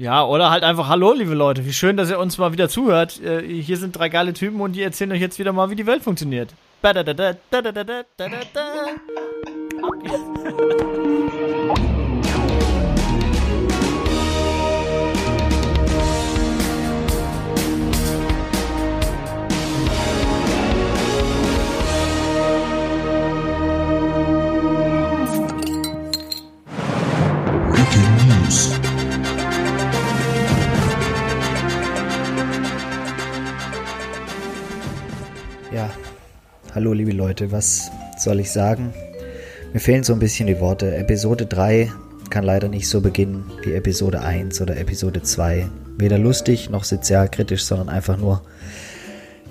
Ja, 0.00 0.24
oder 0.24 0.50
halt 0.50 0.64
einfach 0.64 0.88
Hallo, 0.88 1.12
liebe 1.12 1.34
Leute. 1.34 1.66
Wie 1.66 1.74
schön, 1.74 1.98
dass 1.98 2.08
ihr 2.08 2.18
uns 2.18 2.38
mal 2.38 2.54
wieder 2.54 2.70
zuhört. 2.70 3.20
Äh, 3.22 3.42
hier 3.42 3.76
sind 3.76 3.98
drei 3.98 4.08
geile 4.08 4.32
Typen 4.32 4.62
und 4.62 4.72
die 4.72 4.82
erzählen 4.82 5.12
euch 5.12 5.20
jetzt 5.20 5.38
wieder 5.38 5.52
mal, 5.52 5.68
wie 5.68 5.76
die 5.76 5.84
Welt 5.84 6.02
funktioniert. 6.02 6.54
Hallo 36.80 36.94
liebe 36.94 37.12
Leute, 37.12 37.52
was 37.52 37.90
soll 38.16 38.40
ich 38.40 38.50
sagen? 38.50 38.94
Mir 39.74 39.80
fehlen 39.80 40.02
so 40.02 40.14
ein 40.14 40.18
bisschen 40.18 40.46
die 40.46 40.60
Worte. 40.60 40.96
Episode 40.96 41.44
3 41.44 41.92
kann 42.30 42.42
leider 42.42 42.68
nicht 42.68 42.88
so 42.88 43.02
beginnen 43.02 43.44
wie 43.62 43.74
Episode 43.74 44.22
1 44.22 44.62
oder 44.62 44.78
Episode 44.78 45.20
2. 45.20 45.68
Weder 45.98 46.16
lustig 46.16 46.70
noch 46.70 46.84
sozialkritisch, 46.84 47.64
sondern 47.64 47.90
einfach 47.90 48.16
nur 48.16 48.40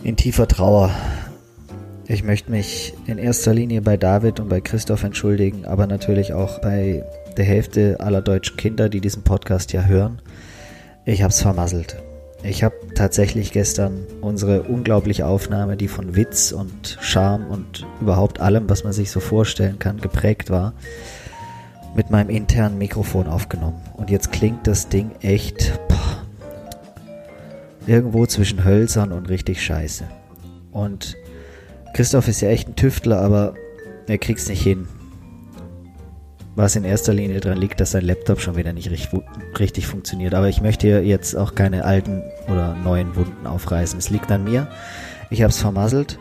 in 0.03 0.15
tiefer 0.15 0.47
Trauer. 0.47 0.89
Ich 2.07 2.23
möchte 2.23 2.49
mich 2.49 2.95
in 3.05 3.19
erster 3.19 3.53
Linie 3.53 3.83
bei 3.83 3.95
David 3.95 4.39
und 4.39 4.49
bei 4.49 4.59
Christoph 4.59 5.03
entschuldigen, 5.03 5.65
aber 5.65 5.85
natürlich 5.85 6.33
auch 6.33 6.57
bei 6.61 7.05
der 7.37 7.45
Hälfte 7.45 7.97
aller 7.99 8.23
deutschen 8.23 8.57
Kinder, 8.57 8.89
die 8.89 9.01
diesen 9.01 9.21
Podcast 9.21 9.71
ja 9.71 9.83
hören. 9.83 10.19
Ich 11.05 11.21
hab's 11.21 11.43
vermasselt. 11.43 11.95
Ich 12.43 12.63
habe 12.63 12.75
tatsächlich 12.95 13.51
gestern 13.51 14.05
unsere 14.21 14.63
unglaubliche 14.63 15.25
Aufnahme, 15.25 15.75
die 15.75 15.87
von 15.87 16.15
Witz 16.15 16.51
und 16.51 16.97
Charme 17.01 17.47
und 17.47 17.85
überhaupt 17.99 18.39
allem, 18.39 18.69
was 18.69 18.83
man 18.83 18.93
sich 18.93 19.11
so 19.11 19.19
vorstellen 19.19 19.77
kann, 19.77 19.99
geprägt 19.99 20.49
war, 20.49 20.73
mit 21.95 22.11
meinem 22.11 22.29
internen 22.29 22.77
Mikrofon 22.77 23.27
aufgenommen. 23.27 23.81
Und 23.97 24.09
jetzt 24.09 24.31
klingt 24.31 24.67
das 24.67 24.87
Ding 24.87 25.11
echt 25.21 25.79
boah, 25.89 26.23
irgendwo 27.87 28.25
zwischen 28.25 28.63
hölzern 28.63 29.11
und 29.11 29.27
richtig 29.27 29.63
scheiße. 29.63 30.05
Und 30.71 31.17
Christoph 31.93 32.27
ist 32.29 32.41
ja 32.41 32.49
echt 32.49 32.69
ein 32.69 32.75
Tüftler, 32.75 33.19
aber 33.19 33.53
er 34.07 34.17
kriegt's 34.17 34.47
nicht 34.47 34.61
hin 34.61 34.87
was 36.59 36.75
in 36.75 36.83
erster 36.83 37.13
Linie 37.13 37.39
daran 37.39 37.57
liegt, 37.57 37.79
dass 37.79 37.91
sein 37.91 38.03
Laptop 38.03 38.41
schon 38.41 38.57
wieder 38.57 38.73
nicht 38.73 38.91
richtig, 38.91 39.21
richtig 39.57 39.87
funktioniert. 39.87 40.33
Aber 40.33 40.49
ich 40.49 40.61
möchte 40.61 40.87
jetzt 40.87 41.35
auch 41.35 41.55
keine 41.55 41.85
alten 41.85 42.21
oder 42.49 42.75
neuen 42.75 43.15
Wunden 43.15 43.47
aufreißen. 43.47 43.97
Es 43.97 44.09
liegt 44.09 44.29
an 44.29 44.43
mir. 44.43 44.67
Ich 45.29 45.41
habe 45.41 45.51
es 45.51 45.59
vermasselt. 45.59 46.19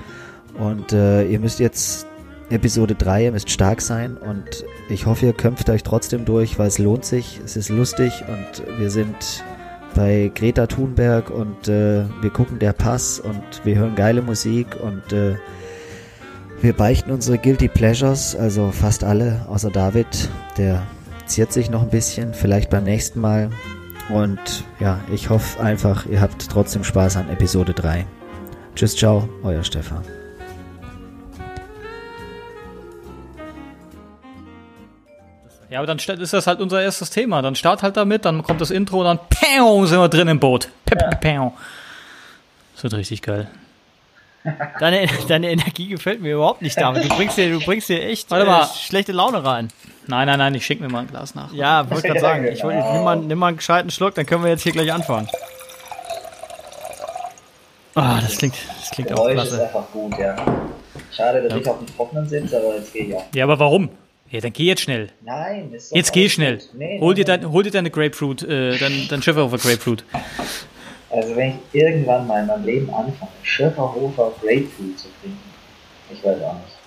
Und 0.56 0.92
äh, 0.92 1.24
ihr 1.24 1.40
müsst 1.40 1.58
jetzt 1.58 2.06
Episode 2.50 2.94
3, 2.94 3.24
ihr 3.24 3.32
müsst 3.32 3.50
stark 3.50 3.82
sein. 3.82 4.16
Und 4.16 4.64
ich 4.88 5.06
hoffe, 5.06 5.26
ihr 5.26 5.32
kämpft 5.32 5.70
euch 5.70 5.82
trotzdem 5.82 6.24
durch, 6.24 6.56
weil 6.56 6.68
es 6.68 6.78
lohnt 6.78 7.04
sich. 7.04 7.40
Es 7.44 7.56
ist 7.56 7.68
lustig 7.68 8.24
und 8.28 8.78
wir 8.78 8.90
sind 8.90 9.44
bei 9.96 10.30
Greta 10.32 10.68
Thunberg 10.68 11.30
und 11.30 11.66
äh, 11.66 12.04
wir 12.20 12.30
gucken 12.30 12.60
der 12.60 12.72
Pass 12.72 13.18
und 13.18 13.42
wir 13.64 13.76
hören 13.76 13.96
geile 13.96 14.22
Musik 14.22 14.76
und 14.80 15.12
äh, 15.12 15.34
wir 16.60 16.72
beichten 16.72 17.10
unsere 17.12 17.38
Guilty 17.38 17.68
Pleasures, 17.68 18.34
also 18.34 18.70
fast 18.72 19.04
alle, 19.04 19.44
außer 19.48 19.70
David. 19.70 20.28
Der 20.56 20.82
ziert 21.26 21.52
sich 21.52 21.70
noch 21.70 21.82
ein 21.82 21.90
bisschen, 21.90 22.34
vielleicht 22.34 22.70
beim 22.70 22.84
nächsten 22.84 23.20
Mal. 23.20 23.50
Und 24.08 24.64
ja, 24.80 25.00
ich 25.12 25.30
hoffe 25.30 25.62
einfach, 25.62 26.06
ihr 26.06 26.20
habt 26.20 26.48
trotzdem 26.50 26.82
Spaß 26.82 27.16
an 27.16 27.30
Episode 27.30 27.74
3. 27.74 28.06
Tschüss, 28.74 28.96
ciao, 28.96 29.28
euer 29.42 29.62
Stefan. 29.62 30.02
Ja, 35.70 35.80
aber 35.80 35.86
dann 35.86 35.98
ist 35.98 36.32
das 36.32 36.46
halt 36.46 36.60
unser 36.60 36.80
erstes 36.80 37.10
Thema. 37.10 37.42
Dann 37.42 37.54
start 37.54 37.82
halt 37.82 37.96
damit, 37.96 38.24
dann 38.24 38.42
kommt 38.42 38.60
das 38.60 38.70
Intro 38.70 39.00
und 39.00 39.04
dann 39.04 39.18
pow, 39.18 39.86
sind 39.86 39.98
wir 39.98 40.08
drin 40.08 40.28
im 40.28 40.40
Boot. 40.40 40.70
Pow, 41.20 41.52
Das 42.74 42.82
wird 42.82 42.94
richtig 42.94 43.20
geil. 43.22 43.48
Deine, 44.80 45.06
deine 45.28 45.50
Energie 45.50 45.88
gefällt 45.88 46.20
mir 46.20 46.34
überhaupt 46.34 46.62
nicht 46.62 46.80
damit. 46.80 47.04
Du 47.04 47.08
bringst 47.16 47.36
dir, 47.36 47.50
du 47.50 47.60
bringst 47.60 47.88
dir 47.88 48.02
echt 48.02 48.30
äh, 48.32 48.64
schlechte 48.74 49.12
Laune 49.12 49.44
rein. 49.44 49.68
Nein, 50.06 50.26
nein, 50.26 50.38
nein, 50.38 50.54
ich 50.54 50.64
schenke 50.64 50.84
mir 50.84 50.90
mal 50.90 51.00
ein 51.00 51.06
Glas 51.06 51.34
nach. 51.34 51.52
Ja, 51.52 51.88
wollte 51.90 52.08
gerade 52.08 52.20
sagen. 52.20 52.46
Ich, 52.46 52.62
wollt, 52.62 52.76
nimm, 52.76 53.04
mal, 53.04 53.16
nimm 53.16 53.38
mal 53.38 53.48
einen 53.48 53.56
gescheiten 53.58 53.90
Schluck, 53.90 54.14
dann 54.14 54.24
können 54.24 54.42
wir 54.42 54.50
jetzt 54.50 54.62
hier 54.62 54.72
gleich 54.72 54.92
anfangen. 54.92 55.28
Ah, 57.94 58.16
oh, 58.16 58.20
das 58.22 58.38
klingt, 58.38 58.54
das 58.80 58.90
klingt 58.90 59.12
auch 59.12 59.28
klasse. 59.28 59.56
ist 59.56 59.60
einfach 59.60 59.90
gut, 59.92 60.16
ja. 60.18 60.36
Schade, 61.10 61.42
dass 61.42 61.52
ja. 61.52 61.58
ich 61.58 61.68
auf 61.68 61.78
dem 61.78 61.86
Trocknen 61.88 62.28
sitze, 62.28 62.56
aber 62.56 62.76
jetzt 62.76 62.92
gehe 62.92 63.06
ich 63.06 63.14
auch. 63.14 63.24
Ja, 63.34 63.44
aber 63.44 63.58
warum? 63.58 63.90
Ja, 64.30 64.40
dann 64.40 64.52
geh 64.52 64.64
jetzt 64.64 64.82
schnell. 64.82 65.08
Nein, 65.22 65.72
ist 65.72 65.94
Jetzt 65.94 66.12
geh 66.12 66.28
schnell. 66.28 66.60
Nee, 66.74 67.00
hol, 67.00 67.14
dir 67.14 67.24
dein, 67.24 67.50
hol 67.50 67.62
dir 67.62 67.70
deine 67.70 67.90
Grapefruit, 67.90 68.42
äh, 68.42 68.78
dein, 68.78 69.08
dein 69.08 69.22
Schäferhofer 69.22 69.58
Grapefruit. 69.58 70.04
Also 71.10 71.34
wenn 71.36 71.50
ich 71.50 71.56
irgendwann 71.72 72.26
mal 72.26 72.40
in 72.40 72.46
meinem 72.46 72.64
Leben 72.64 72.90
anfange, 72.90 73.30
Schöfferhofer 73.42 74.32
Grapefruit 74.40 74.98
zu 74.98 75.08
trinken, 75.20 75.38
ich 76.10 76.22
weiß 76.22 76.42
auch 76.42 76.54
nicht. 76.54 76.78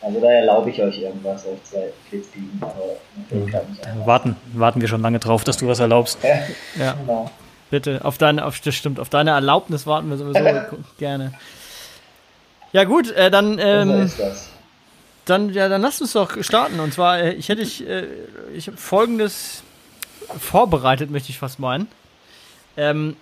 Also 0.00 0.20
da 0.20 0.30
erlaube 0.32 0.70
ich 0.70 0.82
euch 0.82 0.98
irgendwas, 0.98 1.46
euch 1.46 1.62
zwei 1.62 1.92
Klitzbiegen, 2.08 2.60
aber 2.60 2.96
mhm. 3.30 3.44
nicht 3.44 4.06
warten, 4.06 4.36
warten 4.54 4.80
wir 4.80 4.88
schon 4.88 5.02
lange 5.02 5.18
drauf, 5.18 5.44
dass 5.44 5.58
du 5.58 5.68
was 5.68 5.78
erlaubst. 5.78 6.18
Ja, 6.22 6.38
ja. 6.82 6.92
genau. 6.94 7.30
Bitte, 7.70 8.04
auf 8.04 8.18
deine, 8.18 8.44
auf, 8.44 8.60
das 8.60 8.74
stimmt, 8.74 8.98
auf 8.98 9.08
deine 9.08 9.30
Erlaubnis 9.30 9.86
warten 9.86 10.10
wir 10.10 10.16
sowieso 10.16 10.40
gerne. 10.98 11.32
Ja 12.72 12.84
gut, 12.84 13.10
äh, 13.12 13.30
dann, 13.30 13.58
ähm, 13.58 14.10
dann, 15.24 15.50
ja, 15.50 15.68
dann 15.68 15.82
lass 15.82 16.00
uns 16.00 16.12
doch 16.12 16.42
starten. 16.42 16.80
Und 16.80 16.92
zwar, 16.92 17.20
äh, 17.20 17.32
ich 17.34 17.48
hätte 17.48 17.62
ich, 17.62 17.86
äh, 17.86 18.06
ich 18.54 18.66
habe 18.66 18.76
Folgendes 18.76 19.62
vorbereitet, 20.38 21.10
möchte 21.10 21.30
ich 21.30 21.38
fast 21.38 21.60
meinen. 21.60 21.86
Ähm, 22.76 23.16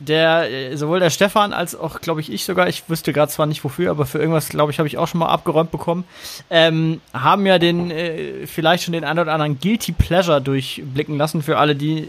der 0.00 0.50
äh, 0.50 0.76
sowohl 0.76 0.98
der 0.98 1.10
Stefan 1.10 1.52
als 1.52 1.76
auch, 1.76 2.00
glaube 2.00 2.20
ich, 2.20 2.32
ich 2.32 2.44
sogar, 2.44 2.68
ich 2.68 2.88
wüsste 2.88 3.12
gerade 3.12 3.30
zwar 3.30 3.46
nicht 3.46 3.62
wofür, 3.62 3.90
aber 3.90 4.06
für 4.06 4.18
irgendwas, 4.18 4.48
glaube 4.48 4.72
ich, 4.72 4.78
habe 4.78 4.88
ich 4.88 4.98
auch 4.98 5.06
schon 5.06 5.20
mal 5.20 5.28
abgeräumt 5.28 5.70
bekommen, 5.70 6.04
ähm, 6.48 7.00
haben 7.12 7.46
ja 7.46 7.58
den, 7.58 7.90
äh, 7.90 8.46
vielleicht 8.46 8.84
schon 8.84 8.92
den 8.92 9.04
einen 9.04 9.18
oder 9.18 9.32
anderen 9.32 9.60
Guilty 9.60 9.92
Pleasure 9.92 10.40
durchblicken 10.40 11.16
lassen 11.16 11.42
für 11.42 11.58
alle, 11.58 11.76
die 11.76 12.08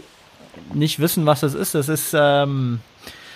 nicht 0.74 0.98
wissen, 0.98 1.26
was 1.26 1.40
das 1.40 1.54
ist. 1.54 1.74
Das 1.74 1.88
ist, 1.88 2.14
ähm, 2.18 2.80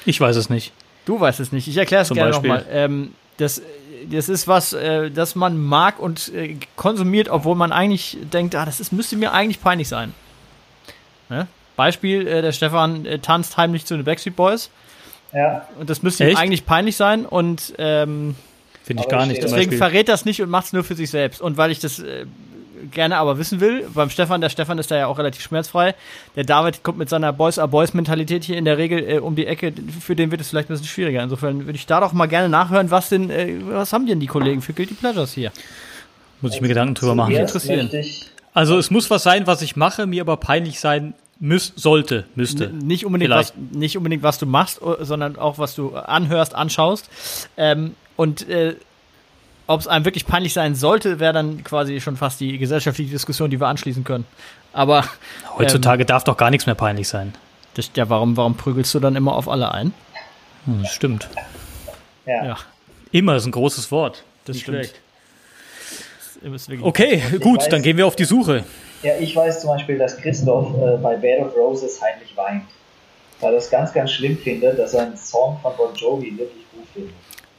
Ich 0.05 0.21
weiß 0.21 0.37
es 0.37 0.51
nicht. 0.51 0.73
Du 1.05 1.21
weißt 1.21 1.41
es 1.41 1.53
nicht. 1.53 1.69
Ich 1.69 1.77
erkläre 1.77 2.03
es 2.03 2.11
gerne 2.11 2.33
nochmal. 2.33 2.67
Ähm, 2.71 3.13
das, 3.37 3.63
das 4.11 4.29
ist 4.29 4.49
was, 4.49 4.73
äh, 4.73 5.11
das 5.11 5.35
man 5.35 5.59
mag 5.63 5.99
und 5.99 6.33
äh, 6.35 6.57
konsumiert, 6.77 7.29
obwohl 7.29 7.55
man 7.55 7.73
eigentlich 7.73 8.17
denkt, 8.33 8.55
ah, 8.55 8.65
das 8.65 8.81
ist, 8.81 8.93
müsste 8.93 9.17
mir 9.17 9.33
eigentlich 9.33 9.61
peinlich 9.61 9.89
sein. 9.89 10.15
Ne? 11.29 11.47
Beispiel, 11.77 12.27
äh, 12.27 12.43
der 12.43 12.53
Stefan 12.53 13.07
äh, 13.07 13.19
tanzt 13.19 13.57
heimlich 13.57 13.85
zu 13.85 13.97
den 13.97 14.05
Backstreet 14.05 14.37
Boys. 14.37 14.71
Ja. 15.33 15.67
Und 15.79 15.91
das 15.91 16.03
müsste 16.03 16.29
ihm 16.29 16.37
eigentlich 16.37 16.67
peinlich 16.67 16.97
sein 16.97 17.27
und 17.27 17.75
ähm, 17.79 18.35
finde 18.85 19.03
ich 19.03 19.09
gar 19.09 19.27
nicht. 19.27 19.43
Deswegen 19.43 19.73
verrät 19.73 20.09
das 20.09 20.25
nicht 20.25 20.41
und 20.41 20.49
macht 20.49 20.67
es 20.67 20.73
nur 20.73 20.85
für 20.85 20.95
sich 20.95 21.11
selbst. 21.11 21.41
Und 21.41 21.57
weil 21.57 21.71
ich 21.71 21.79
das 21.79 21.99
äh, 21.99 22.27
gerne 22.91 23.17
aber 23.17 23.39
wissen 23.39 23.61
will, 23.61 23.87
beim 23.93 24.11
Stefan, 24.11 24.41
der 24.41 24.49
Stefan 24.49 24.79
ist 24.79 24.91
da 24.91 24.97
ja 24.97 25.07
auch 25.07 25.19
relativ 25.19 25.43
schmerzfrei. 25.43 25.95
Der 26.37 26.45
David 26.45 26.83
kommt 26.83 26.99
mit 26.99 27.09
seiner 27.09 27.33
Boys 27.33 27.59
are 27.59 27.69
Boys 27.69 27.95
Mentalität 27.95 28.45
hier 28.45 28.57
in 28.57 28.65
der 28.65 28.79
Regel 28.79 29.09
äh, 29.09 29.19
um 29.19 29.37
die 29.37 29.47
Ecke. 29.47 29.73
Für 30.01 30.17
den 30.17 30.31
wird 30.31 30.41
es 30.41 30.49
vielleicht 30.49 30.71
ein 30.71 30.75
bisschen 30.75 30.87
schwieriger. 30.87 31.23
Insofern 31.23 31.67
würde 31.67 31.77
ich 31.77 31.87
da 31.87 32.01
doch 32.01 32.13
mal 32.13 32.27
gerne 32.27 32.49
nachhören, 32.49 32.91
was 32.91 33.09
denn, 33.09 33.31
äh, 33.31 33.57
was 33.63 33.93
haben 33.93 34.07
denn 34.07 34.21
die 34.21 34.27
Kollegen 34.27 34.63
für 34.63 34.73
Guilty 34.73 34.95
Pleasures 34.95 35.33
hier? 35.33 35.53
Muss 36.41 36.55
ich 36.55 36.61
mir 36.61 36.69
Gedanken 36.69 36.95
drüber 36.95 37.15
machen. 37.15 37.35
Interessieren. 37.35 37.91
Also 38.55 38.79
es 38.79 38.91
muss 38.91 39.11
was 39.11 39.23
sein, 39.23 39.47
was 39.47 39.63
ich 39.63 39.77
mache, 39.77 40.07
mir 40.07 40.23
aber 40.23 40.37
peinlich 40.37 40.81
sein 40.81 41.15
Müß, 41.39 41.75
sollte, 41.77 42.25
müsste. 42.35 42.67
N 42.67 42.79
nicht, 42.79 43.05
unbedingt 43.05 43.31
was, 43.31 43.53
nicht 43.73 43.97
unbedingt, 43.97 44.23
was 44.23 44.39
du 44.39 44.47
machst, 44.47 44.81
sondern 45.01 45.37
auch, 45.37 45.59
was 45.59 45.75
du 45.75 45.95
anhörst, 45.95 46.55
anschaust. 46.55 47.11
Ähm, 47.57 47.95
und 48.17 48.49
äh, 48.49 48.77
ob 49.67 49.81
es 49.81 49.89
einem 49.89 50.05
wirklich 50.05 50.27
peinlich 50.27 50.53
sein 50.53 50.75
sollte, 50.75 51.19
wäre 51.19 51.33
dann 51.33 51.63
quasi 51.65 52.01
schon 52.01 52.17
fast 52.17 52.41
die 52.41 52.57
gesellschaftliche 52.57 53.11
Diskussion, 53.11 53.51
die 53.51 53.61
wir 53.61 53.67
anschließen 53.67 54.05
können. 54.05 54.25
Aber 54.73 55.05
heutzutage 55.59 56.03
ähm, 56.03 56.07
darf 56.07 56.25
doch 56.25 56.37
gar 56.37 56.51
nichts 56.51 56.67
mehr 56.67 56.75
peinlich 56.75 57.09
sein. 57.09 57.35
Das, 57.75 57.91
ja, 57.95 58.09
warum, 58.09 58.37
warum 58.37 58.57
prügelst 58.57 58.95
du 58.95 59.01
dann 59.01 59.17
immer 59.17 59.35
auf 59.35 59.49
alle 59.49 59.73
ein? 59.73 59.93
Hm, 60.65 60.83
das 60.83 60.93
stimmt. 60.93 61.29
Ja. 62.25 62.45
ja. 62.45 62.57
Immer 63.13 63.37
ist 63.37 63.47
ein 63.47 63.53
großes 63.53 63.91
Wort. 63.91 64.25
Das 64.45 64.61
stimmt. 64.61 64.93
Okay, 66.83 67.23
gut, 67.41 67.71
dann 67.71 67.83
gehen 67.83 67.97
wir 67.97 68.07
auf 68.07 68.17
die 68.17 68.25
Suche. 68.25 68.65
Ja, 69.03 69.13
ich 69.19 69.35
weiß 69.35 69.61
zum 69.61 69.71
Beispiel, 69.71 69.99
dass 69.99 70.17
Christoph 70.17 70.75
äh, 70.75 70.97
bei 70.97 71.17
Bed 71.17 71.41
of 71.41 71.57
Roses 71.57 72.01
heimlich 72.01 72.37
weint. 72.37 72.63
Weil 73.41 73.53
er 73.53 73.59
es 73.59 73.69
ganz, 73.69 73.93
ganz 73.93 74.13
schlimm 74.13 74.39
findet, 74.39 74.79
dass 74.79 74.95
er 74.95 75.03
einen 75.03 75.17
Song 75.17 75.59
von 75.61 75.77
Bon 75.77 75.95
Jovi 75.95 76.31
wirklich 76.39 76.65
gut 76.73 76.87
findet. 76.95 77.13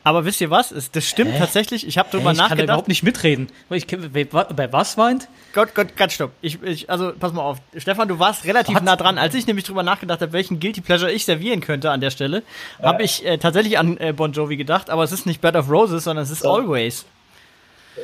Aber 0.04 0.24
wisst 0.24 0.40
ihr 0.40 0.50
was? 0.50 0.74
Das 0.94 1.06
stimmt 1.06 1.34
Hä? 1.34 1.40
tatsächlich. 1.40 1.86
Ich 1.86 1.98
habe 1.98 2.10
drüber 2.10 2.30
Hä, 2.30 2.32
ich 2.32 2.38
nachgedacht. 2.38 2.52
Ich 2.52 2.58
kann 2.60 2.64
überhaupt 2.64 2.88
nicht 2.88 3.04
mitreden. 3.04 3.50
Ich, 3.70 3.86
bei 3.88 4.72
was 4.72 4.98
weint? 4.98 5.28
Gott, 5.54 5.76
Gott, 5.76 5.98
ganz 5.98 6.14
stopp. 6.14 6.32
Ich, 6.42 6.64
ich, 6.64 6.90
also, 6.90 7.12
pass 7.12 7.34
mal 7.34 7.42
auf. 7.42 7.58
Stefan, 7.76 8.08
du 8.08 8.18
warst 8.18 8.46
relativ 8.46 8.76
was? 8.76 8.84
nah 8.84 8.96
dran. 8.96 9.18
Als 9.18 9.36
ich 9.36 9.46
nämlich 9.48 9.66
drüber 9.66 9.84
nachgedacht 9.84 10.22
habe, 10.22 10.32
welchen 10.32 10.62
Guilty 10.62 10.80
Pleasure 10.80 11.12
ich 11.12 11.26
servieren 11.26 11.60
könnte 11.60 11.92
an 11.92 12.00
der 12.00 12.12
Stelle, 12.12 12.44
ja. 12.80 12.86
habe 12.86 13.04
ich 13.04 13.26
äh, 13.26 13.38
tatsächlich 13.38 13.78
an 13.78 13.98
äh, 13.98 14.14
Bon 14.14 14.32
Jovi 14.32 14.56
gedacht. 14.56 14.90
Aber 14.90 15.04
es 15.04 15.12
ist 15.12 15.26
nicht 15.26 15.42
Bed 15.42 15.58
of 15.58 15.70
Roses, 15.70 16.06
sondern 16.06 16.24
es 16.24 16.32
ist 16.32 16.42
so. 16.42 16.54
Always. 16.54 17.06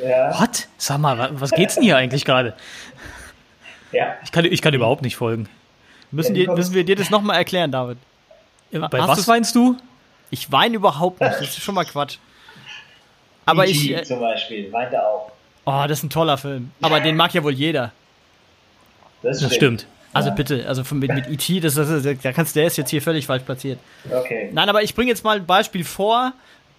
Ja. 0.02 0.40
What? 0.40 0.68
Sag 0.78 0.98
mal, 0.98 1.30
was 1.32 1.50
geht's 1.50 1.74
denn 1.74 1.84
hier 1.84 1.96
eigentlich 1.96 2.24
gerade? 2.24 2.54
Ja. 3.92 4.16
Ich 4.24 4.32
kann, 4.32 4.44
ich 4.44 4.62
kann 4.62 4.74
überhaupt 4.74 5.02
nicht 5.02 5.16
folgen. 5.16 5.48
Müssen, 6.10 6.34
ja, 6.34 6.46
die, 6.46 6.50
müssen 6.50 6.74
wir 6.74 6.84
dir 6.84 6.96
das 6.96 7.10
nochmal 7.10 7.36
erklären, 7.36 7.70
David? 7.70 7.98
Bei 8.70 9.00
Hast 9.00 9.10
was 9.10 9.28
weinst 9.28 9.54
du? 9.54 9.76
Ich 10.30 10.50
weine 10.50 10.76
überhaupt 10.76 11.20
nicht. 11.20 11.32
Das 11.32 11.42
ist 11.42 11.62
schon 11.62 11.74
mal 11.74 11.84
Quatsch. 11.84 12.18
Aber 13.46 13.66
ich. 13.66 13.90
Äh, 13.90 14.02
zum 14.02 14.20
Beispiel, 14.20 14.72
weint 14.72 14.92
er 14.92 15.06
auch. 15.06 15.30
Oh, 15.64 15.84
das 15.86 15.98
ist 15.98 16.04
ein 16.04 16.10
toller 16.10 16.36
Film. 16.36 16.72
Aber 16.82 17.00
den 17.00 17.16
mag 17.16 17.32
ja 17.34 17.42
wohl 17.42 17.52
jeder. 17.52 17.92
Das 19.22 19.38
stimmt. 19.38 19.50
Das 19.50 19.56
stimmt. 19.56 19.86
Also 20.12 20.28
ja. 20.28 20.34
bitte, 20.36 20.64
also 20.68 20.82
mit, 20.94 21.12
mit 21.12 21.28
E.T., 21.28 21.58
das, 21.58 21.74
das, 21.74 22.02
das, 22.04 22.34
kannst, 22.34 22.54
der 22.54 22.66
ist 22.66 22.76
jetzt 22.76 22.90
hier 22.90 23.02
völlig 23.02 23.26
falsch 23.26 23.42
platziert. 23.42 23.80
Okay. 24.08 24.48
Nein, 24.52 24.68
aber 24.68 24.82
ich 24.82 24.94
bringe 24.94 25.10
jetzt 25.10 25.24
mal 25.24 25.36
ein 25.36 25.46
Beispiel 25.46 25.84
vor 25.84 26.32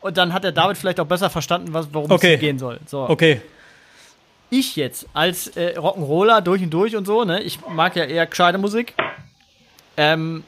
und 0.05 0.17
dann 0.17 0.33
hat 0.33 0.43
der 0.43 0.51
David 0.51 0.77
vielleicht 0.77 0.99
auch 0.99 1.07
besser 1.07 1.31
verstanden, 1.31 1.73
was, 1.73 1.87
worum 1.91 2.11
okay. 2.11 2.35
es 2.35 2.39
gehen 2.39 2.59
soll. 2.59 2.79
So. 2.85 3.09
Okay. 3.09 3.41
Ich 4.51 4.75
jetzt 4.75 5.07
als 5.15 5.47
äh, 5.57 5.73
Rock'n'Roller 5.77 6.41
durch 6.41 6.61
und 6.61 6.69
durch 6.69 6.95
und 6.95 7.05
so, 7.05 7.23
ne? 7.23 7.41
Ich 7.41 7.59
mag 7.67 7.95
ja 7.95 8.03
eher 8.03 8.27
gescheite 8.27 8.59
Musik. 8.59 8.93
Ähm, 9.97 10.43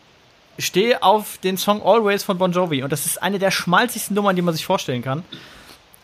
stehe 0.59 1.01
auf 1.01 1.39
den 1.39 1.57
Song 1.57 1.81
Always 1.81 2.23
von 2.23 2.37
Bon 2.37 2.51
Jovi 2.51 2.83
und 2.83 2.91
das 2.91 3.07
ist 3.07 3.23
eine 3.23 3.39
der 3.39 3.49
schmalzigsten 3.49 4.15
Nummern, 4.15 4.35
die 4.35 4.43
man 4.43 4.53
sich 4.53 4.63
vorstellen 4.63 5.01
kann. 5.01 5.23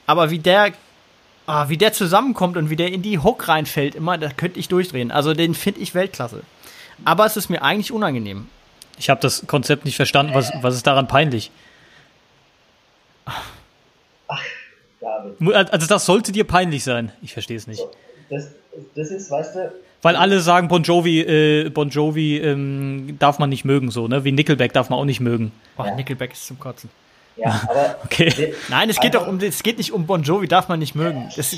Aber 0.07 0.31
wie 0.31 0.39
der, 0.39 0.71
ah, 1.45 1.69
wie 1.69 1.77
der 1.77 1.93
zusammenkommt 1.93 2.57
und 2.57 2.71
wie 2.71 2.75
der 2.75 2.91
in 2.91 3.03
die 3.03 3.19
Hook 3.19 3.47
reinfällt, 3.47 3.93
immer, 3.93 4.17
da 4.17 4.29
könnte 4.29 4.59
ich 4.59 4.67
durchdrehen. 4.67 5.11
Also 5.11 5.35
den 5.35 5.53
finde 5.53 5.81
ich 5.81 5.93
Weltklasse. 5.93 6.41
Aber 7.05 7.27
es 7.27 7.37
ist 7.37 7.49
mir 7.49 7.61
eigentlich 7.61 7.91
unangenehm. 7.91 8.47
Ich 8.97 9.11
habe 9.11 9.21
das 9.21 9.45
Konzept 9.45 9.85
nicht 9.85 9.95
verstanden. 9.95 10.33
Was, 10.33 10.51
was 10.61 10.73
ist 10.73 10.87
daran 10.87 11.07
peinlich? 11.07 11.51
Ach, 13.25 13.41
David. 14.27 14.41
Also 15.05 15.87
das 15.87 16.05
sollte 16.05 16.31
dir 16.31 16.43
peinlich 16.43 16.83
sein. 16.83 17.11
Ich 17.21 17.33
verstehe 17.33 17.57
es 17.57 17.67
nicht. 17.67 17.85
Das, 18.29 18.51
das 18.95 19.11
ist, 19.11 19.29
weißt 19.29 19.55
du, 19.55 19.71
weil 20.03 20.17
alle 20.17 20.41
sagen, 20.41 20.67
Bon 20.67 20.83
Jovi, 20.83 21.21
äh, 21.21 21.69
bon 21.69 21.89
Jovi 21.89 22.37
ähm, 22.37 23.15
darf 23.19 23.39
man 23.39 23.49
nicht 23.49 23.63
mögen, 23.63 23.89
so, 23.89 24.09
ne? 24.09 24.25
Wie 24.25 24.33
Nickelback 24.33 24.73
darf 24.73 24.89
man 24.89 24.99
auch 24.99 25.05
nicht 25.05 25.21
mögen. 25.21 25.53
Ach, 25.77 25.85
ja. 25.85 25.95
Nickelback 25.95 26.33
ist 26.33 26.45
zum 26.45 26.59
Kotzen. 26.59 26.89
Ja, 27.37 27.61
aber. 27.69 27.95
okay. 28.03 28.53
Nein, 28.67 28.89
es 28.89 28.99
geht 28.99 29.15
doch 29.15 29.25
um, 29.25 29.39
es 29.39 29.63
geht 29.63 29.77
nicht 29.77 29.93
um 29.93 30.05
Bon 30.05 30.21
Jovi, 30.21 30.47
darf 30.47 30.67
man 30.67 30.79
nicht 30.79 30.93
mögen. 30.93 31.29
Das, 31.35 31.55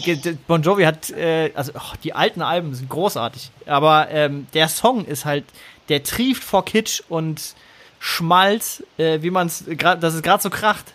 bon 0.47 0.61
Jovi 0.61 0.83
hat, 0.83 1.09
äh, 1.09 1.51
also 1.55 1.71
oh, 1.75 1.95
die 2.03 2.13
alten 2.13 2.43
Alben 2.43 2.75
sind 2.75 2.87
großartig, 2.87 3.49
aber 3.65 4.09
ähm, 4.11 4.45
der 4.53 4.67
Song 4.69 5.05
ist 5.05 5.25
halt, 5.25 5.45
der 5.89 6.03
trieft 6.03 6.43
vor 6.43 6.65
Kitsch 6.65 7.01
und 7.09 7.55
Schmalz, 7.99 8.83
äh, 8.99 9.23
wie 9.23 9.31
man 9.31 9.47
es, 9.47 9.65
dass 9.67 10.13
es 10.13 10.21
gerade 10.21 10.43
so 10.43 10.51
kracht. 10.51 10.93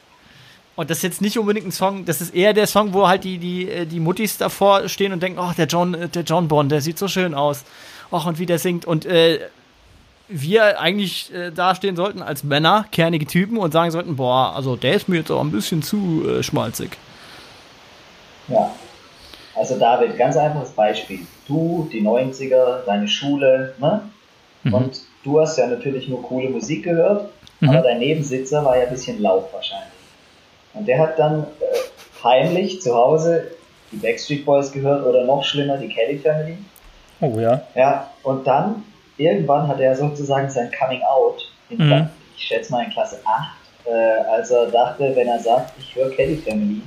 Und 0.80 0.88
das 0.88 0.96
ist 0.96 1.02
jetzt 1.02 1.20
nicht 1.20 1.38
unbedingt 1.38 1.66
ein 1.66 1.72
Song, 1.72 2.06
das 2.06 2.22
ist 2.22 2.34
eher 2.34 2.54
der 2.54 2.66
Song, 2.66 2.94
wo 2.94 3.06
halt 3.06 3.24
die, 3.24 3.36
die, 3.36 3.68
äh, 3.68 3.84
die 3.84 4.00
Muttis 4.00 4.38
davor 4.38 4.88
stehen 4.88 5.12
und 5.12 5.22
denken, 5.22 5.38
oh, 5.38 5.52
der 5.54 5.66
John, 5.66 5.92
äh, 5.92 6.08
der 6.08 6.22
John 6.22 6.48
Bond, 6.48 6.72
der 6.72 6.80
sieht 6.80 6.98
so 6.98 7.06
schön 7.06 7.34
aus. 7.34 7.64
Och, 8.10 8.24
und 8.24 8.38
wie 8.38 8.46
der 8.46 8.58
singt. 8.58 8.86
Und 8.86 9.04
äh, 9.04 9.40
wir 10.28 10.80
eigentlich 10.80 11.34
äh, 11.34 11.50
dastehen 11.50 11.96
sollten 11.96 12.22
als 12.22 12.44
Männer, 12.44 12.86
kernige 12.92 13.26
Typen 13.26 13.58
und 13.58 13.72
sagen 13.72 13.90
sollten, 13.90 14.16
boah, 14.16 14.56
also 14.56 14.74
der 14.74 14.94
ist 14.94 15.06
mir 15.06 15.16
jetzt 15.18 15.30
auch 15.30 15.42
ein 15.42 15.50
bisschen 15.50 15.82
zu 15.82 16.26
äh, 16.26 16.42
schmalzig. 16.42 16.96
Ja. 18.48 18.70
Also 19.54 19.78
David, 19.78 20.16
ganz 20.16 20.38
einfaches 20.38 20.70
Beispiel. 20.70 21.26
Du, 21.46 21.90
die 21.92 22.00
90er, 22.00 22.86
deine 22.86 23.06
Schule, 23.06 23.74
ne? 23.78 24.00
Mhm. 24.62 24.72
Und 24.72 25.00
du 25.24 25.42
hast 25.42 25.58
ja 25.58 25.66
natürlich 25.66 26.08
nur 26.08 26.22
coole 26.22 26.48
Musik 26.48 26.84
gehört, 26.84 27.28
mhm. 27.60 27.68
aber 27.68 27.82
dein 27.82 27.98
Nebensitzer 27.98 28.64
war 28.64 28.78
ja 28.78 28.84
ein 28.84 28.90
bisschen 28.90 29.20
laut 29.20 29.52
wahrscheinlich. 29.52 29.99
Und 30.74 30.86
der 30.86 30.98
hat 30.98 31.18
dann 31.18 31.42
äh, 31.42 32.24
heimlich 32.24 32.80
zu 32.80 32.94
Hause 32.94 33.50
die 33.92 33.96
Backstreet 33.96 34.44
Boys 34.44 34.70
gehört 34.72 35.04
oder 35.04 35.24
noch 35.24 35.44
schlimmer 35.44 35.76
die 35.76 35.88
Kelly 35.88 36.18
Family. 36.18 36.58
Oh 37.20 37.38
ja. 37.38 37.62
Ja, 37.74 38.10
und 38.22 38.46
dann 38.46 38.84
irgendwann 39.16 39.68
hat 39.68 39.80
er 39.80 39.94
sozusagen 39.96 40.48
sein 40.48 40.70
Coming 40.78 41.02
Out, 41.02 41.50
in, 41.68 41.78
mhm. 41.78 42.08
ich 42.36 42.44
schätze 42.44 42.72
mal 42.72 42.84
in 42.84 42.90
Klasse 42.90 43.20
8, 43.24 43.56
äh, 43.86 43.90
als 44.30 44.50
er 44.50 44.66
dachte, 44.66 45.14
wenn 45.14 45.28
er 45.28 45.40
sagt, 45.40 45.72
ich 45.78 45.94
höre 45.94 46.10
Kelly 46.10 46.36
Family, 46.36 46.82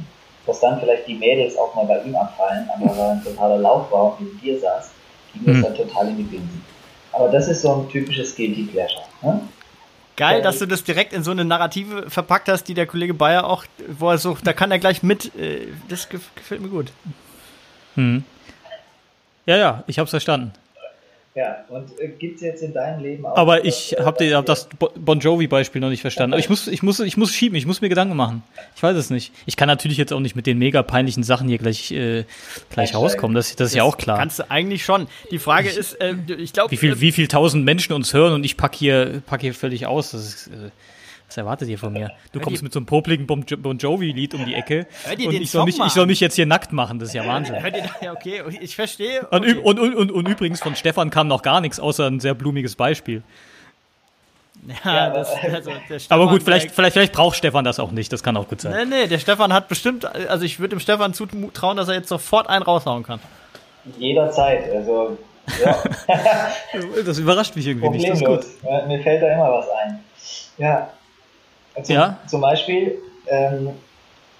dass 0.46 0.60
dann 0.60 0.80
vielleicht 0.80 1.08
die 1.08 1.16
Mädels 1.16 1.58
auch 1.58 1.76
mal 1.76 1.86
bei 1.86 2.02
ihm 2.02 2.16
abfallen, 2.16 2.70
aber 2.76 2.90
weil 2.90 3.00
er 3.00 3.12
ein 3.12 3.24
totaler 3.24 3.58
Lauf 3.58 3.92
war 3.92 4.06
und 4.06 4.22
neben 4.22 4.42
dir 4.42 4.60
saß, 4.60 4.92
ging 5.34 5.46
das 5.46 5.58
mhm. 5.58 5.62
dann 5.64 5.76
total 5.76 6.08
in 6.10 6.18
die 6.18 6.24
Binsen. 6.24 6.66
Aber 7.12 7.30
das 7.30 7.48
ist 7.48 7.62
so 7.62 7.74
ein 7.74 7.90
typisches 7.90 8.36
Guilty 8.36 8.64
Pleasure. 8.64 9.04
Ne? 9.22 9.42
Geil, 10.16 10.42
dass 10.42 10.60
du 10.60 10.68
das 10.68 10.84
direkt 10.84 11.12
in 11.14 11.24
so 11.24 11.32
eine 11.32 11.44
Narrative 11.44 12.10
verpackt 12.10 12.48
hast, 12.48 12.66
die 12.66 12.74
der 12.74 12.86
Kollege 12.86 13.14
Bayer 13.14 13.46
auch, 13.46 13.66
wo 13.88 14.12
er 14.12 14.18
so, 14.20 14.38
da 14.44 14.54
kann 14.54 14.72
er 14.72 14.80
gleich 14.80 15.02
mit, 15.02 15.36
äh, 15.36 15.68
das 15.90 16.08
gefällt 16.10 16.62
mir 16.62 16.70
gut. 16.70 16.92
Hm. 17.96 18.24
Ja, 19.46 19.58
ja, 19.58 19.84
ich 19.88 20.00
hab's 20.00 20.12
verstanden. 20.12 20.54
Ja, 21.36 21.66
und 21.70 22.00
äh, 22.00 22.10
gibt 22.10 22.36
es 22.36 22.42
jetzt 22.42 22.62
in 22.62 22.74
deinem 22.74 23.02
Leben 23.02 23.26
auch. 23.26 23.36
Aber 23.36 23.66
ich 23.66 23.96
habe 24.00 24.36
hab 24.36 24.46
das 24.46 24.70
Bon 24.96 25.20
Jovi-Beispiel 25.20 25.82
noch 25.82 25.90
nicht 25.90 26.02
verstanden. 26.02 26.34
Aber 26.34 26.40
ich 26.40 26.48
muss, 26.48 26.68
ich, 26.68 26.84
muss, 26.84 27.00
ich 27.00 27.18
muss 27.18 27.34
schieben, 27.34 27.58
ich 27.58 27.66
muss 27.66 27.82
mir 27.82 27.90
Gedanken 27.90 28.16
machen. 28.16 28.44
Ich 28.76 28.84
weiß 28.84 28.96
es 28.96 29.10
nicht. 29.10 29.34
Ich 29.48 29.58
kann 29.58 29.68
natürlich 29.68 29.98
jetzt 29.98 30.14
auch 30.14 30.20
nicht 30.20 30.36
mit 30.36 30.46
den 30.46 30.60
mega 30.60 30.84
peinlichen 30.84 31.24
Sachen 31.24 31.48
hier 31.48 31.58
gleich, 31.58 31.92
äh, 31.92 32.26
gleich 32.70 32.94
rauskommen. 32.94 33.34
Das, 33.34 33.56
das 33.56 33.70
ist 33.70 33.76
ja 33.76 33.84
auch 33.84 33.98
klar. 33.98 34.20
Kannst 34.20 34.40
du 34.40 34.52
eigentlich 34.52 34.86
schon. 34.86 35.08
Die 35.32 35.40
Frage 35.40 35.70
ich, 35.70 35.78
ist, 35.78 35.94
äh, 36.00 36.14
ich 36.38 36.54
glaube. 36.54 36.70
Wie 36.70 36.78
viel, 36.78 36.94
äh, 36.94 37.02
wie 37.02 37.12
viel 37.12 37.28
tausend 37.28 37.66
Menschen 37.66 37.94
uns 37.94 38.14
hören 38.14 38.34
und 38.34 38.44
ich 38.44 38.56
pack 38.56 38.76
hier, 38.76 39.24
pack 39.26 39.42
hier 39.42 39.56
völlig 39.56 39.88
aus. 39.88 40.12
Das 40.12 40.22
ist. 40.22 40.48
Äh, 40.48 40.70
was 41.34 41.38
erwartet 41.38 41.68
ihr 41.68 41.80
von 41.80 41.92
mir? 41.92 42.12
Du 42.32 42.40
kommst 42.40 42.62
mit 42.62 42.72
so 42.72 42.80
einem 42.80 42.86
popligen 42.86 43.26
Bon, 43.26 43.44
bon 43.58 43.78
Jovi-Lied 43.78 44.36
um 44.36 44.46
die 44.46 44.54
Ecke. 44.54 44.86
Hör 45.04 45.16
dir 45.16 45.28
und 45.28 45.34
den 45.34 45.42
ich, 45.42 45.50
soll 45.50 45.66
mich, 45.66 45.80
ich 45.80 45.94
soll 45.94 46.06
mich 46.06 46.20
jetzt 46.20 46.36
hier 46.36 46.46
nackt 46.46 46.72
machen, 46.72 47.00
das 47.00 47.10
ist 47.10 47.16
ja 47.16 47.26
Wahnsinn. 47.26 47.62
Hör 47.62 47.72
dir, 47.72 47.90
ja, 48.02 48.12
okay, 48.12 48.44
ich 48.62 48.76
verstehe. 48.76 49.26
Okay. 49.32 49.56
Und, 49.56 49.80
und, 49.80 49.96
und, 49.96 50.12
und, 50.12 50.28
übrigens, 50.28 50.62
von 50.62 50.76
Stefan 50.76 51.10
kam 51.10 51.28
noch 51.28 51.42
gar 51.42 51.60
nichts, 51.60 51.80
außer 51.80 52.06
ein 52.06 52.20
sehr 52.20 52.36
blumiges 52.36 52.76
Beispiel. 52.76 53.24
Ja, 54.86 55.10
das, 55.10 55.30
also 55.44 55.72
aber 56.10 56.28
gut, 56.30 56.44
vielleicht, 56.44 56.72
vielleicht, 56.72 56.94
vielleicht 56.94 57.14
braucht 57.14 57.36
Stefan 57.36 57.66
das 57.66 57.80
auch 57.80 57.92
nicht, 57.92 58.14
das 58.14 58.22
kann 58.22 58.38
auch 58.38 58.48
gut 58.48 58.62
sein. 58.62 58.88
Nee, 58.88 58.98
nee, 59.02 59.08
der 59.08 59.20
Stefan 59.20 59.52
hat 59.52 59.68
bestimmt, 59.68 60.06
also 60.06 60.46
ich 60.46 60.60
würde 60.60 60.76
dem 60.76 60.80
Stefan 60.80 61.14
zutrauen, 61.14 61.76
dass 61.76 61.88
er 61.88 61.96
jetzt 61.96 62.10
sofort 62.10 62.48
einen 62.48 62.64
raushauen 62.64 63.04
kann. 63.04 63.20
Jederzeit, 63.98 64.72
also 64.72 65.18
ja. 65.64 65.84
das 67.06 67.18
überrascht 67.18 67.56
mich 67.56 67.68
irgendwie 67.68 67.88
Problemlos. 67.88 68.20
nicht. 68.20 68.30
Das 68.30 68.46
ist 68.46 68.62
gut. 68.62 68.88
Mir 68.88 69.02
fällt 69.02 69.22
da 69.24 69.34
immer 69.34 69.52
was 69.52 69.68
ein. 69.84 70.00
Ja, 70.58 70.90
zum, 71.82 71.96
ja? 71.96 72.18
zum 72.28 72.42
Beispiel, 72.42 73.00
ähm, 73.28 73.70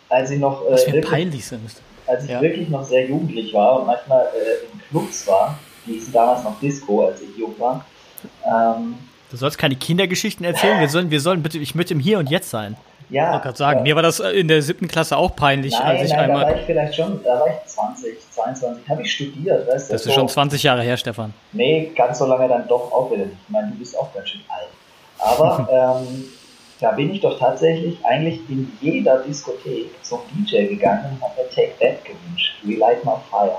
als 0.10 0.30
ich 0.30 0.40
noch. 0.40 0.66
Äh, 0.66 0.72
wirklich, 0.72 1.06
peinlich 1.06 1.46
sind. 1.46 1.62
Als 2.06 2.26
ich 2.26 2.32
ja. 2.32 2.42
wirklich 2.42 2.70
noch 2.70 2.84
sehr 2.84 3.08
jugendlich 3.08 3.54
war 3.54 3.80
und 3.80 3.88
manchmal 3.88 4.26
äh, 4.26 4.72
in 4.72 4.82
Clubs 4.90 5.26
war, 5.28 5.58
die 5.86 5.94
hießen 5.94 6.14
damals 6.14 6.44
noch 6.44 6.60
Disco, 6.60 7.08
als 7.08 7.22
ich 7.22 7.36
jung 7.38 7.56
war. 7.58 7.86
Ähm, 8.46 8.96
du 9.32 9.38
sollst 9.38 9.58
keine 9.58 9.76
Kindergeschichten 9.76 10.46
erzählen, 10.46 10.80
wir 10.80 10.90
sollen, 10.90 11.12
wir 11.12 11.22
sollen 11.22 11.42
bitte, 11.42 11.58
ich 11.58 11.76
möchte 11.76 11.94
im 11.94 12.00
Hier 12.00 12.20
und 12.20 12.30
Jetzt 12.30 12.50
sein. 12.50 12.76
Ja. 13.10 13.26
Ich 13.26 13.32
wollte 13.32 13.44
gerade 13.44 13.58
sagen, 13.58 13.78
ja. 13.80 13.84
mir 13.84 13.96
war 13.96 14.04
das 14.04 14.20
in 14.20 14.48
der 14.48 14.62
siebten 14.62 14.88
Klasse 14.88 15.18
auch 15.18 15.36
peinlich, 15.36 15.74
nein, 15.74 15.84
als 15.84 16.04
ich 16.04 16.12
nein, 16.12 16.20
einmal. 16.20 16.46
Da 16.46 16.52
war 16.52 16.60
ich 16.60 16.66
vielleicht 16.66 16.96
schon, 16.96 17.24
da 17.24 17.40
war 17.40 17.48
ich 17.48 17.70
20, 17.72 18.32
22, 18.32 18.90
habe 18.90 19.02
ich 19.02 19.14
studiert, 19.14 19.68
weißt 19.68 19.90
du. 19.90 19.94
Das 19.94 20.02
ist 20.02 20.08
so. 20.08 20.12
schon 20.12 20.28
20 20.28 20.64
Jahre 20.64 20.82
her, 20.82 20.98
Stefan. 20.98 21.34
Nee, 21.52 21.92
ganz 21.96 22.20
so 22.20 22.26
lange 22.26 22.48
dann 22.48 22.68
doch 22.68 22.92
auch 22.92 23.12
wieder 23.12 23.26
nicht. 23.26 23.38
Ich 23.46 23.50
meine, 23.50 23.72
du 23.72 23.78
bist 23.78 23.98
auch 23.98 24.14
ganz 24.14 24.30
schön 24.30 24.42
alt. 24.48 24.70
Aber 25.20 26.02
ähm, 26.08 26.26
da 26.84 26.92
bin 26.92 27.14
ich 27.14 27.22
doch 27.22 27.40
tatsächlich 27.40 27.98
eigentlich 28.04 28.42
in 28.50 28.70
jeder 28.82 29.20
Diskothek 29.20 29.90
zum 30.02 30.20
DJ 30.34 30.66
gegangen 30.68 31.14
und 31.14 31.22
habe 31.22 31.42
mir 31.42 31.50
Take 31.50 31.74
That 31.80 32.04
gewünscht. 32.04 32.56
Relight 32.66 33.06
My 33.06 33.14
Fire. 33.30 33.58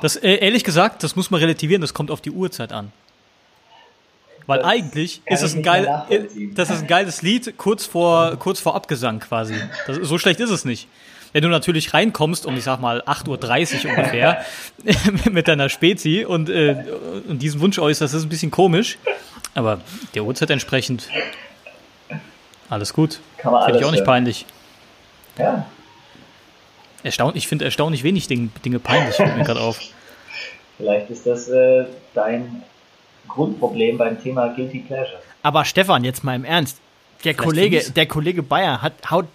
Das, 0.00 0.16
äh, 0.16 0.36
ehrlich 0.36 0.64
gesagt, 0.64 1.02
das 1.02 1.16
muss 1.16 1.30
man 1.30 1.40
relativieren, 1.40 1.82
das 1.82 1.92
kommt 1.92 2.10
auf 2.10 2.22
die 2.22 2.30
Uhrzeit 2.30 2.72
an. 2.72 2.90
Weil 4.46 4.60
das 4.60 4.66
eigentlich 4.66 5.20
ist 5.26 5.42
es 5.42 5.54
ein 5.54 5.62
geil, 5.62 6.04
äh, 6.08 6.20
das 6.54 6.70
ist 6.70 6.80
ein 6.80 6.86
geiles 6.86 7.20
Lied 7.20 7.56
kurz 7.58 7.84
vor, 7.84 8.36
kurz 8.38 8.58
vor 8.58 8.74
Abgesang 8.74 9.20
quasi. 9.20 9.54
Das, 9.86 9.98
so 9.98 10.16
schlecht 10.16 10.40
ist 10.40 10.50
es 10.50 10.64
nicht. 10.64 10.88
Wenn 11.32 11.42
du 11.42 11.48
natürlich 11.48 11.94
reinkommst 11.94 12.46
um, 12.46 12.56
ich 12.56 12.64
sag 12.64 12.80
mal, 12.80 13.02
8.30 13.02 13.84
Uhr 13.84 13.90
ungefähr 13.90 14.44
mit 15.30 15.46
deiner 15.48 15.68
Spezi 15.68 16.24
und, 16.26 16.48
äh, 16.48 16.84
und 17.28 17.40
diesen 17.40 17.60
Wunsch 17.60 17.78
äußerst, 17.78 18.14
das 18.14 18.20
ist 18.20 18.26
ein 18.26 18.30
bisschen 18.30 18.50
komisch. 18.50 18.98
Aber 19.54 19.80
der 20.14 20.24
Uhrzeit 20.24 20.50
entsprechend 20.50 21.08
alles 22.68 22.92
gut. 22.92 23.20
Kann 23.36 23.52
man 23.52 23.64
Finde 23.64 23.80
ich 23.80 23.84
auch 23.84 23.90
nicht 23.90 24.04
peinlich. 24.04 24.46
Ja. 25.38 25.66
Erstaun 27.02 27.32
ich 27.34 27.48
finde 27.48 27.64
erstaunlich 27.64 28.04
wenig 28.04 28.28
Dinge, 28.28 28.50
Dinge 28.64 28.78
peinlich, 28.78 29.16
fällt 29.16 29.36
mir 29.36 29.44
gerade 29.44 29.60
auf. 29.60 29.80
Vielleicht 30.76 31.10
ist 31.10 31.26
das 31.26 31.48
äh, 31.48 31.84
dein 32.14 32.62
Grundproblem 33.28 33.98
beim 33.98 34.22
Thema 34.22 34.48
Guilty 34.48 34.80
Pleasure. 34.80 35.18
Aber 35.42 35.64
Stefan, 35.64 36.04
jetzt 36.04 36.24
mal 36.24 36.36
im 36.36 36.44
Ernst. 36.44 36.78
der 37.24 37.34
Kollege, 37.34 37.82
der 37.90 38.06
Kollege 38.06 38.42
Bayer 38.42 38.82
hat, 38.82 39.10
haut 39.10 39.26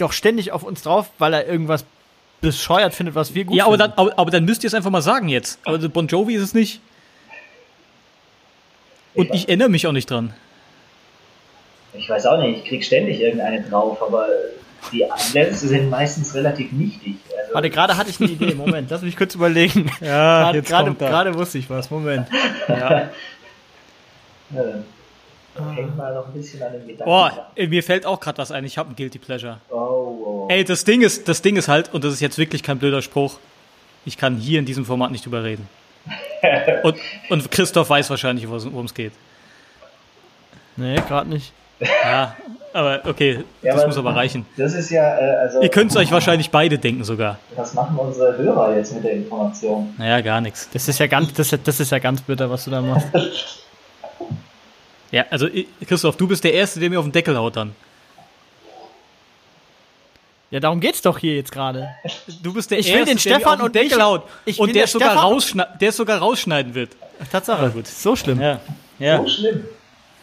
doch 0.00 0.12
ständig 0.12 0.52
auf 0.52 0.62
uns 0.62 0.82
drauf, 0.82 1.10
weil 1.18 1.34
er 1.34 1.46
irgendwas 1.46 1.84
bescheuert 2.40 2.94
findet, 2.94 3.14
was 3.14 3.34
wir 3.34 3.44
gut 3.44 3.56
ja, 3.56 3.64
aber 3.64 3.74
finden. 3.76 3.92
dann, 3.96 4.06
aber, 4.06 4.18
aber 4.18 4.30
dann 4.30 4.44
müsst 4.44 4.62
ihr 4.64 4.68
es 4.68 4.74
einfach 4.74 4.90
mal 4.90 5.02
sagen 5.02 5.28
jetzt. 5.28 5.58
Also 5.64 5.88
Bon 5.90 6.06
Jovi 6.06 6.34
ist 6.34 6.42
es 6.42 6.54
nicht. 6.54 6.80
Und 9.14 9.34
ich 9.34 9.48
erinnere 9.48 9.68
mich 9.68 9.86
auch 9.86 9.92
nicht 9.92 10.08
dran. 10.10 10.32
Ich 11.94 12.08
weiß 12.08 12.26
auch 12.26 12.38
nicht, 12.40 12.58
ich 12.58 12.64
krieg 12.68 12.84
ständig 12.84 13.20
irgendeine 13.20 13.62
drauf, 13.62 14.00
aber 14.02 14.28
die 14.92 15.10
Anlässe 15.10 15.66
sind 15.68 15.90
meistens 15.90 16.34
relativ 16.34 16.70
nichtig. 16.70 17.16
Also 17.36 17.54
Warte, 17.54 17.70
gerade 17.70 17.96
hatte 17.96 18.10
ich 18.10 18.20
eine 18.20 18.30
Idee. 18.30 18.54
Moment, 18.54 18.90
lass 18.90 19.02
mich 19.02 19.16
kurz 19.16 19.34
überlegen. 19.34 19.90
Ja, 20.00 20.42
Gerade- 20.42 20.58
jetzt 20.58 20.68
gerade, 20.68 20.84
kommt 20.90 21.02
er. 21.02 21.08
gerade 21.10 21.34
wusste 21.34 21.58
ich 21.58 21.68
was. 21.68 21.90
Moment. 21.90 22.28
äh, 22.68 23.06
hängt 25.74 25.96
mal 25.96 26.14
noch 26.14 26.26
ein 26.26 26.32
bisschen 26.32 26.62
an 26.62 26.72
den 26.72 26.82
Gedanken. 26.86 27.04
Boah, 27.04 27.50
mir 27.56 27.82
fällt 27.82 28.06
auch 28.06 28.20
gerade 28.20 28.38
was 28.38 28.50
ein. 28.52 28.64
Ich 28.64 28.78
habe 28.78 28.90
ein 28.90 28.96
Guilty 28.96 29.18
Pleasure. 29.18 29.58
Oh, 29.70 29.74
oh. 29.76 30.46
Ey, 30.50 30.64
das 30.64 30.84
Ding 30.84 31.02
ist, 31.02 31.28
das 31.28 31.42
Ding 31.42 31.56
ist 31.56 31.68
halt, 31.68 31.92
und 31.94 32.04
das 32.04 32.12
ist 32.14 32.20
jetzt 32.20 32.38
wirklich 32.38 32.62
kein 32.62 32.78
blöder 32.78 33.02
Spruch, 33.02 33.38
ich 34.04 34.16
kann 34.16 34.36
hier 34.36 34.58
in 34.58 34.64
diesem 34.64 34.84
Format 34.84 35.10
nicht 35.10 35.24
drüber 35.26 35.42
reden. 35.44 35.68
Und, 36.84 36.96
und 37.28 37.50
Christoph 37.50 37.90
weiß 37.90 38.08
wahrscheinlich, 38.08 38.48
worum 38.48 38.86
es 38.86 38.94
geht. 38.94 39.12
Nee, 40.76 40.94
gerade 41.06 41.28
nicht. 41.28 41.52
Ja, 41.80 42.34
aber 42.72 43.02
okay, 43.04 43.44
Ja, 43.62 43.72
das 43.72 43.80
aber- 43.82 43.88
muss 43.88 43.98
aber 43.98 44.16
reichen. 44.16 44.46
Das 44.56 44.72
ist 44.74 44.90
ja, 44.90 45.18
äh, 45.18 45.36
also, 45.36 45.60
Ihr 45.60 45.68
könnt 45.68 45.90
es 45.90 45.96
euch 45.96 46.10
wahrscheinlich 46.10 46.50
beide 46.50 46.78
denken 46.78 47.04
sogar. 47.04 47.38
was 47.56 47.74
machen 47.74 47.96
unsere 47.98 48.36
Hörer 48.38 48.76
jetzt 48.76 48.94
mit 48.94 49.04
der 49.04 49.12
Information? 49.12 49.94
Naja, 49.98 50.20
gar 50.22 50.40
nichts. 50.40 50.68
Das 50.72 50.88
ist 50.88 50.98
ja 50.98 51.06
ganz, 51.08 51.32
das, 51.34 51.54
das 51.62 51.80
ist 51.80 51.90
ja 51.92 51.98
ganz 51.98 52.22
bitter, 52.22 52.48
was 52.48 52.64
du 52.64 52.70
da 52.70 52.80
machst. 52.80 53.08
Ja, 55.10 55.24
also 55.30 55.48
Christoph, 55.86 56.16
du 56.16 56.28
bist 56.28 56.44
der 56.44 56.52
Erste, 56.52 56.80
der 56.80 56.90
mir 56.90 56.98
auf 56.98 57.06
den 57.06 57.12
Deckel 57.12 57.36
haut 57.36 57.56
dann. 57.56 57.74
Ja, 60.50 60.60
darum 60.60 60.80
geht's 60.80 61.02
doch 61.02 61.18
hier 61.18 61.36
jetzt 61.36 61.52
gerade. 61.52 61.88
Du 62.42 62.54
bist 62.54 62.70
der 62.70 62.78
Ich 62.78 62.86
will 62.88 63.00
Erste, 63.00 63.14
den 63.14 63.22
der 63.22 63.32
mir 63.34 63.40
Stefan 63.40 63.52
auf 63.52 63.58
den 63.58 63.66
und 63.66 63.74
Deckel 63.74 63.98
ich- 63.98 64.02
haut. 64.04 64.22
ich 64.46 64.58
und 64.60 64.66
will 64.68 64.72
der 64.74 64.80
der 64.80 64.84
es 64.84 64.92
sogar, 64.92 65.10
Stefan- 65.10 65.24
rausschne 65.24 65.68
der 65.80 65.88
es 65.90 65.96
sogar 65.96 66.18
rausschneiden 66.18 66.74
wird. 66.74 66.96
Tatsache. 67.30 67.70
gut. 67.70 67.86
So 67.86 68.16
schlimm. 68.16 68.40
Ja, 68.40 68.60
ja, 68.98 69.18
So 69.22 69.28
schlimm. 69.28 69.64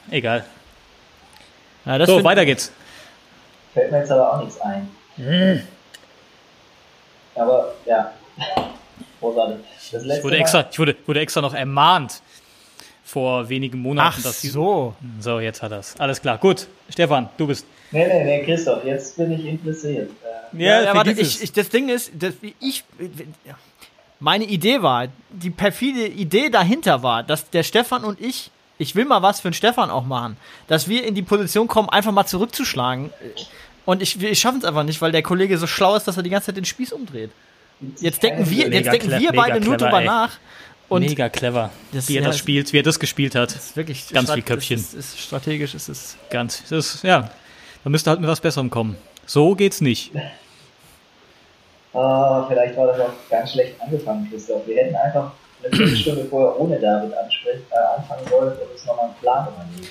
egal. 0.10 0.46
Ja, 1.86 1.98
das 2.00 2.10
So, 2.10 2.24
weiter 2.24 2.46
geht's. 2.46 2.72
Fällt 3.74 3.92
mir 3.92 4.00
jetzt 4.00 4.12
aber 4.12 4.34
auch 4.34 4.42
nichts 4.44 4.60
ein. 4.62 4.90
Aber, 7.36 7.74
ja. 7.86 8.12
Großartig. 9.20 9.58
Das 9.92 10.04
Ich 10.04 10.24
wurde 10.24 10.38
extra, 10.38 10.66
ich 10.72 10.80
wurde, 10.80 10.96
wurde 11.06 11.20
extra 11.20 11.42
noch 11.42 11.54
ermahnt 11.54 12.22
vor 13.06 13.48
wenigen 13.48 13.80
Monaten. 13.80 14.16
Ach 14.18 14.22
dass 14.24 14.42
so. 14.42 14.96
So, 15.20 15.40
jetzt 15.40 15.62
hat 15.62 15.72
er's. 15.72 15.96
Alles 16.00 16.20
klar. 16.20 16.40
Gut. 16.40 16.68
Stefan, 16.90 17.30
du 17.38 17.46
bist. 17.48 17.66
Nee, 17.92 18.08
nee, 18.08 18.24
nee, 18.24 18.44
Christoph, 18.44 18.84
jetzt 18.84 19.16
bin 19.16 19.32
ich 19.32 19.46
interessiert. 19.46 20.10
Ja, 20.52 20.82
ja 20.82 20.96
warte, 20.96 21.12
ich, 21.12 21.20
es. 21.20 21.42
ich, 21.42 21.54
das 21.54 21.70
Ding 21.70 21.88
ist, 21.90 22.12
das, 22.18 22.34
ich, 22.60 22.84
meine 24.20 24.46
Idee 24.46 24.82
war, 24.82 25.08
die 25.30 25.52
perfide 25.52 26.08
Idee 26.08 26.50
dahinter 26.50 27.04
war, 27.04 27.22
dass 27.22 27.50
der 27.52 27.62
Stefan 27.64 28.04
und 28.04 28.20
ich, 28.20 28.50
ich 28.80 28.96
will 28.96 29.06
mal 29.06 29.22
was 29.22 29.40
für 29.40 29.50
den 29.50 29.54
Stefan 29.54 29.92
auch 29.92 30.06
machen, 30.06 30.38
dass 30.68 30.88
wir 30.88 31.06
in 31.06 31.14
die 31.14 31.22
Position 31.22 31.68
kommen, 31.68 31.90
einfach 31.90 32.12
mal 32.12 32.26
zurückzuschlagen. 32.26 33.12
Und 33.86 34.02
ich, 34.02 34.20
wir 34.20 34.34
schaffen 34.34 34.60
es 34.60 34.66
einfach 34.66 34.84
nicht, 34.84 35.00
weil 35.02 35.12
der 35.12 35.22
Kollege 35.22 35.60
so 35.60 35.68
schlau 35.68 35.96
ist, 35.96 36.08
dass 36.08 36.18
er 36.18 36.24
die 36.24 36.32
ganze 36.32 36.48
Zeit 36.48 36.58
den 36.58 36.66
Spieß 36.66 36.92
umdreht. 36.92 37.30
Jetzt 38.00 38.24
denken 38.24 38.50
wir, 38.50 38.68
jetzt 38.70 38.92
denken 38.92 39.20
wir 39.20 39.32
beide 39.32 39.60
nur 39.60 39.78
drüber 39.78 40.00
ey. 40.00 40.06
nach. 40.06 40.32
Und 40.88 41.02
Mega 41.02 41.30
clever, 41.30 41.72
Das- 41.92 42.08
wie 42.08 42.18
er 42.18 42.22
ja, 42.22 42.28
das 42.28 42.36
es- 42.36 42.40
spielt, 42.42 42.72
wie 42.74 42.80
er 42.80 42.84
das 42.84 43.00
gespielt 43.00 43.34
hat. 43.36 43.50
das 43.56 43.66
ist 43.66 43.76
wirklich 43.78 44.08
Ganz 44.10 44.32
viel 44.32 44.44
Köpfchen. 44.44 44.78
Das 44.78 44.94
ist, 44.94 45.16
ist 45.16 45.20
strategisch, 45.20 45.74
ist 45.74 45.90
es. 45.90 46.16
Ganz. 46.30 46.62
Das 46.70 46.96
ist, 46.96 47.04
ja. 47.04 47.30
Man 47.84 47.92
müsste 47.92 48.10
halt 48.12 48.20
mit 48.20 48.30
was 48.30 48.40
Besserem 48.40 48.70
kommen. 48.70 48.96
So 49.26 49.56
geht's 49.56 49.82
nicht. 49.82 50.12
Ah, 51.94 52.46
vielleicht 52.48 52.76
war 52.78 52.88
das 52.88 53.00
auch 53.00 53.10
ganz 53.30 53.52
schlecht 53.54 53.80
angefangen, 53.82 54.28
Christoph. 54.30 54.68
Wir 54.68 54.78
hätten 54.84 54.96
einfach 54.96 55.32
eine 55.64 55.76
Viertelstunde 55.76 56.26
vorher 56.26 56.60
ohne 56.60 56.78
David 56.80 57.14
ansprechen, 57.18 57.64
äh, 57.72 57.98
anfangen 58.00 58.28
sollen 58.30 58.52
und 58.54 58.72
uns 58.72 58.86
nochmal 58.86 59.06
einen 59.06 59.16
Plan 59.16 59.48
überlegen. 59.48 59.88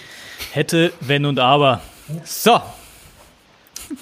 Hätte, 0.52 0.92
wenn 1.00 1.24
und 1.24 1.38
aber. 1.38 1.80
So. 2.24 2.60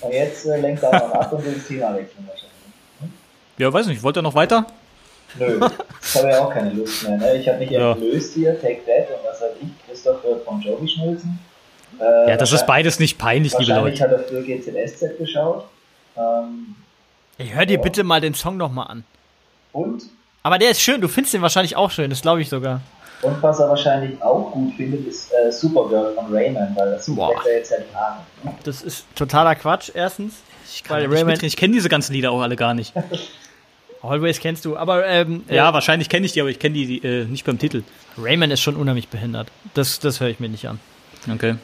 Und 0.00 0.12
jetzt 0.12 0.44
äh, 0.46 0.60
lenkt 0.60 0.82
er 0.82 0.92
noch 0.92 1.12
ab 1.12 1.32
und 1.32 1.44
will 1.44 1.54
das 1.54 1.66
Thema 1.66 1.94
wechseln 1.94 2.26
wahrscheinlich. 2.26 2.50
Ja, 3.58 3.72
weiß 3.72 3.86
nicht. 3.86 4.02
Wollt 4.02 4.16
ihr 4.16 4.22
noch 4.22 4.34
weiter? 4.34 4.66
Nö, 5.38 5.60
ich 6.02 6.14
habe 6.16 6.28
ja 6.30 6.40
auch 6.44 6.50
keine 6.52 6.70
Lust 6.70 7.02
mehr. 7.08 7.16
Ne? 7.18 7.36
Ich 7.36 7.48
habe 7.48 7.58
mich 7.58 7.70
Ja. 7.70 7.92
entblößt 7.92 8.34
hier, 8.34 8.60
Take 8.60 8.80
That 8.86 9.08
und 9.10 9.24
was 9.28 9.40
weiß 9.40 9.50
ich, 9.62 9.68
Christoph 9.86 10.22
wird 10.24 10.44
von 10.44 10.60
Jovi 10.60 10.88
schnulzen. 10.88 11.38
Äh, 12.00 12.30
Ja, 12.30 12.36
das 12.36 12.52
ist 12.52 12.66
beides 12.66 12.98
nicht 12.98 13.18
peinlich, 13.18 13.52
liebe 13.58 13.70
Wahrscheinlich 13.72 14.00
Leute. 14.00 14.12
hat 14.14 14.20
er 14.20 14.28
früher 14.28 14.42
GZSZ 14.42 15.18
geschaut. 15.18 15.64
Ähm, 16.16 16.74
Ey, 17.38 17.48
hör 17.48 17.66
dir 17.66 17.78
bitte 17.78 18.04
mal 18.04 18.20
den 18.20 18.34
Song 18.34 18.56
nochmal 18.56 18.88
an. 18.88 19.04
und, 19.72 20.02
Aber 20.42 20.58
der 20.58 20.70
ist 20.70 20.80
schön, 20.80 21.00
du 21.00 21.08
findest 21.08 21.34
den 21.34 21.42
wahrscheinlich 21.42 21.76
auch 21.76 21.90
schön, 21.90 22.10
das 22.10 22.20
glaube 22.22 22.42
ich 22.42 22.48
sogar. 22.48 22.80
und 23.22 23.42
was 23.42 23.58
er 23.60 23.68
wahrscheinlich 23.68 24.20
auch 24.22 24.50
gut 24.52 24.74
findet, 24.76 25.06
ist 25.06 25.30
äh, 25.32 25.50
Supergirl 25.52 26.14
von 26.14 26.26
Rayman, 26.34 26.74
weil 26.76 26.90
das 26.92 27.06
Boah. 27.06 27.32
jetzt 27.46 27.70
ja 27.70 27.76
Haare. 27.94 28.18
Das 28.64 28.82
ist 28.82 29.06
totaler 29.14 29.54
Quatsch, 29.54 29.90
erstens. 29.94 30.34
Ich, 30.74 30.82
kann 30.84 31.00
Rayman- 31.10 31.42
ich 31.44 31.56
kenne 31.56 31.74
diese 31.74 31.88
ganzen 31.88 32.12
Lieder 32.14 32.30
auch 32.32 32.40
alle 32.42 32.56
gar 32.56 32.74
nicht. 32.74 32.92
Always 34.02 34.40
kennst 34.40 34.64
du, 34.64 34.76
aber 34.76 35.06
ähm, 35.06 35.44
Ja, 35.48 35.70
äh, 35.70 35.72
wahrscheinlich 35.72 36.08
kenne 36.08 36.26
ich 36.26 36.32
die, 36.32 36.40
aber 36.40 36.50
ich 36.50 36.58
kenne 36.58 36.74
die, 36.74 36.86
die 37.00 37.06
äh, 37.06 37.24
nicht 37.24 37.44
beim 37.44 37.58
Titel. 37.58 37.82
Rayman 38.18 38.50
ist 38.50 38.60
schon 38.60 38.76
unheimlich 38.76 39.08
behindert. 39.08 39.48
Das, 39.74 40.00
das 40.00 40.20
höre 40.20 40.28
ich 40.28 40.40
mir 40.40 40.48
nicht 40.48 40.66
an. 40.68 40.80
Okay. 41.30 41.54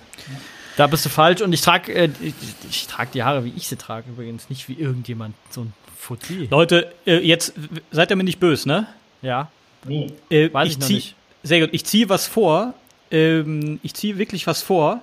Da 0.76 0.86
bist 0.86 1.04
du 1.04 1.08
falsch 1.08 1.42
und 1.42 1.52
ich 1.52 1.60
trage 1.60 1.92
äh, 1.92 2.08
ich, 2.20 2.34
ich 2.70 2.86
trag 2.86 3.10
die 3.10 3.24
Haare, 3.24 3.44
wie 3.44 3.52
ich 3.56 3.66
sie 3.66 3.76
trage 3.76 4.08
übrigens, 4.08 4.48
nicht 4.48 4.68
wie 4.68 4.74
irgendjemand, 4.74 5.34
so 5.50 5.62
ein 5.62 5.72
Fuzzi. 5.96 6.46
Leute, 6.50 6.92
äh, 7.06 7.18
jetzt 7.18 7.54
seid 7.90 8.10
ihr 8.10 8.16
mir 8.16 8.22
nicht 8.24 8.38
böse, 8.38 8.68
ne? 8.68 8.86
Ja, 9.20 9.50
Nie. 9.84 10.12
Äh, 10.30 10.52
Weiß 10.52 10.68
ich 10.70 10.78
noch 10.78 10.86
zieh, 10.86 10.94
nicht. 10.94 11.14
Sehr 11.42 11.60
gut. 11.60 11.70
Ich 11.72 11.84
ziehe 11.84 12.08
was 12.08 12.26
vor. 12.26 12.74
Ähm, 13.10 13.80
ich 13.82 13.94
ziehe 13.94 14.18
wirklich 14.18 14.46
was 14.46 14.62
vor, 14.62 15.00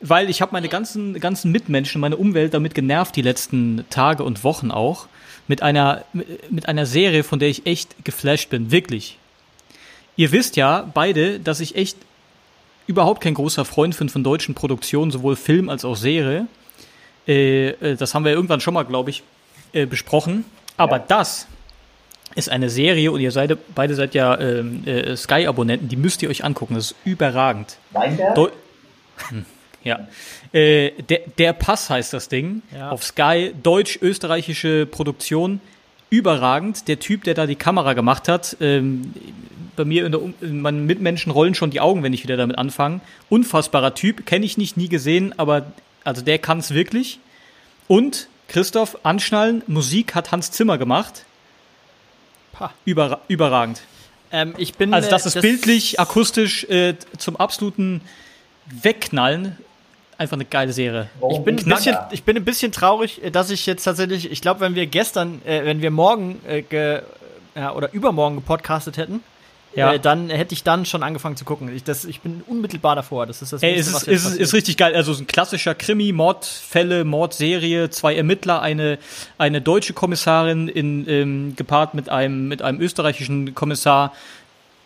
weil 0.00 0.28
ich 0.28 0.42
habe 0.42 0.52
meine 0.52 0.68
ganzen, 0.68 1.18
ganzen 1.20 1.52
Mitmenschen, 1.52 2.00
meine 2.00 2.16
Umwelt 2.16 2.54
damit 2.54 2.74
genervt 2.74 3.16
die 3.16 3.22
letzten 3.22 3.84
Tage 3.88 4.24
und 4.24 4.44
Wochen 4.44 4.70
auch. 4.70 5.06
Mit 5.48 5.62
einer, 5.62 6.04
mit 6.50 6.68
einer 6.68 6.86
Serie, 6.86 7.22
von 7.22 7.38
der 7.38 7.48
ich 7.48 7.66
echt 7.66 8.04
geflasht 8.04 8.50
bin. 8.50 8.70
Wirklich. 8.72 9.18
Ihr 10.16 10.32
wisst 10.32 10.56
ja 10.56 10.88
beide, 10.94 11.38
dass 11.38 11.60
ich 11.60 11.76
echt 11.76 11.96
überhaupt 12.86 13.20
kein 13.20 13.34
großer 13.34 13.64
Freund 13.64 13.96
bin 13.98 14.08
von 14.08 14.24
deutschen 14.24 14.54
Produktionen, 14.54 15.10
sowohl 15.10 15.36
Film 15.36 15.68
als 15.68 15.84
auch 15.84 15.96
Serie. 15.96 16.46
Äh, 17.28 17.68
äh, 17.68 17.96
das 17.96 18.14
haben 18.14 18.24
wir 18.24 18.32
irgendwann 18.32 18.60
schon 18.60 18.74
mal, 18.74 18.84
glaube 18.84 19.10
ich, 19.10 19.22
äh, 19.72 19.86
besprochen. 19.86 20.44
Aber 20.76 20.96
Ja. 20.98 21.04
das 21.08 21.46
ist 22.34 22.48
eine 22.48 22.68
Serie 22.70 23.10
und 23.12 23.20
ihr 23.20 23.30
seid 23.32 23.56
beide 23.74 23.94
seid 23.94 24.14
ja 24.14 24.38
ähm, 24.38 24.82
äh, 24.86 25.16
Sky-Abonnenten, 25.16 25.88
die 25.88 25.96
müsst 25.96 26.22
ihr 26.22 26.28
euch 26.30 26.44
angucken. 26.44 26.74
Das 26.74 26.92
ist 26.92 26.96
überragend. 27.04 27.76
Weinberg? 27.92 28.34
Deu 28.34 28.48
Hm, 29.28 29.44
ja. 29.86 30.08
Äh, 30.52 30.90
der, 31.02 31.20
der 31.38 31.52
Pass 31.52 31.88
heißt 31.88 32.12
das 32.12 32.28
Ding. 32.28 32.62
Ja. 32.74 32.90
Auf 32.90 33.04
Sky, 33.04 33.52
deutsch-österreichische 33.62 34.86
Produktion. 34.86 35.60
Überragend. 36.08 36.86
Der 36.88 37.00
Typ, 37.00 37.24
der 37.24 37.34
da 37.34 37.46
die 37.46 37.56
Kamera 37.56 37.94
gemacht 37.94 38.28
hat, 38.28 38.56
ähm, 38.60 39.12
bei 39.74 39.84
mir 39.84 40.06
in 40.06 40.12
der 40.12 40.20
in 40.40 40.60
meinen 40.60 40.86
Mitmenschen 40.86 41.32
rollen 41.32 41.54
schon 41.54 41.70
die 41.70 41.80
Augen, 41.80 42.02
wenn 42.02 42.12
ich 42.12 42.22
wieder 42.22 42.36
damit 42.36 42.58
anfange. 42.58 43.00
Unfassbarer 43.28 43.94
Typ, 43.94 44.24
kenne 44.26 44.46
ich 44.46 44.56
nicht, 44.56 44.76
nie 44.76 44.88
gesehen, 44.88 45.38
aber 45.38 45.72
also 46.04 46.22
der 46.22 46.38
kann 46.38 46.58
es 46.58 46.72
wirklich. 46.72 47.18
Und 47.88 48.28
Christoph, 48.48 48.98
anschnallen, 49.04 49.62
Musik 49.66 50.14
hat 50.14 50.32
Hans 50.32 50.50
Zimmer 50.50 50.78
gemacht. 50.78 51.24
Überra 52.84 53.20
überragend. 53.28 53.82
ähm, 54.32 54.54
ich 54.56 54.74
bin. 54.74 54.94
Also 54.94 55.10
das 55.10 55.24
äh, 55.24 55.28
ist 55.28 55.40
bildlich, 55.42 56.00
akustisch 56.00 56.64
äh, 56.64 56.94
zum 57.18 57.36
absoluten 57.36 58.00
Wegknallen. 58.66 59.58
Einfach 60.18 60.36
eine 60.36 60.46
geile 60.46 60.72
Serie. 60.72 61.08
Ich 61.30 61.38
bin, 61.40 61.58
ein 61.58 61.64
bisschen, 61.64 61.96
ich 62.10 62.22
bin 62.24 62.36
ein 62.36 62.44
bisschen 62.44 62.72
traurig, 62.72 63.22
äh, 63.22 63.30
dass 63.30 63.50
ich 63.50 63.66
jetzt 63.66 63.84
tatsächlich, 63.84 64.30
ich 64.30 64.40
glaube, 64.40 64.60
wenn 64.60 64.74
wir 64.74 64.86
gestern, 64.86 65.42
äh, 65.44 65.64
wenn 65.64 65.82
wir 65.82 65.90
morgen 65.90 66.40
äh, 66.48 66.62
ge, 66.62 67.02
ja, 67.54 67.72
oder 67.74 67.92
übermorgen 67.92 68.36
gepodcastet 68.36 68.96
hätten, 68.96 69.20
Ja. 69.74 69.92
äh, 69.92 70.00
dann 70.00 70.30
hätte 70.30 70.54
ich 70.54 70.62
dann 70.62 70.86
schon 70.86 71.02
angefangen 71.02 71.36
zu 71.36 71.44
gucken. 71.44 71.74
Ich, 71.74 71.84
das, 71.84 72.06
ich 72.06 72.20
bin 72.22 72.42
unmittelbar 72.46 72.96
davor. 72.96 73.26
Das 73.26 73.42
ist 73.42 73.52
das 73.52 73.62
Ey, 73.62 73.74
Nächste, 73.74 73.92
ist, 73.92 74.08
ist, 74.08 74.24
passiert. 74.24 74.40
ist 74.40 74.54
richtig 74.54 74.76
geil. 74.78 74.94
Also 74.94 75.12
es 75.12 75.18
ist 75.18 75.24
ein 75.24 75.26
klassischer 75.26 75.74
Krimi, 75.74 76.12
Mordfälle, 76.12 77.04
Mordserie, 77.04 77.90
zwei 77.90 78.14
Ermittler, 78.16 78.62
eine, 78.62 78.98
eine 79.36 79.60
deutsche 79.60 79.92
Kommissarin 79.92 80.68
in, 80.68 81.06
ähm, 81.10 81.56
gepaart 81.56 81.92
mit 81.92 82.08
einem, 82.08 82.48
mit 82.48 82.62
einem 82.62 82.80
österreichischen 82.80 83.54
Kommissar. 83.54 84.14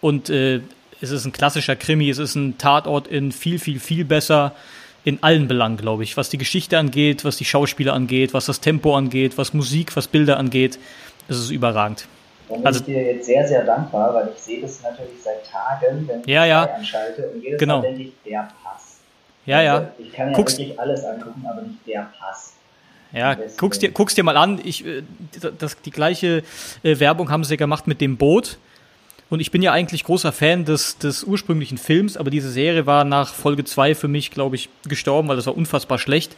Und 0.01 0.29
äh, 0.29 0.61
es 1.01 1.11
ist 1.13 1.25
ein 1.25 1.31
klassischer 1.33 1.77
Krimi, 1.77 2.11
es 2.11 2.19
ist 2.19 2.35
ein 2.35 2.59
Tatort 2.59 3.07
in 3.07 3.31
viel, 3.31 3.61
viel, 3.61 3.79
viel 3.79 4.05
besser 4.05 4.57
in 5.05 5.23
allen 5.23 5.49
Belangen, 5.49 5.77
glaube 5.77 6.03
ich. 6.03 6.17
Was 6.17 6.29
die 6.29 6.39
Geschichte 6.39 6.79
angeht, 6.79 7.25
was 7.25 7.37
die 7.37 7.45
Schauspieler 7.45 7.95
angeht, 7.95 8.35
was 8.35 8.47
das 8.47 8.61
Tempo 8.61 8.97
angeht, 8.97 9.39
was 9.39 9.55
Musik, 9.55 9.97
was 9.97 10.09
Bilder 10.09 10.37
angeht. 10.39 10.79
Es 11.29 11.39
ist 11.39 11.51
überragend. 11.51 12.07
Dann 12.49 12.59
bin 12.59 12.67
Also- 12.67 12.81
ich 12.81 12.87
dir 12.87 13.03
jetzt 13.15 13.27
sehr, 13.27 13.47
sehr 13.47 13.65
dankbar, 13.65 14.13
weil 14.15 14.31
ich 14.35 14.41
sehe 14.43 14.61
das 14.61 14.83
natürlich 14.83 15.23
seit 15.23 15.47
Tagen, 15.51 16.07
wenn 16.09 16.21
ich 16.21 16.27
Ja, 16.27 16.45
ja. 16.45 16.65
Anschalte 16.65 17.29
und 17.31 17.43
jedes 17.43 17.59
Genau. 17.61 17.79
Mal 17.79 17.83
denke 17.89 18.03
ich, 18.03 18.13
der 18.27 18.49
Pass. 18.63 18.99
Ja, 19.47 19.63
ja. 19.63 19.75
Also 19.79 19.89
ich 19.99 20.13
kann 20.13 20.31
ja 20.31 20.37
Guckst 20.37 20.59
wirklich 20.59 20.79
alles 20.79 21.05
angucken, 21.05 21.45
aber 21.49 21.63
nicht 21.63 21.79
der 21.87 22.11
Pass. 22.19 22.55
Ja, 23.13 23.37
guck's 23.57 23.79
dir, 23.81 23.91
guck's 23.91 24.15
dir 24.15 24.23
mal 24.23 24.37
an. 24.37 24.61
Ich, 24.63 24.87
äh, 24.87 25.03
das, 25.59 25.77
die 25.81 25.91
gleiche 25.91 26.45
äh, 26.85 27.01
Werbung 27.01 27.29
haben 27.31 27.43
sie 27.43 27.57
gemacht 27.57 27.87
mit 27.89 28.01
dem 28.01 28.17
Boot. 28.17 28.57
Und 29.31 29.39
ich 29.39 29.53
bin 29.53 29.63
ja 29.63 29.73
eigentlich 29.73 30.03
großer 30.05 30.33
Fan 30.33 30.65
des, 30.65 30.99
des 30.99 31.23
ursprünglichen 31.23 31.79
Films, 31.79 32.17
aber 32.17 32.31
diese 32.31 32.51
Serie 32.51 32.85
war 32.87 33.05
nach 33.05 33.33
Folge 33.33 33.65
2 33.65 33.95
für 33.95 34.09
mich, 34.09 34.33
glaube 34.33 34.57
ich, 34.57 34.69
gestorben, 34.89 35.29
weil 35.29 35.37
das 35.37 35.47
war 35.47 35.57
unfassbar 35.57 35.99
schlecht. 35.99 36.37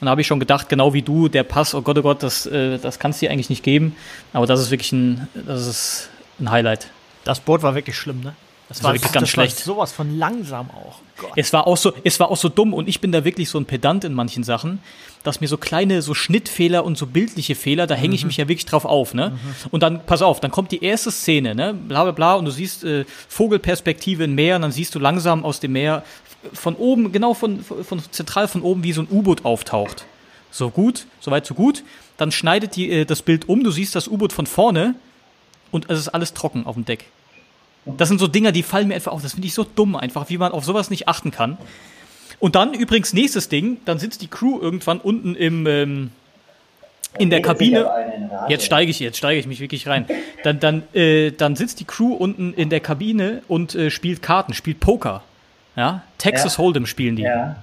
Und 0.00 0.06
da 0.06 0.10
habe 0.10 0.20
ich 0.20 0.26
schon 0.26 0.40
gedacht, 0.40 0.68
genau 0.68 0.92
wie 0.92 1.00
du, 1.00 1.28
der 1.28 1.42
Pass, 1.42 1.74
oh 1.74 1.80
Gott, 1.80 1.96
oh 1.98 2.02
Gott, 2.02 2.22
das, 2.22 2.44
äh, 2.44 2.78
das 2.78 2.98
kannst 2.98 3.22
du 3.22 3.26
dir 3.26 3.32
eigentlich 3.32 3.48
nicht 3.48 3.62
geben. 3.62 3.96
Aber 4.34 4.46
das 4.46 4.60
ist 4.60 4.70
wirklich 4.70 4.92
ein, 4.92 5.26
das 5.46 5.66
ist 5.66 6.10
ein 6.38 6.50
Highlight. 6.50 6.88
Das 7.24 7.40
Boot 7.40 7.62
war 7.62 7.74
wirklich 7.74 7.96
schlimm, 7.96 8.20
ne? 8.20 8.34
Das, 8.68 8.78
das 8.78 8.84
war 8.84 8.94
wirklich 8.94 9.12
ganz 9.12 9.24
das 9.24 9.30
schlecht. 9.30 9.56
War 9.58 9.74
sowas 9.74 9.92
von 9.92 10.18
langsam 10.18 10.70
auch. 10.70 11.00
Gott. 11.16 11.32
Es 11.36 11.52
war 11.52 11.66
auch 11.66 11.76
so, 11.76 11.92
es 12.02 12.18
war 12.18 12.30
auch 12.30 12.36
so 12.36 12.48
dumm 12.48 12.74
und 12.74 12.88
ich 12.88 13.00
bin 13.00 13.12
da 13.12 13.24
wirklich 13.24 13.48
so 13.48 13.58
ein 13.58 13.66
Pedant 13.66 14.04
in 14.04 14.14
manchen 14.14 14.42
Sachen, 14.42 14.80
dass 15.24 15.40
mir 15.40 15.48
so 15.48 15.56
kleine 15.56 16.02
so 16.02 16.14
Schnittfehler 16.14 16.84
und 16.84 16.96
so 16.96 17.06
bildliche 17.06 17.54
Fehler, 17.54 17.88
da 17.88 17.94
hänge 17.94 18.10
mhm. 18.10 18.14
ich 18.14 18.24
mich 18.26 18.36
ja 18.36 18.46
wirklich 18.46 18.66
drauf 18.66 18.84
auf, 18.84 19.14
ne? 19.14 19.30
Mhm. 19.30 19.38
Und 19.72 19.82
dann 19.82 20.06
pass 20.06 20.22
auf, 20.22 20.38
dann 20.38 20.52
kommt 20.52 20.70
die 20.70 20.84
erste 20.84 21.10
Szene, 21.10 21.54
ne? 21.54 21.74
Bla 21.74 22.04
bla 22.04 22.12
bla 22.12 22.34
und 22.34 22.44
du 22.44 22.50
siehst 22.50 22.84
äh, 22.84 23.04
Vogelperspektive 23.28 24.24
im 24.24 24.34
Meer 24.34 24.56
und 24.56 24.62
dann 24.62 24.72
siehst 24.72 24.94
du 24.94 24.98
langsam 24.98 25.44
aus 25.44 25.58
dem 25.58 25.72
Meer 25.72 26.04
von 26.52 26.76
oben, 26.76 27.10
genau 27.10 27.34
von, 27.34 27.64
von 27.64 28.02
zentral 28.10 28.46
von 28.46 28.62
oben, 28.62 28.84
wie 28.84 28.92
so 28.92 29.00
ein 29.00 29.08
U-Boot 29.10 29.44
auftaucht. 29.44 30.04
So 30.50 30.70
gut, 30.70 31.06
soweit 31.20 31.46
so 31.46 31.54
gut. 31.54 31.82
Dann 32.18 32.30
schneidet 32.30 32.76
die 32.76 32.90
äh, 32.90 33.04
das 33.04 33.22
Bild 33.22 33.48
um, 33.48 33.64
du 33.64 33.70
siehst 33.70 33.96
das 33.96 34.06
U-Boot 34.06 34.32
von 34.32 34.46
vorne 34.46 34.94
und 35.70 35.90
es 35.90 35.98
ist 35.98 36.08
alles 36.08 36.34
trocken 36.34 36.66
auf 36.66 36.74
dem 36.74 36.84
Deck. 36.84 37.06
Das 37.86 38.08
sind 38.08 38.18
so 38.18 38.26
Dinger, 38.26 38.52
die 38.52 38.62
fallen 38.62 38.88
mir 38.88 38.94
einfach 38.94 39.12
auf. 39.12 39.22
Das 39.22 39.32
finde 39.32 39.46
ich 39.46 39.54
so 39.54 39.64
dumm 39.64 39.96
einfach, 39.96 40.30
wie 40.30 40.38
man 40.38 40.52
auf 40.52 40.64
sowas 40.64 40.90
nicht 40.90 41.08
achten 41.08 41.30
kann. 41.30 41.58
Und 42.38 42.54
dann 42.54 42.74
übrigens 42.74 43.12
nächstes 43.12 43.48
Ding, 43.48 43.78
dann 43.84 43.98
sitzt 43.98 44.22
die 44.22 44.28
Crew 44.28 44.58
irgendwann 44.60 44.98
unten 44.98 45.34
im 45.34 45.66
ähm, 45.66 46.10
in 47.18 47.30
der 47.30 47.42
Kabine. 47.42 47.88
Jetzt 48.48 48.64
steige 48.64 48.90
ich, 48.90 48.98
jetzt 48.98 49.18
steige 49.18 49.38
ich 49.38 49.46
mich 49.46 49.60
wirklich 49.60 49.86
rein. 49.86 50.06
Dann, 50.42 50.60
dann, 50.60 50.82
äh, 50.94 51.30
dann 51.30 51.56
sitzt 51.56 51.80
die 51.80 51.84
Crew 51.84 52.12
unten 52.12 52.52
in 52.54 52.70
der 52.70 52.80
Kabine 52.80 53.42
und 53.48 53.74
äh, 53.74 53.90
spielt 53.90 54.22
Karten, 54.22 54.52
spielt 54.52 54.80
Poker. 54.80 55.22
Ja, 55.76 56.02
Texas 56.18 56.56
ja. 56.56 56.64
Hold'em 56.64 56.86
spielen 56.86 57.16
die. 57.16 57.22
Ja. 57.22 57.56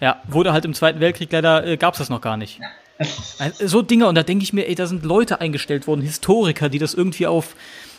ja, 0.00 0.20
wurde 0.28 0.52
halt 0.52 0.64
im 0.64 0.74
Zweiten 0.74 1.00
Weltkrieg 1.00 1.30
leider 1.32 1.66
äh, 1.66 1.76
gab 1.76 1.94
es 1.94 1.98
das 1.98 2.10
noch 2.10 2.20
gar 2.20 2.36
nicht. 2.36 2.60
Also, 3.38 3.66
so 3.66 3.82
Dinge 3.82 4.06
und 4.06 4.14
da 4.14 4.22
denke 4.22 4.44
ich 4.44 4.52
mir, 4.52 4.68
ey, 4.68 4.74
da 4.76 4.86
sind 4.86 5.04
Leute 5.04 5.40
eingestellt 5.40 5.88
worden, 5.88 6.00
Historiker, 6.00 6.68
die 6.68 6.78
das 6.78 6.94
irgendwie 6.94 7.26
auf 7.26 7.56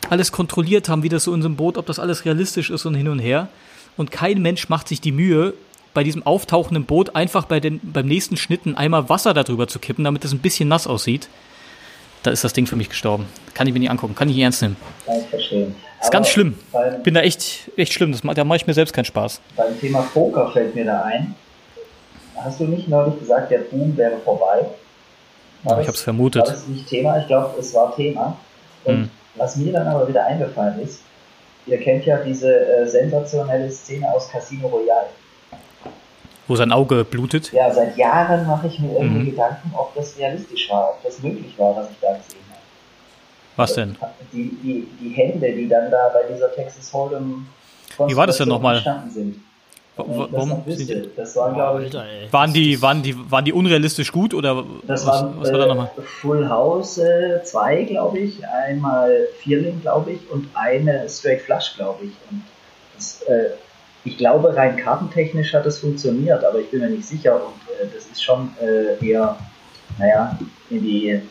alles 0.10 0.32
kontrolliert 0.32 0.88
haben, 0.88 1.04
wie 1.04 1.10
das 1.10 1.26
so 1.26 1.34
in 1.34 1.42
so 1.42 1.48
einem 1.48 1.58
Boot, 1.58 1.78
ob 1.78 1.86
das 1.86 2.00
alles 2.00 2.24
realistisch 2.24 2.70
ist 2.70 2.86
und 2.86 2.96
hin 2.96 3.10
und 3.10 3.20
her. 3.20 3.50
Und 3.98 4.12
kein 4.12 4.42
Mensch 4.42 4.70
macht 4.70 4.88
sich 4.88 5.02
die 5.02 5.12
Mühe, 5.12 5.54
bei 5.96 6.04
diesem 6.04 6.26
auftauchenden 6.26 6.86
Boot 6.86 7.16
einfach 7.16 7.46
bei 7.46 7.60
den, 7.60 7.80
beim 7.82 8.06
nächsten 8.06 8.38
Schnitten 8.38 8.76
einmal 8.76 9.10
Wasser 9.10 9.34
darüber 9.34 9.68
zu 9.68 9.80
kippen, 9.80 10.04
damit 10.04 10.24
es 10.24 10.32
ein 10.32 10.40
bisschen 10.40 10.70
nass 10.70 10.86
aussieht. 10.86 11.28
Da 12.22 12.30
ist 12.30 12.44
das 12.44 12.54
Ding 12.54 12.68
für 12.68 12.76
mich 12.76 12.90
gestorben. 12.90 13.26
Kann 13.56 13.66
ich 13.66 13.74
mir 13.74 13.80
nicht 13.80 13.90
angucken, 13.90 14.14
kann 14.14 14.30
ich 14.30 14.36
nicht 14.36 14.44
ernst 14.44 14.62
nehmen. 14.62 14.78
Kann 15.06 15.20
ich 15.20 15.28
verstehen. 15.28 15.76
Ist 16.02 16.12
ganz 16.12 16.28
schlimm. 16.28 16.56
Bin 17.04 17.16
da 17.16 17.22
echt, 17.22 17.72
echt 17.78 17.94
schlimm. 17.94 18.12
Das, 18.12 18.22
da 18.22 18.44
mache 18.44 18.58
ich 18.58 18.68
mir 18.68 18.74
selbst 18.76 18.94
keinen 18.94 19.06
Spaß. 19.06 19.42
Beim 19.56 19.80
Thema 19.80 20.02
Poker 20.14 20.52
fällt 20.52 20.76
mir 20.76 20.86
da 20.86 21.02
ein. 21.04 21.34
Hast 22.36 22.60
du 22.60 22.66
nicht 22.66 22.88
neulich 22.88 23.18
gesagt, 23.20 23.50
der 23.50 23.60
Boom 23.60 23.98
wäre 23.98 24.18
vorbei? 24.24 24.66
War 25.64 25.82
ich 25.82 25.88
habe 25.88 25.96
es 25.98 26.04
vermutet. 26.04 26.44
War 26.44 26.52
das 26.52 26.68
nicht 26.68 26.88
Thema? 26.88 27.18
Ich 27.20 27.28
glaube, 27.28 27.60
es 27.60 27.74
war 27.74 27.96
Thema. 27.96 28.38
Und 28.84 28.94
hm. 28.96 29.10
Was 29.36 29.58
mir 29.58 29.74
dann 29.74 29.88
aber 29.88 30.08
wieder 30.08 30.26
eingefallen 30.26 30.80
ist, 30.82 31.02
ihr 31.66 31.78
kennt 31.80 32.06
ja 32.06 32.18
diese 32.18 32.50
äh, 32.50 32.88
sensationelle 32.88 33.70
Szene 33.70 34.10
aus 34.12 34.30
Casino 34.30 34.68
Royale. 34.68 35.08
Wo 36.48 36.56
sein 36.56 36.72
Auge 36.72 37.04
blutet? 37.04 37.52
Ja, 37.52 37.74
seit 37.74 37.98
Jahren 37.98 38.46
mache 38.46 38.68
ich 38.68 38.80
mir 38.80 38.94
irgendwie 38.94 39.24
mhm. 39.24 39.32
Gedanken, 39.32 39.72
ob 39.74 39.96
das 39.96 40.18
realistisch 40.18 40.70
war, 40.70 40.92
ob 40.92 41.04
das 41.04 41.20
möglich 41.22 41.54
war, 41.58 41.76
was 41.76 41.90
ich 41.90 41.98
da 42.00 42.14
gesehen 42.14 42.44
habe. 42.50 42.62
Was 43.56 43.74
denn? 43.74 43.96
Die, 44.32 44.50
die, 44.62 44.88
die 45.00 45.10
Hände, 45.10 45.52
die 45.52 45.68
dann 45.68 45.90
da 45.90 46.12
bei 46.14 46.32
dieser 46.32 46.54
Texas 46.54 46.94
Hold'em 46.94 47.46
Wie 48.06 48.16
war 48.16 48.28
das 48.28 48.38
denn 48.38 48.50
nochmal? 48.50 48.84
sind. 49.10 49.40
Warum? 49.98 50.64
Das 51.16 51.36
war, 51.38 51.54
glaube 51.54 51.86
ich. 51.86 51.94
Waren 52.34 52.52
die, 52.52 52.82
waren, 52.82 53.02
die, 53.02 53.32
waren 53.32 53.46
die 53.46 53.54
unrealistisch 53.54 54.12
gut 54.12 54.34
oder 54.34 54.66
das 54.86 55.06
was, 55.06 55.22
waren, 55.22 55.40
was 55.40 55.52
war 55.52 55.60
da 55.60 55.68
nochmal? 55.68 55.92
Äh, 55.98 56.02
Full 56.02 56.50
House 56.50 57.00
2, 57.44 57.76
äh, 57.78 57.86
glaube 57.86 58.20
ich, 58.20 58.46
einmal 58.46 59.28
Vierling, 59.40 59.82
glaube 59.82 60.12
ich, 60.12 60.30
und 60.30 60.50
eine 60.54 61.08
Straight 61.08 61.42
Flush, 61.42 61.76
glaube 61.78 62.06
ich. 62.06 62.12
Und 62.30 62.44
das, 62.96 63.22
äh, 63.22 63.52
ich 64.06 64.18
glaube, 64.18 64.56
rein 64.56 64.78
kartentechnisch 64.78 65.54
hat 65.54 65.66
das 65.66 65.80
funktioniert, 65.80 66.44
aber 66.46 66.60
ich 66.60 66.70
bin 66.70 66.80
mir 66.80 66.90
nicht 66.90 67.06
sicher 67.06 67.36
und 67.36 67.54
äh, 67.82 67.88
das 67.94 68.06
ist 68.06 68.24
schon 68.24 68.52
äh, 68.62 69.04
eher, 69.06 69.36
naja, 69.98 70.38
in 70.70 70.82
die 70.82 71.22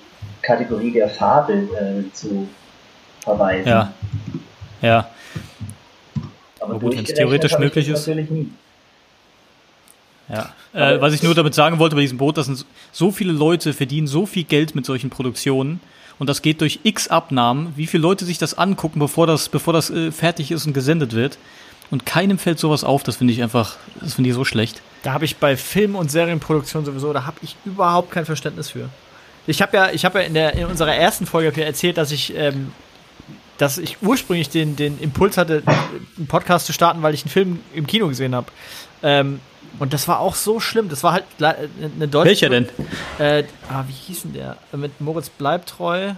Kategorie 0.43 0.93
der 0.93 1.09
Fabel 1.09 1.69
äh, 1.73 2.13
zu 2.13 2.49
verweisen. 3.21 3.69
Ja. 3.69 3.93
Ja. 4.83 5.09
Aber 6.61 6.79
gut, 6.79 6.97
wenn 6.97 7.05
es 7.05 7.15
theoretisch 7.15 7.59
möglich 7.59 7.89
ist. 7.89 8.07
Ja, 10.29 10.53
äh, 10.73 11.01
was 11.01 11.13
ich 11.13 11.23
nur 11.23 11.35
damit 11.35 11.55
sagen 11.55 11.79
wollte 11.79 11.95
bei 11.95 12.01
diesem 12.01 12.19
Boot, 12.19 12.39
das 12.39 12.47
sind 12.47 12.65
so 12.93 13.11
viele 13.11 13.33
Leute 13.33 13.73
verdienen 13.73 14.07
so 14.07 14.27
viel 14.27 14.45
Geld 14.45 14.75
mit 14.75 14.87
solchen 14.87 15.11
Produktionen 15.11 15.81
und 16.19 16.29
das 16.29 16.43
geht 16.43 16.61
durch 16.61 16.81
x 16.83 17.09
Abnahmen, 17.09 17.75
wie 17.77 17.87
viele 17.87 18.03
Leute 18.03 18.25
sich 18.25 18.39
das 18.39 18.57
angucken, 18.57 18.99
bevor 18.99 19.27
das, 19.27 19.49
bevor 19.49 19.75
das 19.75 19.91
äh, 19.91 20.11
fertig 20.13 20.51
ist 20.51 20.67
und 20.67 20.73
gesendet 20.73 21.13
wird. 21.13 21.39
Und 21.91 22.07
keinem 22.07 22.39
fällt 22.39 22.59
sowas 22.59 22.83
auf, 22.83 23.03
das 23.03 23.17
finde 23.17 23.33
ich 23.33 23.43
einfach, 23.43 23.77
das 24.01 24.15
finde 24.15 24.31
ich 24.31 24.35
so 24.35 24.45
schlecht. 24.45 24.83
Da 25.03 25.13
habe 25.13 25.25
ich 25.25 25.37
bei 25.37 25.57
Film- 25.57 25.97
und 25.97 26.11
Serienproduktion 26.11 26.85
sowieso, 26.85 27.13
da 27.13 27.27
habe 27.27 27.37
ich 27.43 27.57
überhaupt 27.65 28.11
kein 28.11 28.25
Verständnis 28.25 28.71
für. 28.71 28.89
Ich 29.47 29.61
habe 29.61 29.77
ja, 29.77 29.91
ich 29.91 30.05
habe 30.05 30.21
ja 30.21 30.25
in, 30.25 30.35
der, 30.35 30.55
in 30.55 30.67
unserer 30.67 30.95
ersten 30.95 31.27
Folge 31.27 31.63
erzählt, 31.63 31.99
dass 31.99 32.11
ich 32.11 32.35
ähm, 32.35 32.73
dass 33.59 33.79
ich 33.79 33.99
ursprünglich 34.03 34.49
den, 34.49 34.77
den 34.77 34.99
Impuls 34.99 35.37
hatte, 35.37 35.63
einen 36.17 36.27
Podcast 36.27 36.67
zu 36.67 36.73
starten, 36.73 37.03
weil 37.03 37.15
ich 37.15 37.23
einen 37.23 37.31
Film 37.31 37.61
im 37.75 37.87
Kino 37.87 38.09
gesehen 38.09 38.35
habe. 38.35 38.47
Ähm, 39.03 39.41
und 39.79 39.93
das 39.93 40.07
war 40.09 40.21
auch 40.21 40.35
so 40.35 40.61
schlimm. 40.61 40.89
Das 40.89 41.03
war 41.03 41.13
halt 41.13 41.25
eine 41.41 42.09
deutsche. 42.09 42.29
Welcher 42.29 42.49
denn? 42.49 42.69
Äh, 43.19 43.45
ah, 43.69 43.85
wie 43.87 43.93
hieß 43.93 44.23
denn 44.23 44.33
der? 44.35 44.57
Mit 44.73 45.01
Moritz 45.01 45.29
Bleibtreu. 45.29 46.13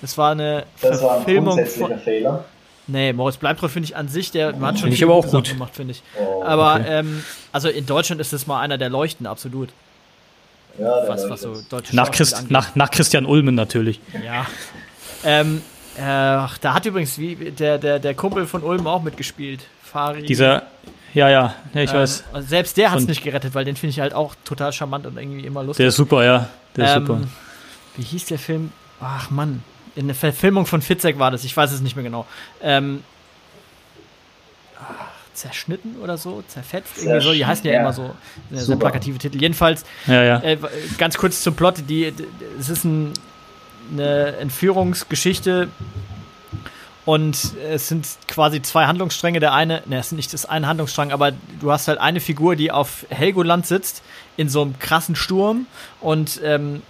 Das 0.00 0.18
war 0.18 0.32
eine 0.32 0.64
das 0.80 1.00
Verfilmung 1.00 1.56
war 1.56 1.64
ein 1.64 1.66
von. 1.66 1.98
Fehler. 1.98 2.44
Nee, 2.86 3.12
Moritz 3.12 3.38
Bleibtreu 3.38 3.68
finde 3.68 3.88
ich 3.88 3.96
an 3.96 4.08
sich, 4.08 4.30
der 4.30 4.58
hat 4.60 4.78
schon 4.78 4.92
viel 4.92 5.04
aber 5.04 5.14
auch 5.14 5.26
gut 5.26 5.48
gemacht, 5.48 5.74
finde 5.74 5.92
ich. 5.92 6.02
Oh, 6.18 6.42
aber 6.44 6.74
okay. 6.74 6.98
ähm, 6.98 7.24
also 7.50 7.68
in 7.68 7.86
Deutschland 7.86 8.20
ist 8.20 8.32
das 8.32 8.46
mal 8.46 8.60
einer 8.60 8.76
der 8.76 8.90
Leuchten, 8.90 9.26
absolut. 9.26 9.70
Ja, 10.78 11.08
was, 11.08 11.28
was 11.30 11.40
so 11.40 11.54
nach, 11.92 12.10
Christ, 12.10 12.50
nach, 12.50 12.74
nach 12.74 12.90
Christian 12.90 13.26
Ulmen 13.26 13.54
natürlich. 13.54 14.00
Ja. 14.24 14.46
Ähm, 15.24 15.62
Ach, 16.00 16.58
da 16.58 16.74
hat 16.74 16.86
übrigens 16.86 17.18
wie, 17.18 17.36
der, 17.36 17.78
der, 17.78 17.98
der 17.98 18.14
Kumpel 18.14 18.46
von 18.46 18.62
Ulm 18.62 18.86
auch 18.86 19.02
mitgespielt. 19.02 19.60
Fari. 19.82 20.22
Dieser, 20.22 20.64
ja, 21.14 21.28
ja, 21.28 21.54
ja 21.72 21.82
ich 21.82 21.90
ähm, 21.90 21.96
weiß. 21.96 22.24
Also 22.32 22.48
selbst 22.48 22.76
der 22.76 22.90
hat 22.90 22.98
es 22.98 23.06
nicht 23.06 23.22
gerettet, 23.22 23.54
weil 23.54 23.64
den 23.64 23.76
finde 23.76 23.90
ich 23.90 24.00
halt 24.00 24.12
auch 24.12 24.34
total 24.44 24.72
charmant 24.72 25.06
und 25.06 25.16
irgendwie 25.16 25.46
immer 25.46 25.62
lustig. 25.62 25.78
Der 25.78 25.88
ist 25.88 25.96
super, 25.96 26.24
ja. 26.24 26.48
Der 26.76 26.84
ist 26.86 26.96
ähm, 26.96 27.06
super. 27.06 27.20
Wie 27.96 28.02
hieß 28.02 28.26
der 28.26 28.38
Film? 28.38 28.72
Ach 29.00 29.30
Mann, 29.30 29.62
in 29.96 30.06
der 30.06 30.14
Verfilmung 30.14 30.66
von 30.66 30.82
Fitzek 30.82 31.18
war 31.18 31.30
das, 31.30 31.44
ich 31.44 31.56
weiß 31.56 31.72
es 31.72 31.80
nicht 31.80 31.96
mehr 31.96 32.04
genau. 32.04 32.26
Ähm, 32.62 33.02
ach, 34.80 35.06
zerschnitten 35.32 35.96
oder 36.00 36.16
so, 36.16 36.42
zerfetzt, 36.46 36.98
irgendwie 36.98 37.20
so, 37.20 37.32
die 37.32 37.44
heißen 37.44 37.66
ja, 37.66 37.74
ja 37.74 37.80
immer 37.80 37.92
so, 37.92 38.14
sehr 38.50 38.76
plakative 38.76 39.18
Titel. 39.18 39.40
Jedenfalls, 39.40 39.84
ja, 40.06 40.22
ja. 40.22 40.40
Äh, 40.42 40.58
ganz 40.96 41.16
kurz 41.16 41.42
zum 41.42 41.56
Plot, 41.56 41.88
die, 41.88 42.12
es 42.58 42.68
ist 42.68 42.84
ein 42.84 43.12
eine 43.92 44.36
Entführungsgeschichte 44.36 45.68
und 47.04 47.36
es 47.70 47.88
sind 47.88 48.06
quasi 48.28 48.62
zwei 48.62 48.86
Handlungsstränge. 48.86 49.40
Der 49.40 49.52
eine, 49.52 49.82
ne, 49.86 49.98
es 49.98 50.06
ist 50.06 50.12
nicht 50.12 50.32
das 50.32 50.46
eine 50.46 50.66
Handlungsstrang, 50.66 51.12
aber 51.12 51.32
du 51.60 51.70
hast 51.70 51.88
halt 51.88 51.98
eine 51.98 52.20
Figur, 52.20 52.56
die 52.56 52.70
auf 52.70 53.06
Helgoland 53.10 53.66
sitzt, 53.66 54.02
in 54.36 54.48
so 54.48 54.62
einem 54.62 54.78
krassen 54.78 55.16
Sturm 55.16 55.66
und 56.00 56.40
ähm, 56.42 56.82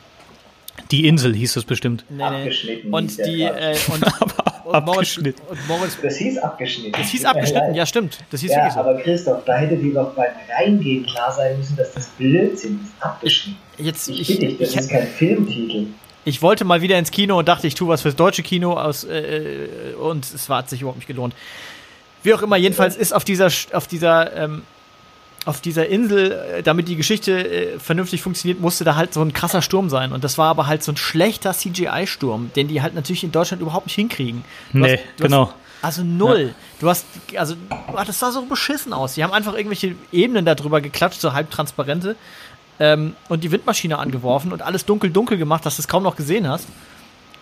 die 0.91 1.07
Insel 1.07 1.35
hieß 1.35 1.57
es 1.57 1.65
bestimmt. 1.65 2.05
Nee, 2.09 2.23
abgeschnitten. 2.23 2.93
Und 2.93 3.19
die 3.27 3.43
äh, 3.43 3.77
und, 3.89 4.03
und, 4.65 4.87
Moritz, 4.87 5.17
und 5.19 5.35
Moritz, 5.69 5.99
Das 6.03 6.17
hieß 6.17 6.39
abgeschnitten. 6.39 6.93
Das 6.93 7.09
hieß 7.09 7.25
abgeschnitten, 7.25 7.75
ja 7.75 7.87
stimmt. 7.87 8.19
Das 8.31 8.41
hieß 8.41 8.51
ja, 8.51 8.75
aber 8.77 9.01
Christoph, 9.01 9.45
da 9.45 9.57
hätte 9.57 9.77
dir 9.77 9.95
doch 9.95 10.15
beim 10.15 10.33
Reingehen 10.57 11.07
klar 11.07 11.33
sein 11.33 11.57
müssen, 11.59 11.77
dass 11.77 11.93
das 11.93 12.07
Blödsinn 12.19 12.81
ist. 12.83 13.03
Abgeschnitten. 13.03 13.59
Jetzt, 13.79 14.09
ich, 14.09 14.31
ich, 14.31 14.39
dich, 14.39 14.59
das 14.59 14.71
ich, 14.71 14.77
ist 14.77 14.91
kein 14.91 15.07
Filmtitel 15.07 15.87
ich 16.25 16.43
wollte 16.43 16.65
mal 16.65 16.81
wieder 16.81 16.99
ins 16.99 17.11
Kino 17.11 17.39
und 17.39 17.49
dachte, 17.49 17.67
ich 17.67 17.75
tue 17.75 17.89
was 17.89 18.03
fürs 18.03 18.17
deutsche 18.17 18.43
Kino 18.43 18.75
aus 18.75 19.05
äh, 19.05 19.19
äh, 19.19 19.95
und 19.95 20.25
es 20.25 20.49
hat 20.49 20.71
sich 20.71 20.81
überhaupt 20.81 20.99
nicht 20.99 21.07
gelohnt. 21.07 21.35
Wie 22.23 22.33
auch 22.33 22.43
immer, 22.43 22.57
jedenfalls 22.57 22.97
ist 22.97 23.13
auf 23.13 23.25
dieser 23.25 23.51
auf 23.73 23.87
dieser 23.87 24.35
ähm, 24.35 24.63
auf 25.45 25.61
dieser 25.61 25.89
Insel, 25.89 26.33
äh, 26.33 26.63
damit 26.63 26.89
die 26.89 26.97
Geschichte 26.97 27.33
äh, 27.33 27.79
vernünftig 27.79 28.23
funktioniert, 28.23 28.61
musste 28.61 28.85
da 28.85 28.97
halt 28.97 29.13
so 29.15 29.21
ein 29.21 29.33
krasser 29.33 29.63
Sturm 29.63 29.91
sein. 29.91 30.13
Und 30.13 30.25
das 30.25 30.39
war 30.39 30.49
aber 30.49 30.67
halt 30.67 30.83
so 30.83 30.93
ein 30.93 30.97
schlechter 30.97 31.53
CGI-Sturm, 31.53 32.51
den 32.57 32.69
die 32.69 32.83
halt 32.83 32.95
natürlich 32.95 33.25
in 33.25 33.33
Deutschland 33.33 33.63
überhaupt 33.63 33.87
nicht 33.87 33.95
hinkriegen. 33.95 34.45
Du 34.73 34.79
nee, 34.79 34.97
hast, 34.97 35.23
genau. 35.23 35.47
Hast, 35.49 35.55
Also 35.83 36.05
null. 36.05 36.49
Ja. 36.49 36.55
Du 36.81 36.89
hast, 36.89 37.07
also, 37.37 37.57
das 38.07 38.19
sah 38.19 38.31
so 38.31 38.43
beschissen 38.47 38.93
aus. 38.93 39.15
Die 39.15 39.25
haben 39.25 39.33
einfach 39.33 39.55
irgendwelche 39.55 39.95
Ebenen 40.13 40.45
darüber 40.45 40.81
geklatscht, 40.81 41.21
so 41.21 41.33
halbtransparente, 41.33 42.17
ähm, 42.81 43.15
und 43.29 43.45
die 43.45 43.51
Windmaschine 43.53 43.99
angeworfen 43.99 44.53
und 44.53 44.63
alles 44.63 44.85
dunkel, 44.85 45.11
dunkel 45.11 45.39
gemacht, 45.39 45.65
dass 45.65 45.77
du 45.77 45.83
es 45.83 45.89
kaum 45.89 46.03
noch 46.03 46.17
gesehen 46.17 46.49
hast. 46.49 46.67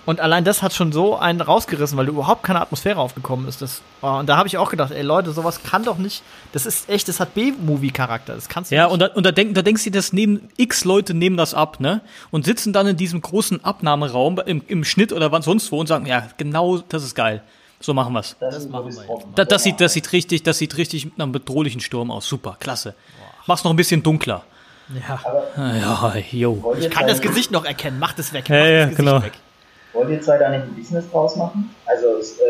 Und 0.05 0.19
allein 0.21 0.43
das 0.45 0.63
hat 0.63 0.73
schon 0.73 0.91
so 0.91 1.17
einen 1.17 1.41
rausgerissen, 1.41 1.97
weil 1.97 2.09
überhaupt 2.09 2.43
keine 2.43 2.61
Atmosphäre 2.61 2.99
aufgekommen 2.99 3.47
ist. 3.47 3.63
Das, 3.63 3.83
oh, 4.01 4.09
und 4.09 4.29
da 4.29 4.37
habe 4.37 4.49
ich 4.49 4.59
auch 4.59 4.69
gedacht, 4.71 4.91
ey 4.91 5.03
Leute, 5.03 5.31
sowas 5.31 5.63
kann 5.63 5.85
doch 5.85 5.97
nicht. 5.97 6.23
Das 6.53 6.67
ist 6.67 6.89
echt, 6.89 7.07
das 7.09 7.21
hat 7.21 7.35
B-Movie-Charakter. 7.35 8.35
Das 8.35 8.49
kannst 8.49 8.73
du 8.73 8.75
Ja, 8.75 8.85
nicht. 8.85 8.93
und 8.95 8.99
da, 9.01 9.07
und 9.09 9.25
da, 9.25 9.31
denk, 9.31 9.55
da 9.55 9.63
denkst 9.63 9.85
du, 9.85 9.91
das 9.93 10.13
nehmen 10.13 10.49
x 10.57 10.85
Leute 10.85 11.15
nehmen 11.15 11.37
das 11.37 11.55
ab, 11.55 11.79
ne? 11.79 12.01
Und 12.33 12.45
sitzen 12.45 12.73
dann 12.73 12.89
in 12.89 12.97
diesem 12.97 13.21
großen 13.21 13.65
Abnahmeraum 13.65 14.41
im, 14.45 14.63
im 14.67 14.83
Schnitt 14.85 15.13
oder 15.13 15.31
wann 15.31 15.43
sonst 15.43 15.71
wo 15.71 15.79
und 15.79 15.87
sagen, 15.87 16.07
ja, 16.07 16.27
genau, 16.37 16.79
das 16.89 17.05
ist 17.05 17.15
geil. 17.15 17.43
So 17.79 17.95
machen 17.95 18.13
wir's. 18.13 18.37
Das, 18.41 18.55
das 18.55 18.69
machen 18.69 18.93
wir. 18.93 19.05
Da, 19.37 19.45
das 19.45 19.63
sieht, 19.63 19.81
das 19.81 19.93
sieht 19.93 20.13
richtig, 20.13 20.43
das 20.43 20.59
sieht 20.59 20.77
richtig 20.77 21.05
mit 21.05 21.21
einem 21.21 21.31
bedrohlichen 21.33 21.81
Sturm 21.81 22.11
aus. 22.11 22.27
Super, 22.29 22.57
klasse. 22.59 22.95
Boah. 23.19 23.27
Mach's 23.47 23.63
noch 23.65 23.73
ein 23.73 23.77
bisschen 23.77 24.03
dunkler. 24.03 24.43
Ja. 25.09 25.21
Aber 25.87 26.17
ja, 26.19 26.23
jo. 26.33 26.75
Ich 26.79 26.91
kann 26.91 27.07
das 27.07 27.21
Gesicht 27.21 27.51
noch 27.53 27.65
erkennen. 27.65 27.99
Mach 28.01 28.13
das 28.15 28.33
weg. 28.33 28.47
Mach 28.49 28.57
ja, 28.57 28.67
ja, 28.67 28.87
genau. 28.87 29.23
Weg. 29.23 29.33
Wollt 29.93 30.11
ihr 30.11 30.21
zwei 30.21 30.39
da 30.39 30.49
nicht 30.49 30.63
ein 30.63 30.75
Business 30.75 31.11
draus 31.11 31.37
machen? 31.37 31.75
Also 31.87 32.17
es 32.19 32.39
äh, 32.39 32.43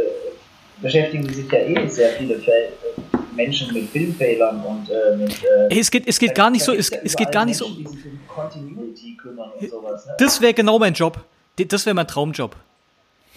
beschäftigen 0.80 1.32
sich 1.32 1.50
ja 1.50 1.58
eh 1.58 1.88
sehr 1.88 2.10
viele 2.10 2.38
Fel 2.38 2.68
äh, 2.72 3.16
Menschen 3.34 3.72
mit 3.72 3.88
Filmfehlern 3.90 4.62
und 4.64 4.88
äh, 4.90 5.16
mit. 5.16 5.42
Äh, 5.42 5.78
es 5.80 5.90
geht, 5.90 6.06
es 6.06 6.18
geht 6.18 6.34
gar 6.34 6.50
nicht 6.50 6.64
so. 6.64 6.72
Es, 6.72 6.90
es 6.90 7.16
geht 7.16 7.32
gar 7.32 7.44
nicht 7.44 7.56
so. 7.56 7.68
Die 7.68 7.86
sich 7.86 8.04
um 8.04 8.20
Continuity 8.28 9.16
kümmern 9.16 9.50
und 9.58 9.70
sowas. 9.70 10.06
Ne? 10.06 10.12
Das 10.18 10.40
wäre 10.40 10.54
genau 10.54 10.78
mein 10.78 10.94
Job. 10.94 11.24
Das 11.56 11.86
wäre 11.86 11.94
mein 11.94 12.08
Traumjob. 12.08 12.56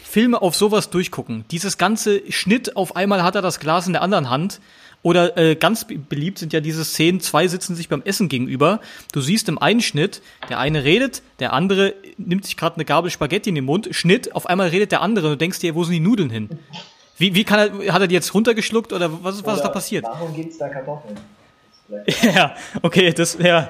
Filme 0.04 0.42
auf 0.42 0.56
sowas 0.56 0.90
durchgucken. 0.90 1.44
Dieses 1.52 1.78
ganze 1.78 2.22
Schnitt, 2.32 2.78
auf 2.78 2.96
einmal 2.96 3.24
hat 3.24 3.36
er 3.36 3.42
das 3.42 3.60
Glas 3.60 3.88
in 3.88 3.94
der 3.94 4.02
anderen 4.02 4.30
Hand 4.30 4.62
oder 5.06 5.38
äh, 5.38 5.54
ganz 5.56 5.86
beliebt 5.86 6.40
sind 6.40 6.52
ja 6.52 6.62
diese 6.62 6.84
Szenen, 6.84 7.20
zwei 7.20 7.48
sitzen 7.48 7.76
sich 7.76 7.90
beim 7.90 8.02
Essen 8.06 8.28
gegenüber. 8.28 8.80
Du 9.14 9.22
siehst 9.22 9.48
im 9.50 9.60
Einschnitt, 9.60 10.24
der 10.50 10.58
eine 10.58 10.84
redet, 10.84 11.22
der 11.38 11.54
andere 11.54 11.94
nimmt 12.18 12.44
sich 12.44 12.58
gerade 12.58 12.78
eine 12.78 12.86
Gabel 12.86 13.12
Spaghetti 13.12 13.50
in 13.50 13.56
den 13.56 13.66
Mund, 13.66 13.90
Schnitt, 13.92 14.34
auf 14.34 14.48
einmal 14.48 14.70
redet 14.70 14.92
der 14.92 15.04
andere 15.04 15.28
und 15.28 15.34
du 15.34 15.38
denkst 15.38 15.60
dir, 15.60 15.76
wo 15.76 15.84
sind 15.84 15.94
die 15.94 16.00
Nudeln 16.00 16.32
hin? 16.32 16.50
Wie, 17.20 17.36
wie 17.36 17.44
kann 17.44 17.60
er, 17.84 17.94
hat 17.94 18.02
er 18.02 18.08
die 18.08 18.16
jetzt 18.16 18.34
runtergeschluckt 18.34 18.94
oder 18.94 19.24
was, 19.24 19.36
was 19.36 19.44
oder 19.44 19.54
ist 19.54 19.62
da 19.62 19.70
passiert? 19.70 20.06
Warum 20.06 20.34
gibt's 20.34 20.58
da 20.58 20.70
Kartoffeln? 20.70 21.20
ja, 22.36 22.56
okay, 22.82 23.14
das, 23.14 23.38
ja. 23.40 23.70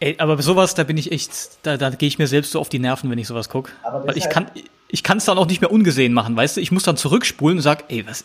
Ey, 0.00 0.14
aber 0.16 0.40
sowas, 0.40 0.74
da 0.74 0.84
bin 0.84 0.96
ich 0.96 1.12
echt, 1.12 1.32
da, 1.64 1.76
da 1.76 1.90
gehe 1.90 2.08
ich 2.08 2.18
mir 2.18 2.28
selbst 2.28 2.50
so 2.50 2.58
auf 2.58 2.70
die 2.70 2.78
Nerven, 2.78 3.10
wenn 3.10 3.18
ich 3.18 3.26
sowas 3.26 3.50
gucke. 3.50 3.72
Weil 4.06 4.16
ich 4.16 4.30
kann, 4.30 4.46
ich 4.88 5.02
kann 5.02 5.18
es 5.18 5.26
dann 5.26 5.36
auch 5.36 5.46
nicht 5.46 5.60
mehr 5.60 5.70
ungesehen 5.70 6.14
machen, 6.14 6.34
weißt 6.34 6.56
du? 6.56 6.62
Ich 6.62 6.72
muss 6.72 6.82
dann 6.82 6.96
zurückspulen 6.96 7.58
und 7.58 7.62
sag, 7.62 7.84
ey, 7.88 8.06
was, 8.06 8.24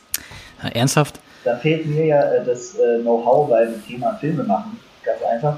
na, 0.63 0.69
ernsthaft? 0.69 1.19
Da 1.47 1.55
fehlt 1.55 1.85
mir 1.85 2.05
ja 2.05 2.21
äh, 2.21 2.43
das 2.43 2.75
äh, 2.75 2.99
Know-how 2.99 3.49
beim 3.49 3.81
Thema 3.85 4.15
Filme 4.19 4.43
machen, 4.43 4.77
ganz 5.03 5.21
einfach. 5.23 5.57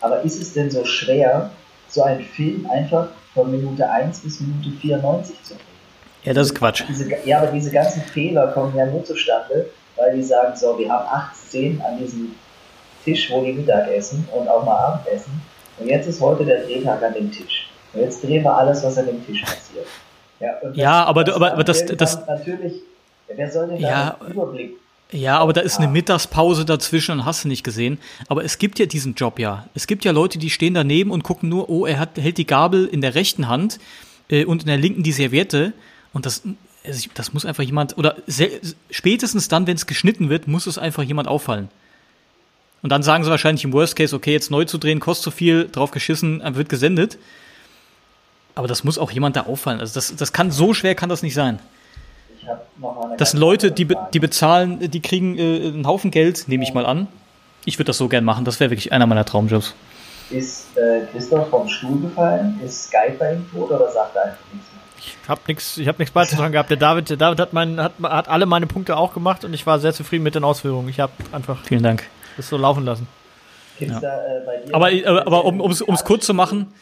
Aber 0.00 0.22
ist 0.22 0.40
es 0.40 0.52
denn 0.52 0.70
so 0.70 0.84
schwer, 0.84 1.50
so 1.88 2.02
einen 2.04 2.24
Film 2.24 2.68
einfach 2.70 3.08
von 3.34 3.50
Minute 3.50 3.88
1 3.88 4.20
bis 4.20 4.40
Minute 4.40 4.70
94 4.80 5.42
zu 5.42 5.54
drehen? 5.54 5.64
Ja, 6.22 6.32
das 6.32 6.48
ist 6.48 6.54
Quatsch. 6.54 6.84
Diese, 6.88 7.08
ja, 7.24 7.38
aber 7.38 7.48
diese 7.48 7.70
ganzen 7.70 8.02
Fehler 8.02 8.48
kommen 8.48 8.76
ja 8.76 8.86
nur 8.86 9.04
zustande, 9.04 9.66
weil 9.96 10.14
die 10.14 10.22
sagen, 10.22 10.56
so, 10.56 10.78
wir 10.78 10.88
haben 10.88 11.06
acht 11.08 11.34
Szenen 11.36 11.82
an 11.82 11.98
diesem 11.98 12.34
Tisch, 13.04 13.30
wo 13.30 13.44
die 13.44 13.52
Mittag 13.52 13.88
essen 13.88 14.26
und 14.32 14.48
auch 14.48 14.64
mal 14.64 14.76
Abendessen. 14.76 15.42
Und 15.78 15.88
jetzt 15.88 16.06
ist 16.06 16.20
heute 16.20 16.44
der 16.44 16.62
Drehtag 16.62 17.02
an 17.02 17.12
dem 17.14 17.30
Tisch. 17.32 17.68
Und 17.92 18.02
jetzt 18.02 18.22
drehen 18.22 18.44
wir 18.44 18.56
alles, 18.56 18.84
was 18.84 18.96
an 18.98 19.06
dem 19.06 19.26
Tisch 19.26 19.42
passiert. 19.42 19.86
Ja, 20.38 20.54
ja 20.72 21.04
aber, 21.04 21.24
das, 21.24 21.34
aber, 21.34 21.52
aber 21.52 21.64
das, 21.64 21.84
das, 21.86 22.24
natürlich, 22.26 22.82
wer 23.28 23.50
soll 23.50 23.68
denn 23.68 23.82
da 23.82 23.88
ja, 23.88 24.16
einen 24.20 24.32
Überblick 24.32 24.76
ja, 25.14 25.38
aber 25.38 25.52
da 25.52 25.60
ist 25.60 25.78
eine 25.78 25.86
Mittagspause 25.86 26.64
dazwischen 26.64 27.12
und 27.12 27.24
hast 27.24 27.44
du 27.44 27.48
nicht 27.48 27.62
gesehen. 27.62 27.98
Aber 28.26 28.44
es 28.44 28.58
gibt 28.58 28.80
ja 28.80 28.86
diesen 28.86 29.14
Job 29.14 29.38
ja. 29.38 29.68
Es 29.72 29.86
gibt 29.86 30.04
ja 30.04 30.10
Leute, 30.10 30.40
die 30.40 30.50
stehen 30.50 30.74
daneben 30.74 31.12
und 31.12 31.22
gucken 31.22 31.48
nur, 31.48 31.70
oh, 31.70 31.86
er 31.86 32.00
hat, 32.00 32.18
hält 32.18 32.36
die 32.36 32.46
Gabel 32.46 32.86
in 32.86 33.00
der 33.00 33.14
rechten 33.14 33.46
Hand 33.46 33.78
äh, 34.28 34.44
und 34.44 34.62
in 34.62 34.66
der 34.66 34.76
linken 34.76 35.04
die 35.04 35.12
Serviette. 35.12 35.72
Und 36.12 36.26
das, 36.26 36.42
also 36.84 37.08
das 37.14 37.32
muss 37.32 37.44
einfach 37.44 37.62
jemand, 37.62 37.96
oder 37.96 38.16
spätestens 38.90 39.46
dann, 39.46 39.68
wenn 39.68 39.76
es 39.76 39.86
geschnitten 39.86 40.30
wird, 40.30 40.48
muss 40.48 40.66
es 40.66 40.78
einfach 40.78 41.04
jemand 41.04 41.28
auffallen. 41.28 41.68
Und 42.82 42.90
dann 42.90 43.04
sagen 43.04 43.22
sie 43.22 43.30
wahrscheinlich 43.30 43.62
im 43.62 43.72
Worst 43.72 43.94
Case, 43.94 44.16
okay, 44.16 44.32
jetzt 44.32 44.50
neu 44.50 44.64
zu 44.64 44.78
drehen, 44.78 44.98
kostet 44.98 45.22
zu 45.22 45.30
viel, 45.30 45.68
drauf 45.70 45.92
geschissen, 45.92 46.42
wird 46.56 46.68
gesendet. 46.68 47.18
Aber 48.56 48.66
das 48.66 48.82
muss 48.82 48.98
auch 48.98 49.12
jemand 49.12 49.36
da 49.36 49.42
auffallen. 49.42 49.78
Also 49.78 49.94
das, 49.94 50.16
das 50.16 50.32
kann, 50.32 50.50
so 50.50 50.74
schwer 50.74 50.96
kann 50.96 51.08
das 51.08 51.22
nicht 51.22 51.34
sein 51.34 51.60
das 53.18 53.32
sind 53.32 53.40
Leute, 53.40 53.70
die, 53.72 53.84
be 53.84 53.96
die 54.12 54.20
bezahlen, 54.20 54.90
die 54.90 55.00
kriegen 55.00 55.38
äh, 55.38 55.68
einen 55.68 55.86
Haufen 55.86 56.10
Geld, 56.10 56.48
nehme 56.48 56.64
ich 56.64 56.74
mal 56.74 56.86
an. 56.86 57.08
Ich 57.64 57.78
würde 57.78 57.86
das 57.86 57.98
so 57.98 58.08
gern 58.08 58.24
machen, 58.24 58.44
das 58.44 58.60
wäre 58.60 58.70
wirklich 58.70 58.92
einer 58.92 59.06
meiner 59.06 59.24
Traumjobs. 59.24 59.74
Ist 60.30 60.76
äh, 60.76 61.06
Christoph 61.12 61.48
vom 61.48 61.68
Stuhl 61.68 62.00
gefallen? 62.00 62.60
Ist 62.64 62.84
Skype 62.84 63.16
bei 63.18 63.34
ihm 63.34 63.46
tot 63.50 63.70
oder 63.70 63.90
sagt 63.90 64.16
er 64.16 64.24
einfach 64.24 64.38
nichts 64.52 64.68
mehr? 64.72 64.82
Ich 64.98 65.28
habe 65.28 65.40
nichts 65.46 65.76
ich 65.76 65.88
hab 65.88 65.98
nix 65.98 66.10
beizutragen 66.10 66.52
gehabt. 66.52 66.70
Der 66.70 66.76
David, 66.78 67.10
der 67.10 67.16
David 67.16 67.40
hat, 67.40 67.52
mein, 67.52 67.80
hat, 67.80 67.92
hat 68.02 68.28
alle 68.28 68.46
meine 68.46 68.66
Punkte 68.66 68.96
auch 68.96 69.12
gemacht 69.12 69.44
und 69.44 69.52
ich 69.52 69.66
war 69.66 69.78
sehr 69.78 69.92
zufrieden 69.92 70.24
mit 70.24 70.34
den 70.34 70.44
Ausführungen. 70.44 70.88
Ich 70.88 71.00
habe 71.00 71.12
einfach 71.32 71.62
Vielen 71.64 71.82
Dank. 71.82 72.04
das 72.36 72.48
so 72.48 72.56
laufen 72.56 72.84
lassen. 72.84 73.06
Ja. 73.78 74.00
Da, 74.00 74.08
äh, 74.08 74.72
aber, 74.72 74.88
aber, 75.04 75.26
aber 75.26 75.44
um 75.44 75.70
es 75.70 76.04
kurz 76.04 76.24
zu 76.26 76.32
machen, 76.32 76.72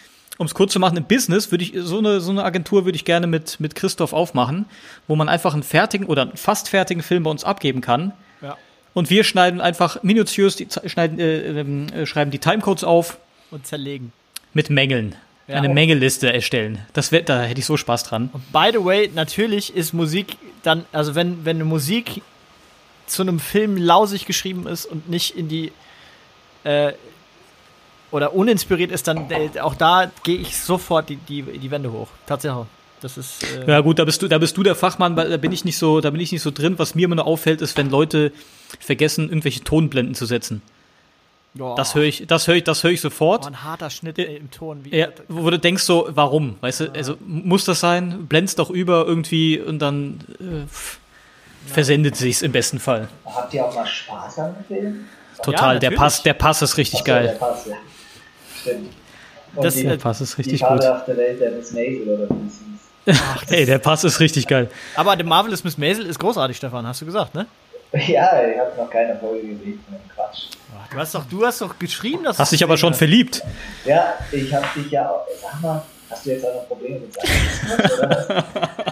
um 0.43 0.47
es 0.47 0.55
kurz 0.55 0.73
zu 0.73 0.81
machen, 0.81 0.97
im 0.97 1.05
Business 1.05 1.51
würde 1.51 1.65
ich, 1.65 1.73
so 1.77 1.99
eine, 1.99 2.21
so 2.21 2.31
eine 2.31 2.45
Agentur 2.45 2.85
würde 2.85 2.97
ich 2.97 3.05
gerne 3.05 3.27
mit, 3.27 3.61
mit 3.61 3.75
Christoph 3.75 4.13
aufmachen, 4.13 4.67
wo 5.07 5.17
man 5.17 5.29
einfach 5.29 5.55
einen 5.55 5.63
fertigen 5.63 6.07
oder 6.07 6.23
einen 6.23 6.37
fast 6.37 6.69
fertigen 6.69 7.03
Film 7.03 7.23
bei 7.23 7.31
uns 7.31 7.45
abgeben 7.45 7.81
kann. 7.81 8.13
Ja. 8.43 8.59
Und 8.93 9.09
wir 9.09 9.25
schneiden 9.25 9.61
einfach 9.61 10.03
minutiös, 10.03 10.57
die, 10.57 10.67
schneiden, 10.87 11.19
äh, 11.19 12.03
äh, 12.03 12.07
schreiben 12.07 12.31
die 12.31 12.41
Timecodes 12.41 12.85
auf. 12.85 13.19
Und 13.51 13.67
zerlegen. 13.67 14.13
Mit 14.53 14.69
Mängeln. 14.69 15.15
Ja, 15.47 15.57
eine 15.57 15.69
Mängelliste 15.69 16.33
erstellen. 16.33 16.79
Das 16.93 17.11
wär, 17.11 17.23
da 17.23 17.43
hätte 17.43 17.61
ich 17.61 17.67
so 17.67 17.77
Spaß 17.77 18.05
dran. 18.05 18.31
Und 18.33 18.53
by 18.53 18.71
the 18.73 18.85
way, 18.85 19.11
natürlich 19.15 19.75
ist 19.75 19.93
Musik 19.93 20.37
dann, 20.63 20.85
also 20.93 21.15
wenn, 21.15 21.45
wenn 21.45 21.57
eine 21.57 21.65
Musik 21.65 22.23
zu 23.07 23.23
einem 23.23 23.41
Film 23.41 23.77
lausig 23.77 24.27
geschrieben 24.27 24.67
ist 24.67 24.87
und 24.87 25.09
nicht 25.09 25.37
in 25.37 25.49
die 25.49 25.73
äh, 26.65 26.93
oder 28.13 28.35
uninspiriert 28.35 28.93
ist, 28.93 29.09
dann 29.09 29.31
äh, 29.31 29.61
auch 29.61 29.75
da 29.75 30.11
gehe 30.23 30.39
ich 30.39 30.57
sofort 30.57 31.09
die, 31.09 31.17
die, 31.17 31.43
die 31.43 31.71
Wände 31.71 31.93
hoch. 31.93 32.09
Tatsächlich. 32.27 32.67
Das 33.01 33.19
ist. 33.19 33.43
Äh 33.43 33.69
ja 33.69 33.81
gut, 33.81 33.99
da 33.99 34.05
bist 34.05 34.23
du, 34.23 34.29
da 34.29 34.39
bist 34.39 34.57
du 34.57 34.63
der 34.63 34.77
Fachmann, 34.77 35.17
da 35.17 35.37
bin 35.37 35.51
ich 35.51 35.65
nicht 35.65 35.77
so, 35.77 36.01
da 36.01 36.11
bin 36.11 36.21
ich 36.21 36.31
nicht 36.31 36.43
so 36.43 36.53
drin. 36.53 36.79
Was 36.79 36.95
mir 36.95 37.07
immer 37.07 37.17
nur 37.17 37.27
auffällt, 37.27 37.61
ist, 37.61 37.77
wenn 37.77 37.91
Leute 37.91 38.33
vergessen, 38.79 39.29
irgendwelche 39.29 39.65
Tonblenden 39.65 40.15
zu 40.15 40.25
setzen. 40.25 40.63
Oh. 41.59 41.75
Das 41.77 41.95
höre 41.95 42.05
ich, 42.05 42.25
das 42.27 42.47
höre 42.47 42.55
ich, 42.55 42.65
das 42.65 42.83
höre 42.83 42.93
ich 42.93 43.01
sofort. 43.01 43.45
Oh, 43.45 43.49
ein 43.49 43.63
harter 43.63 43.91
Schnitt 43.91 44.19
äh, 44.19 44.37
im 44.37 44.51
Ton. 44.51 44.83
ja, 44.91 45.09
wo 45.29 45.51
du 45.51 45.59
denkst 45.59 45.83
so, 45.83 46.09
warum? 46.11 46.57
Weißt 46.61 46.81
du, 46.81 46.93
also 46.93 47.17
muss 47.27 47.65
das 47.65 47.81
sein? 47.81 48.27
Blendst 48.27 48.59
doch 48.59 48.71
über 48.71 49.05
irgendwie 49.07 49.61
und 49.61 49.81
dann 49.81 50.21
äh, 50.41 51.71
versendet 51.71 52.17
sich's 52.17 52.41
im 52.41 52.53
besten 52.53 52.79
Fall. 52.79 53.09
Habt 53.27 53.53
ihr 53.53 53.65
auch 53.65 53.75
mal 53.75 53.87
Spaß 53.87 54.39
an 54.39 54.55
dem 54.55 54.65
Film? 54.65 55.05
Total, 55.43 55.75
ja, 55.75 55.81
der 55.81 55.91
Pass, 55.91 56.23
der 56.23 56.35
Pass 56.35 56.63
ist 56.63 56.77
richtig 56.77 57.01
so, 57.01 57.05
geil. 57.05 57.37
Pass, 57.39 57.67
ja. 57.67 57.77
Stimmt. 58.63 58.93
das, 59.61 59.75
die, 59.75 59.85
der 59.85 59.97
Pass 59.97 60.21
ist 60.21 60.39
richtig 60.39 60.61
die 60.61 60.65
gut. 60.67 60.83
Der 60.83 61.17
Welt 61.17 61.41
der 61.41 61.51
Miss 61.53 61.73
Maisel 61.73 62.09
oder 62.09 62.29
Ach, 63.11 63.45
Ey, 63.51 63.67
der 63.67 63.79
Pass 63.79 64.05
ist 64.05 64.21
richtig 64.21 64.47
geil. 64.47 64.71
Aber 64.97 65.15
der 65.17 65.27
Marvelous 65.27 65.65
Miss 65.65 65.77
Maisel 65.77 66.07
ist 66.07 66.19
großartig, 66.19 66.57
Stefan, 66.57 66.87
hast 66.87 67.01
du 67.01 67.07
gesagt, 67.07 67.35
ne? 67.35 67.47
Ja, 67.93 68.31
ich 68.49 68.59
habe 68.59 68.73
noch 68.79 68.89
keine 68.91 69.19
Folge 69.19 69.49
gesehen. 69.49 69.85
Quatsch. 70.15 70.45
Du 70.91 70.99
hast 70.99 71.15
doch, 71.15 71.25
du 71.25 71.45
hast 71.45 71.61
doch 71.61 71.79
geschrieben, 71.79 72.25
dass 72.25 72.39
Hast 72.39 72.53
dich 72.53 72.63
aber 72.65 72.77
schon 72.77 72.91
hast. 72.93 72.99
verliebt. 72.99 73.43
Ja, 73.85 74.15
ich 74.31 74.53
habe 74.55 74.67
dich 74.77 74.91
ja 74.91 75.09
auch. 75.11 75.27
Sag 75.41 75.61
mal, 75.61 75.83
hast 76.11 76.27
du 76.27 76.31
jetzt 76.31 76.45
auch 76.45 76.55
noch 76.55 76.69
Probleme 76.69 77.01
mit 77.01 77.15
Seiten? 77.15 78.45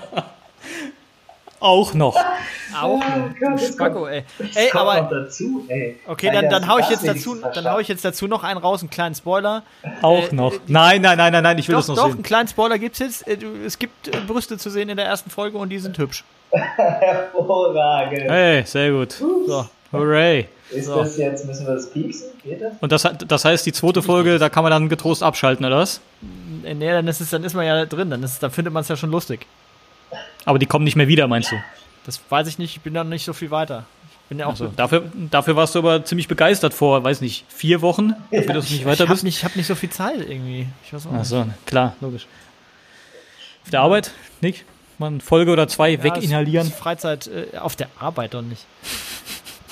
Auch 1.60 1.92
noch. 1.92 2.16
Auch 2.80 2.98
noch. 2.98 3.58
Spacko, 3.58 4.06
ey. 4.06 4.24
Ey, 4.54 4.70
aber. 4.72 5.02
Dazu, 5.02 5.64
ey. 5.68 5.96
Okay, 6.06 6.30
dann, 6.32 6.48
dann 6.48 6.68
hau 6.68 6.78
ich 6.78 6.88
jetzt 6.88 7.06
dazu, 7.06 7.36
dann 7.36 7.70
hau 7.70 7.78
ich 7.78 7.88
jetzt 7.88 8.04
dazu 8.04 8.26
noch 8.26 8.42
einen 8.42 8.58
raus, 8.58 8.80
einen 8.80 8.90
kleinen 8.90 9.14
Spoiler. 9.14 9.62
Auch 10.02 10.32
äh, 10.32 10.34
noch. 10.34 10.54
Nein, 10.66 11.02
nein, 11.02 11.18
nein, 11.18 11.32
nein, 11.32 11.42
nein, 11.42 11.58
ich 11.58 11.68
will 11.68 11.74
doch, 11.74 11.80
das 11.80 11.88
noch 11.88 11.96
doch, 11.96 12.04
sehen. 12.04 12.14
einen 12.14 12.22
kleinen 12.22 12.48
Spoiler 12.48 12.78
gibt's 12.78 12.98
jetzt. 13.00 13.28
Äh, 13.28 13.38
es 13.66 13.78
gibt 13.78 14.08
äh, 14.08 14.12
Brüste 14.26 14.56
zu 14.56 14.70
sehen 14.70 14.88
in 14.88 14.96
der 14.96 15.06
ersten 15.06 15.30
Folge 15.30 15.58
und 15.58 15.68
die 15.68 15.78
sind 15.78 15.98
hübsch. 15.98 16.24
Hervorragend. 16.50 18.30
Hey, 18.30 18.62
sehr 18.64 18.90
gut. 18.92 19.12
So, 19.12 19.66
hooray. 19.92 20.48
Ist 20.70 20.86
so. 20.86 20.96
das 20.96 21.16
jetzt, 21.16 21.46
müssen 21.46 21.66
wir 21.66 21.74
das 21.74 21.90
piepsen? 21.90 22.28
Geht 22.42 22.62
das? 22.62 22.72
Und 22.80 22.92
das, 22.92 23.08
das 23.26 23.44
heißt, 23.44 23.66
die 23.66 23.72
zweite 23.72 24.02
Folge, 24.02 24.38
da 24.38 24.48
kann 24.48 24.62
man 24.62 24.70
dann 24.70 24.88
getrost 24.88 25.22
abschalten, 25.22 25.66
oder 25.66 25.78
was? 25.78 26.00
Nee, 26.62 26.90
dann 26.90 27.08
ist, 27.08 27.20
es, 27.20 27.30
dann 27.30 27.42
ist 27.42 27.54
man 27.54 27.66
ja 27.66 27.84
drin, 27.86 28.10
dann, 28.10 28.22
ist, 28.22 28.42
dann 28.42 28.50
findet 28.50 28.72
man 28.72 28.82
es 28.82 28.88
ja 28.88 28.96
schon 28.96 29.10
lustig. 29.10 29.46
Aber 30.44 30.58
die 30.58 30.66
kommen 30.66 30.84
nicht 30.84 30.96
mehr 30.96 31.08
wieder, 31.08 31.26
meinst 31.28 31.52
du? 31.52 31.56
Das 32.06 32.20
weiß 32.28 32.46
ich 32.48 32.58
nicht, 32.58 32.76
ich 32.76 32.82
bin 32.82 32.94
da 32.94 33.04
nicht 33.04 33.24
so 33.24 33.32
viel 33.32 33.50
weiter. 33.50 33.84
Ich 34.12 34.28
bin 34.30 34.38
ja 34.38 34.46
auch 34.46 34.50
also, 34.50 34.66
so. 34.66 34.72
Dafür, 34.76 35.10
dafür 35.30 35.56
warst 35.56 35.74
du 35.74 35.80
aber 35.80 36.04
ziemlich 36.04 36.28
begeistert 36.28 36.72
vor, 36.72 37.02
weiß 37.02 37.20
nicht, 37.20 37.44
vier 37.48 37.82
Wochen, 37.82 38.14
dafür, 38.30 38.54
dass 38.54 38.68
du 38.68 38.74
nicht 38.74 38.84
weiter 38.86 39.04
ich 39.04 39.10
bist. 39.10 39.24
Nicht, 39.24 39.38
ich 39.38 39.44
habe 39.44 39.56
nicht 39.56 39.66
so 39.66 39.74
viel 39.74 39.90
Zeit 39.90 40.20
irgendwie. 40.20 40.66
Ich 40.84 40.92
weiß 40.92 41.06
auch 41.06 41.12
Ach 41.18 41.24
so, 41.24 41.46
klar, 41.66 41.94
logisch. 42.00 42.26
Auf 43.64 43.70
der 43.70 43.80
Arbeit? 43.80 44.12
Nicht? 44.40 44.64
mal 45.00 45.08
eine 45.08 45.20
Folge 45.20 45.50
oder 45.50 45.66
zwei 45.66 45.90
ja, 45.90 46.02
weginhalieren. 46.04 46.70
Freizeit 46.70 47.26
äh, 47.26 47.56
auf 47.58 47.74
der 47.74 47.88
Arbeit 47.98 48.34
doch 48.34 48.42
nicht. 48.42 48.64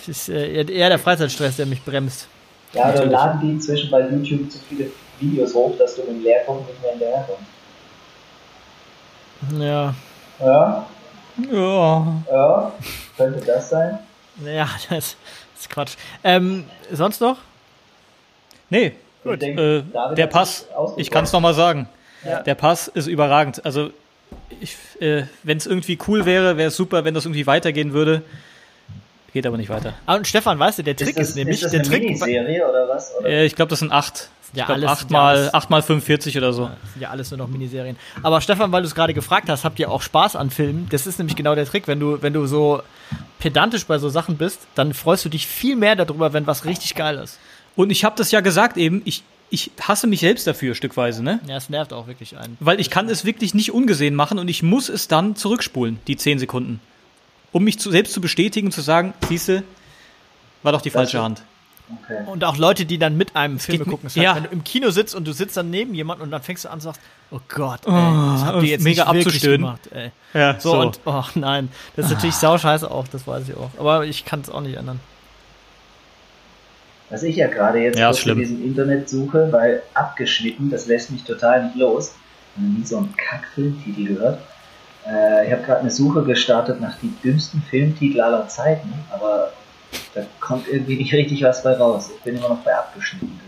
Es 0.00 0.08
ist 0.08 0.28
äh, 0.30 0.64
eher 0.64 0.88
der 0.88 0.98
Freizeitstress, 0.98 1.56
der 1.56 1.66
mich 1.66 1.84
bremst. 1.84 2.26
Ja, 2.72 2.90
dann 2.90 3.10
laden 3.10 3.40
die 3.42 3.50
inzwischen 3.50 3.90
bei 3.90 4.08
YouTube 4.08 4.50
zu 4.50 4.58
viele 4.68 4.90
Videos 5.20 5.54
hoch, 5.54 5.76
dass 5.78 5.94
du 5.96 6.02
mit 6.02 6.10
dem 6.10 6.22
Leerkommen 6.22 6.64
nicht 6.66 6.82
mehr 6.82 6.92
hinterherkommst. 6.92 7.42
Ja. 9.58 9.94
Ja. 10.40 10.86
Ja. 11.50 12.22
Ja. 12.30 12.72
Könnte 13.16 13.44
das 13.44 13.70
sein? 13.70 13.98
Ja, 14.44 14.68
das 14.90 15.16
ist 15.58 15.70
Quatsch. 15.70 15.94
Ähm, 16.24 16.64
sonst 16.92 17.20
noch? 17.20 17.38
Nee. 18.70 18.92
Gut. 19.24 19.42
Denke, 19.42 19.84
äh, 19.92 20.14
der 20.14 20.26
Pass, 20.26 20.66
ich 20.96 21.10
kann 21.10 21.24
es 21.24 21.32
nochmal 21.32 21.54
sagen. 21.54 21.88
Ja. 22.24 22.42
Der 22.42 22.54
Pass 22.54 22.88
ist 22.88 23.06
überragend. 23.06 23.64
Also, 23.64 23.90
äh, 25.00 25.22
wenn 25.42 25.58
es 25.58 25.66
irgendwie 25.66 25.98
cool 26.06 26.24
wäre, 26.24 26.56
wäre 26.56 26.68
es 26.68 26.76
super, 26.76 27.04
wenn 27.04 27.14
das 27.14 27.24
irgendwie 27.24 27.46
weitergehen 27.46 27.92
würde. 27.92 28.22
Geht 29.38 29.46
aber 29.46 29.56
nicht 29.56 29.70
weiter. 29.70 29.94
Ah, 30.04 30.16
und 30.16 30.26
Stefan, 30.26 30.58
weißt 30.58 30.80
du, 30.80 30.82
der 30.82 30.96
Trick 30.96 31.10
ist, 31.10 31.16
das, 31.16 31.28
ist 31.28 31.36
nämlich. 31.36 31.58
Ist 31.58 31.62
das 31.62 31.70
der 31.70 31.80
eine 31.82 31.88
Trick, 31.88 32.02
Miniserie 32.02 32.68
oder 32.68 32.88
was? 32.88 33.14
Oder? 33.20 33.28
Äh, 33.28 33.46
ich 33.46 33.54
glaube, 33.54 33.70
das 33.70 33.78
sind 33.78 33.92
acht. 33.92 34.30
Ja, 34.52 34.62
ich 34.62 34.66
glaube, 34.66 34.88
8 34.88 35.10
mal, 35.12 35.50
8 35.52 35.70
mal 35.70 35.80
45 35.80 36.36
oder 36.36 36.52
so. 36.52 36.62
Ja, 36.64 36.76
sind 36.92 37.02
ja 37.02 37.10
alles 37.10 37.30
nur 37.30 37.38
noch 37.38 37.46
Miniserien. 37.46 37.96
Aber 38.24 38.40
Stefan, 38.40 38.72
weil 38.72 38.82
du 38.82 38.88
es 38.88 38.96
gerade 38.96 39.14
gefragt 39.14 39.48
hast, 39.48 39.62
habt 39.62 39.78
ihr 39.78 39.92
auch 39.92 40.02
Spaß 40.02 40.34
an 40.34 40.50
Filmen? 40.50 40.88
Das 40.90 41.06
ist 41.06 41.20
nämlich 41.20 41.36
genau 41.36 41.54
der 41.54 41.66
Trick. 41.66 41.86
Wenn 41.86 42.00
du, 42.00 42.20
wenn 42.20 42.32
du 42.32 42.48
so 42.48 42.82
pedantisch 43.38 43.86
bei 43.86 43.98
so 43.98 44.08
Sachen 44.08 44.38
bist, 44.38 44.66
dann 44.74 44.92
freust 44.92 45.24
du 45.24 45.28
dich 45.28 45.46
viel 45.46 45.76
mehr 45.76 45.94
darüber, 45.94 46.32
wenn 46.32 46.48
was 46.48 46.64
richtig 46.64 46.96
geil 46.96 47.18
ist. 47.18 47.38
Und 47.76 47.90
ich 47.90 48.04
habe 48.04 48.16
das 48.16 48.32
ja 48.32 48.40
gesagt 48.40 48.76
eben, 48.76 49.02
ich, 49.04 49.22
ich 49.50 49.70
hasse 49.80 50.08
mich 50.08 50.18
selbst 50.18 50.48
dafür, 50.48 50.74
stückweise, 50.74 51.22
ne? 51.22 51.38
Ja, 51.46 51.58
es 51.58 51.70
nervt 51.70 51.92
auch 51.92 52.08
wirklich 52.08 52.36
einen. 52.36 52.56
Weil 52.58 52.80
ich 52.80 52.90
kann 52.90 53.08
es 53.08 53.24
wirklich 53.24 53.54
nicht 53.54 53.72
ungesehen 53.72 54.16
machen 54.16 54.40
und 54.40 54.48
ich 54.48 54.64
muss 54.64 54.88
es 54.88 55.06
dann 55.06 55.36
zurückspulen, 55.36 56.00
die 56.08 56.16
10 56.16 56.40
Sekunden. 56.40 56.80
Um 57.52 57.64
mich 57.64 57.78
zu, 57.78 57.90
selbst 57.90 58.12
zu 58.12 58.20
bestätigen 58.20 58.68
und 58.68 58.72
zu 58.72 58.80
sagen, 58.80 59.14
siehste, 59.28 59.62
war 60.62 60.72
doch 60.72 60.82
die 60.82 60.90
falsche 60.90 61.22
Hand. 61.22 61.42
Okay. 62.04 62.18
Und 62.26 62.44
auch 62.44 62.58
Leute, 62.58 62.84
die 62.84 62.98
dann 62.98 63.16
mit 63.16 63.34
einem 63.34 63.58
Filme 63.58 63.84
gucken. 63.86 64.10
ja. 64.14 64.36
wenn 64.36 64.44
du 64.44 64.50
im 64.50 64.64
Kino 64.64 64.90
sitzt 64.90 65.14
und 65.14 65.26
du 65.26 65.32
sitzt 65.32 65.56
dann 65.56 65.70
neben 65.70 65.94
jemandem 65.94 66.24
und 66.24 66.30
dann 66.30 66.42
fängst 66.42 66.64
du 66.64 66.68
an 66.68 66.74
und 66.74 66.80
sagst, 66.82 67.00
oh 67.30 67.40
Gott, 67.48 67.80
ey, 67.86 67.92
das 67.92 68.44
habt 68.44 68.62
ihr 68.62 68.68
jetzt 68.68 68.84
mega 68.84 69.10
nicht 69.10 69.26
abzustöhnen. 69.26 69.60
gemacht, 69.62 69.88
ey. 69.92 70.10
Ja, 70.34 70.60
so, 70.60 70.72
so. 70.72 70.80
und, 70.80 71.00
oh 71.06 71.24
nein, 71.34 71.70
das 71.96 72.06
ist 72.06 72.12
natürlich 72.12 72.36
sau 72.36 72.58
scheiße 72.58 72.90
auch, 72.90 73.08
das 73.08 73.26
weiß 73.26 73.48
ich 73.48 73.56
auch. 73.56 73.70
Aber 73.78 74.04
ich 74.04 74.26
kann 74.26 74.40
es 74.40 74.50
auch 74.50 74.60
nicht 74.60 74.76
ändern. 74.76 75.00
Was 77.10 77.22
ich 77.22 77.36
ja 77.36 77.46
gerade 77.46 77.78
jetzt 77.78 77.98
ja, 77.98 78.10
in 78.10 78.38
diesem 78.38 78.62
Internet 78.62 79.08
suche, 79.08 79.48
weil 79.50 79.82
abgeschnitten, 79.94 80.68
das 80.68 80.86
lässt 80.86 81.10
mich 81.10 81.24
total 81.24 81.64
nicht 81.64 81.76
los. 81.76 82.12
Ich 82.54 82.62
habe 82.62 82.72
nie 82.74 82.84
so 82.84 82.98
einen 82.98 83.14
Kackfilmtitel 83.16 84.14
gehört. 84.14 84.42
Äh, 85.08 85.46
ich 85.46 85.52
habe 85.52 85.62
gerade 85.62 85.80
eine 85.80 85.90
Suche 85.90 86.22
gestartet 86.22 86.80
nach 86.80 86.96
die 87.02 87.12
dümmsten 87.24 87.62
Filmtitel 87.62 88.20
aller 88.20 88.48
Zeiten, 88.48 88.92
aber 89.10 89.52
da 90.14 90.22
kommt 90.40 90.68
irgendwie 90.68 90.96
nicht 90.96 91.12
richtig 91.14 91.42
was 91.42 91.62
bei 91.62 91.76
raus. 91.76 92.10
Ich 92.14 92.22
bin 92.22 92.36
immer 92.36 92.50
noch 92.50 92.58
bei 92.58 92.76
abgeschnitten. 92.76 93.40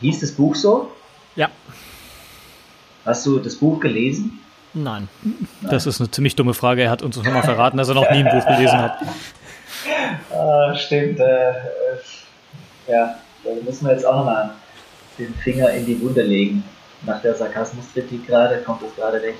Hieß 0.00 0.20
das 0.20 0.32
Buch 0.32 0.54
so? 0.54 0.92
Ja. 1.34 1.50
Hast 3.04 3.26
du 3.26 3.38
das 3.38 3.56
Buch 3.56 3.80
gelesen? 3.80 4.38
Nein. 4.74 5.08
Das 5.62 5.86
ist 5.86 6.00
eine 6.00 6.10
ziemlich 6.10 6.36
dumme 6.36 6.54
Frage. 6.54 6.82
Er 6.82 6.90
hat 6.90 7.02
uns 7.02 7.16
schon 7.16 7.32
mal 7.32 7.42
verraten, 7.42 7.78
dass 7.78 7.88
er 7.88 7.94
noch 7.94 8.08
nie 8.10 8.22
ein 8.22 8.28
Buch 8.28 8.46
gelesen 8.46 8.78
hat. 8.78 8.98
ah, 10.32 10.74
stimmt. 10.76 11.18
Äh, 11.18 11.50
äh, 11.50 11.56
ja, 12.86 13.18
da 13.42 13.50
müssen 13.64 13.86
wir 13.86 13.92
jetzt 13.92 14.06
auch 14.06 14.16
nochmal 14.16 14.50
den 15.18 15.34
Finger 15.34 15.70
in 15.70 15.86
die 15.86 16.00
Wunde 16.00 16.22
legen. 16.22 16.62
Nach 17.02 17.22
der 17.22 17.34
Sarkasmuskritik 17.34 18.26
gerade 18.26 18.58
kommt 18.62 18.82
das 18.82 18.94
gerade 18.96 19.22
recht. 19.22 19.38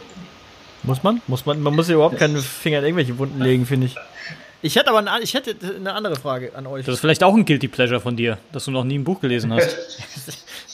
Muss 0.82 1.02
man? 1.02 1.20
Muss 1.26 1.44
man? 1.44 1.60
Man 1.60 1.74
muss 1.74 1.88
ja 1.88 1.94
überhaupt 1.94 2.18
keinen 2.18 2.38
Finger 2.38 2.78
in 2.78 2.84
irgendwelche 2.84 3.18
Wunden 3.18 3.40
legen, 3.40 3.66
finde 3.66 3.86
ich. 3.86 3.96
Ich 4.60 4.74
hätte 4.74 4.90
aber 4.90 4.98
eine, 4.98 5.22
ich 5.22 5.34
hätte 5.34 5.54
eine 5.76 5.92
andere 5.92 6.16
Frage 6.16 6.52
an 6.54 6.66
euch. 6.66 6.84
Das 6.84 6.96
ist 6.96 7.00
vielleicht 7.00 7.22
auch 7.22 7.34
ein 7.34 7.44
Guilty 7.44 7.68
Pleasure 7.68 8.00
von 8.00 8.16
dir, 8.16 8.38
dass 8.52 8.64
du 8.64 8.72
noch 8.72 8.84
nie 8.84 8.98
ein 8.98 9.04
Buch 9.04 9.20
gelesen 9.20 9.52
hast. 9.52 9.76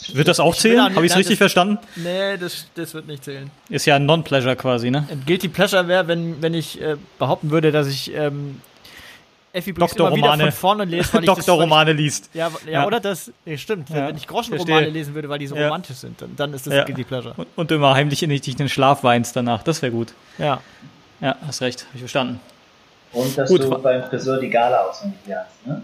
wird 0.15 0.27
das 0.27 0.41
auch 0.41 0.55
zählen? 0.55 0.95
Habe 0.95 1.05
ich 1.05 1.13
es 1.13 1.19
richtig 1.19 1.35
das, 1.35 1.53
verstanden? 1.53 1.79
Nee, 1.97 2.39
das, 2.39 2.67
das 2.75 2.95
wird 2.95 3.07
nicht 3.07 3.25
zählen. 3.25 3.51
Ist 3.69 3.85
ja 3.85 3.97
ein 3.97 4.07
Non-Pleasure 4.07 4.57
quasi, 4.57 4.91
ne? 4.91 5.07
Ein 5.11 5.23
Guilty 5.27 5.49
Pleasure 5.49 5.87
wäre, 5.87 6.09
wenn, 6.09 6.41
wenn 6.41 6.55
ich 6.55 6.81
äh, 6.81 6.97
behaupten 7.19 7.51
würde, 7.51 7.73
dass 7.73 7.89
ich 7.89 8.15
ähm, 8.15 8.61
Effi 9.55 9.73
Brooks 9.73 9.93
immer 9.95 10.15
wieder 10.15 10.37
von 10.37 10.53
vorne 10.53 10.85
lese, 10.85 11.15
weil 11.15 11.21
ich 11.23 11.27
Doktorromane 11.27 11.93
liest. 11.93 12.29
Ja, 12.35 12.51
ja, 12.67 12.73
ja, 12.73 12.87
oder 12.87 12.99
das, 12.99 13.33
ja, 13.45 13.57
stimmt. 13.57 13.89
Ja. 13.89 14.09
Wenn 14.09 14.17
ich 14.17 14.27
Groschenromane 14.27 14.89
lesen 14.89 15.15
würde, 15.15 15.29
weil 15.29 15.39
die 15.39 15.47
so 15.47 15.55
ja. 15.55 15.67
romantisch 15.67 15.97
sind, 15.99 16.21
dann, 16.21 16.35
dann 16.37 16.53
ist 16.53 16.67
das 16.67 16.75
ja. 16.75 16.85
Guilty 16.85 17.05
Pleasure. 17.05 17.35
Und, 17.37 17.47
und 17.55 17.71
immer 17.71 17.95
heimlich 17.95 18.23
in 18.25 18.31
dich 18.31 18.57
den 18.57 18.69
Schlaf 18.69 19.05
weinst 19.05 19.37
danach, 19.37 19.63
das 19.63 19.81
wäre 19.81 19.93
gut. 19.93 20.13
Ja. 20.39 20.61
Ja, 21.21 21.37
hast 21.47 21.63
recht, 21.63 21.83
habe 21.83 21.95
ich 21.95 22.01
verstanden. 22.01 22.41
Und 23.13 23.39
dass 23.39 23.49
gut. 23.49 23.63
du 23.63 23.71
beim 23.79 24.03
Friseur 24.05 24.41
die 24.41 24.51
Gala 24.51 24.89
auswendig 24.89 25.21
lernst, 25.25 25.67
ne? 25.67 25.83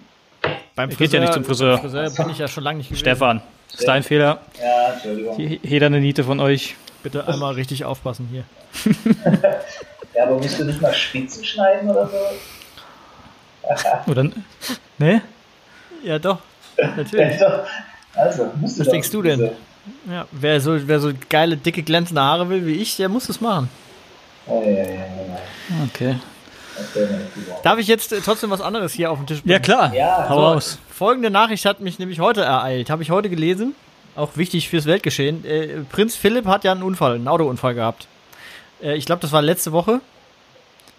Beim 0.75 0.91
Friseur, 0.91 1.07
geht 1.07 1.13
ja 1.13 1.21
nicht 1.21 1.33
zum 1.33 1.45
Friseur. 1.45 1.79
Friseur 1.79 2.11
bin 2.11 2.31
ich 2.31 2.39
ja 2.39 2.49
schon 2.49 2.65
lange 2.65 2.79
nicht 2.79 2.89
gewesen. 2.89 3.01
Stefan, 3.01 3.41
ist 3.73 3.87
dein 3.87 4.03
Fehler. 4.03 4.41
Ja, 4.61 4.95
Entschuldigung. 4.95 5.39
Jeder 5.63 5.87
eine 5.87 6.01
Niete 6.01 6.25
von 6.25 6.41
euch. 6.41 6.75
Bitte 7.03 7.27
einmal 7.27 7.55
richtig 7.55 7.85
aufpassen 7.85 8.29
hier. 8.31 8.45
ja, 10.15 10.25
aber 10.25 10.37
musst 10.37 10.59
du 10.59 10.65
nicht 10.65 10.83
mal 10.83 10.93
Spitzen 10.93 11.45
schneiden 11.45 11.89
oder 11.89 12.07
so? 12.09 12.17
Oder? 14.07 14.31
Ne? 14.99 15.23
Ja, 16.03 16.19
doch. 16.19 16.39
Natürlich. 16.97 17.41
ja, 17.41 17.49
doch. 17.49 17.67
Also, 18.15 18.51
musst 18.61 18.79
du 18.79 18.81
Was 18.81 18.89
denkst 18.89 19.11
du 19.11 19.23
denn? 19.23 19.51
Ja, 20.11 20.27
wer 20.31 20.61
so, 20.61 20.77
wer 20.87 21.01
so 21.01 21.13
geile, 21.29 21.57
dicke, 21.57 21.83
glänzende 21.83 22.21
Haare 22.21 22.49
will 22.49 22.67
wie 22.67 22.75
ich, 22.75 22.97
der 22.97 23.09
muss 23.09 23.29
es 23.29 23.41
machen. 23.41 23.69
Ja, 24.47 24.55
ja, 24.55 24.71
ja, 24.71 24.85
ja. 24.85 25.39
Okay. 25.89 26.17
Darf 27.63 27.79
ich 27.79 27.87
jetzt 27.87 28.13
äh, 28.13 28.21
trotzdem 28.25 28.51
was 28.51 28.61
anderes 28.61 28.93
hier 28.93 29.11
auf 29.11 29.19
dem 29.19 29.27
Tisch 29.27 29.43
bringen? 29.43 29.53
Ja, 29.53 29.59
klar. 29.59 29.95
Ja, 29.95 30.29
Hau 30.29 30.35
so, 30.35 30.41
raus. 30.41 30.79
Folgende 30.91 31.31
Nachricht 31.31 31.65
hat 31.65 31.81
mich 31.81 31.99
nämlich 31.99 32.21
heute 32.21 32.43
ereilt. 32.43 32.91
Habe 32.91 33.03
ich 33.03 33.11
heute 33.11 33.29
gelesen. 33.29 33.75
Auch 34.17 34.37
wichtig 34.37 34.69
fürs 34.69 34.87
Weltgeschehen. 34.87 35.45
Äh, 35.45 35.83
Prinz 35.91 36.17
Philipp 36.17 36.47
hat 36.47 36.65
ja 36.65 36.73
einen 36.73 36.83
Unfall, 36.83 37.15
einen 37.15 37.29
Autounfall 37.29 37.75
gehabt. 37.75 38.07
Äh, 38.83 38.97
ich 38.97 39.07
glaube, 39.07 39.21
das 39.21 39.33
war 39.33 39.43
letzte 39.43 39.73
Woche. 39.73 40.01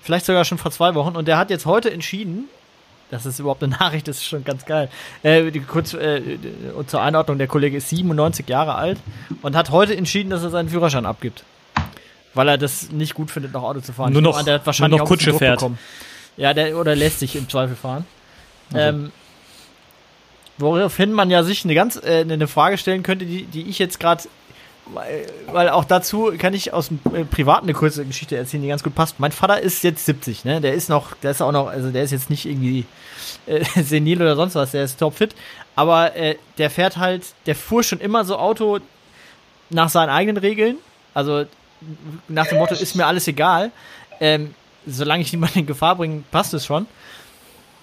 Vielleicht 0.02 0.26
sogar 0.26 0.46
schon 0.46 0.58
vor 0.58 0.72
zwei 0.72 0.96
Wochen. 0.96 1.16
Und 1.16 1.28
der 1.28 1.38
hat 1.38 1.50
jetzt 1.50 1.66
heute 1.66 1.92
entschieden, 1.92 2.46
das 3.12 3.26
ist 3.26 3.40
überhaupt 3.40 3.64
eine 3.64 3.76
Nachricht, 3.80 4.08
das 4.08 4.18
ist 4.18 4.26
schon 4.26 4.44
ganz 4.44 4.66
geil. 4.66 4.90
Äh, 5.24 5.52
kurz 5.60 5.94
äh, 5.94 6.22
zur 6.88 7.02
Einordnung, 7.02 7.38
der 7.38 7.48
Kollege 7.48 7.78
ist 7.78 7.90
97 7.90 8.48
Jahre 8.50 8.76
alt 8.76 8.98
und 9.42 9.56
hat 9.56 9.70
heute 9.70 9.96
entschieden, 9.96 10.30
dass 10.30 10.44
er 10.44 10.50
seinen 10.50 10.70
Führerschein 10.70 11.06
abgibt. 11.06 11.44
Weil 12.34 12.48
er 12.48 12.58
das 12.58 12.92
nicht 12.92 13.14
gut 13.14 13.30
findet, 13.30 13.52
noch 13.52 13.64
Auto 13.64 13.82
zu 13.82 13.92
fahren. 13.92 14.14
Nur 14.14 14.22
noch, 14.22 14.38
an, 14.38 14.46
der 14.46 14.56
hat 14.56 14.66
wahrscheinlich 14.66 14.92
nur 14.92 15.00
noch 15.00 15.08
Kutsche 15.08 15.34
fährt. 15.34 15.60
Bekommen. 15.60 15.78
Ja, 16.38 16.54
der, 16.54 16.78
oder 16.78 16.96
lässt 16.96 17.20
sich 17.20 17.36
im 17.36 17.50
Zweifel 17.50 17.76
fahren. 17.76 18.06
Also. 18.74 18.88
Ähm, 18.88 19.12
woraufhin 20.58 21.12
man 21.12 21.30
ja 21.30 21.44
sich 21.44 21.66
eine 21.66 21.76
ganz 21.76 21.98
äh, 21.98 22.22
eine 22.22 22.48
Frage 22.48 22.78
stellen 22.78 23.04
könnte, 23.04 23.26
die, 23.26 23.44
die 23.44 23.64
ich 23.64 23.80
jetzt 23.80 24.00
gerade 24.00 24.24
weil, 24.88 25.28
weil 25.52 25.70
auch 25.70 25.86
dazu 25.86 26.34
kann 26.38 26.54
ich 26.54 26.74
aus 26.74 26.88
dem 26.88 27.00
äh, 27.13 27.24
Privaten 27.24 27.65
eine 27.65 27.74
kurze 27.74 28.06
Geschichte 28.06 28.36
erzählen, 28.36 28.63
die 28.63 28.70
ganz 28.70 28.84
gut 28.84 28.96
passt. 28.96 29.20
Mein 29.20 29.32
Vater 29.32 29.62
ist 29.62 29.84
jetzt 29.84 30.06
70, 30.06 30.44
ne? 30.44 30.60
Der 30.60 30.74
ist 30.74 30.89
noch, 30.89 31.15
der 31.15 31.32
ist 31.32 31.41
auch 31.41 31.52
noch, 31.52 31.67
also 31.67 31.91
der 31.91 32.04
ist 32.04 32.12
jetzt 32.12 32.30
nicht 32.30 32.46
irgendwie 32.46 32.86
äh, 33.46 33.63
senil 33.84 34.22
oder 34.22 34.36
sonst 34.36 34.56
was, 34.56 34.72
der 34.72 34.84
ist 34.84 35.00
topfit. 35.00 35.36
Aber 35.76 36.15
äh, 36.15 36.36
der 36.58 36.70
fährt 36.70 36.98
halt, 36.98 37.24
der 37.46 37.56
fuhr 37.56 37.84
schon 37.84 38.00
immer 38.00 38.26
so 38.26 38.38
Auto 38.38 38.80
nach 39.70 39.89
seinen 39.89 40.10
eigenen 40.10 40.38
Regeln. 40.38 40.78
Also 41.13 41.46
nach 42.28 42.48
dem 42.48 42.58
Motto, 42.58 42.76
ist 42.76 42.96
mir 42.96 43.06
alles 43.06 43.28
egal. 43.28 43.72
Ähm, 44.20 44.54
solange 44.86 45.24
ich 45.24 45.32
niemanden 45.32 45.60
in 45.60 45.65
Gefahr 45.65 45.96
bringe, 45.96 46.24
passt 46.32 46.54
es 46.54 46.65
schon. 46.65 46.88